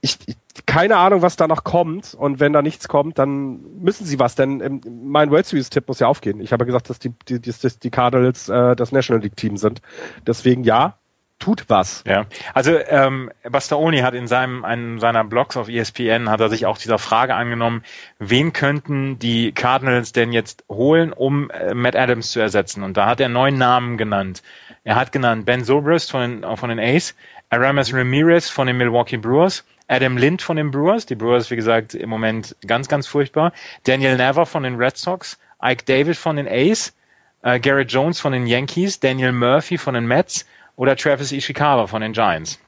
ich, 0.00 0.18
ich, 0.26 0.36
keine 0.66 0.96
Ahnung, 0.98 1.22
was 1.22 1.36
da 1.36 1.48
noch 1.48 1.64
kommt. 1.64 2.14
Und 2.14 2.38
wenn 2.38 2.52
da 2.52 2.62
nichts 2.62 2.86
kommt, 2.88 3.18
dann 3.18 3.60
müssen 3.80 4.06
sie 4.06 4.18
was, 4.18 4.34
denn 4.34 4.80
mein 5.02 5.30
World 5.30 5.46
Series 5.46 5.70
Tipp 5.70 5.88
muss 5.88 6.00
ja 6.00 6.06
aufgehen. 6.06 6.40
Ich 6.40 6.52
habe 6.52 6.66
gesagt, 6.66 6.90
dass 6.90 6.98
die, 6.98 7.12
die, 7.28 7.40
die, 7.40 7.52
die 7.82 7.90
Cardinals 7.90 8.48
äh, 8.48 8.76
das 8.76 8.92
National 8.92 9.22
League 9.22 9.36
Team 9.36 9.56
sind. 9.56 9.80
Deswegen 10.26 10.64
ja, 10.64 10.98
tut 11.38 11.64
was. 11.68 12.02
Ja, 12.06 12.26
also 12.54 12.78
ähm, 12.78 13.30
Bastaoni 13.48 13.98
hat 13.98 14.14
in 14.14 14.26
seinem 14.26 14.64
einem 14.64 14.98
seiner 15.00 15.24
Blogs 15.24 15.56
auf 15.56 15.68
ESPN 15.68 16.30
hat 16.30 16.40
er 16.40 16.48
sich 16.48 16.66
auch 16.66 16.78
dieser 16.78 16.98
Frage 16.98 17.34
angenommen, 17.34 17.82
wen 18.18 18.52
könnten 18.52 19.18
die 19.18 19.52
Cardinals 19.52 20.12
denn 20.12 20.32
jetzt 20.32 20.64
holen, 20.68 21.12
um 21.12 21.50
äh, 21.50 21.74
Matt 21.74 21.96
Adams 21.96 22.30
zu 22.30 22.40
ersetzen? 22.40 22.82
Und 22.82 22.96
da 22.96 23.06
hat 23.06 23.20
er 23.20 23.28
neun 23.28 23.58
Namen 23.58 23.98
genannt. 23.98 24.42
Er 24.84 24.96
hat 24.96 25.12
genannt 25.12 25.46
Ben 25.46 25.64
Zobrist 25.64 26.10
von 26.10 26.42
den, 26.42 26.56
von 26.56 26.68
den 26.68 26.78
Ace, 26.78 27.14
Aramis 27.50 27.92
Ramirez 27.92 28.48
von 28.48 28.66
den 28.66 28.76
Milwaukee 28.76 29.18
Brewers, 29.18 29.64
Adam 29.88 30.16
Lind 30.16 30.42
von 30.42 30.56
den 30.56 30.70
Brewers. 30.70 31.06
Die 31.06 31.14
Brewers, 31.14 31.50
wie 31.50 31.56
gesagt, 31.56 31.94
im 31.94 32.08
Moment 32.10 32.56
ganz, 32.66 32.88
ganz 32.88 33.06
furchtbar. 33.06 33.52
Daniel 33.84 34.16
Never 34.16 34.46
von 34.46 34.62
den 34.62 34.76
Red 34.76 34.96
Sox. 34.96 35.38
Ike 35.62 35.84
David 35.84 36.16
von 36.16 36.36
den 36.36 36.48
A's. 36.48 36.94
Äh, 37.42 37.60
Garrett 37.60 37.92
Jones 37.92 38.20
von 38.20 38.32
den 38.32 38.46
Yankees. 38.46 39.00
Daniel 39.00 39.32
Murphy 39.32 39.78
von 39.78 39.94
den 39.94 40.06
Mets. 40.06 40.46
Oder 40.76 40.96
Travis 40.96 41.32
Ishikawa 41.32 41.86
von 41.86 42.02
den 42.02 42.12
Giants. 42.12 42.60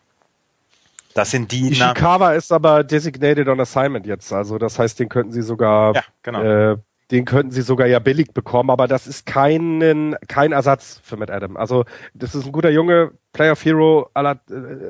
Das 1.15 1.31
sind 1.31 1.53
die. 1.53 1.71
Ishikawa 1.71 2.33
ist 2.33 2.53
aber 2.53 2.85
designated 2.85 3.49
on 3.49 3.61
assignment 3.61 4.07
jetzt. 4.07 4.33
Also 4.33 4.59
das 4.59 4.79
heißt, 4.79 4.99
den 4.99 5.09
könnten 5.09 5.33
sie 5.33 5.43
sogar, 5.43 5.95
ja, 5.95 6.03
genau. 6.23 6.43
äh, 6.43 6.77
den 7.11 7.25
könnten 7.25 7.51
sie 7.51 7.63
sogar 7.63 7.87
ja 7.87 7.99
billig 7.99 8.33
bekommen, 8.33 8.71
aber 8.71 8.87
das 8.87 9.07
ist 9.07 9.27
keinen, 9.27 10.17
kein 10.27 10.53
Ersatz 10.53 11.01
für 11.03 11.17
Matt 11.17 11.31
Adam. 11.31 11.57
Also 11.57 11.85
das 12.15 12.35
ist 12.35 12.47
ein 12.47 12.53
guter 12.53 12.71
Junge, 12.71 13.13
Player 13.33 13.53
of 13.53 13.65
Hero, 13.65 14.11
äh, 14.15 14.35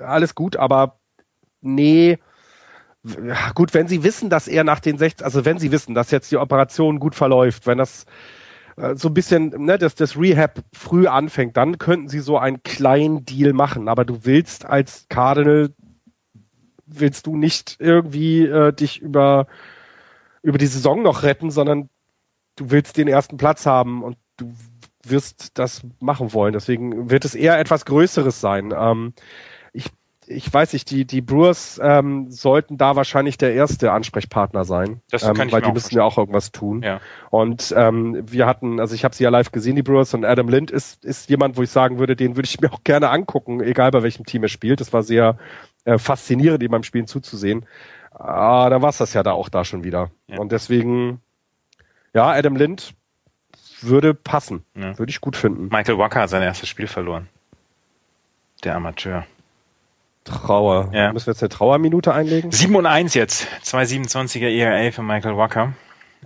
alles 0.05 0.35
gut, 0.35 0.57
aber 0.57 0.99
nee, 1.61 2.19
gut, 3.55 3.75
wenn 3.75 3.89
sie 3.89 4.03
wissen, 4.03 4.31
dass 4.31 4.49
er 4.49 4.65
nach 4.65 4.81
den 4.81 4.99
60, 4.99 5.25
also 5.25 5.45
wenn 5.45 5.59
sie 5.59 5.73
wissen, 5.73 5.95
dass 5.95 6.11
jetzt 6.11 6.31
die 6.31 6.37
Operation 6.37 6.99
gut 6.99 7.15
verläuft, 7.15 7.67
wenn 7.67 7.79
das 7.79 8.07
äh, 8.79 8.97
so 8.97 9.09
ein 9.09 9.15
bisschen, 9.15 9.49
ne, 9.65 9.79
dass 9.79 9.95
das 9.95 10.19
Rehab 10.19 10.61
früh 10.73 11.07
anfängt, 11.07 11.57
dann 11.57 11.79
könnten 11.79 12.09
sie 12.09 12.21
so 12.21 12.39
einen 12.39 12.63
kleinen 12.63 13.25
Deal 13.25 13.53
machen. 13.53 13.89
Aber 13.89 14.05
du 14.05 14.25
willst 14.25 14.65
als 14.67 15.07
Cardinal, 15.09 15.71
willst 16.87 17.27
du 17.27 17.37
nicht 17.37 17.77
irgendwie 17.79 18.47
äh, 18.47 18.73
dich 18.73 19.01
über, 19.01 19.47
über 20.43 20.59
die 20.59 20.67
Saison 20.67 21.03
noch 21.03 21.23
retten, 21.23 21.51
sondern 21.51 21.89
du 22.57 22.71
willst 22.71 22.97
den 22.97 23.09
ersten 23.09 23.37
Platz 23.37 23.67
haben 23.67 24.03
und 24.03 24.17
du 24.37 24.53
wirst 25.05 25.59
das 25.59 25.83
machen 26.01 26.33
wollen. 26.33 26.53
Deswegen 26.53 27.11
wird 27.11 27.25
es 27.25 27.35
eher 27.35 27.59
etwas 27.59 27.85
Größeres 27.85 28.41
sein. 28.41 28.75
Ähm, 28.77 29.15
ich 30.29 30.53
weiß 30.53 30.75
nicht, 30.75 30.91
die, 30.91 31.05
die 31.05 31.21
Brewers 31.21 31.81
ähm, 31.83 32.31
sollten 32.31 32.77
da 32.77 32.97
wahrscheinlich 32.97 33.39
der 33.39 33.55
erste 33.55 33.93
Ansprechpartner 33.93 34.65
sein. 34.65 35.01
Das 35.11 35.23
kann 35.23 35.37
ähm, 35.37 35.49
ich 35.49 35.53
weil 35.53 35.63
die 35.63 35.73
müssen 35.73 35.95
ja 35.95 36.05
auch 36.05 36.19
irgendwas 36.19 36.53
tun. 36.53 36.83
Ja. 36.83 37.01
Und 37.31 37.75
ähm, 37.77 38.23
wir 38.31 38.47
hatten, 38.47 38.79
also 38.79 38.95
ich 38.95 39.05
habe 39.05 39.15
sie 39.15 39.25
ja 39.25 39.31
live 39.31 39.53
gesehen, 39.53 39.77
die 39.77 39.83
Brewers, 39.83 40.15
und 40.15 40.25
Adam 40.25 40.49
Lind 40.49 40.71
ist, 40.71 41.05
ist 41.05 41.31
jemand, 41.31 41.57
wo 41.57 41.63
ich 41.63 41.71
sagen 41.71 41.99
würde, 41.99 42.15
den 42.15 42.37
würde 42.37 42.47
ich 42.47 42.61
mir 42.61 42.73
auch 42.73 42.85
gerne 42.85 43.11
angucken, 43.11 43.61
egal 43.61 43.91
bei 43.91 44.03
welchem 44.03 44.27
Team 44.27 44.43
er 44.43 44.49
spielt. 44.49 44.81
Das 44.81 44.93
war 44.93 45.03
sehr 45.03 45.39
äh, 45.85 45.99
faszinierend, 45.99 46.63
ihm 46.63 46.71
beim 46.71 46.83
Spielen 46.83 47.07
zuzusehen. 47.07 47.67
Ah, 48.13 48.69
dann 48.69 48.83
war 48.83 48.91
es 48.91 48.99
das 48.99 49.15
ja 49.15 49.23
da 49.23 49.33
auch 49.33 49.49
da 49.49 49.65
schon 49.65 49.85
wieder. 49.85 50.11
Ja. 50.27 50.39
Und 50.39 50.53
deswegen, 50.53 51.21
ja, 52.13 52.27
Adam 52.29 52.57
Lind 52.57 52.95
würde 53.81 54.13
passen. 54.13 54.65
Ja. 54.75 54.99
Würde 54.99 55.11
ich 55.11 55.21
gut 55.21 55.37
finden. 55.37 55.69
Michael 55.71 55.99
Walker 55.99 56.21
hat 56.21 56.31
sein 56.31 56.43
erstes 56.43 56.69
Spiel 56.69 56.87
verloren. 56.87 57.29
Der 58.65 58.75
Amateur. 58.75 59.25
Trauer. 60.29 60.91
Ja. 60.93 61.13
Müssen 61.13 61.27
wir 61.27 61.33
jetzt 61.33 61.43
eine 61.43 61.49
Trauerminute 61.49 62.13
einlegen? 62.13 62.51
7 62.51 62.75
und 62.75 62.87
1 62.87 63.15
jetzt. 63.15 63.47
2,27er 63.65 64.49
ERA 64.49 64.91
für 64.93 65.03
Michael 65.03 65.37
Walker. 65.37 65.73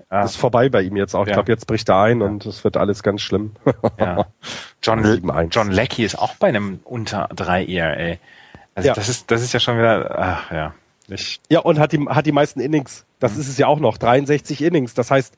Das 0.08 0.32
ist 0.32 0.36
vorbei 0.36 0.68
bei 0.68 0.82
ihm 0.82 0.96
jetzt 0.96 1.14
auch. 1.14 1.22
Ich 1.22 1.28
ja. 1.28 1.34
glaube, 1.34 1.50
jetzt 1.52 1.66
bricht 1.66 1.88
er 1.88 2.00
ein 2.02 2.20
ja. 2.20 2.26
und 2.26 2.44
es 2.46 2.64
wird 2.64 2.76
alles 2.76 3.02
ganz 3.02 3.22
schlimm. 3.22 3.52
ja. 3.98 4.26
John, 4.82 5.48
John 5.50 5.70
Leckie 5.70 6.04
ist 6.04 6.18
auch 6.18 6.34
bei 6.36 6.48
einem 6.48 6.80
unter 6.84 7.28
3 7.34 7.66
ERA. 7.66 8.16
Also 8.74 8.88
ja. 8.88 8.94
das 8.94 9.08
ist, 9.08 9.30
das 9.30 9.42
ist 9.42 9.52
ja 9.52 9.60
schon 9.60 9.78
wieder, 9.78 10.18
ach 10.18 10.50
ja. 10.50 10.74
Ich 11.08 11.40
ja, 11.50 11.60
und 11.60 11.78
hat 11.78 11.92
die, 11.92 12.06
hat 12.08 12.26
die 12.26 12.32
meisten 12.32 12.60
Innings. 12.60 13.04
Das 13.18 13.34
mhm. 13.34 13.40
ist 13.40 13.48
es 13.48 13.58
ja 13.58 13.66
auch 13.66 13.80
noch. 13.80 13.98
63 13.98 14.62
Innings. 14.62 14.94
Das 14.94 15.10
heißt, 15.10 15.36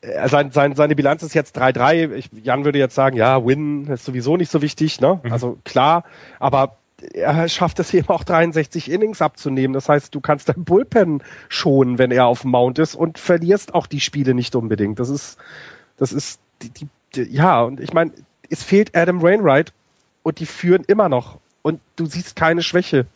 äh, 0.00 0.28
sein, 0.28 0.50
sein, 0.50 0.74
seine 0.74 0.96
Bilanz 0.96 1.22
ist 1.22 1.34
jetzt 1.34 1.58
3-3. 1.58 2.24
Jan 2.42 2.64
würde 2.64 2.78
jetzt 2.78 2.94
sagen, 2.94 3.16
ja, 3.16 3.44
Win 3.44 3.86
ist 3.86 4.04
sowieso 4.04 4.36
nicht 4.36 4.50
so 4.50 4.62
wichtig, 4.62 5.00
ne? 5.00 5.20
Mhm. 5.22 5.32
Also 5.32 5.58
klar, 5.64 6.04
aber 6.38 6.76
er 7.14 7.48
schafft 7.48 7.78
es 7.80 7.92
eben 7.94 8.08
auch 8.08 8.24
63 8.24 8.90
Innings 8.90 9.22
abzunehmen. 9.22 9.72
Das 9.72 9.88
heißt, 9.88 10.14
du 10.14 10.20
kannst 10.20 10.48
dein 10.48 10.64
Bullpen 10.64 11.22
schonen, 11.48 11.98
wenn 11.98 12.10
er 12.10 12.26
auf 12.26 12.42
dem 12.42 12.50
Mount 12.50 12.78
ist 12.78 12.94
und 12.94 13.18
verlierst 13.18 13.74
auch 13.74 13.86
die 13.86 14.00
Spiele 14.00 14.34
nicht 14.34 14.54
unbedingt. 14.54 14.98
Das 14.98 15.08
ist, 15.08 15.38
das 15.96 16.12
ist, 16.12 16.40
die, 16.62 16.70
die, 16.70 16.88
die 17.14 17.22
ja, 17.34 17.62
und 17.62 17.80
ich 17.80 17.92
meine, 17.92 18.12
es 18.48 18.62
fehlt 18.62 18.96
Adam 18.96 19.22
Wainwright 19.22 19.72
und 20.22 20.40
die 20.40 20.46
führen 20.46 20.84
immer 20.84 21.08
noch 21.08 21.38
und 21.62 21.80
du 21.96 22.06
siehst 22.06 22.36
keine 22.36 22.62
Schwäche. 22.62 23.06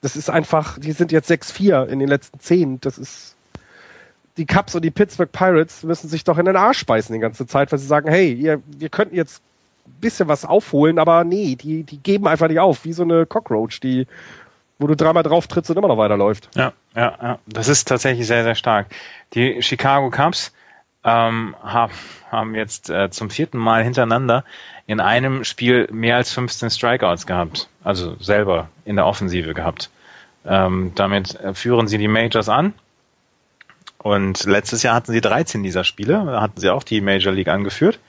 Das 0.00 0.16
ist 0.16 0.30
einfach, 0.30 0.78
die 0.78 0.92
sind 0.92 1.12
jetzt 1.12 1.30
6-4 1.30 1.86
in 1.86 1.98
den 1.98 2.08
letzten 2.08 2.40
10. 2.40 2.80
Das 2.80 2.98
ist, 2.98 3.36
die 4.36 4.46
Cubs 4.46 4.74
und 4.74 4.84
die 4.84 4.90
Pittsburgh 4.90 5.30
Pirates 5.30 5.84
müssen 5.84 6.08
sich 6.08 6.24
doch 6.24 6.38
in 6.38 6.46
den 6.46 6.56
Arsch 6.56 6.86
beißen 6.86 7.12
die 7.12 7.20
ganze 7.20 7.46
Zeit, 7.46 7.70
weil 7.70 7.78
sie 7.78 7.86
sagen, 7.86 8.08
hey, 8.08 8.32
ihr, 8.32 8.62
wir 8.66 8.88
könnten 8.88 9.14
jetzt 9.14 9.42
bisschen 10.00 10.28
was 10.28 10.44
aufholen, 10.44 10.98
aber 10.98 11.24
nee, 11.24 11.56
die, 11.56 11.84
die 11.84 11.98
geben 11.98 12.26
einfach 12.26 12.48
nicht 12.48 12.60
auf, 12.60 12.84
wie 12.84 12.92
so 12.92 13.02
eine 13.02 13.26
Cockroach, 13.26 13.80
die, 13.80 14.06
wo 14.78 14.86
du 14.86 14.96
dreimal 14.96 15.22
drauf 15.22 15.46
trittst 15.46 15.70
und 15.70 15.76
immer 15.76 15.88
noch 15.88 15.98
weiterläuft. 15.98 16.48
Ja, 16.54 16.72
ja, 16.94 17.18
ja. 17.22 17.38
Das 17.46 17.68
ist 17.68 17.88
tatsächlich 17.88 18.26
sehr, 18.26 18.44
sehr 18.44 18.54
stark. 18.54 18.88
Die 19.34 19.62
Chicago 19.62 20.10
Cubs 20.10 20.52
ähm, 21.04 21.54
haben, 21.62 21.92
haben 22.30 22.54
jetzt 22.54 22.90
äh, 22.90 23.10
zum 23.10 23.30
vierten 23.30 23.58
Mal 23.58 23.82
hintereinander 23.82 24.44
in 24.86 25.00
einem 25.00 25.44
Spiel 25.44 25.88
mehr 25.92 26.16
als 26.16 26.32
15 26.32 26.70
Strikeouts 26.70 27.26
gehabt. 27.26 27.68
Also 27.82 28.16
selber 28.20 28.68
in 28.84 28.96
der 28.96 29.06
Offensive 29.06 29.54
gehabt. 29.54 29.90
Ähm, 30.44 30.92
damit 30.94 31.38
äh, 31.40 31.54
führen 31.54 31.88
sie 31.88 31.98
die 31.98 32.08
Majors 32.08 32.48
an. 32.48 32.74
Und 33.98 34.44
letztes 34.44 34.82
Jahr 34.82 34.96
hatten 34.96 35.12
sie 35.12 35.20
13 35.20 35.62
dieser 35.62 35.84
Spiele, 35.84 36.40
hatten 36.40 36.60
sie 36.60 36.70
auch 36.70 36.82
die 36.82 37.00
Major 37.00 37.32
League 37.32 37.48
angeführt. 37.48 38.00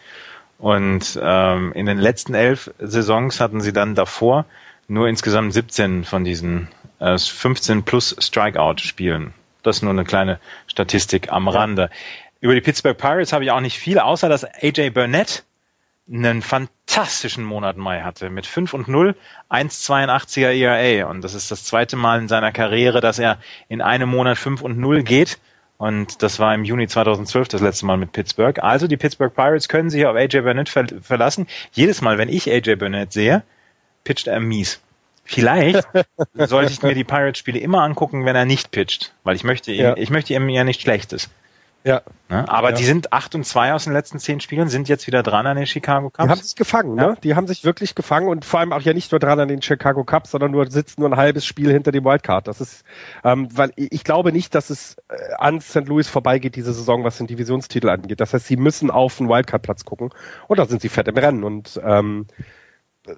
Und 0.64 1.20
ähm, 1.22 1.74
in 1.74 1.88
den 1.88 1.98
letzten 1.98 2.36
elf 2.36 2.72
Saisons 2.80 3.42
hatten 3.42 3.60
sie 3.60 3.74
dann 3.74 3.96
davor 3.96 4.46
nur 4.88 5.10
insgesamt 5.10 5.52
17 5.52 6.06
von 6.06 6.24
diesen 6.24 6.70
äh, 7.00 7.18
15 7.18 7.84
plus 7.84 8.16
Strikeout-Spielen. 8.18 9.34
Das 9.62 9.76
ist 9.76 9.82
nur 9.82 9.92
eine 9.92 10.06
kleine 10.06 10.40
Statistik 10.68 11.34
am 11.34 11.50
Rande. 11.50 11.90
Über 12.40 12.56
die 12.56 12.62
Pittsburgh 12.62 12.98
Pirates 12.98 13.34
habe 13.34 13.44
ich 13.44 13.52
auch 13.52 13.60
nicht 13.60 13.78
viel, 13.78 14.00
außer 14.00 14.30
dass 14.30 14.46
AJ 14.46 14.92
Burnett 14.92 15.44
einen 16.10 16.42
fantastischen 16.42 17.44
Monat 17.44 17.76
Mai 17.76 18.00
hatte 18.00 18.30
mit 18.30 18.46
5 18.46 18.74
und 18.74 18.88
0, 18.88 19.18
1,82er 19.50 20.54
ERA. 20.54 21.10
Und 21.10 21.26
das 21.26 21.34
ist 21.34 21.52
das 21.52 21.66
zweite 21.66 21.98
Mal 21.98 22.20
in 22.20 22.30
seiner 22.30 22.54
Karriere, 22.54 23.02
dass 23.02 23.20
er 23.20 23.38
in 23.68 23.82
einem 23.82 24.08
Monat 24.08 24.38
5 24.38 24.62
und 24.62 24.78
0 24.78 25.04
geht. 25.04 25.40
Und 25.84 26.24
das 26.24 26.40
war 26.40 26.56
im 26.56 26.64
Juni 26.64 26.88
2012 26.88 27.50
das 27.50 27.60
letzte 27.60 27.86
Mal 27.86 27.98
mit 27.98 28.14
Pittsburgh. 28.14 28.58
Also 28.64 28.88
die 28.88 28.96
Pittsburgh 28.96 29.36
Pirates 29.36 29.68
können 29.68 29.90
sich 29.90 30.06
auf 30.06 30.16
AJ 30.16 30.40
Burnett 30.40 30.70
ver 30.70 30.86
verlassen. 31.02 31.46
Jedes 31.74 32.00
Mal, 32.00 32.18
wenn 32.18 32.30
ich 32.30 32.50
AJ 32.50 32.78
Burnett 32.78 33.12
sehe, 33.12 33.44
pitcht 34.06 34.28
er 34.28 34.40
mies. 34.40 34.80
Vielleicht 35.26 35.86
sollte 36.36 36.72
ich 36.72 36.82
mir 36.84 36.96
die 36.96 37.04
Pirates-Spiele 37.04 37.60
immer 37.60 37.82
angucken, 37.82 38.24
wenn 38.24 38.34
er 38.38 38.46
nicht 38.46 38.72
pitcht, 38.72 39.14
weil 39.26 39.36
ich 39.36 39.44
möchte 39.44 39.74
ihm, 39.74 39.82
ja. 39.82 39.98
ich 39.98 40.10
möchte 40.10 40.34
ihm 40.34 40.48
ja 40.48 40.64
nicht 40.64 40.80
Schlechtes. 40.80 41.30
Ja. 41.84 42.02
Ne? 42.30 42.48
Aber 42.50 42.70
ja. 42.70 42.76
die 42.76 42.84
sind 42.84 43.14
8 43.14 43.36
und 43.36 43.46
2 43.46 43.74
aus 43.74 43.84
den 43.84 43.94
letzten 43.94 44.20
10 44.20 44.40
Spielen, 44.40 44.70
sind 44.70 44.90
jetzt 44.90 45.06
wieder 45.08 45.22
dran 45.22 45.46
an 45.46 45.58
den 45.58 45.68
Chicago 45.68 46.10
Cubs. 46.10 46.26
Die 46.26 46.30
haben 46.30 46.42
sich 46.42 46.56
gefangen, 46.56 46.98
Ja. 46.98 47.08
ne? 47.08 47.18
Die 47.24 47.36
haben 47.36 47.48
sich 47.48 47.64
wirklich 47.64 47.96
gefangen 47.96 48.28
und 48.28 48.46
vor 48.46 48.60
allem 48.60 48.74
auch 48.74 48.82
ja 48.82 48.94
nicht 48.94 49.12
nur 49.12 49.20
dran 49.20 49.40
an 49.40 49.48
den 49.48 49.62
Chicago 49.62 50.04
Cubs, 50.04 50.32
sondern 50.32 50.52
nur 50.52 50.70
sitzen 50.72 51.02
nur 51.02 51.10
ein 51.12 51.18
halbes 51.18 51.46
Spiel 51.46 51.72
hinter 51.72 51.92
dem 51.92 52.06
Wildcard. 52.06 52.48
Das 52.48 52.62
ist, 52.62 52.84
ähm, 53.24 53.50
weil 53.56 53.72
ich 53.76 53.92
ich 53.92 54.04
glaube 54.04 54.32
nicht, 54.32 54.56
dass 54.56 54.70
es 54.70 54.98
äh, 55.10 55.16
an 55.38 55.62
St. 55.62 55.88
Louis 55.88 56.08
vorbeigeht 56.10 56.56
diese 56.56 56.74
Saison, 56.74 57.04
was 57.04 57.18
den 57.18 57.28
Divisionstitel 57.28 57.90
angeht. 57.90 58.20
Das 58.20 58.34
heißt, 58.34 58.48
sie 58.48 58.58
müssen 58.58 58.92
auf 58.92 59.18
den 59.18 59.30
Wildcard-Platz 59.30 59.86
gucken 59.86 60.10
und 60.48 60.60
da 60.60 60.66
sind 60.66 60.82
sie 60.82 60.90
fett 60.90 61.08
im 61.08 61.18
Rennen 61.18 61.44
und 61.44 61.80
ähm, 61.84 62.28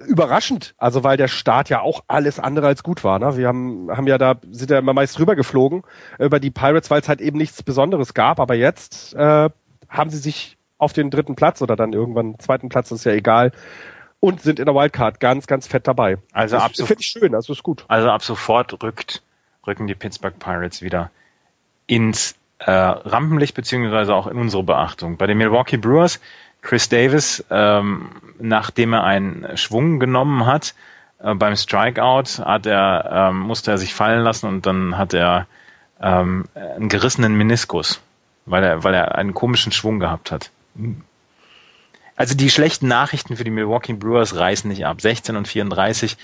überraschend, 0.07 0.73
also 0.77 1.03
weil 1.03 1.17
der 1.17 1.27
Start 1.27 1.69
ja 1.69 1.81
auch 1.81 2.03
alles 2.07 2.39
andere 2.39 2.67
als 2.67 2.81
gut 2.83 3.03
war. 3.03 3.19
Ne? 3.19 3.37
Wir 3.37 3.47
haben, 3.47 3.89
haben 3.91 4.07
ja 4.07 4.17
da, 4.17 4.35
sind 4.49 4.71
ja 4.71 4.79
immer 4.79 4.93
meist 4.93 5.19
rübergeflogen 5.19 5.83
über 6.17 6.39
die 6.39 6.51
Pirates, 6.51 6.89
weil 6.89 7.01
es 7.01 7.07
halt 7.09 7.21
eben 7.21 7.37
nichts 7.37 7.61
Besonderes 7.61 8.13
gab, 8.13 8.39
aber 8.39 8.55
jetzt 8.55 9.13
äh, 9.13 9.49
haben 9.89 10.09
sie 10.09 10.17
sich 10.17 10.57
auf 10.77 10.93
den 10.93 11.11
dritten 11.11 11.35
Platz 11.35 11.61
oder 11.61 11.75
dann 11.75 11.93
irgendwann 11.93 12.39
zweiten 12.39 12.69
Platz, 12.69 12.91
ist 12.91 13.05
ja 13.05 13.13
egal, 13.13 13.51
und 14.19 14.41
sind 14.41 14.59
in 14.59 14.65
der 14.65 14.73
Wildcard 14.73 15.19
ganz, 15.19 15.45
ganz 15.45 15.67
fett 15.67 15.87
dabei. 15.87 16.17
Also 16.33 16.57
ab 16.57 16.69
das 16.69 16.77
so- 16.77 16.85
finde 16.87 17.01
ich 17.01 17.07
schön, 17.07 17.35
also 17.35 17.53
ist 17.53 17.63
gut. 17.63 17.85
Also 17.87 18.09
ab 18.09 18.23
sofort 18.23 18.81
rückt, 18.81 19.21
rücken 19.67 19.85
die 19.87 19.95
Pittsburgh 19.95 20.37
Pirates 20.39 20.81
wieder 20.81 21.11
ins 21.87 22.35
äh, 22.57 22.71
Rampenlicht 22.71 23.55
beziehungsweise 23.55 24.15
auch 24.15 24.27
in 24.27 24.37
unsere 24.37 24.63
Beachtung. 24.63 25.17
Bei 25.17 25.27
den 25.27 25.37
Milwaukee 25.37 25.77
Brewers, 25.77 26.19
Chris 26.65 26.89
Davis, 26.89 27.45
ähm, 27.51 28.09
nachdem 28.39 28.93
er 28.93 29.03
einen 29.03 29.55
Schwung 29.55 29.99
genommen 29.99 30.47
hat, 30.47 30.73
äh, 31.19 31.35
beim 31.35 31.55
Strikeout 31.55 32.43
hat 32.43 32.65
er, 32.65 33.29
ähm, 33.29 33.39
musste 33.41 33.69
er 33.69 33.77
sich 33.77 33.93
fallen 33.93 34.23
lassen 34.23 34.47
und 34.47 34.65
dann 34.65 34.97
hat 34.97 35.13
er 35.13 35.45
ähm, 36.01 36.45
einen 36.55 36.89
gerissenen 36.89 37.35
Meniskus, 37.35 38.01
weil 38.47 38.63
er, 38.63 38.83
weil 38.83 38.95
er 38.95 39.13
einen 39.13 39.35
komischen 39.35 39.71
Schwung 39.71 39.99
gehabt 39.99 40.31
hat. 40.31 40.49
Also 42.15 42.35
die 42.35 42.49
schlechten 42.49 42.87
Nachrichten 42.87 43.37
für 43.37 43.43
die 43.43 43.51
Milwaukee 43.51 43.93
Brewers 43.93 44.35
reißen 44.35 44.67
nicht 44.67 44.87
ab. 44.87 45.01
16 45.01 45.35
und 45.35 45.47
34. 45.47 46.17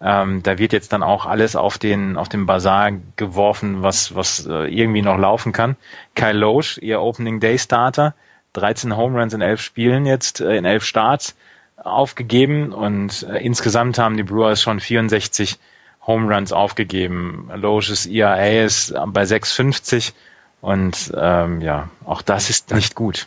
Ähm, 0.00 0.44
da 0.44 0.58
wird 0.58 0.72
jetzt 0.72 0.92
dann 0.92 1.02
auch 1.02 1.26
alles 1.26 1.56
auf 1.56 1.76
den 1.76 2.16
auf 2.16 2.28
den 2.28 2.46
Bazar 2.46 2.92
geworfen, 3.16 3.82
was 3.82 4.14
was 4.14 4.46
äh, 4.46 4.72
irgendwie 4.72 5.02
noch 5.02 5.18
laufen 5.18 5.52
kann. 5.52 5.74
Kyle 6.14 6.38
Loesch, 6.38 6.78
ihr 6.78 7.00
Opening 7.00 7.40
Day 7.40 7.58
Starter, 7.58 8.14
13 8.54 8.96
Home 8.96 9.18
Runs 9.18 9.34
in 9.34 9.40
11 9.40 9.60
Spielen 9.60 10.06
jetzt 10.06 10.40
äh, 10.40 10.56
in 10.56 10.64
11 10.64 10.84
Starts 10.84 11.36
aufgegeben 11.76 12.72
und 12.72 13.22
äh, 13.22 13.38
insgesamt 13.38 13.98
haben 13.98 14.16
die 14.16 14.22
Brewers 14.22 14.60
schon 14.60 14.80
64 14.80 15.58
Home 16.06 16.34
Runs 16.34 16.52
aufgegeben. 16.52 17.50
Loesch's 17.54 18.06
ERA 18.06 18.64
ist 18.64 18.94
bei 19.08 19.22
6,50 19.22 20.12
und 20.60 21.12
ähm, 21.16 21.60
ja, 21.60 21.88
auch 22.04 22.22
das 22.22 22.50
ist 22.50 22.72
nicht 22.72 22.94
gut. 22.94 23.26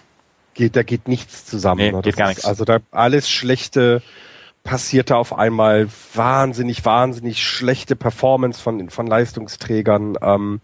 Geht, 0.54 0.76
da 0.76 0.84
geht 0.84 1.08
nichts 1.08 1.46
zusammen. 1.46 1.80
Nee, 1.80 1.92
ne? 1.92 2.02
geht 2.02 2.14
Das 2.14 2.18
gar 2.18 2.28
nichts. 2.28 2.46
Also 2.46 2.66
da 2.66 2.80
alles 2.92 3.30
Schlechte 3.30 4.02
passiert 4.64 5.10
da 5.10 5.16
auf 5.16 5.38
einmal. 5.38 5.88
Wahnsinnig, 6.14 6.84
wahnsinnig 6.84 7.44
schlechte 7.44 7.96
Performance 7.96 8.62
von, 8.62 8.90
von 8.90 9.08
Leistungsträgern. 9.08 10.18
Ähm, 10.22 10.62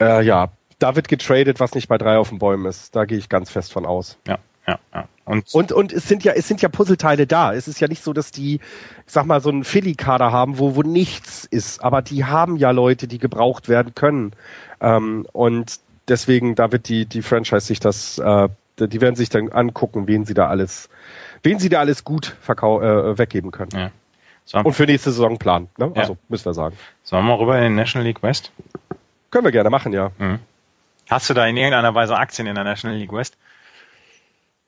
äh, 0.00 0.24
ja, 0.24 0.50
da 0.80 0.96
wird 0.96 1.08
getradet, 1.08 1.60
was 1.60 1.74
nicht 1.74 1.88
bei 1.88 1.98
drei 1.98 2.18
auf 2.18 2.30
den 2.30 2.38
Bäumen 2.38 2.66
ist. 2.66 2.96
Da 2.96 3.04
gehe 3.04 3.18
ich 3.18 3.28
ganz 3.28 3.50
fest 3.50 3.72
von 3.72 3.86
aus. 3.86 4.18
Ja, 4.26 4.38
ja, 4.66 4.78
ja. 4.92 5.08
Und, 5.24 5.54
Und, 5.54 5.70
und 5.70 5.92
es 5.92 6.08
sind 6.08 6.24
ja, 6.24 6.32
es 6.32 6.48
sind 6.48 6.60
ja 6.60 6.68
Puzzleteile 6.68 7.26
da. 7.26 7.54
Es 7.54 7.68
ist 7.68 7.78
ja 7.78 7.86
nicht 7.86 8.02
so, 8.02 8.12
dass 8.12 8.32
die, 8.32 8.56
ich 8.56 8.60
sag 9.12 9.26
mal, 9.26 9.40
so 9.40 9.50
einen 9.50 9.62
Philly-Kader 9.62 10.32
haben, 10.32 10.58
wo, 10.58 10.74
wo 10.74 10.82
nichts 10.82 11.44
ist. 11.44 11.84
Aber 11.84 12.02
die 12.02 12.24
haben 12.24 12.56
ja 12.56 12.72
Leute, 12.72 13.06
die 13.06 13.18
gebraucht 13.18 13.68
werden 13.68 13.94
können. 13.94 14.32
Ähm, 14.80 15.26
und 15.32 15.78
deswegen, 16.08 16.56
da 16.56 16.72
wird 16.72 16.88
die, 16.88 17.06
die 17.06 17.22
Franchise 17.22 17.60
sich 17.66 17.78
das, 17.78 18.18
äh, 18.18 18.48
die 18.78 19.00
werden 19.00 19.14
sich 19.14 19.28
dann 19.28 19.50
angucken, 19.50 20.08
wen 20.08 20.24
sie 20.24 20.34
da 20.34 20.48
alles, 20.48 20.88
wen 21.44 21.60
sie 21.60 21.68
da 21.68 21.78
alles 21.78 22.02
gut 22.02 22.34
verkau 22.40 22.80
äh, 22.80 23.16
weggeben 23.18 23.52
können. 23.52 23.70
ja. 23.72 23.90
So, 24.46 24.58
Und 24.58 24.72
für 24.72 24.84
nächste 24.86 25.12
Saison 25.12 25.38
planen. 25.38 25.68
Ne? 25.78 25.92
Ja. 25.94 26.00
Also, 26.00 26.16
müssen 26.28 26.46
wir 26.46 26.54
sagen. 26.54 26.76
sollen 27.04 27.24
wir 27.24 27.28
mal 27.28 27.40
rüber 27.40 27.56
in 27.58 27.62
den 27.62 27.74
National 27.76 28.04
League 28.06 28.22
West? 28.22 28.50
Können 29.30 29.44
wir 29.44 29.52
gerne 29.52 29.70
machen, 29.70 29.92
ja. 29.92 30.10
Hast 31.10 31.28
du 31.28 31.34
da 31.34 31.46
in 31.46 31.56
irgendeiner 31.56 31.94
Weise 31.94 32.16
Aktien 32.16 32.46
in 32.46 32.54
der 32.54 32.64
National 32.64 32.96
League 32.96 33.12
West? 33.12 33.36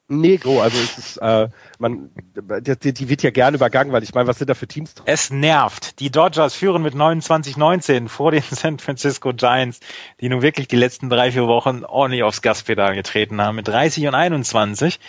Nee, 0.09 0.39
so, 0.43 0.61
also 0.61 0.77
es 0.77 0.99
ist, 0.99 1.17
äh, 1.19 1.49
man, 1.79 2.11
die, 2.35 2.93
die 2.93 3.09
wird 3.09 3.23
ja 3.23 3.31
gerne 3.31 3.57
übergangen, 3.57 3.93
weil 3.95 4.03
ich 4.03 4.13
meine, 4.13 4.27
was 4.27 4.37
sind 4.37 4.51
da 4.51 4.55
für 4.55 4.67
Teams 4.67 4.95
drin? 4.95 5.05
Es 5.07 5.31
nervt. 5.31 6.01
Die 6.01 6.11
Dodgers 6.11 6.55
führen 6.55 6.83
mit 6.83 6.95
29-19 6.95 8.09
vor 8.09 8.31
den 8.33 8.43
San 8.51 8.79
Francisco 8.79 9.33
Giants, 9.33 9.81
die 10.21 10.29
nun 10.29 10.43
wirklich 10.43 10.69
die 10.69 10.77
letzten 10.77 11.09
drei, 11.09 11.33
vier 11.33 11.47
Wochen 11.47 11.85
ordentlich 11.85 12.25
aufs 12.25 12.43
Gaspedal 12.43 12.95
getreten 12.95 13.41
haben, 13.41 13.57
mit 13.57 13.69
30 13.69 14.07
und 14.07 14.15
21. 14.15 15.01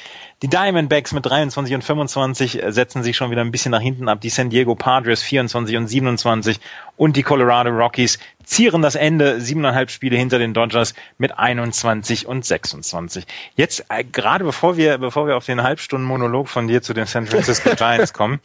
Die 0.43 0.49
Diamondbacks 0.49 1.13
mit 1.13 1.25
23 1.25 1.73
und 1.73 1.85
25 1.85 2.63
setzen 2.67 3.01
sich 3.01 3.15
schon 3.15 3.31
wieder 3.31 3.39
ein 3.39 3.51
bisschen 3.51 3.71
nach 3.71 3.79
hinten 3.79 4.09
ab. 4.09 4.19
Die 4.19 4.27
San 4.27 4.49
Diego 4.49 4.75
Padres 4.75 5.23
24 5.23 5.77
und 5.77 5.87
27 5.87 6.59
und 6.97 7.15
die 7.15 7.23
Colorado 7.23 7.69
Rockies 7.69 8.19
zieren 8.43 8.81
das 8.81 8.95
Ende 8.95 9.39
siebeneinhalb 9.39 9.89
Spiele 9.89 10.17
hinter 10.17 10.39
den 10.39 10.53
Dodgers 10.53 10.95
mit 11.17 11.39
21 11.39 12.27
und 12.27 12.43
26. 12.43 13.25
Jetzt 13.55 13.85
äh, 13.87 14.03
gerade 14.03 14.43
bevor 14.43 14.75
wir 14.75 14.97
bevor 14.97 15.27
wir 15.27 15.37
auf 15.37 15.45
den 15.45 15.63
Halbstunden 15.63 16.05
Monolog 16.05 16.49
von 16.49 16.67
dir 16.67 16.81
zu 16.81 16.93
den 16.93 17.05
San 17.05 17.25
Francisco 17.25 17.69
Giants 17.77 18.11
kommen, 18.11 18.41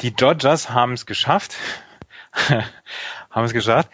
die 0.00 0.14
Dodgers 0.14 0.70
haben 0.70 0.92
es 0.92 1.06
geschafft, 1.06 1.56
haben 3.30 3.44
es 3.44 3.52
geschafft, 3.52 3.90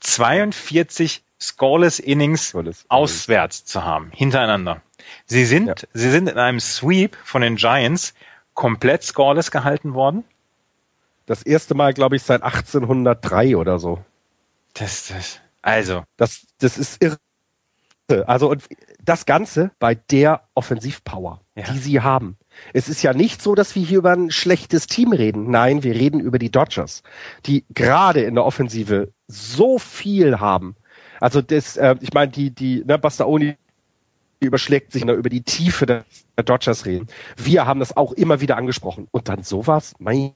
42 0.00 1.22
scoreless 1.42 1.98
Innings 1.98 2.48
Scoreless. 2.48 2.84
auswärts 2.88 3.64
zu 3.64 3.84
haben, 3.84 4.10
hintereinander. 4.14 4.80
Sie 5.26 5.44
sind, 5.44 5.66
Ja. 5.68 5.74
sie 5.92 6.10
sind 6.10 6.28
in 6.28 6.38
einem 6.38 6.60
Sweep 6.60 7.16
von 7.24 7.42
den 7.42 7.56
Giants 7.56 8.14
komplett 8.54 9.02
scoreless 9.02 9.50
gehalten 9.50 9.94
worden. 9.94 10.24
Das 11.26 11.42
erste 11.42 11.74
Mal, 11.74 11.92
glaube 11.94 12.16
ich, 12.16 12.22
seit 12.22 12.42
1803 12.42 13.56
oder 13.56 13.78
so. 13.78 14.04
Das, 14.74 15.08
das, 15.08 15.40
also, 15.62 16.04
Das, 16.16 16.46
das 16.58 16.78
ist 16.78 17.02
irre. 17.02 17.18
Also 18.26 18.50
und 18.50 18.64
das 19.02 19.24
Ganze 19.24 19.70
bei 19.78 19.94
der 19.94 20.42
Offensivpower, 20.54 21.40
Ja. 21.54 21.64
die 21.72 21.78
sie 21.78 22.00
haben. 22.00 22.36
Es 22.74 22.88
ist 22.90 23.02
ja 23.02 23.14
nicht 23.14 23.40
so, 23.40 23.54
dass 23.54 23.74
wir 23.74 23.82
hier 23.82 23.98
über 23.98 24.12
ein 24.12 24.30
schlechtes 24.30 24.86
Team 24.86 25.12
reden. 25.12 25.50
Nein, 25.50 25.82
wir 25.82 25.94
reden 25.94 26.20
über 26.20 26.38
die 26.38 26.50
Dodgers, 26.50 27.02
die 27.46 27.64
gerade 27.70 28.20
in 28.20 28.34
der 28.34 28.44
Offensive 28.44 29.12
so 29.28 29.78
viel 29.78 30.40
haben. 30.40 30.76
Also 31.22 31.40
das, 31.40 31.76
äh, 31.76 31.96
ich 32.00 32.12
meine, 32.12 32.32
die, 32.32 32.50
die, 32.50 32.84
ne, 32.84 32.98
Bastaoni 32.98 33.56
überschlägt 34.40 34.92
sich 34.92 35.04
ne, 35.04 35.12
über 35.12 35.28
die 35.28 35.42
Tiefe 35.42 35.86
der 35.86 36.04
der 36.36 36.44
Dodgers 36.44 36.86
reden. 36.86 37.08
Wir 37.36 37.66
haben 37.66 37.80
das 37.80 37.96
auch 37.96 38.12
immer 38.12 38.40
wieder 38.40 38.56
angesprochen. 38.56 39.08
Und 39.10 39.28
dann 39.28 39.42
sowas, 39.42 39.94
meine 39.98 40.32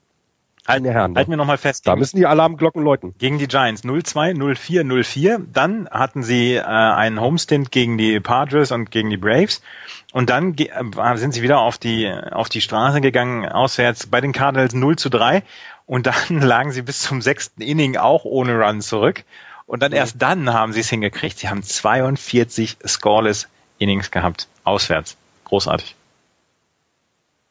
Herren. 0.66 1.16
halt 1.16 1.28
mir 1.28 1.36
nochmal 1.36 1.58
fest. 1.58 1.86
da 1.86 1.96
müssen 1.96 2.16
die 2.16 2.26
Alarmglocken 2.26 2.82
läuten. 2.82 3.14
gegen 3.18 3.38
die 3.38 3.46
Giants 3.46 3.84
0-2, 3.84 4.34
0-4, 4.34 4.82
0-4. 4.82 5.44
Dann 5.52 5.88
hatten 5.90 6.22
sie 6.22 6.54
äh, 6.54 6.62
einen 6.62 7.20
Homestint 7.20 7.70
gegen 7.70 7.98
die 7.98 8.18
Padres 8.20 8.72
und 8.72 8.90
gegen 8.90 9.10
die 9.10 9.16
Braves. 9.16 9.62
Und 10.12 10.30
dann 10.30 10.54
äh, 10.56 11.16
sind 11.16 11.34
sie 11.34 11.42
wieder 11.42 11.60
auf 11.60 11.78
die, 11.78 12.10
auf 12.10 12.48
die 12.48 12.60
Straße 12.60 13.00
gegangen, 13.00 13.46
auswärts 13.48 14.06
bei 14.06 14.20
den 14.20 14.32
Cardinals 14.32 14.74
0 14.74 14.96
zu 14.96 15.08
3. 15.08 15.42
Und 15.86 16.06
dann 16.06 16.40
lagen 16.40 16.72
sie 16.72 16.82
bis 16.82 17.00
zum 17.00 17.22
sechsten 17.22 17.62
Inning 17.62 17.96
auch 17.96 18.24
ohne 18.24 18.58
Run 18.58 18.80
zurück. 18.80 19.24
Und 19.66 19.82
dann 19.82 19.92
erst 19.92 20.22
dann 20.22 20.52
haben 20.52 20.72
sie 20.72 20.80
es 20.80 20.90
hingekriegt. 20.90 21.38
Sie 21.38 21.48
haben 21.48 21.62
42 21.62 22.78
scoreless 22.86 23.48
Innings 23.78 24.10
gehabt. 24.10 24.48
Auswärts. 24.64 25.16
Großartig. 25.44 25.96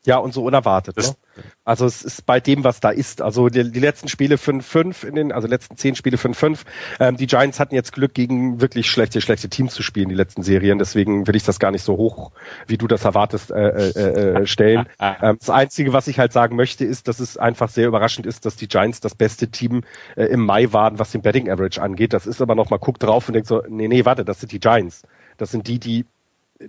Ja, 0.06 0.18
und 0.18 0.34
so 0.34 0.44
unerwartet. 0.44 0.98
Das- 0.98 1.12
ne? 1.12 1.44
Also 1.66 1.86
es 1.86 2.04
ist 2.04 2.26
bei 2.26 2.40
dem, 2.40 2.64
was 2.64 2.80
da 2.80 2.92
ist. 2.92 3.22
Also 3.22 3.50
die, 3.50 3.72
die 3.72 3.80
letzten 3.80 4.08
Spiele 4.08 4.38
5-5 4.38 5.04
in 5.04 5.16
den, 5.16 5.32
also 5.32 5.48
letzten 5.48 5.78
zehn 5.78 5.96
Spiele 5.96 6.18
5-5. 6.18 6.60
Ähm, 7.00 7.18
die 7.18 7.28
Giants 7.28 7.60
hatten 7.60 7.76
jetzt 7.76 7.92
Glück, 7.92 8.14
gegen 8.14 8.62
wirklich 8.62 8.90
schlechte, 8.90 9.20
schlechte 9.20 9.50
Teams 9.50 9.74
zu 9.74 9.84
spielen, 9.84 10.08
die 10.08 10.16
letzten 10.16 10.44
Serien. 10.44 10.78
Deswegen 10.80 11.28
will 11.28 11.36
ich 11.36 11.44
das 11.44 11.60
gar 11.60 11.72
nicht 11.72 11.84
so 11.84 11.98
hoch, 11.98 12.32
wie 12.68 12.78
du 12.78 12.88
das 12.88 13.04
erwartest, 13.04 13.52
äh, 13.52 13.70
äh, 13.70 14.42
äh, 14.42 14.48
stellen. 14.48 14.86
ähm, 15.00 15.38
das 15.40 15.50
Einzige, 15.50 15.92
was 15.92 16.08
ich 16.08 16.20
halt 16.20 16.32
sagen 16.32 16.56
möchte, 16.56 16.86
ist, 16.86 17.08
dass 17.08 17.20
es 17.20 17.38
einfach 17.38 17.70
sehr 17.70 17.88
überraschend 17.88 18.28
ist, 18.28 18.46
dass 18.46 18.56
die 18.56 18.68
Giants 18.68 19.02
das 19.02 19.16
beste 19.16 19.48
Team 19.50 19.84
äh, 20.16 20.26
im 20.26 20.46
Mai 20.46 20.72
waren, 20.72 21.00
was 21.00 21.12
den 21.12 21.22
Betting 21.22 21.50
Average 21.50 21.82
angeht. 21.82 22.14
Das 22.14 22.28
ist 22.28 22.42
aber 22.42 22.56
noch 22.56 22.70
mal, 22.70 22.78
guckt 22.78 23.04
drauf 23.04 23.28
und 23.28 23.34
denkt 23.34 23.48
so, 23.48 23.64
nee, 23.68 23.88
nee, 23.88 24.06
warte, 24.06 24.24
das 24.24 24.40
sind 24.40 24.52
die 24.52 24.60
Giants. 24.60 25.02
Das 25.38 25.52
sind 25.52 25.68
die, 25.68 25.80
die, 25.80 26.06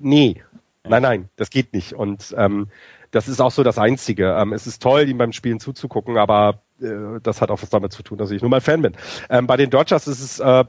nee, 0.01 0.43
nein, 0.85 1.03
nein, 1.03 1.29
das 1.37 1.51
geht 1.51 1.73
nicht. 1.73 1.93
Und 1.93 2.35
ähm, 2.37 2.69
das 3.17 3.29
ist 3.29 3.41
auch 3.41 3.51
so 3.51 3.63
das 3.63 3.79
Einzige. 3.79 4.37
Ähm, 4.39 4.53
es 4.53 4.67
ist 4.67 4.83
toll, 4.83 5.09
ihm 5.09 5.17
beim 5.17 5.33
Spielen 5.33 5.59
zuzugucken, 5.59 6.19
aber 6.19 6.61
äh, 6.81 7.19
das 7.23 7.41
hat 7.41 7.51
auch 7.51 7.63
was 7.63 7.71
damit 7.71 7.93
zu 7.93 8.03
tun, 8.03 8.19
dass 8.19 8.31
ich 8.31 8.43
nur 8.43 8.51
mal 8.51 8.61
Fan 8.61 8.83
bin. 8.83 8.95
Ähm, 9.31 9.47
bei 9.47 9.57
den 9.57 9.71
Dodgers 9.71 10.07
ist 10.07 10.21
es, 10.21 10.39
äh, 10.39 10.65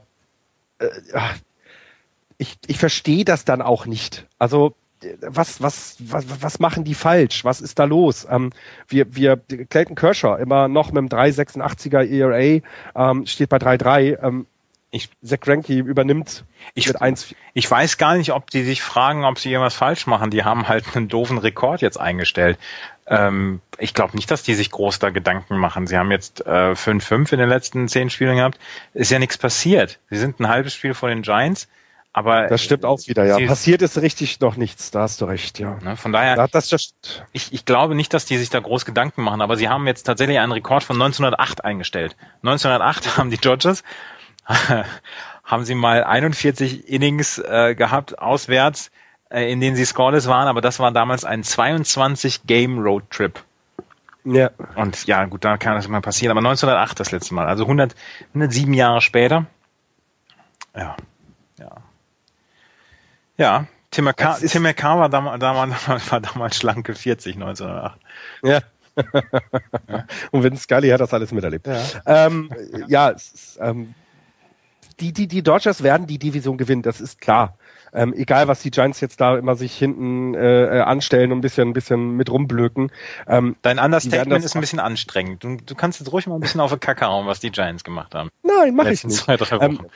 äh, 0.78 0.88
ich, 2.38 2.56
ich 2.66 2.78
verstehe 2.78 3.24
das 3.24 3.44
dann 3.44 3.60
auch 3.60 3.84
nicht. 3.84 4.26
Also 4.38 4.74
was, 5.20 5.60
was, 5.60 5.96
was, 6.00 6.42
was 6.42 6.58
machen 6.58 6.84
die 6.84 6.94
falsch? 6.94 7.44
Was 7.44 7.60
ist 7.60 7.78
da 7.78 7.84
los? 7.84 8.26
Ähm, 8.28 8.50
wir, 8.88 9.14
wir, 9.14 9.36
Clayton 9.36 9.94
Kershaw 9.94 10.36
immer 10.36 10.68
noch 10.68 10.90
mit 10.90 11.02
dem 11.02 11.08
3,86er 11.08 12.04
ERA, 12.04 12.62
ähm, 12.96 13.26
steht 13.26 13.50
bei 13.50 13.58
3,3. 13.58 14.22
Ähm, 14.22 14.46
Ich- 14.90 15.10
Zach 15.22 15.40
Greinke 15.40 15.74
übernimmt 15.74 16.44
Ich, 16.74 16.86
mit 16.88 17.00
1, 17.00 17.34
ich 17.52 17.70
weiß 17.70 17.98
gar 17.98 18.16
nicht, 18.16 18.32
ob 18.32 18.50
die 18.50 18.62
sich 18.64 18.82
fragen, 18.82 19.24
ob 19.24 19.38
sie 19.38 19.50
irgendwas 19.52 19.74
falsch 19.74 20.06
machen. 20.06 20.30
Die 20.30 20.44
haben 20.44 20.66
halt 20.68 20.96
einen 20.96 21.08
doofen 21.08 21.36
Rekord 21.38 21.82
jetzt 21.82 22.00
eingestellt. 22.00 22.58
Ähm, 23.06 23.60
ich 23.78 23.92
glaube 23.94 24.16
nicht, 24.16 24.30
dass 24.30 24.42
die 24.42 24.54
sich 24.54 24.70
groß 24.70 24.98
da 24.98 25.10
Gedanken 25.10 25.58
machen. 25.58 25.86
Sie 25.86 25.96
haben 25.98 26.10
jetzt 26.10 26.46
äh, 26.46 26.72
5-5 26.74 27.32
in 27.32 27.38
den 27.38 27.48
letzten 27.48 27.88
zehn 27.88 28.08
Spielen 28.10 28.36
gehabt. 28.36 28.58
Ist 28.94 29.10
ja 29.10 29.18
nichts 29.18 29.36
passiert. 29.38 29.98
Sie 30.10 30.16
sind 30.18 30.40
ein 30.40 30.48
halbes 30.48 30.74
Spiel 30.74 30.94
vor 30.94 31.08
den 31.10 31.22
Giants, 31.22 31.68
aber 32.14 32.46
Das 32.48 32.62
stimmt 32.62 32.84
auch 32.86 32.98
wieder, 33.06 33.24
ja. 33.24 33.36
Sie- 33.36 33.46
Passiert 33.46 33.82
ist 33.82 33.98
richtig 34.00 34.40
noch 34.40 34.56
nichts, 34.56 34.90
da 34.90 35.00
hast 35.02 35.20
du 35.20 35.26
recht, 35.26 35.58
ja. 35.58 35.78
ne, 35.82 35.96
von 35.96 36.12
daher, 36.12 36.36
Ja, 36.36 36.46
das, 36.48 36.68
das, 36.70 36.94
ich, 37.32 37.52
ich 37.52 37.64
glaube 37.66 37.94
nicht, 37.94 38.12
dass 38.14 38.24
die 38.24 38.38
sich 38.38 38.48
da 38.50 38.60
groß 38.60 38.84
Gedanken 38.86 39.22
machen, 39.22 39.40
aber 39.42 39.56
sie 39.56 39.68
haben 39.68 39.86
jetzt 39.86 40.04
tatsächlich 40.04 40.38
einen 40.38 40.52
Rekord 40.52 40.82
von 40.82 40.96
1908 40.96 41.64
eingestellt. 41.64 42.16
1908 42.42 43.16
haben 43.18 43.30
die 43.30 43.36
Dodgers 43.38 43.84
haben 45.44 45.64
sie 45.64 45.74
mal 45.74 46.04
41 46.04 46.88
Innings 46.88 47.38
äh, 47.38 47.74
gehabt 47.74 48.18
auswärts, 48.18 48.90
äh, 49.30 49.50
in 49.50 49.60
denen 49.60 49.76
sie 49.76 49.84
scoreless 49.84 50.26
waren, 50.26 50.48
aber 50.48 50.60
das 50.60 50.78
war 50.78 50.92
damals 50.92 51.24
ein 51.24 51.44
22 51.44 52.46
Game 52.46 52.78
Road 52.78 53.10
Trip. 53.10 53.38
ja. 54.24 54.50
Und 54.74 55.06
ja, 55.06 55.24
gut, 55.26 55.44
da 55.44 55.56
kann 55.56 55.74
das 55.74 55.88
mal 55.88 56.00
passieren, 56.00 56.36
aber 56.36 56.46
1908 56.46 56.98
das 56.98 57.12
letzte 57.12 57.34
Mal, 57.34 57.46
also 57.46 57.64
100, 57.64 57.94
107 58.34 58.72
Jahre 58.74 59.00
später. 59.00 59.46
Ja, 60.74 60.96
ja. 61.58 61.76
Ja, 63.36 63.66
Tim 63.90 64.04
McCarr, 64.04 64.38
Tim 64.38 64.62
McCarr 64.62 64.98
war, 64.98 65.08
damals, 65.08 65.40
damals, 65.40 65.88
war 66.12 66.20
damals 66.20 66.56
schlanke 66.56 66.94
40 66.94 67.36
1908. 67.36 68.00
Ja. 68.42 68.60
Und 70.32 70.42
Vince 70.42 70.64
Scully 70.64 70.88
hat 70.88 71.00
das 71.00 71.14
alles 71.14 71.30
miterlebt. 71.30 71.66
Ja, 71.66 71.82
ähm, 72.04 72.50
ja 72.88 73.14
ähm, 73.60 73.94
die, 75.00 75.12
die, 75.12 75.28
die 75.28 75.42
Dodgers 75.42 75.82
werden 75.82 76.06
die 76.06 76.18
Division 76.18 76.56
gewinnen, 76.56 76.82
das 76.82 77.00
ist 77.00 77.20
klar. 77.20 77.56
Ähm, 77.92 78.14
egal, 78.14 78.48
was 78.48 78.60
die 78.60 78.70
Giants 78.70 79.00
jetzt 79.00 79.20
da 79.20 79.36
immer 79.36 79.56
sich 79.56 79.76
hinten 79.76 80.34
äh, 80.34 80.78
äh, 80.78 80.80
anstellen 80.80 81.32
und 81.32 81.38
ein 81.38 81.40
bisschen, 81.40 81.68
ein 81.68 81.72
bisschen 81.72 82.16
mit 82.16 82.30
rumblöken. 82.30 82.90
Ähm, 83.26 83.56
Dein 83.62 83.78
Understatement 83.78 84.44
ist 84.44 84.54
ein 84.54 84.60
bisschen 84.60 84.80
anstrengend. 84.80 85.44
Du, 85.44 85.56
du 85.56 85.74
kannst 85.74 86.00
jetzt 86.00 86.12
ruhig 86.12 86.26
mal 86.26 86.34
ein 86.34 86.40
bisschen 86.40 86.60
auf 86.60 86.72
die 86.72 86.78
Kacke 86.78 87.06
hauen, 87.06 87.26
was 87.26 87.40
die 87.40 87.50
Giants 87.50 87.84
gemacht 87.84 88.14
haben. 88.14 88.30
nein, 88.42 88.74
mache 88.74 88.92
ich 88.92 89.04
nicht. 89.04 89.16
zwei, 89.16 89.36
drei 89.36 89.60
Wochen. 89.60 89.86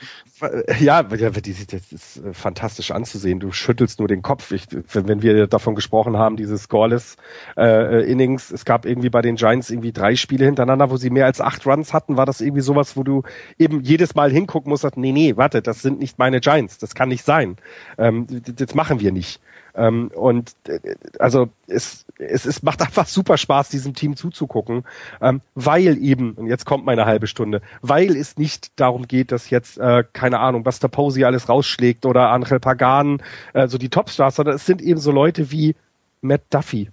Ähm, 0.41 0.63
ja, 0.79 1.03
das 1.03 1.91
ist 1.91 2.17
äh, 2.17 2.33
fantastisch 2.33 2.91
anzusehen. 2.91 3.39
Du 3.39 3.51
schüttelst 3.51 3.99
nur 3.99 4.07
den 4.07 4.21
Kopf. 4.21 4.51
Ich, 4.51 4.67
wenn, 4.93 5.21
wir 5.21 5.47
davon 5.47 5.75
gesprochen 5.75 6.17
haben, 6.17 6.37
diese 6.37 6.57
Scoreless 6.57 7.17
äh, 7.57 8.01
äh, 8.01 8.11
Innings, 8.11 8.51
es 8.51 8.65
gab 8.65 8.85
irgendwie 8.85 9.09
bei 9.09 9.21
den 9.21 9.35
Giants 9.35 9.69
irgendwie 9.69 9.91
drei 9.91 10.15
Spiele 10.15 10.45
hintereinander, 10.45 10.89
wo 10.89 10.97
sie 10.97 11.09
mehr 11.09 11.25
als 11.25 11.41
acht 11.41 11.65
Runs 11.65 11.93
hatten, 11.93 12.17
war 12.17 12.25
das 12.25 12.41
irgendwie 12.41 12.61
sowas, 12.61 12.97
wo 12.97 13.03
du 13.03 13.23
eben 13.57 13.81
jedes 13.81 14.15
Mal 14.15 14.31
hingucken 14.31 14.69
musst, 14.69 14.83
nee, 14.97 15.11
nee, 15.11 15.37
warte, 15.37 15.61
das 15.61 15.81
sind 15.81 15.99
nicht 15.99 16.19
meine 16.19 16.39
Giants, 16.39 16.77
das 16.77 16.95
kann 16.95 17.09
nicht 17.09 17.23
sein. 17.23 17.57
Ähm, 17.97 18.27
das 18.29 18.75
machen 18.75 18.99
wir 18.99 19.11
nicht. 19.11 19.41
Ähm, 19.75 20.11
und 20.13 20.53
äh, 20.67 20.79
also 21.19 21.49
es, 21.67 22.05
es, 22.17 22.45
es 22.45 22.63
macht 22.63 22.81
einfach 22.83 23.07
super 23.07 23.37
Spaß, 23.37 23.69
diesem 23.69 23.93
Team 23.95 24.15
zuzugucken, 24.15 24.83
ähm, 25.21 25.41
weil 25.55 25.97
eben, 25.97 26.33
und 26.33 26.47
jetzt 26.47 26.65
kommt 26.65 26.85
meine 26.85 27.05
halbe 27.05 27.27
Stunde, 27.27 27.61
weil 27.81 28.15
es 28.15 28.37
nicht 28.37 28.79
darum 28.79 29.07
geht, 29.07 29.31
dass 29.31 29.49
jetzt, 29.49 29.77
äh, 29.77 30.03
keine 30.13 30.39
Ahnung, 30.39 30.63
Buster 30.63 30.89
Posey 30.89 31.23
alles 31.23 31.49
rausschlägt 31.49 32.05
oder 32.05 32.29
Angel 32.29 32.59
Pagan, 32.59 33.21
äh, 33.53 33.67
so 33.67 33.77
die 33.77 33.89
Topstars, 33.89 34.35
sondern 34.35 34.55
es 34.55 34.65
sind 34.65 34.81
eben 34.81 34.99
so 34.99 35.11
Leute 35.11 35.51
wie 35.51 35.75
Matt 36.21 36.41
Duffy, 36.51 36.89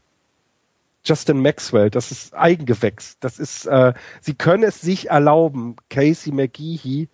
Justin 1.04 1.40
Maxwell, 1.40 1.90
das 1.90 2.10
ist 2.10 2.34
Eigengewächs. 2.34 3.18
Das 3.20 3.38
ist, 3.38 3.66
äh, 3.66 3.94
sie 4.20 4.34
können 4.34 4.64
es 4.64 4.80
sich 4.80 5.10
erlauben, 5.10 5.76
Casey 5.88 6.32
McGeehee 6.32 7.08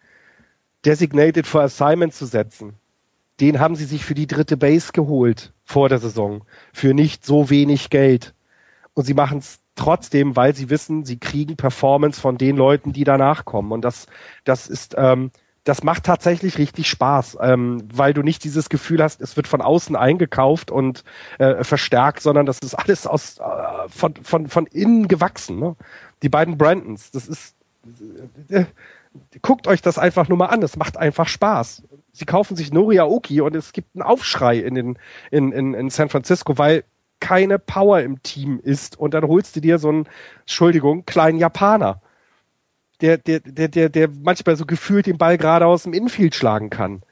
designated 0.84 1.46
for 1.46 1.62
assignment 1.62 2.14
zu 2.14 2.26
setzen. 2.26 2.74
Den 3.40 3.60
haben 3.60 3.76
sie 3.76 3.84
sich 3.84 4.04
für 4.04 4.14
die 4.14 4.26
dritte 4.26 4.56
Base 4.56 4.92
geholt 4.92 5.52
vor 5.64 5.88
der 5.88 5.98
Saison. 5.98 6.42
Für 6.72 6.94
nicht 6.94 7.24
so 7.24 7.50
wenig 7.50 7.90
Geld. 7.90 8.34
Und 8.94 9.04
sie 9.04 9.14
machen 9.14 9.38
es 9.38 9.58
trotzdem, 9.74 10.36
weil 10.36 10.54
sie 10.54 10.70
wissen, 10.70 11.04
sie 11.04 11.18
kriegen 11.18 11.56
Performance 11.56 12.20
von 12.20 12.38
den 12.38 12.56
Leuten, 12.56 12.92
die 12.92 13.04
danach 13.04 13.44
kommen. 13.44 13.72
Und 13.72 13.84
das, 13.84 14.06
das 14.44 14.68
ist, 14.68 14.94
ähm, 14.96 15.30
das 15.64 15.82
macht 15.82 16.04
tatsächlich 16.04 16.58
richtig 16.58 16.88
Spaß, 16.88 17.38
ähm, 17.42 17.82
weil 17.92 18.14
du 18.14 18.22
nicht 18.22 18.44
dieses 18.44 18.68
Gefühl 18.68 19.02
hast, 19.02 19.20
es 19.20 19.36
wird 19.36 19.48
von 19.48 19.60
außen 19.60 19.96
eingekauft 19.96 20.70
und 20.70 21.04
äh, 21.38 21.62
verstärkt, 21.62 22.22
sondern 22.22 22.46
das 22.46 22.60
ist 22.60 22.74
alles 22.74 23.06
aus 23.06 23.38
äh, 23.38 23.88
von, 23.88 24.14
von, 24.22 24.48
von 24.48 24.66
innen 24.66 25.08
gewachsen. 25.08 25.58
Ne? 25.58 25.76
Die 26.22 26.28
beiden 26.28 26.56
Brandons, 26.56 27.10
das 27.10 27.26
ist 27.28 27.56
äh, 28.48 28.64
guckt 29.42 29.66
euch 29.66 29.82
das 29.82 29.98
einfach 29.98 30.28
nur 30.28 30.38
mal 30.38 30.46
an, 30.46 30.62
es 30.62 30.76
macht 30.76 30.96
einfach 30.96 31.28
Spaß. 31.28 31.82
Sie 32.16 32.24
kaufen 32.24 32.56
sich 32.56 32.72
Nori 32.72 32.98
Aoki 32.98 33.42
und 33.42 33.54
es 33.54 33.72
gibt 33.72 33.94
einen 33.94 34.02
Aufschrei 34.02 34.58
in, 34.58 34.74
den, 34.74 34.98
in, 35.30 35.52
in, 35.52 35.74
in 35.74 35.90
San 35.90 36.08
Francisco, 36.08 36.56
weil 36.56 36.84
keine 37.20 37.58
Power 37.58 38.00
im 38.00 38.22
Team 38.22 38.58
ist 38.62 38.98
und 38.98 39.12
dann 39.12 39.24
holst 39.24 39.54
du 39.56 39.60
dir 39.60 39.78
so 39.78 39.88
einen, 39.90 40.08
Entschuldigung, 40.40 41.04
kleinen 41.04 41.38
Japaner, 41.38 42.00
der, 43.02 43.18
der, 43.18 43.40
der, 43.40 43.68
der, 43.68 43.88
der 43.90 44.08
manchmal 44.08 44.56
so 44.56 44.64
gefühlt 44.64 45.06
den 45.06 45.18
Ball 45.18 45.36
gerade 45.36 45.66
aus 45.66 45.82
dem 45.82 45.92
Infield 45.92 46.34
schlagen 46.34 46.70
kann. 46.70 47.02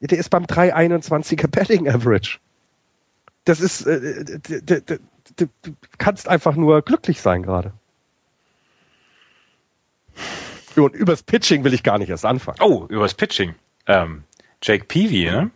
Der 0.00 0.18
ist 0.18 0.28
beim 0.28 0.44
321er 0.44 1.48
Betting 1.48 1.88
Average. 1.88 2.38
Das 3.46 3.60
ist, 3.60 3.86
äh, 3.86 4.24
du 5.36 5.48
kannst 5.96 6.28
einfach 6.28 6.56
nur 6.56 6.82
glücklich 6.82 7.22
sein 7.22 7.42
gerade. 7.42 7.72
Und 10.76 10.94
übers 10.94 11.22
Pitching 11.22 11.64
will 11.64 11.72
ich 11.72 11.82
gar 11.82 11.98
nicht 11.98 12.10
erst 12.10 12.26
anfangen. 12.26 12.58
Oh, 12.60 12.86
übers 12.88 13.14
Pitching. 13.14 13.54
Ähm, 13.86 14.24
Jake 14.64 14.84
Peavy, 14.86 15.26
ne? 15.30 15.50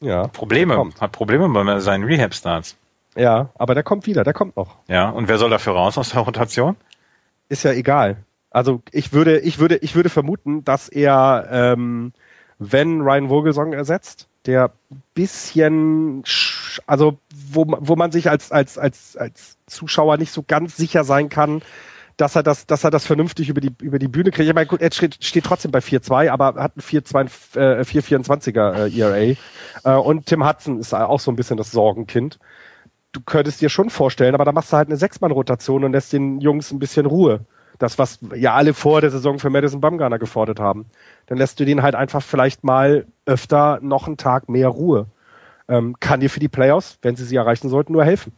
Ja, 0.00 0.26
Probleme, 0.26 0.90
hat 1.00 1.12
Probleme 1.12 1.48
bei 1.48 1.78
seinen 1.78 2.02
Rehab-Starts. 2.02 2.76
Ja, 3.14 3.50
aber 3.54 3.74
der 3.74 3.84
kommt 3.84 4.06
wieder, 4.06 4.24
der 4.24 4.32
kommt 4.32 4.56
noch. 4.56 4.76
Ja, 4.88 5.08
und 5.10 5.28
wer 5.28 5.38
soll 5.38 5.50
dafür 5.50 5.74
raus 5.74 5.96
aus 5.96 6.10
der 6.10 6.22
Rotation? 6.22 6.76
Ist 7.48 7.62
ja 7.62 7.72
egal. 7.72 8.16
Also 8.50 8.82
ich 8.90 9.12
würde, 9.12 9.38
ich 9.38 9.58
würde, 9.60 9.76
ich 9.76 9.94
würde 9.94 10.08
vermuten, 10.08 10.64
dass 10.64 10.88
er, 10.88 11.46
ähm, 11.52 12.12
wenn 12.58 13.00
Ryan 13.00 13.28
Vogelsong 13.28 13.72
ersetzt, 13.74 14.26
der 14.44 14.72
bisschen, 15.14 16.24
sch- 16.24 16.80
also 16.86 17.18
wo, 17.34 17.64
wo 17.78 17.94
man 17.94 18.10
sich 18.10 18.28
als, 18.28 18.50
als, 18.50 18.76
als, 18.76 19.16
als 19.16 19.56
Zuschauer 19.66 20.16
nicht 20.16 20.32
so 20.32 20.42
ganz 20.46 20.76
sicher 20.76 21.04
sein 21.04 21.28
kann, 21.28 21.62
dass 22.16 22.36
er 22.36 22.42
das, 22.42 22.66
dass 22.66 22.84
er 22.84 22.90
das 22.90 23.06
vernünftig 23.06 23.48
über 23.48 23.60
die, 23.60 23.74
über 23.80 23.98
die 23.98 24.08
Bühne 24.08 24.30
kriegt. 24.30 24.48
Ich 24.48 24.54
meine, 24.54 24.66
gut, 24.66 24.80
er 24.80 24.92
steht, 24.92 25.24
steht 25.24 25.44
trotzdem 25.44 25.70
bei 25.70 25.78
4-2, 25.78 26.30
aber 26.30 26.54
hat 26.54 26.72
einen 26.76 26.82
4-2, 26.82 27.58
äh, 27.58 27.82
4-24er 27.82 28.86
äh, 28.86 29.00
ERA. 29.00 29.36
Äh, 29.84 29.98
und 29.98 30.26
Tim 30.26 30.46
Hudson 30.46 30.78
ist 30.78 30.94
auch 30.94 31.20
so 31.20 31.30
ein 31.30 31.36
bisschen 31.36 31.56
das 31.56 31.70
Sorgenkind. 31.70 32.38
Du 33.12 33.20
könntest 33.20 33.60
dir 33.60 33.68
schon 33.68 33.90
vorstellen, 33.90 34.34
aber 34.34 34.44
da 34.44 34.52
machst 34.52 34.72
du 34.72 34.76
halt 34.76 34.88
eine 34.88 34.96
Sechsmann-Rotation 34.96 35.84
und 35.84 35.92
lässt 35.92 36.12
den 36.12 36.40
Jungs 36.40 36.72
ein 36.72 36.78
bisschen 36.78 37.06
Ruhe. 37.06 37.40
Das, 37.78 37.98
was 37.98 38.20
ja 38.34 38.54
alle 38.54 38.74
vor 38.74 39.00
der 39.00 39.10
Saison 39.10 39.38
für 39.38 39.50
Madison 39.50 39.80
Bumgarner 39.80 40.18
gefordert 40.18 40.60
haben. 40.60 40.86
Dann 41.26 41.38
lässt 41.38 41.58
du 41.58 41.64
den 41.64 41.82
halt 41.82 41.94
einfach 41.94 42.22
vielleicht 42.22 42.64
mal 42.64 43.06
öfter 43.26 43.80
noch 43.82 44.06
einen 44.06 44.16
Tag 44.16 44.48
mehr 44.48 44.68
Ruhe. 44.68 45.06
Ähm, 45.68 45.96
kann 45.98 46.20
dir 46.20 46.30
für 46.30 46.40
die 46.40 46.48
Playoffs, 46.48 46.98
wenn 47.02 47.16
sie 47.16 47.24
sie 47.24 47.36
erreichen 47.36 47.68
sollten, 47.68 47.92
nur 47.92 48.04
helfen. 48.04 48.32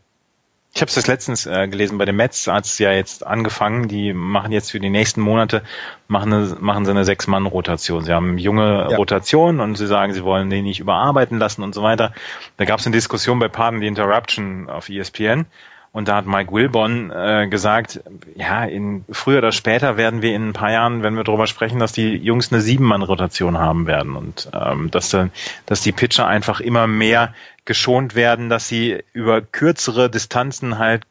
Ich 0.74 0.80
habe 0.80 0.88
es 0.88 0.96
das 0.96 1.06
letztens 1.06 1.46
äh, 1.46 1.68
gelesen 1.68 1.98
bei 1.98 2.05
den 2.05 2.16
Mets, 2.16 2.48
hat 2.48 2.64
es 2.64 2.80
ja 2.80 2.90
jetzt 2.90 3.24
angefangen. 3.24 3.86
Die 3.86 4.12
machen 4.12 4.51
jetzt 4.51 4.72
für 4.72 4.80
die 4.80 4.90
nächsten 4.90 5.20
Monate 5.20 5.62
machen, 6.09 6.32
eine, 6.32 6.56
machen 6.59 6.84
sie 6.84 6.90
eine 6.90 7.05
Sechs-Mann-Rotation. 7.05 8.02
Sie 8.02 8.12
haben 8.12 8.38
junge 8.38 8.88
ja. 8.90 8.96
Rotation 8.96 9.60
und 9.60 9.76
sie 9.76 9.86
sagen, 9.86 10.12
sie 10.14 10.24
wollen 10.24 10.51
den 10.51 10.64
nicht 10.64 10.80
überarbeiten 10.80 11.38
lassen 11.38 11.62
und 11.62 11.76
so 11.76 11.84
weiter. 11.84 12.12
Da 12.56 12.64
gab 12.64 12.80
es 12.80 12.86
eine 12.86 12.96
Diskussion 12.96 13.38
bei 13.38 13.46
Pardon 13.46 13.80
the 13.80 13.86
Interruption 13.86 14.68
auf 14.68 14.88
ESPN 14.88 15.46
und 15.95 16.09
da 16.09 16.16
hat 16.16 16.27
Mike 16.27 16.53
Wilbon 16.53 17.12
äh, 17.12 17.47
gesagt, 17.49 18.01
ja, 18.35 18.65
in 18.65 19.05
früher 19.12 19.39
oder 19.39 19.53
später 19.53 19.97
werden 19.97 20.23
wir 20.23 20.35
in 20.35 20.49
ein 20.49 20.53
paar 20.53 20.73
Jahren, 20.73 21.05
wenn 21.05 21.15
wir 21.15 21.23
darüber 21.23 21.47
sprechen, 21.47 21.79
dass 21.79 21.93
die 21.93 22.16
Jungs 22.16 22.53
eine 22.53 22.61
Sieben-Mann-Rotation 22.61 23.59
haben 23.59 23.87
werden 23.87 24.16
und 24.16 24.51
ähm, 24.53 24.91
dass, 24.91 25.11
dann, 25.11 25.31
dass 25.66 25.83
die 25.83 25.93
Pitcher 25.93 26.27
einfach 26.27 26.59
immer 26.59 26.89
mehr 26.89 27.33
geschont 27.65 28.16
werden, 28.16 28.49
dass 28.49 28.66
sie 28.66 29.05
über 29.12 29.41
kürzere 29.41 30.11
Distanzen 30.11 30.79
halt 30.79 31.05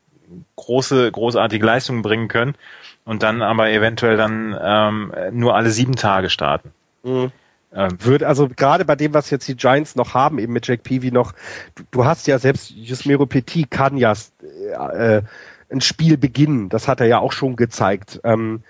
große, 0.57 1.09
großartige 1.09 1.65
Leistungen 1.65 2.01
bringen 2.01 2.27
können 2.27 2.55
und 3.05 3.23
dann 3.23 3.41
aber 3.41 3.69
eventuell 3.71 4.17
dann 4.17 4.53
ähm, 4.61 5.13
nur 5.31 5.55
alle 5.55 5.71
sieben 5.71 5.95
Tage 5.95 6.29
starten. 6.29 6.73
Mhm. 7.03 7.31
Ähm, 7.75 7.97
also 8.23 8.47
gerade 8.47 8.85
bei 8.85 8.95
dem, 8.95 9.13
was 9.13 9.29
jetzt 9.29 9.47
die 9.47 9.55
Giants 9.55 9.95
noch 9.95 10.13
haben, 10.13 10.39
eben 10.39 10.53
mit 10.53 10.67
Jack 10.67 10.83
Peavy 10.83 11.11
noch, 11.11 11.33
du, 11.75 11.83
du 11.91 12.05
hast 12.05 12.27
ja 12.27 12.39
selbst 12.39 12.71
Jusmiro 12.71 13.25
Petit 13.25 13.69
kann 13.69 13.97
ja 13.97 14.13
äh, 14.93 15.21
ein 15.71 15.81
Spiel 15.81 16.17
beginnen. 16.17 16.69
Das 16.69 16.87
hat 16.87 17.01
er 17.01 17.07
ja 17.07 17.19
auch 17.19 17.31
schon 17.31 17.55
gezeigt. 17.55 18.21
Ähm, 18.23 18.63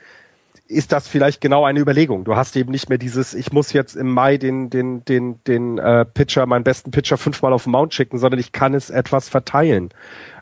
ist 0.67 0.91
das 0.91 1.07
vielleicht 1.07 1.41
genau 1.41 1.65
eine 1.65 1.79
Überlegung. 1.79 2.23
Du 2.23 2.35
hast 2.35 2.55
eben 2.55 2.71
nicht 2.71 2.89
mehr 2.89 2.97
dieses, 2.97 3.33
ich 3.33 3.51
muss 3.51 3.73
jetzt 3.73 3.95
im 3.95 4.09
Mai 4.09 4.37
den, 4.37 4.69
den, 4.69 5.03
den, 5.05 5.43
den 5.43 5.77
äh, 5.77 6.05
Pitcher, 6.05 6.45
meinen 6.45 6.63
besten 6.63 6.91
Pitcher 6.91 7.17
fünfmal 7.17 7.53
auf 7.53 7.63
den 7.63 7.71
Mount 7.71 7.93
schicken, 7.93 8.17
sondern 8.17 8.39
ich 8.39 8.53
kann 8.53 8.73
es 8.73 8.89
etwas 8.89 9.29
verteilen. 9.29 9.89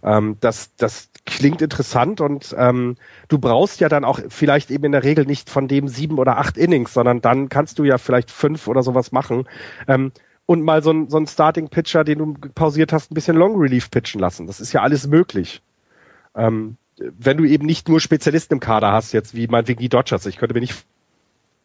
Ähm, 0.03 0.37
das, 0.39 0.75
das 0.75 1.09
klingt 1.25 1.61
interessant 1.61 2.21
und 2.21 2.55
ähm, 2.57 2.95
du 3.27 3.37
brauchst 3.37 3.79
ja 3.79 3.89
dann 3.89 4.03
auch 4.03 4.19
vielleicht 4.29 4.71
eben 4.71 4.85
in 4.85 4.91
der 4.91 5.03
Regel 5.03 5.25
nicht 5.25 5.49
von 5.49 5.67
dem 5.67 5.87
sieben 5.87 6.17
oder 6.17 6.37
acht 6.37 6.57
Innings, 6.57 6.93
sondern 6.93 7.21
dann 7.21 7.49
kannst 7.49 7.79
du 7.79 7.83
ja 7.83 7.97
vielleicht 7.97 8.31
fünf 8.31 8.67
oder 8.67 8.81
sowas 8.83 9.11
machen. 9.11 9.47
Ähm, 9.87 10.11
und 10.45 10.63
mal 10.63 10.83
so 10.83 10.91
ein, 10.91 11.09
so 11.09 11.17
ein 11.17 11.27
Starting-Pitcher, 11.27 12.03
den 12.03 12.17
du 12.17 12.33
pausiert 12.55 12.91
hast, 12.91 13.11
ein 13.11 13.15
bisschen 13.15 13.37
Long 13.37 13.55
Relief 13.57 13.89
pitchen 13.91 14.19
lassen. 14.19 14.47
Das 14.47 14.59
ist 14.59 14.73
ja 14.73 14.81
alles 14.81 15.07
möglich. 15.07 15.61
Ähm, 16.35 16.77
wenn 16.97 17.37
du 17.37 17.45
eben 17.45 17.65
nicht 17.65 17.87
nur 17.87 17.99
Spezialisten 17.99 18.55
im 18.55 18.59
Kader 18.59 18.91
hast, 18.91 19.13
jetzt 19.13 19.35
wie 19.35 19.47
meinetwegen 19.47 19.79
die 19.79 19.89
Dodgers. 19.89 20.25
Ich 20.25 20.37
könnte 20.37 20.53
mir 20.53 20.59
nicht 20.59 20.85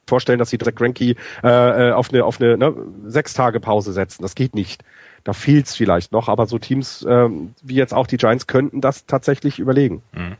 vorstellen, 0.07 0.39
dass 0.39 0.51
sie 0.51 0.59
Zach 0.59 0.75
Greinke 0.75 1.05
äh, 1.05 1.17
äh, 1.45 1.93
auf 1.93 2.11
eine 2.13 2.25
auf 2.25 2.41
eine 2.41 2.57
ne, 2.57 2.75
sechs 3.07 3.35
Tage 3.35 3.61
Pause 3.61 3.93
setzen. 3.93 4.23
Das 4.23 4.35
geht 4.35 4.55
nicht. 4.55 4.83
Da 5.25 5.33
fehlt's 5.33 5.75
vielleicht 5.75 6.13
noch, 6.13 6.29
aber 6.29 6.47
so 6.47 6.59
Teams 6.59 7.05
ähm, 7.09 7.55
wie 7.63 7.75
jetzt 7.75 7.93
auch 7.93 8.07
die 8.07 8.17
Giants 8.17 8.47
könnten 8.47 8.81
das 8.81 9.07
tatsächlich 9.07 9.59
überlegen. 9.59 10.03
Mhm. 10.13 10.37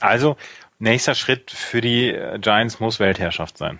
Also 0.00 0.36
nächster 0.78 1.14
Schritt 1.14 1.50
für 1.50 1.80
die 1.80 2.10
äh, 2.10 2.38
Giants 2.38 2.80
muss 2.80 3.00
Weltherrschaft 3.00 3.58
sein. 3.58 3.78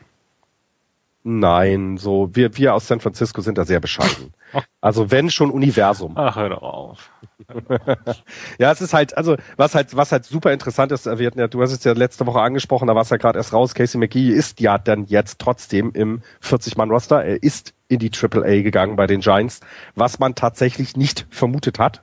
Nein, 1.24 1.98
so 1.98 2.30
wir 2.32 2.56
wir 2.56 2.74
aus 2.74 2.86
San 2.86 3.00
Francisco 3.00 3.40
sind 3.40 3.58
da 3.58 3.64
sehr 3.64 3.80
bescheiden. 3.80 4.32
Also 4.80 5.10
wenn 5.10 5.30
schon 5.30 5.50
Universum. 5.50 6.14
Ach, 6.16 6.36
hör 6.36 6.48
doch 6.48 6.62
auf. 6.62 7.10
ja, 8.58 8.70
es 8.70 8.80
ist 8.80 8.94
halt, 8.94 9.16
also 9.16 9.36
was 9.56 9.74
halt, 9.74 9.96
was 9.96 10.12
halt 10.12 10.24
super 10.24 10.52
interessant 10.52 10.92
ist, 10.92 11.06
wir 11.06 11.26
hatten 11.26 11.38
ja, 11.38 11.48
du 11.48 11.60
hast 11.60 11.72
es 11.72 11.84
ja 11.84 11.92
letzte 11.92 12.24
Woche 12.26 12.40
angesprochen, 12.40 12.86
da 12.86 12.94
war 12.94 13.02
es 13.02 13.10
ja 13.10 13.16
gerade 13.16 13.38
erst 13.38 13.52
raus, 13.52 13.74
Casey 13.74 13.98
McGee 13.98 14.30
ist 14.30 14.60
ja 14.60 14.78
dann 14.78 15.04
jetzt 15.06 15.38
trotzdem 15.40 15.90
im 15.92 16.22
40-Mann-Roster, 16.42 17.24
er 17.24 17.42
ist 17.42 17.74
in 17.88 17.98
die 17.98 18.10
AAA 18.10 18.62
gegangen 18.62 18.96
bei 18.96 19.06
den 19.06 19.20
Giants, 19.20 19.60
was 19.96 20.18
man 20.18 20.34
tatsächlich 20.34 20.96
nicht 20.96 21.26
vermutet 21.30 21.78
hat. 21.78 22.02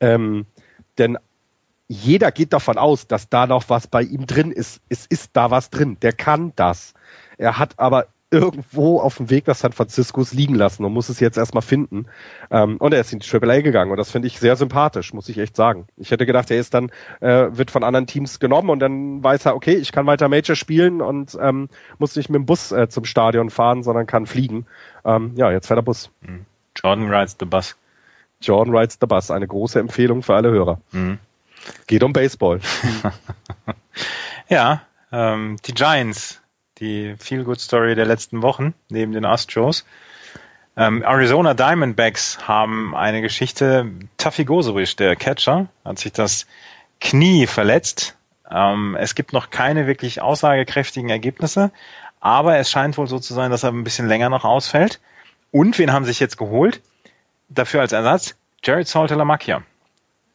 Ähm, 0.00 0.46
denn 0.98 1.18
jeder 1.88 2.32
geht 2.32 2.52
davon 2.52 2.78
aus, 2.78 3.06
dass 3.06 3.28
da 3.28 3.46
noch 3.46 3.68
was 3.68 3.86
bei 3.86 4.02
ihm 4.02 4.26
drin 4.26 4.50
ist. 4.50 4.80
Es 4.88 5.06
ist 5.06 5.30
da 5.34 5.50
was 5.50 5.70
drin. 5.70 5.98
Der 6.00 6.12
kann 6.12 6.52
das. 6.56 6.94
Er 7.36 7.58
hat 7.58 7.78
aber 7.78 8.06
irgendwo 8.34 9.00
auf 9.00 9.16
dem 9.16 9.30
Weg 9.30 9.46
nach 9.46 9.54
San 9.54 9.72
Francisco 9.72 10.24
liegen 10.32 10.54
lassen 10.54 10.84
und 10.84 10.92
muss 10.92 11.08
es 11.08 11.20
jetzt 11.20 11.38
erstmal 11.38 11.62
finden. 11.62 12.06
Ähm, 12.50 12.76
und 12.78 12.92
er 12.92 13.00
ist 13.00 13.12
in 13.12 13.20
die 13.20 13.28
AAA 13.28 13.60
gegangen 13.60 13.90
und 13.90 13.96
das 13.96 14.10
finde 14.10 14.28
ich 14.28 14.38
sehr 14.38 14.56
sympathisch, 14.56 15.14
muss 15.14 15.28
ich 15.28 15.38
echt 15.38 15.56
sagen. 15.56 15.86
Ich 15.96 16.10
hätte 16.10 16.26
gedacht, 16.26 16.50
er 16.50 16.58
ist 16.58 16.74
dann, 16.74 16.90
äh, 17.20 17.46
wird 17.50 17.70
von 17.70 17.84
anderen 17.84 18.06
Teams 18.06 18.40
genommen 18.40 18.70
und 18.70 18.80
dann 18.80 19.22
weiß 19.22 19.46
er, 19.46 19.54
okay, 19.54 19.74
ich 19.74 19.92
kann 19.92 20.06
weiter 20.06 20.28
Major 20.28 20.56
spielen 20.56 21.00
und 21.00 21.38
ähm, 21.40 21.68
muss 21.98 22.16
nicht 22.16 22.28
mit 22.28 22.36
dem 22.36 22.46
Bus 22.46 22.72
äh, 22.72 22.88
zum 22.88 23.04
Stadion 23.04 23.50
fahren, 23.50 23.82
sondern 23.82 24.06
kann 24.06 24.26
fliegen. 24.26 24.66
Ähm, 25.04 25.32
ja, 25.36 25.50
jetzt 25.50 25.68
fährt 25.68 25.78
der 25.78 25.82
Bus. 25.82 26.10
Mhm. 26.20 26.46
Jordan 26.76 27.08
rides 27.08 27.36
the 27.38 27.46
bus. 27.46 27.76
Jordan 28.40 28.74
rides 28.74 28.98
the 29.00 29.06
bus, 29.06 29.30
eine 29.30 29.46
große 29.46 29.78
Empfehlung 29.78 30.22
für 30.22 30.34
alle 30.34 30.50
Hörer. 30.50 30.80
Mhm. 30.92 31.18
Geht 31.86 32.02
um 32.02 32.12
Baseball. 32.12 32.60
ja, 34.48 34.82
ähm, 35.12 35.56
die 35.64 35.72
Giants 35.72 36.42
die 36.78 37.14
Feel-Good-Story 37.18 37.94
der 37.94 38.06
letzten 38.06 38.42
Wochen, 38.42 38.74
neben 38.88 39.12
den 39.12 39.24
Astros. 39.24 39.84
Ähm, 40.76 41.02
Arizona 41.02 41.54
Diamondbacks 41.54 42.48
haben 42.48 42.96
eine 42.96 43.22
Geschichte. 43.22 43.90
Taffy 44.16 44.44
Gosewich, 44.44 44.96
der 44.96 45.14
Catcher, 45.14 45.68
hat 45.84 45.98
sich 45.98 46.12
das 46.12 46.46
Knie 47.00 47.46
verletzt. 47.46 48.16
Ähm, 48.50 48.96
es 48.98 49.14
gibt 49.14 49.32
noch 49.32 49.50
keine 49.50 49.86
wirklich 49.86 50.20
aussagekräftigen 50.20 51.10
Ergebnisse, 51.10 51.70
aber 52.20 52.58
es 52.58 52.70
scheint 52.70 52.98
wohl 52.98 53.06
so 53.06 53.18
zu 53.18 53.34
sein, 53.34 53.50
dass 53.50 53.62
er 53.62 53.70
ein 53.70 53.84
bisschen 53.84 54.08
länger 54.08 54.28
noch 54.28 54.44
ausfällt. 54.44 55.00
Und 55.52 55.78
wen 55.78 55.92
haben 55.92 56.04
sich 56.04 56.18
jetzt 56.18 56.38
geholt? 56.38 56.80
Dafür 57.48 57.80
als 57.80 57.92
Ersatz 57.92 58.34
Jared 58.62 58.88
Salter-Lamacchia. 58.88 59.62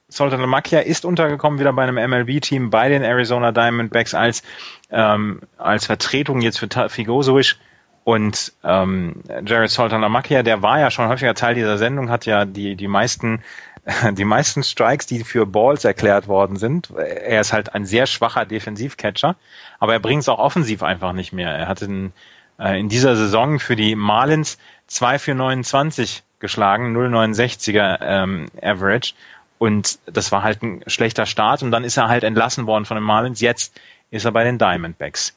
Soltanamakia 0.10 0.80
ist 0.80 1.06
untergekommen 1.06 1.60
wieder 1.60 1.74
bei 1.74 1.84
einem 1.84 1.96
MLB-Team 1.96 2.70
bei 2.70 2.90
den 2.90 3.04
Arizona 3.04 3.52
Diamondbacks 3.52 4.14
als, 4.14 4.44
ähm, 4.92 5.42
als 5.58 5.86
Vertretung 5.86 6.42
jetzt 6.42 6.60
für 6.60 6.90
Figosovic. 6.90 7.56
Und 8.04 8.54
ähm, 8.64 9.22
Jared 9.46 9.70
Soltanamakia, 9.70 10.42
der 10.42 10.64
war 10.64 10.80
ja 10.80 10.90
schon 10.90 11.10
häufiger 11.10 11.36
Teil 11.36 11.54
dieser 11.54 11.78
Sendung, 11.78 12.10
hat 12.10 12.26
ja 12.26 12.46
die, 12.46 12.76
die 12.76 12.88
meisten 12.88 13.44
die 14.14 14.26
meisten 14.26 14.64
Strikes, 14.64 15.06
die 15.06 15.24
für 15.24 15.46
Balls 15.46 15.86
erklärt 15.86 16.28
worden 16.28 16.58
sind. 16.58 16.90
Er 16.92 17.42
ist 17.42 17.54
halt 17.54 17.74
ein 17.74 17.86
sehr 17.86 18.06
schwacher 18.06 18.46
Defensivcatcher, 18.46 19.36
aber 19.80 19.94
er 19.94 20.00
bringt 20.00 20.24
es 20.24 20.30
auch 20.30 20.40
offensiv 20.40 20.84
einfach 20.84 21.14
nicht 21.14 21.34
mehr. 21.34 21.52
Er 21.52 21.68
hat 21.68 21.82
in, 21.82 22.12
äh, 22.60 22.80
in 22.80 22.90
dieser 22.90 23.16
Saison 23.16 23.60
für 23.60 23.76
die 23.76 23.96
Marlins 23.96 24.58
2 24.88 25.20
für 25.20 25.36
29 25.36 26.24
geschlagen, 26.40 26.96
0,69er 26.96 28.00
ähm, 28.02 28.46
Average 28.62 29.14
und 29.60 30.00
das 30.06 30.32
war 30.32 30.42
halt 30.42 30.64
ein 30.64 30.84
schlechter 30.88 31.28
Start 31.28 31.62
und 31.62 31.70
dann 31.70 31.84
ist 31.84 31.98
er 31.98 32.08
halt 32.08 32.24
entlassen 32.24 32.66
worden 32.66 32.86
von 32.86 32.96
den 32.96 33.04
Marlins. 33.04 33.42
Jetzt 33.42 33.80
ist 34.10 34.26
er 34.26 34.32
bei 34.32 34.44
den 34.44 34.58
Diamondbacks. 34.58 35.36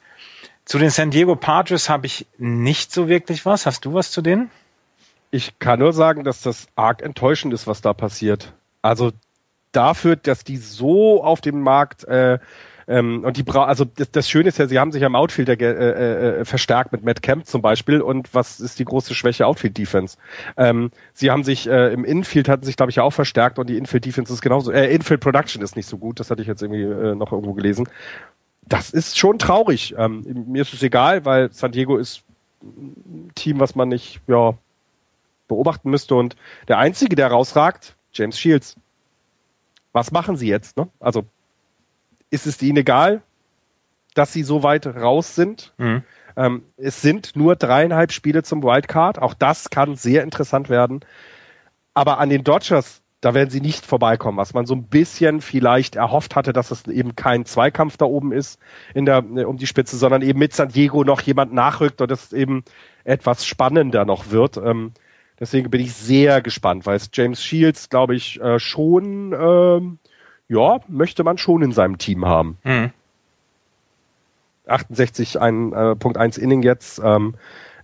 Zu 0.64 0.78
den 0.78 0.90
San 0.90 1.10
Diego 1.10 1.34
Padres 1.36 1.90
habe 1.90 2.06
ich 2.06 2.26
nicht 2.38 2.92
so 2.92 3.08
wirklich 3.08 3.44
was. 3.44 3.66
Hast 3.66 3.84
du 3.84 3.94
was 3.94 4.12
zu 4.12 4.22
denen? 4.22 4.50
Ich 5.32 5.58
kann 5.58 5.80
nur 5.80 5.92
sagen, 5.92 6.24
dass 6.24 6.40
das 6.40 6.68
arg 6.76 7.02
enttäuschend 7.02 7.52
ist, 7.52 7.66
was 7.66 7.80
da 7.80 7.92
passiert. 7.92 8.52
Also 8.80 9.12
dafür, 9.72 10.14
dass 10.14 10.44
die 10.44 10.56
so 10.56 11.24
auf 11.24 11.40
dem 11.40 11.60
Markt 11.60 12.04
äh, 12.04 12.38
ähm, 12.92 13.24
und 13.24 13.38
die 13.38 13.42
bra 13.42 13.64
also 13.64 13.84
das, 13.84 14.10
das 14.10 14.28
Schöne 14.28 14.48
ist 14.48 14.58
ja, 14.58 14.66
sie 14.66 14.78
haben 14.78 14.92
sich 14.92 15.04
am 15.04 15.14
Outfielder 15.14 15.58
äh, 15.58 15.64
äh, 15.64 16.40
äh, 16.40 16.44
verstärkt 16.44 16.92
mit 16.92 17.02
Matt 17.04 17.22
Kemp 17.22 17.46
zum 17.46 17.62
Beispiel. 17.62 18.02
Und 18.02 18.34
was 18.34 18.60
ist 18.60 18.78
die 18.78 18.84
große 18.84 19.14
Schwäche 19.14 19.46
Outfield 19.46 19.78
Defense? 19.78 20.18
Ähm, 20.58 20.90
sie 21.14 21.30
haben 21.30 21.42
sich 21.42 21.66
äh, 21.66 21.92
im 21.92 22.04
Infield 22.04 22.48
hatten 22.48 22.64
sich 22.64 22.76
glaube 22.76 22.90
ich 22.90 23.00
auch 23.00 23.12
verstärkt 23.12 23.58
und 23.58 23.70
die 23.70 23.78
Infield 23.78 24.04
Defense 24.04 24.32
ist 24.32 24.42
genauso. 24.42 24.70
Äh, 24.70 24.94
Infield 24.94 25.20
Production 25.20 25.62
ist 25.62 25.74
nicht 25.74 25.86
so 25.86 25.96
gut. 25.96 26.20
Das 26.20 26.30
hatte 26.30 26.42
ich 26.42 26.48
jetzt 26.48 26.62
irgendwie 26.62 26.82
äh, 26.82 27.14
noch 27.14 27.32
irgendwo 27.32 27.54
gelesen. 27.54 27.88
Das 28.66 28.90
ist 28.90 29.18
schon 29.18 29.38
traurig. 29.38 29.94
Ähm, 29.96 30.44
mir 30.46 30.62
ist 30.62 30.74
es 30.74 30.82
egal, 30.82 31.24
weil 31.24 31.50
San 31.52 31.72
Diego 31.72 31.96
ist 31.96 32.22
ein 32.62 33.30
Team, 33.34 33.58
was 33.58 33.74
man 33.74 33.88
nicht 33.88 34.20
ja 34.26 34.54
beobachten 35.48 35.90
müsste. 35.90 36.14
Und 36.14 36.36
der 36.68 36.78
einzige, 36.78 37.16
der 37.16 37.28
rausragt, 37.28 37.96
James 38.12 38.38
Shields. 38.38 38.76
Was 39.92 40.10
machen 40.10 40.36
sie 40.36 40.48
jetzt? 40.48 40.76
Ne? 40.76 40.88
Also 41.00 41.24
ist 42.32 42.46
es 42.46 42.60
ihnen 42.62 42.78
egal, 42.78 43.22
dass 44.14 44.32
sie 44.32 44.42
so 44.42 44.62
weit 44.62 44.86
raus 44.86 45.34
sind. 45.34 45.72
Mhm. 45.78 46.02
Ähm, 46.36 46.62
es 46.76 47.02
sind 47.02 47.36
nur 47.36 47.56
dreieinhalb 47.56 48.10
Spiele 48.10 48.42
zum 48.42 48.62
Wildcard. 48.62 49.20
Auch 49.20 49.34
das 49.34 49.70
kann 49.70 49.96
sehr 49.96 50.22
interessant 50.22 50.68
werden. 50.68 51.00
Aber 51.94 52.18
an 52.18 52.30
den 52.30 52.42
Dodgers, 52.42 53.02
da 53.20 53.34
werden 53.34 53.50
sie 53.50 53.60
nicht 53.60 53.84
vorbeikommen, 53.84 54.38
was 54.38 54.54
man 54.54 54.64
so 54.64 54.74
ein 54.74 54.84
bisschen 54.84 55.42
vielleicht 55.42 55.94
erhofft 55.94 56.34
hatte, 56.34 56.54
dass 56.54 56.70
es 56.70 56.86
eben 56.88 57.14
kein 57.16 57.44
Zweikampf 57.44 57.98
da 57.98 58.06
oben 58.06 58.32
ist 58.32 58.58
in 58.94 59.04
der, 59.04 59.18
um 59.46 59.58
die 59.58 59.66
Spitze, 59.66 59.96
sondern 59.96 60.22
eben 60.22 60.38
mit 60.38 60.54
San 60.54 60.70
Diego 60.70 61.04
noch 61.04 61.20
jemand 61.20 61.52
nachrückt 61.52 62.00
und 62.00 62.10
es 62.10 62.32
eben 62.32 62.64
etwas 63.04 63.44
spannender 63.46 64.06
noch 64.06 64.30
wird. 64.30 64.56
Ähm, 64.56 64.92
deswegen 65.38 65.70
bin 65.70 65.82
ich 65.82 65.92
sehr 65.92 66.40
gespannt, 66.40 66.86
weil 66.86 66.96
es 66.96 67.10
James 67.12 67.44
Shields, 67.44 67.90
glaube 67.90 68.14
ich, 68.14 68.40
äh, 68.40 68.58
schon 68.58 69.34
ähm, 69.38 69.98
ja, 70.52 70.80
möchte 70.88 71.24
man 71.24 71.38
schon 71.38 71.62
in 71.62 71.72
seinem 71.72 71.98
Team 71.98 72.26
haben. 72.26 72.58
Mhm. 72.62 72.90
68 74.66 75.40
ein, 75.40 75.72
äh, 75.72 75.96
Punkt 75.96 76.18
1 76.18 76.38
Inning 76.38 76.62
jetzt. 76.62 77.00
Ähm, 77.02 77.34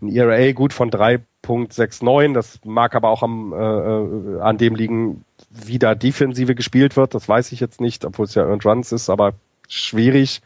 ein 0.00 0.08
ERA 0.08 0.52
gut 0.52 0.72
von 0.72 0.90
3.69. 0.90 2.34
Das 2.34 2.60
mag 2.64 2.94
aber 2.94 3.08
auch 3.08 3.22
am, 3.22 3.52
äh, 3.52 3.56
äh, 3.56 4.40
an 4.40 4.58
dem 4.58 4.76
liegen, 4.76 5.24
wie 5.50 5.78
da 5.78 5.94
Defensive 5.94 6.54
gespielt 6.54 6.96
wird. 6.96 7.14
Das 7.14 7.28
weiß 7.28 7.52
ich 7.52 7.60
jetzt 7.60 7.80
nicht, 7.80 8.04
obwohl 8.04 8.26
es 8.26 8.34
ja 8.34 8.44
Earned 8.44 8.64
Runs 8.64 8.92
ist, 8.92 9.10
aber 9.10 9.32
schwierig. 9.68 10.40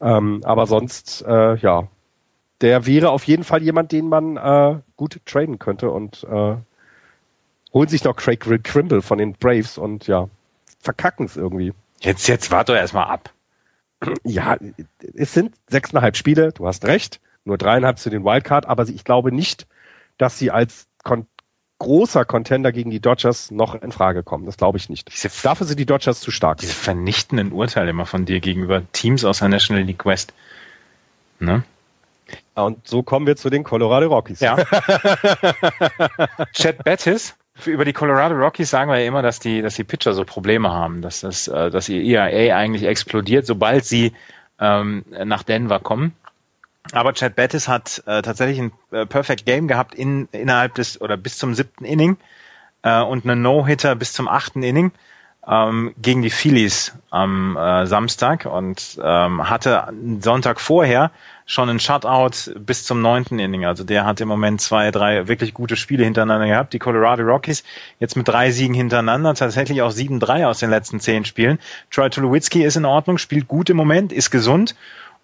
Ähm, 0.00 0.40
aber 0.44 0.66
sonst, 0.66 1.22
äh, 1.26 1.56
ja, 1.56 1.88
der 2.60 2.86
wäre 2.86 3.10
auf 3.10 3.24
jeden 3.24 3.44
Fall 3.44 3.62
jemand, 3.62 3.92
den 3.92 4.08
man 4.08 4.36
äh, 4.36 4.78
gut 4.96 5.20
traden 5.26 5.58
könnte 5.58 5.90
und 5.90 6.24
äh, 6.24 6.56
holt 7.74 7.90
sich 7.90 8.04
noch 8.04 8.16
Craig 8.16 8.40
Crimble 8.40 9.02
von 9.02 9.18
den 9.18 9.34
Braves 9.34 9.76
und 9.76 10.06
ja, 10.06 10.28
verkacken 10.80 11.26
es 11.26 11.36
irgendwie. 11.36 11.72
Jetzt, 12.00 12.28
jetzt 12.28 12.50
warte 12.50 12.72
doch 12.72 12.78
erstmal 12.78 13.08
ab. 13.08 13.32
Ja, 14.24 14.56
es 15.14 15.34
sind 15.34 15.56
sechseinhalb 15.68 16.16
Spiele, 16.16 16.52
du 16.52 16.66
hast 16.66 16.84
recht, 16.84 17.20
nur 17.44 17.58
dreieinhalb 17.58 17.98
zu 17.98 18.10
den 18.10 18.24
Wildcard, 18.24 18.66
aber 18.66 18.88
ich 18.88 19.04
glaube 19.04 19.32
nicht, 19.32 19.66
dass 20.18 20.38
sie 20.38 20.50
als 20.50 20.86
kon 21.02 21.26
großer 21.78 22.24
Contender 22.24 22.72
gegen 22.72 22.90
die 22.90 23.00
Dodgers 23.00 23.52
noch 23.52 23.74
in 23.80 23.92
Frage 23.92 24.24
kommen. 24.24 24.46
Das 24.46 24.56
glaube 24.56 24.78
ich 24.78 24.88
nicht. 24.88 25.12
Diese, 25.12 25.30
Dafür 25.42 25.66
sind 25.66 25.78
die 25.78 25.86
Dodgers 25.86 26.20
zu 26.20 26.32
stark. 26.32 26.58
diese 26.58 26.72
vernichtenden 26.72 27.52
Urteile 27.52 27.90
immer 27.90 28.04
von 28.04 28.24
dir 28.24 28.40
gegenüber 28.40 28.82
Teams 28.92 29.24
aus 29.24 29.38
der 29.38 29.48
National 29.48 29.84
League 29.84 30.04
West. 30.04 30.34
Ne? 31.38 31.62
Und 32.54 32.86
so 32.86 33.02
kommen 33.04 33.26
wir 33.26 33.36
zu 33.36 33.48
den 33.48 33.62
Colorado 33.62 34.08
Rockies. 34.08 34.40
Ja. 34.40 34.56
Chad 36.52 36.82
Bettis, 36.82 37.36
über 37.66 37.84
die 37.84 37.92
Colorado 37.92 38.34
Rockies 38.34 38.70
sagen 38.70 38.90
wir 38.90 38.98
ja 38.98 39.06
immer, 39.06 39.22
dass 39.22 39.40
die, 39.40 39.62
dass 39.62 39.74
die 39.74 39.84
Pitcher 39.84 40.12
so 40.12 40.24
Probleme 40.24 40.70
haben, 40.70 41.02
dass 41.02 41.20
das, 41.20 41.48
äh, 41.48 41.70
dass 41.70 41.88
ihr 41.88 42.02
ERA 42.02 42.56
eigentlich 42.56 42.84
explodiert, 42.84 43.46
sobald 43.46 43.84
sie 43.84 44.12
ähm, 44.60 45.04
nach 45.24 45.42
Denver 45.42 45.80
kommen. 45.80 46.14
Aber 46.92 47.12
Chad 47.12 47.36
Bettis 47.36 47.68
hat 47.68 48.02
äh, 48.06 48.22
tatsächlich 48.22 48.58
ein 48.58 48.72
äh, 48.92 49.06
Perfect 49.06 49.44
Game 49.44 49.68
gehabt 49.68 49.94
in, 49.94 50.28
innerhalb 50.32 50.74
des 50.74 51.00
oder 51.00 51.16
bis 51.16 51.36
zum 51.36 51.54
siebten 51.54 51.84
Inning 51.84 52.16
äh, 52.82 53.02
und 53.02 53.24
einen 53.24 53.42
No-Hitter 53.42 53.94
bis 53.94 54.12
zum 54.12 54.28
achten 54.28 54.62
Inning 54.62 54.92
ähm, 55.46 55.94
gegen 55.98 56.22
die 56.22 56.30
Phillies 56.30 56.94
am 57.10 57.56
äh, 57.56 57.86
Samstag 57.86 58.46
und 58.46 58.98
ähm, 59.02 59.48
hatte 59.48 59.88
Sonntag 60.20 60.60
vorher 60.60 61.10
schon 61.48 61.70
einen 61.70 61.80
Shutout 61.80 62.52
bis 62.60 62.84
zum 62.84 63.00
neunten 63.00 63.38
Inning. 63.38 63.64
Also 63.64 63.82
der 63.82 64.04
hat 64.04 64.20
im 64.20 64.28
Moment 64.28 64.60
zwei, 64.60 64.90
drei 64.90 65.28
wirklich 65.28 65.54
gute 65.54 65.76
Spiele 65.76 66.04
hintereinander 66.04 66.46
gehabt. 66.46 66.74
Die 66.74 66.78
Colorado 66.78 67.22
Rockies 67.22 67.64
jetzt 67.98 68.16
mit 68.16 68.28
drei 68.28 68.50
Siegen 68.50 68.74
hintereinander, 68.74 69.32
tatsächlich 69.34 69.80
auch 69.80 69.90
sieben 69.90 70.20
drei 70.20 70.46
aus 70.46 70.58
den 70.58 70.68
letzten 70.68 71.00
zehn 71.00 71.24
Spielen. 71.24 71.58
Troy 71.90 72.10
Tulowitzki 72.10 72.62
ist 72.62 72.76
in 72.76 72.84
Ordnung, 72.84 73.16
spielt 73.16 73.48
gut 73.48 73.70
im 73.70 73.78
Moment, 73.78 74.12
ist 74.12 74.30
gesund 74.30 74.76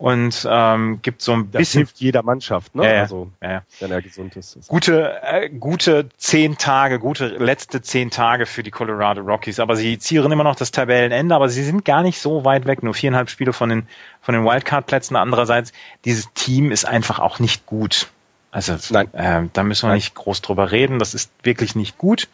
und 0.05 0.47
ähm, 0.47 1.01
gibt 1.01 1.23
so 1.23 1.33
ein 1.33 1.51
Das 1.51 1.61
bisschen 1.61 1.79
hilft 1.79 1.97
jeder 1.99 2.23
Mannschaft, 2.23 2.75
ne? 2.75 2.85
Ja, 2.85 2.93
ja. 2.93 3.01
Also, 3.01 3.31
ja, 3.43 3.63
wenn 3.81 3.91
er 3.91 4.03
gesund 4.03 4.37
ist. 4.37 4.69
gute, 4.69 5.23
äh, 5.23 5.49
gute 5.49 6.11
zehn 6.19 6.59
Tage, 6.59 6.99
gute 6.99 7.29
letzte 7.29 7.81
zehn 7.81 8.11
Tage 8.11 8.45
für 8.45 8.63
die 8.63 8.71
Colorado 8.71 9.23
Rockies. 9.23 9.61
Aber 9.61 9.77
sie 9.77 9.99
zieren 9.99 10.31
immer 10.31 10.45
noch 10.45 10.57
das 10.57 10.73
Tabellenende, 10.73 11.35
aber 11.35 11.49
sie 11.49 11.65
sind 11.65 11.87
gar 11.87 12.03
nicht 12.03 12.21
so 12.21 12.45
weit 12.45 12.67
weg, 12.67 12.83
nur 12.83 12.93
viereinhalb 12.93 13.31
Spiele 13.31 13.55
von 13.55 13.71
den, 13.71 13.89
von 14.21 14.35
den 14.35 14.45
Wildcard-Plätzen. 14.45 15.17
Andererseits, 15.17 15.73
dieses 16.05 16.31
Team 16.35 16.71
ist 16.71 16.85
einfach 16.85 17.19
auch 17.19 17.39
nicht 17.39 17.65
gut. 17.65 18.09
Also. 18.51 18.75
Äh, 18.75 19.45
da 19.55 19.63
müssen 19.63 19.85
wir 19.85 19.89
Nein. 19.89 19.97
nicht 19.97 20.15
groß 20.15 20.43
drüber 20.43 20.71
reden. 20.71 20.99
Das 20.99 21.15
ist 21.15 21.33
wirklich 21.45 21.77
nicht 21.77 21.97
gut. 21.97 22.29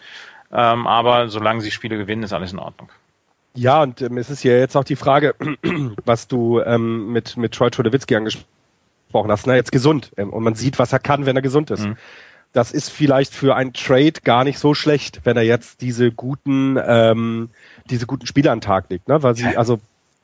Ähm, 0.53 0.89
aber 0.89 1.29
solange 1.29 1.61
sie 1.61 1.71
Spiele 1.71 1.99
gewinnen, 1.99 2.25
ist 2.25 2.33
alles 2.33 2.53
in 2.53 2.59
Ordnung. 2.59 2.91
Ja, 3.55 3.82
und 3.82 4.01
ähm, 4.02 4.18
es 4.18 4.31
ist 4.31 4.44
ja 4.44 4.52
jetzt 4.52 4.77
auch 4.77 4.85
die 4.85 4.97
Frage, 4.97 5.35
was 6.05 6.28
du 6.28 6.60
ähm, 6.60 7.12
mit, 7.12 7.36
mit 7.36 7.52
Troy 7.52 7.70
Tulowitzki 7.70 8.14
angesprochen 8.16 9.31
hast. 9.31 9.47
Na, 9.47 9.56
jetzt 9.56 9.72
gesund. 9.72 10.12
Ähm, 10.16 10.31
und 10.31 10.43
man 10.43 10.55
sieht, 10.55 10.78
was 10.78 10.93
er 10.93 10.98
kann, 10.98 11.27
wenn 11.27 11.36
er 11.36 11.43
gesund 11.43 11.70
ist. 11.70 11.86
Mhm. 11.86 11.97
Das 12.52 12.72
ist 12.72 12.90
vielleicht 12.90 13.32
für 13.32 13.55
einen 13.55 13.72
Trade 13.72 14.14
gar 14.24 14.44
nicht 14.44 14.59
so 14.59 14.74
schlecht, 14.74 15.20
wenn 15.24 15.36
er 15.36 15.44
jetzt 15.44 15.82
diese 15.82 16.10
guten, 16.10 16.77
ähm, 16.85 17.51
diese 17.89 18.06
guten 18.06 18.27
Spiele 18.27 18.51
an 18.51 18.59
den 18.59 18.64
Tag 18.64 18.86
legt. 18.90 19.09
Ne? 19.09 19.22
Weil 19.22 19.36
sie, 19.36 19.56
also, 19.56 19.78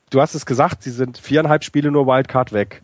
du 0.09 0.19
hast 0.19 0.35
es 0.35 0.45
gesagt, 0.45 0.83
sie 0.83 0.91
sind 0.91 1.17
viereinhalb 1.17 1.63
Spiele 1.63 1.89
nur 1.89 2.05
Wildcard 2.05 2.51
weg. 2.51 2.81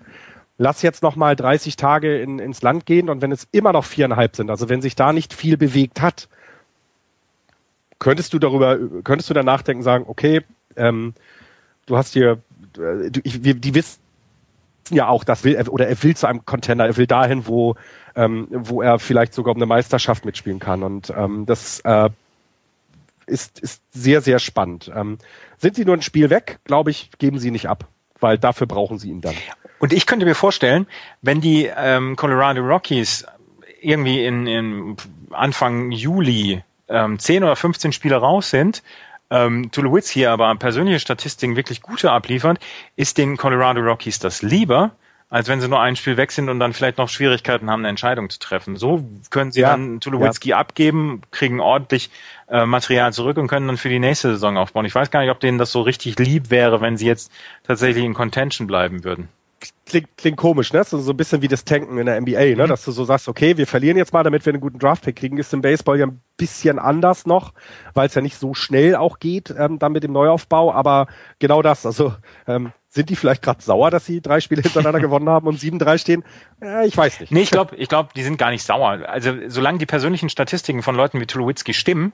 Lass 0.57 0.81
jetzt 0.81 1.03
noch 1.03 1.15
mal 1.15 1.35
30 1.35 1.75
Tage 1.75 2.19
in, 2.19 2.39
ins 2.39 2.61
Land 2.61 2.85
gehen 2.85 3.09
und 3.09 3.21
wenn 3.21 3.31
es 3.31 3.47
immer 3.51 3.73
noch 3.73 3.85
viereinhalb 3.85 4.35
sind, 4.35 4.49
also 4.49 4.69
wenn 4.69 4.81
sich 4.81 4.95
da 4.95 5.11
nicht 5.11 5.33
viel 5.33 5.57
bewegt 5.57 5.99
hat, 5.99 6.29
könntest 8.03 8.33
du 8.33 8.39
darüber, 8.39 8.77
könntest 9.03 9.29
du 9.29 9.33
dann 9.33 9.45
nachdenken, 9.45 9.81
sagen, 9.81 10.05
okay, 10.07 10.41
ähm, 10.75 11.13
du 11.85 11.97
hast 11.97 12.13
hier, 12.13 12.39
äh, 12.77 13.09
ich, 13.23 13.43
wir, 13.43 13.55
die 13.55 13.73
wissen 13.73 13.99
ja 14.89 15.07
auch, 15.07 15.23
das 15.23 15.43
will 15.43 15.55
er, 15.55 15.71
oder 15.71 15.87
er 15.87 16.03
will 16.03 16.15
zu 16.15 16.27
einem 16.27 16.45
Contender, 16.45 16.85
er 16.85 16.97
will 16.97 17.07
dahin, 17.07 17.47
wo, 17.47 17.75
ähm, 18.15 18.47
wo 18.51 18.81
er 18.81 18.99
vielleicht 18.99 19.33
sogar 19.33 19.55
um 19.55 19.57
eine 19.57 19.65
Meisterschaft 19.65 20.25
mitspielen 20.25 20.59
kann. 20.59 20.83
Und 20.83 21.13
ähm, 21.15 21.45
das 21.45 21.79
äh, 21.85 22.09
ist, 23.25 23.59
ist 23.59 23.81
sehr, 23.91 24.21
sehr 24.21 24.39
spannend. 24.39 24.91
Ähm, 24.93 25.17
sind 25.57 25.75
sie 25.75 25.85
nur 25.85 25.95
ein 25.95 26.01
Spiel 26.01 26.29
weg, 26.29 26.59
glaube 26.65 26.91
ich, 26.91 27.09
geben 27.17 27.39
sie 27.39 27.51
nicht 27.51 27.69
ab, 27.69 27.87
weil 28.19 28.37
dafür 28.37 28.67
brauchen 28.67 28.99
sie 28.99 29.09
ihn 29.09 29.21
dann. 29.21 29.35
Und 29.79 29.93
ich 29.93 30.05
könnte 30.05 30.25
mir 30.25 30.35
vorstellen, 30.35 30.87
wenn 31.21 31.39
die 31.39 31.69
ähm, 31.73 32.17
Colorado 32.17 32.61
Rockies 32.61 33.25
irgendwie 33.81 34.25
in, 34.25 34.45
in 34.47 34.97
Anfang 35.31 35.91
Juli 35.91 36.63
ähm, 36.93 37.19
10 37.19 37.43
oder 37.43 37.55
15 37.55 37.91
Spiele 37.91 38.15
raus 38.15 38.49
sind, 38.49 38.83
ähm, 39.29 39.71
Tulowitzki 39.71 40.27
aber 40.27 40.53
persönliche 40.55 40.99
Statistiken 40.99 41.55
wirklich 41.55 41.81
gute 41.81 42.11
abliefert, 42.11 42.59
ist 42.95 43.17
den 43.17 43.35
Colorado 43.35 43.81
Rockies 43.81 44.19
das 44.19 44.43
lieber, 44.43 44.91
als 45.29 45.47
wenn 45.47 45.59
sie 45.59 45.67
nur 45.67 45.81
ein 45.81 45.95
Spiel 45.95 46.17
weg 46.17 46.31
sind 46.31 46.49
und 46.49 46.59
dann 46.59 46.73
vielleicht 46.73 46.99
noch 46.99 47.09
Schwierigkeiten 47.09 47.71
haben, 47.71 47.79
eine 47.79 47.89
Entscheidung 47.89 48.29
zu 48.29 48.37
treffen. 48.37 48.75
So 48.77 49.03
können 49.31 49.51
sie 49.51 49.61
Ja, 49.61 49.71
dann 49.71 49.99
Tulowitzki 49.99 50.53
abgeben, 50.53 51.23
kriegen 51.31 51.59
ordentlich 51.59 52.11
äh, 52.47 52.67
Material 52.67 53.11
zurück 53.11 53.37
und 53.37 53.47
können 53.47 53.65
dann 53.65 53.77
für 53.77 53.89
die 53.89 53.97
nächste 53.97 54.33
Saison 54.33 54.57
aufbauen. 54.57 54.85
Ich 54.85 54.93
weiß 54.93 55.09
gar 55.09 55.21
nicht, 55.21 55.31
ob 55.31 55.39
denen 55.39 55.57
das 55.57 55.71
so 55.71 55.81
richtig 55.81 56.19
lieb 56.19 56.51
wäre, 56.51 56.81
wenn 56.81 56.97
sie 56.97 57.07
jetzt 57.07 57.31
tatsächlich 57.63 58.03
in 58.05 58.13
Contention 58.13 58.67
bleiben 58.67 59.03
würden. 59.03 59.29
Klingt, 59.85 60.17
klingt 60.17 60.37
komisch, 60.37 60.73
ne? 60.73 60.83
So, 60.83 60.97
so 60.99 61.11
ein 61.11 61.17
bisschen 61.17 61.41
wie 61.41 61.47
das 61.47 61.65
Tanken 61.65 61.97
in 61.97 62.05
der 62.05 62.19
NBA, 62.19 62.55
ne? 62.55 62.67
Dass 62.67 62.85
du 62.85 62.91
so 62.91 63.03
sagst, 63.05 63.27
okay, 63.27 63.57
wir 63.57 63.67
verlieren 63.67 63.97
jetzt 63.97 64.13
mal, 64.13 64.23
damit 64.23 64.45
wir 64.45 64.53
einen 64.53 64.61
guten 64.61 64.79
Draftpick 64.79 65.15
kriegen, 65.15 65.37
ist 65.37 65.53
im 65.53 65.61
Baseball 65.61 65.99
ja 65.99 66.07
ein 66.07 66.21
bisschen 66.37 66.79
anders 66.79 67.25
noch, 67.25 67.53
weil 67.93 68.07
es 68.07 68.15
ja 68.15 68.21
nicht 68.21 68.37
so 68.37 68.53
schnell 68.53 68.95
auch 68.95 69.19
geht, 69.19 69.53
ähm, 69.57 69.79
dann 69.79 69.91
mit 69.91 70.03
dem 70.03 70.11
Neuaufbau, 70.11 70.73
aber 70.73 71.07
genau 71.39 71.61
das, 71.61 71.85
also 71.85 72.13
ähm, 72.47 72.71
sind 72.89 73.09
die 73.09 73.15
vielleicht 73.15 73.41
gerade 73.41 73.61
sauer, 73.61 73.89
dass 73.89 74.05
sie 74.05 74.21
drei 74.21 74.39
Spiele 74.39 74.61
hintereinander 74.61 74.99
gewonnen 75.01 75.29
haben 75.29 75.47
und 75.47 75.59
7-3 75.59 75.97
stehen? 75.97 76.23
Äh, 76.61 76.87
ich 76.87 76.95
weiß 76.95 77.19
nicht. 77.19 77.31
Nee, 77.31 77.41
ich 77.41 77.51
glaube, 77.51 77.75
ich 77.75 77.89
glaub, 77.89 78.13
die 78.13 78.23
sind 78.23 78.37
gar 78.37 78.51
nicht 78.51 78.63
sauer. 78.63 79.07
Also 79.07 79.33
solange 79.47 79.79
die 79.79 79.85
persönlichen 79.85 80.29
Statistiken 80.29 80.83
von 80.83 80.95
Leuten 80.95 81.19
wie 81.19 81.25
Tulowitzki 81.25 81.73
stimmen, 81.73 82.13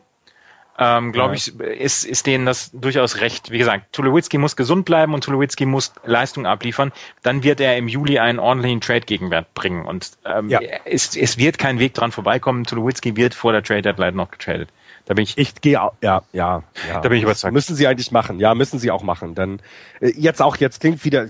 ähm, 0.82 1.12
glaube 1.12 1.36
ich, 1.36 1.60
ist, 1.60 2.06
ist 2.06 2.26
denen 2.26 2.46
das 2.46 2.72
durchaus 2.72 3.20
recht. 3.20 3.52
Wie 3.52 3.58
gesagt, 3.58 3.92
Tulowitzki 3.92 4.38
muss 4.38 4.56
gesund 4.56 4.86
bleiben 4.86 5.14
und 5.14 5.26
Tulowitzki 5.26 5.66
muss 5.66 5.94
Leistung 6.06 6.46
abliefern. 6.46 6.94
Dann 7.22 7.44
wird 7.44 7.60
er 7.60 7.76
im 7.78 7.90
Juli 7.90 8.18
einen 8.18 8.40
ordentlichen 8.40 8.80
Trade-Gegenwert 8.80 9.54
bringen. 9.54 9.86
Und 9.86 10.12
ähm, 10.26 10.48
Ja. 10.48 10.62
es, 10.86 11.18
es 11.18 11.38
wird 11.38 11.58
kein 11.58 11.80
Weg 11.80 11.94
dran 11.96 12.14
vorbeikommen. 12.14 12.64
Tulowitzki 12.64 13.18
wird 13.18 13.34
vor 13.34 13.52
der 13.52 13.62
Trade-Deadline 13.62 14.16
noch 14.16 14.32
getradet. 14.32 14.70
Da 15.06 15.16
bin 15.16 15.24
ich, 15.24 15.38
Ich 15.38 15.56
gehe 15.60 15.74
ja, 15.74 15.92
ja, 16.02 16.24
ja. 16.32 16.64
Da 16.94 17.02
bin 17.02 17.14
ich 17.18 17.24
überzeugt. 17.24 17.54
Müssen 17.54 17.76
sie 17.76 17.86
eigentlich 17.88 18.12
machen, 18.12 18.40
ja, 18.40 18.56
müssen 18.56 18.80
sie 18.80 18.92
auch 18.92 19.04
machen. 19.04 19.36
Denn 19.36 19.60
äh, 20.00 20.14
jetzt 20.16 20.42
auch, 20.42 20.56
jetzt 20.58 20.80
klingt 20.80 21.04
wieder, 21.04 21.28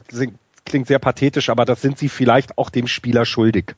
klingt 0.66 0.88
sehr 0.88 1.00
pathetisch, 1.00 1.50
aber 1.50 1.66
das 1.66 1.82
sind 1.82 1.98
sie 1.98 2.10
vielleicht 2.10 2.58
auch 2.58 2.70
dem 2.70 2.88
Spieler 2.88 3.26
schuldig. 3.26 3.76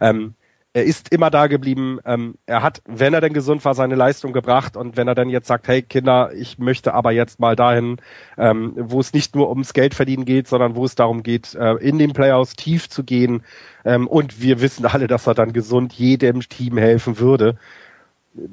Ähm, 0.00 0.34
er 0.74 0.84
ist 0.84 1.10
immer 1.10 1.30
da 1.30 1.46
geblieben. 1.46 2.00
Ähm, 2.04 2.34
er 2.44 2.62
hat, 2.62 2.82
wenn 2.84 3.14
er 3.14 3.20
denn 3.20 3.32
gesund 3.32 3.64
war, 3.64 3.74
seine 3.74 3.94
Leistung 3.94 4.32
gebracht. 4.32 4.76
Und 4.76 4.96
wenn 4.96 5.08
er 5.08 5.14
dann 5.14 5.30
jetzt 5.30 5.46
sagt, 5.46 5.68
hey 5.68 5.82
Kinder, 5.82 6.32
ich 6.34 6.58
möchte 6.58 6.92
aber 6.92 7.12
jetzt 7.12 7.40
mal 7.40 7.56
dahin, 7.56 7.96
ähm, 8.36 8.74
wo 8.76 9.00
es 9.00 9.12
nicht 9.12 9.34
nur 9.36 9.48
ums 9.48 9.72
Geldverdienen 9.72 10.26
geht, 10.26 10.48
sondern 10.48 10.74
wo 10.74 10.84
es 10.84 10.94
darum 10.94 11.22
geht, 11.22 11.54
äh, 11.54 11.74
in 11.74 11.98
den 11.98 12.12
Playoffs 12.12 12.54
tief 12.54 12.90
zu 12.90 13.04
gehen. 13.04 13.44
Ähm, 13.84 14.06
und 14.06 14.42
wir 14.42 14.60
wissen 14.60 14.84
alle, 14.84 15.06
dass 15.06 15.26
er 15.26 15.34
dann 15.34 15.52
gesund 15.52 15.94
jedem 15.94 16.40
Team 16.40 16.76
helfen 16.76 17.18
würde 17.18 17.56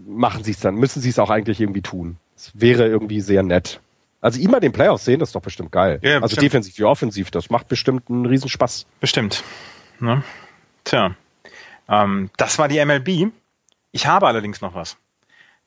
machen 0.06 0.44
sie 0.44 0.52
es 0.52 0.60
dann, 0.60 0.76
müssen 0.76 1.02
sie 1.02 1.10
es 1.10 1.20
auch 1.20 1.30
eigentlich 1.30 1.60
irgendwie 1.60 1.82
tun. 1.82 2.18
Es 2.36 2.52
wäre 2.54 2.88
irgendwie 2.88 3.22
sehr 3.22 3.44
nett. 3.44 3.80
Also 4.22 4.40
immer 4.40 4.60
den 4.60 4.72
Playoffs 4.72 5.06
sehen, 5.06 5.20
das 5.20 5.30
ist 5.30 5.36
doch 5.36 5.42
bestimmt 5.42 5.72
geil. 5.72 6.00
Ja, 6.04 6.16
also 6.16 6.24
bestimmt. 6.24 6.44
defensiv 6.44 6.78
wie 6.78 6.84
offensiv, 6.84 7.32
das 7.32 7.50
macht 7.50 7.68
bestimmt 7.68 8.10
einen 8.10 8.26
Riesenspaß. 8.26 8.86
Bestimmt. 9.00 9.44
Ne? 10.00 10.24
Tja, 10.84 11.16
ähm, 11.92 12.30
das 12.38 12.58
war 12.58 12.68
die 12.68 12.84
MLB. 12.84 13.32
Ich 13.92 14.08
habe 14.08 14.28
allerdings 14.28 14.62
noch 14.62 14.74
was. 14.74 14.98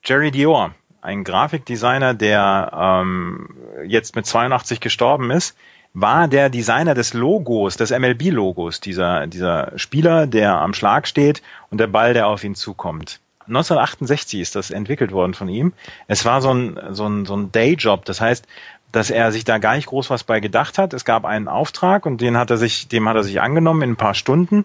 Jerry 0.02 0.30
Dior, 0.30 0.74
ein 1.02 1.22
Grafikdesigner, 1.22 2.14
der 2.14 2.70
ähm, 2.74 3.56
jetzt 3.86 4.16
mit 4.16 4.26
82 4.26 4.80
gestorben 4.80 5.30
ist, 5.30 5.56
war 5.92 6.26
der 6.26 6.50
Designer 6.50 6.94
des 6.94 7.14
Logos, 7.14 7.76
des 7.76 7.90
MLB-Logos, 7.90 8.80
dieser, 8.80 9.28
dieser 9.28 9.78
Spieler, 9.78 10.26
der 10.26 10.60
am 10.60 10.74
Schlag 10.74 11.06
steht 11.06 11.42
und 11.70 11.78
der 11.78 11.86
Ball, 11.86 12.14
der 12.14 12.26
auf 12.26 12.42
ihn 12.42 12.56
zukommt. 12.56 13.20
1968 13.46 14.40
ist 14.40 14.56
das 14.56 14.70
entwickelt 14.70 15.12
worden 15.12 15.34
von 15.34 15.48
ihm. 15.48 15.72
Es 16.08 16.24
war 16.24 16.40
so 16.40 16.52
ein, 16.52 16.80
so 16.90 17.06
ein, 17.06 17.26
so 17.26 17.36
ein 17.36 17.52
Dayjob, 17.52 18.04
das 18.06 18.20
heißt, 18.20 18.46
dass 18.90 19.10
er 19.10 19.32
sich 19.32 19.44
da 19.44 19.58
gar 19.58 19.74
nicht 19.74 19.86
groß 19.86 20.08
was 20.10 20.24
bei 20.24 20.40
gedacht 20.40 20.78
hat. 20.78 20.94
Es 20.94 21.04
gab 21.04 21.24
einen 21.24 21.48
Auftrag 21.48 22.06
und 22.06 22.20
den 22.20 22.38
hat 22.38 22.50
er 22.50 22.56
sich, 22.56 22.88
dem 22.88 23.08
hat 23.08 23.16
er 23.16 23.24
sich 23.24 23.40
angenommen 23.40 23.82
in 23.82 23.90
ein 23.90 23.96
paar 23.96 24.14
Stunden, 24.14 24.64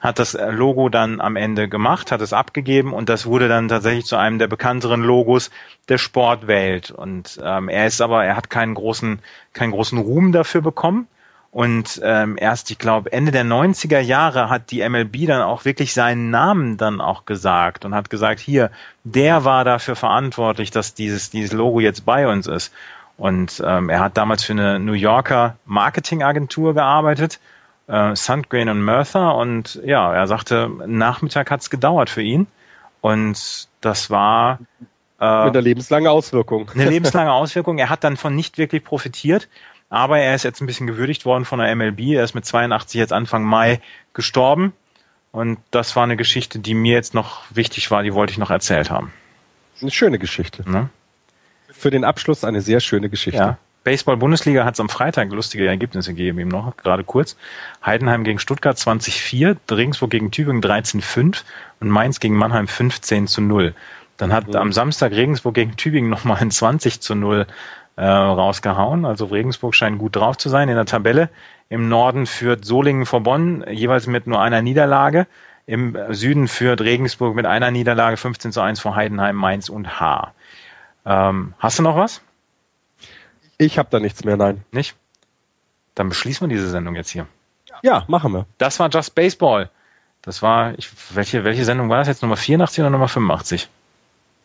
hat 0.00 0.18
das 0.18 0.38
Logo 0.50 0.88
dann 0.88 1.20
am 1.20 1.36
Ende 1.36 1.68
gemacht, 1.68 2.12
hat 2.12 2.20
es 2.20 2.32
abgegeben 2.32 2.92
und 2.92 3.08
das 3.08 3.26
wurde 3.26 3.48
dann 3.48 3.68
tatsächlich 3.68 4.06
zu 4.06 4.16
einem 4.16 4.38
der 4.38 4.46
bekannteren 4.46 5.02
Logos 5.02 5.50
der 5.88 5.98
Sportwelt. 5.98 6.90
Und 6.90 7.40
ähm, 7.42 7.68
er 7.68 7.86
ist 7.86 8.00
aber, 8.00 8.24
er 8.24 8.36
hat 8.36 8.50
keinen 8.50 8.74
großen, 8.74 9.20
keinen 9.52 9.72
großen 9.72 9.98
Ruhm 9.98 10.32
dafür 10.32 10.60
bekommen. 10.60 11.08
Und 11.50 12.00
ähm, 12.04 12.36
erst, 12.38 12.70
ich 12.70 12.78
glaube, 12.78 13.10
Ende 13.10 13.32
der 13.32 13.44
90er 13.44 14.00
Jahre 14.00 14.50
hat 14.50 14.70
die 14.70 14.86
MLB 14.86 15.26
dann 15.26 15.40
auch 15.40 15.64
wirklich 15.64 15.94
seinen 15.94 16.30
Namen 16.30 16.76
dann 16.76 17.00
auch 17.00 17.24
gesagt 17.24 17.84
und 17.86 17.94
hat 17.94 18.10
gesagt, 18.10 18.38
hier, 18.38 18.70
der 19.04 19.44
war 19.44 19.64
dafür 19.64 19.96
verantwortlich, 19.96 20.70
dass 20.70 20.94
dieses, 20.94 21.30
dieses 21.30 21.52
Logo 21.52 21.80
jetzt 21.80 22.04
bei 22.04 22.28
uns 22.28 22.46
ist. 22.46 22.72
Und 23.16 23.62
ähm, 23.66 23.88
er 23.88 24.00
hat 24.00 24.16
damals 24.16 24.44
für 24.44 24.52
eine 24.52 24.78
New 24.78 24.92
Yorker 24.92 25.56
Marketingagentur 25.64 26.74
gearbeitet, 26.74 27.40
äh, 27.88 28.14
Sundgrain 28.14 28.68
und 28.68 28.82
Mertha. 28.82 29.30
Und 29.30 29.80
ja, 29.84 30.14
er 30.14 30.26
sagte, 30.26 30.70
Nachmittag 30.86 31.50
hat's 31.50 31.70
gedauert 31.70 32.10
für 32.10 32.22
ihn. 32.22 32.46
Und 33.00 33.68
das 33.80 34.10
war 34.10 34.60
äh, 35.20 35.44
mit 35.44 35.54
einer 35.54 35.62
lebenslangen 35.62 36.08
Auswirkung. 36.08 36.70
Eine 36.74 36.88
lebenslange 36.88 37.32
Auswirkung. 37.32 37.78
Er 37.78 37.90
hat 37.90 38.04
dann 38.04 38.16
von 38.16 38.34
nicht 38.34 38.58
wirklich 38.58 38.84
profitiert. 38.84 39.48
Aber 39.90 40.18
er 40.18 40.34
ist 40.34 40.42
jetzt 40.42 40.60
ein 40.60 40.66
bisschen 40.66 40.86
gewürdigt 40.86 41.24
worden 41.24 41.46
von 41.46 41.58
der 41.58 41.74
MLB. 41.74 42.00
Er 42.00 42.24
ist 42.24 42.34
mit 42.34 42.44
82 42.44 42.98
jetzt 42.98 43.12
Anfang 43.12 43.42
Mai 43.42 43.80
gestorben. 44.12 44.74
Und 45.32 45.58
das 45.70 45.96
war 45.96 46.04
eine 46.04 46.16
Geschichte, 46.16 46.58
die 46.58 46.74
mir 46.74 46.94
jetzt 46.94 47.14
noch 47.14 47.42
wichtig 47.50 47.90
war, 47.90 48.02
die 48.02 48.12
wollte 48.12 48.32
ich 48.32 48.38
noch 48.38 48.50
erzählt 48.50 48.90
haben. 48.90 49.12
Eine 49.80 49.90
schöne 49.90 50.18
Geschichte. 50.18 50.68
Ne? 50.68 50.90
Für 51.70 51.90
den 51.90 52.04
Abschluss 52.04 52.44
eine 52.44 52.60
sehr 52.60 52.80
schöne 52.80 53.08
Geschichte. 53.08 53.38
Ja. 53.38 53.58
Baseball-Bundesliga 53.88 54.66
hat 54.66 54.74
es 54.74 54.80
am 54.80 54.90
Freitag 54.90 55.32
lustige 55.32 55.66
Ergebnisse 55.66 56.12
gegeben, 56.12 56.40
eben 56.40 56.50
noch, 56.50 56.76
gerade 56.76 57.04
kurz. 57.04 57.38
Heidenheim 57.82 58.22
gegen 58.22 58.38
Stuttgart 58.38 58.76
20-4, 58.76 59.56
Regensburg 59.70 60.10
gegen 60.10 60.30
Tübingen 60.30 60.62
13-5 60.62 61.42
und 61.80 61.88
Mainz 61.88 62.20
gegen 62.20 62.36
Mannheim 62.36 62.68
15 62.68 63.28
zu 63.28 63.40
0. 63.40 63.74
Dann 64.18 64.30
hat 64.30 64.48
mhm. 64.48 64.56
am 64.56 64.72
Samstag 64.74 65.12
Regensburg 65.12 65.54
gegen 65.54 65.76
Tübingen 65.76 66.10
nochmal 66.10 66.36
ein 66.38 66.50
20 66.50 67.00
zu 67.00 67.14
0 67.14 67.46
äh, 67.96 68.04
rausgehauen. 68.04 69.06
Also 69.06 69.24
Regensburg 69.24 69.74
scheint 69.74 69.98
gut 69.98 70.16
drauf 70.16 70.36
zu 70.36 70.50
sein 70.50 70.68
in 70.68 70.74
der 70.74 70.84
Tabelle. 70.84 71.30
Im 71.70 71.88
Norden 71.88 72.26
führt 72.26 72.66
Solingen 72.66 73.06
vor 73.06 73.22
Bonn 73.22 73.64
jeweils 73.70 74.06
mit 74.06 74.26
nur 74.26 74.42
einer 74.42 74.60
Niederlage. 74.60 75.26
Im 75.64 75.96
Süden 76.10 76.46
führt 76.46 76.82
Regensburg 76.82 77.34
mit 77.34 77.46
einer 77.46 77.70
Niederlage 77.70 78.18
15 78.18 78.52
zu 78.52 78.60
1 78.60 78.80
vor 78.80 78.96
Heidenheim, 78.96 79.36
Mainz 79.36 79.70
und 79.70 79.98
Haar. 79.98 80.34
Ähm, 81.06 81.54
hast 81.58 81.78
du 81.78 81.82
noch 81.82 81.96
was? 81.96 82.20
Ich 83.58 83.78
habe 83.78 83.88
da 83.90 84.00
nichts 84.00 84.24
mehr, 84.24 84.36
nein. 84.36 84.64
Nicht? 84.72 84.96
Dann 85.94 86.08
beschließen 86.08 86.48
wir 86.48 86.54
diese 86.54 86.70
Sendung 86.70 86.94
jetzt 86.94 87.10
hier. 87.10 87.26
Ja, 87.82 88.04
machen 88.08 88.32
wir. 88.32 88.46
Das 88.56 88.78
war 88.80 88.88
Just 88.88 89.14
Baseball. 89.14 89.70
Das 90.22 90.42
war, 90.42 90.78
ich, 90.78 90.90
welche, 91.14 91.44
welche 91.44 91.64
Sendung 91.64 91.88
war 91.88 91.98
das 91.98 92.08
jetzt? 92.08 92.22
Nummer 92.22 92.36
84 92.36 92.80
oder 92.80 92.90
Nummer 92.90 93.08
85? 93.08 93.68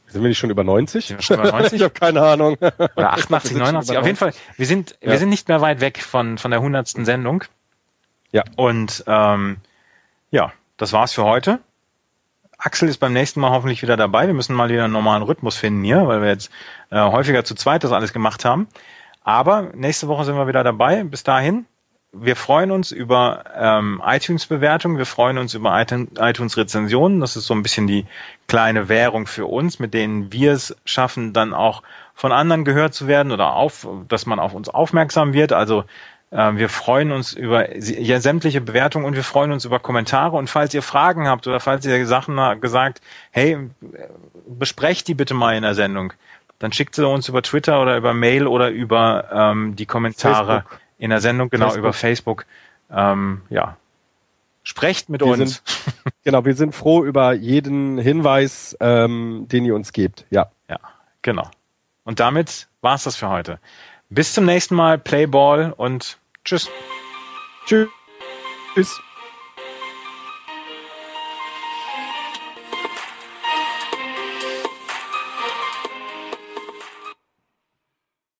Sind 0.07 0.22
wir 0.22 0.27
nicht 0.27 0.38
schon 0.38 0.49
über 0.49 0.64
90? 0.64 1.07
Sind 1.07 1.18
wir 1.18 1.23
schon 1.23 1.40
über 1.40 1.52
90? 1.52 1.73
ich 1.73 1.81
habe 1.81 1.94
keine 1.94 2.22
Ahnung. 2.22 2.57
Oder 2.57 3.14
88, 3.14 3.57
89. 3.57 3.98
Auf 3.98 4.06
jeden 4.06 4.18
Fall, 4.18 4.34
wir 4.57 4.65
sind, 4.65 4.98
ja. 5.02 5.11
wir 5.11 5.18
sind 5.18 5.30
nicht 5.30 5.48
mehr 5.48 5.61
weit 5.61 5.81
weg 5.81 6.02
von, 6.02 6.38
von 6.38 6.52
der 6.52 6.60
100. 6.60 6.88
Sendung. 6.88 7.44
Ja. 8.31 8.44
Und 8.56 9.03
ähm, 9.07 9.57
ja, 10.31 10.53
das 10.77 10.94
war's 10.94 11.14
für 11.14 11.23
heute. 11.23 11.60
Axel 12.57 12.88
ist 12.88 12.99
beim 12.99 13.14
nächsten 13.14 13.40
Mal 13.41 13.52
hoffentlich 13.52 13.81
wieder 13.81 13.98
dabei. 13.98 14.27
Wir 14.27 14.34
müssen 14.34 14.56
mal 14.56 14.69
wieder 14.69 14.85
einen 14.85 14.94
normalen 14.94 15.23
Rhythmus 15.23 15.57
finden 15.57 15.84
hier, 15.84 16.07
weil 16.07 16.22
wir 16.22 16.30
jetzt 16.30 16.49
äh, 16.91 16.99
häufiger 16.99 17.44
zu 17.44 17.56
zweit 17.56 17.84
das 17.84 17.91
alles 17.91 18.14
gemacht 18.14 18.45
haben. 18.45 18.68
Aber 19.23 19.69
nächste 19.73 20.07
Woche 20.07 20.25
sind 20.25 20.35
wir 20.35 20.47
wieder 20.47 20.63
dabei. 20.63 21.03
Bis 21.03 21.23
dahin, 21.23 21.65
wir 22.11 22.35
freuen 22.35 22.71
uns 22.71 22.91
über 22.91 23.43
ähm, 23.55 24.01
iTunes-Bewertungen, 24.05 24.97
wir 24.97 25.07
freuen 25.07 25.39
uns 25.39 25.55
über 25.55 25.79
iTunes-Rezensionen. 25.81 27.19
Das 27.19 27.35
ist 27.35 27.47
so 27.47 27.55
ein 27.55 27.63
bisschen 27.63 27.87
die 27.87 28.05
kleine 28.47 28.87
Währung 28.87 29.25
für 29.25 29.47
uns, 29.47 29.79
mit 29.79 29.93
denen 29.93 30.31
wir 30.31 30.53
es 30.53 30.75
schaffen, 30.85 31.33
dann 31.33 31.53
auch 31.53 31.81
von 32.13 32.31
anderen 32.31 32.65
gehört 32.65 32.93
zu 32.93 33.07
werden 33.07 33.31
oder 33.31 33.55
auf, 33.55 33.87
dass 34.07 34.27
man 34.27 34.39
auf 34.39 34.53
uns 34.53 34.69
aufmerksam 34.69 35.33
wird. 35.33 35.53
Also 35.53 35.85
äh, 36.29 36.55
wir 36.55 36.69
freuen 36.69 37.11
uns 37.11 37.33
über 37.33 37.75
ja, 37.75 38.19
sämtliche 38.19 38.61
Bewertungen 38.61 39.05
und 39.05 39.15
wir 39.15 39.23
freuen 39.23 39.51
uns 39.51 39.65
über 39.65 39.79
Kommentare. 39.79 40.37
Und 40.37 40.49
falls 40.49 40.73
ihr 40.75 40.83
Fragen 40.83 41.27
habt 41.27 41.47
oder 41.47 41.59
falls 41.59 41.85
ihr 41.85 42.05
Sachen 42.05 42.37
gesagt, 42.61 43.01
hey, 43.31 43.57
besprecht 44.47 45.07
die 45.07 45.15
bitte 45.15 45.33
mal 45.33 45.55
in 45.55 45.63
der 45.63 45.73
Sendung, 45.75 46.13
dann 46.64 46.72
schickt 46.72 46.95
sie 46.95 47.06
uns 47.06 47.27
über 47.27 47.41
Twitter 47.41 47.81
oder 47.81 47.98
über 47.98 48.14
Mail 48.14 48.48
oder 48.48 48.69
über 48.69 49.30
ähm, 49.34 49.76
die 49.76 49.85
Kommentare. 49.85 50.61
Facebook 50.61 50.80
in 50.98 51.10
der 51.10 51.19
Sendung, 51.19 51.49
genau, 51.49 51.65
Facebook. 51.65 51.80
über 51.80 51.91
Facebook. 51.91 52.45
Ähm, 52.90 53.41
ja. 53.49 53.76
Sprecht 54.64 55.10
mit 55.10 55.19
wir 55.19 55.27
uns. 55.27 55.61
Sind, 55.65 56.14
genau, 56.23 56.45
wir 56.45 56.56
sind 56.56 56.73
froh 56.73 57.03
über 57.03 57.34
jeden 57.34 57.98
Hinweis, 57.98 58.77
ähm, 58.80 59.45
den 59.52 59.65
ihr 59.65 59.76
uns 59.76 59.91
gebt. 59.91 60.26
Ja. 60.30 60.52
Ja, 60.69 60.80
genau. 61.22 61.52
Und 62.06 62.22
damit 62.22 62.69
war's 62.80 63.03
das 63.03 63.18
für 63.18 63.27
heute. 63.27 63.60
Bis 64.10 64.34
zum 64.34 64.45
nächsten 64.45 64.76
Mal. 64.76 64.98
Play 64.98 65.26
Ball 65.26 65.73
und. 65.76 66.18
Tschüss. 66.45 66.69
Tschüss. 67.65 69.02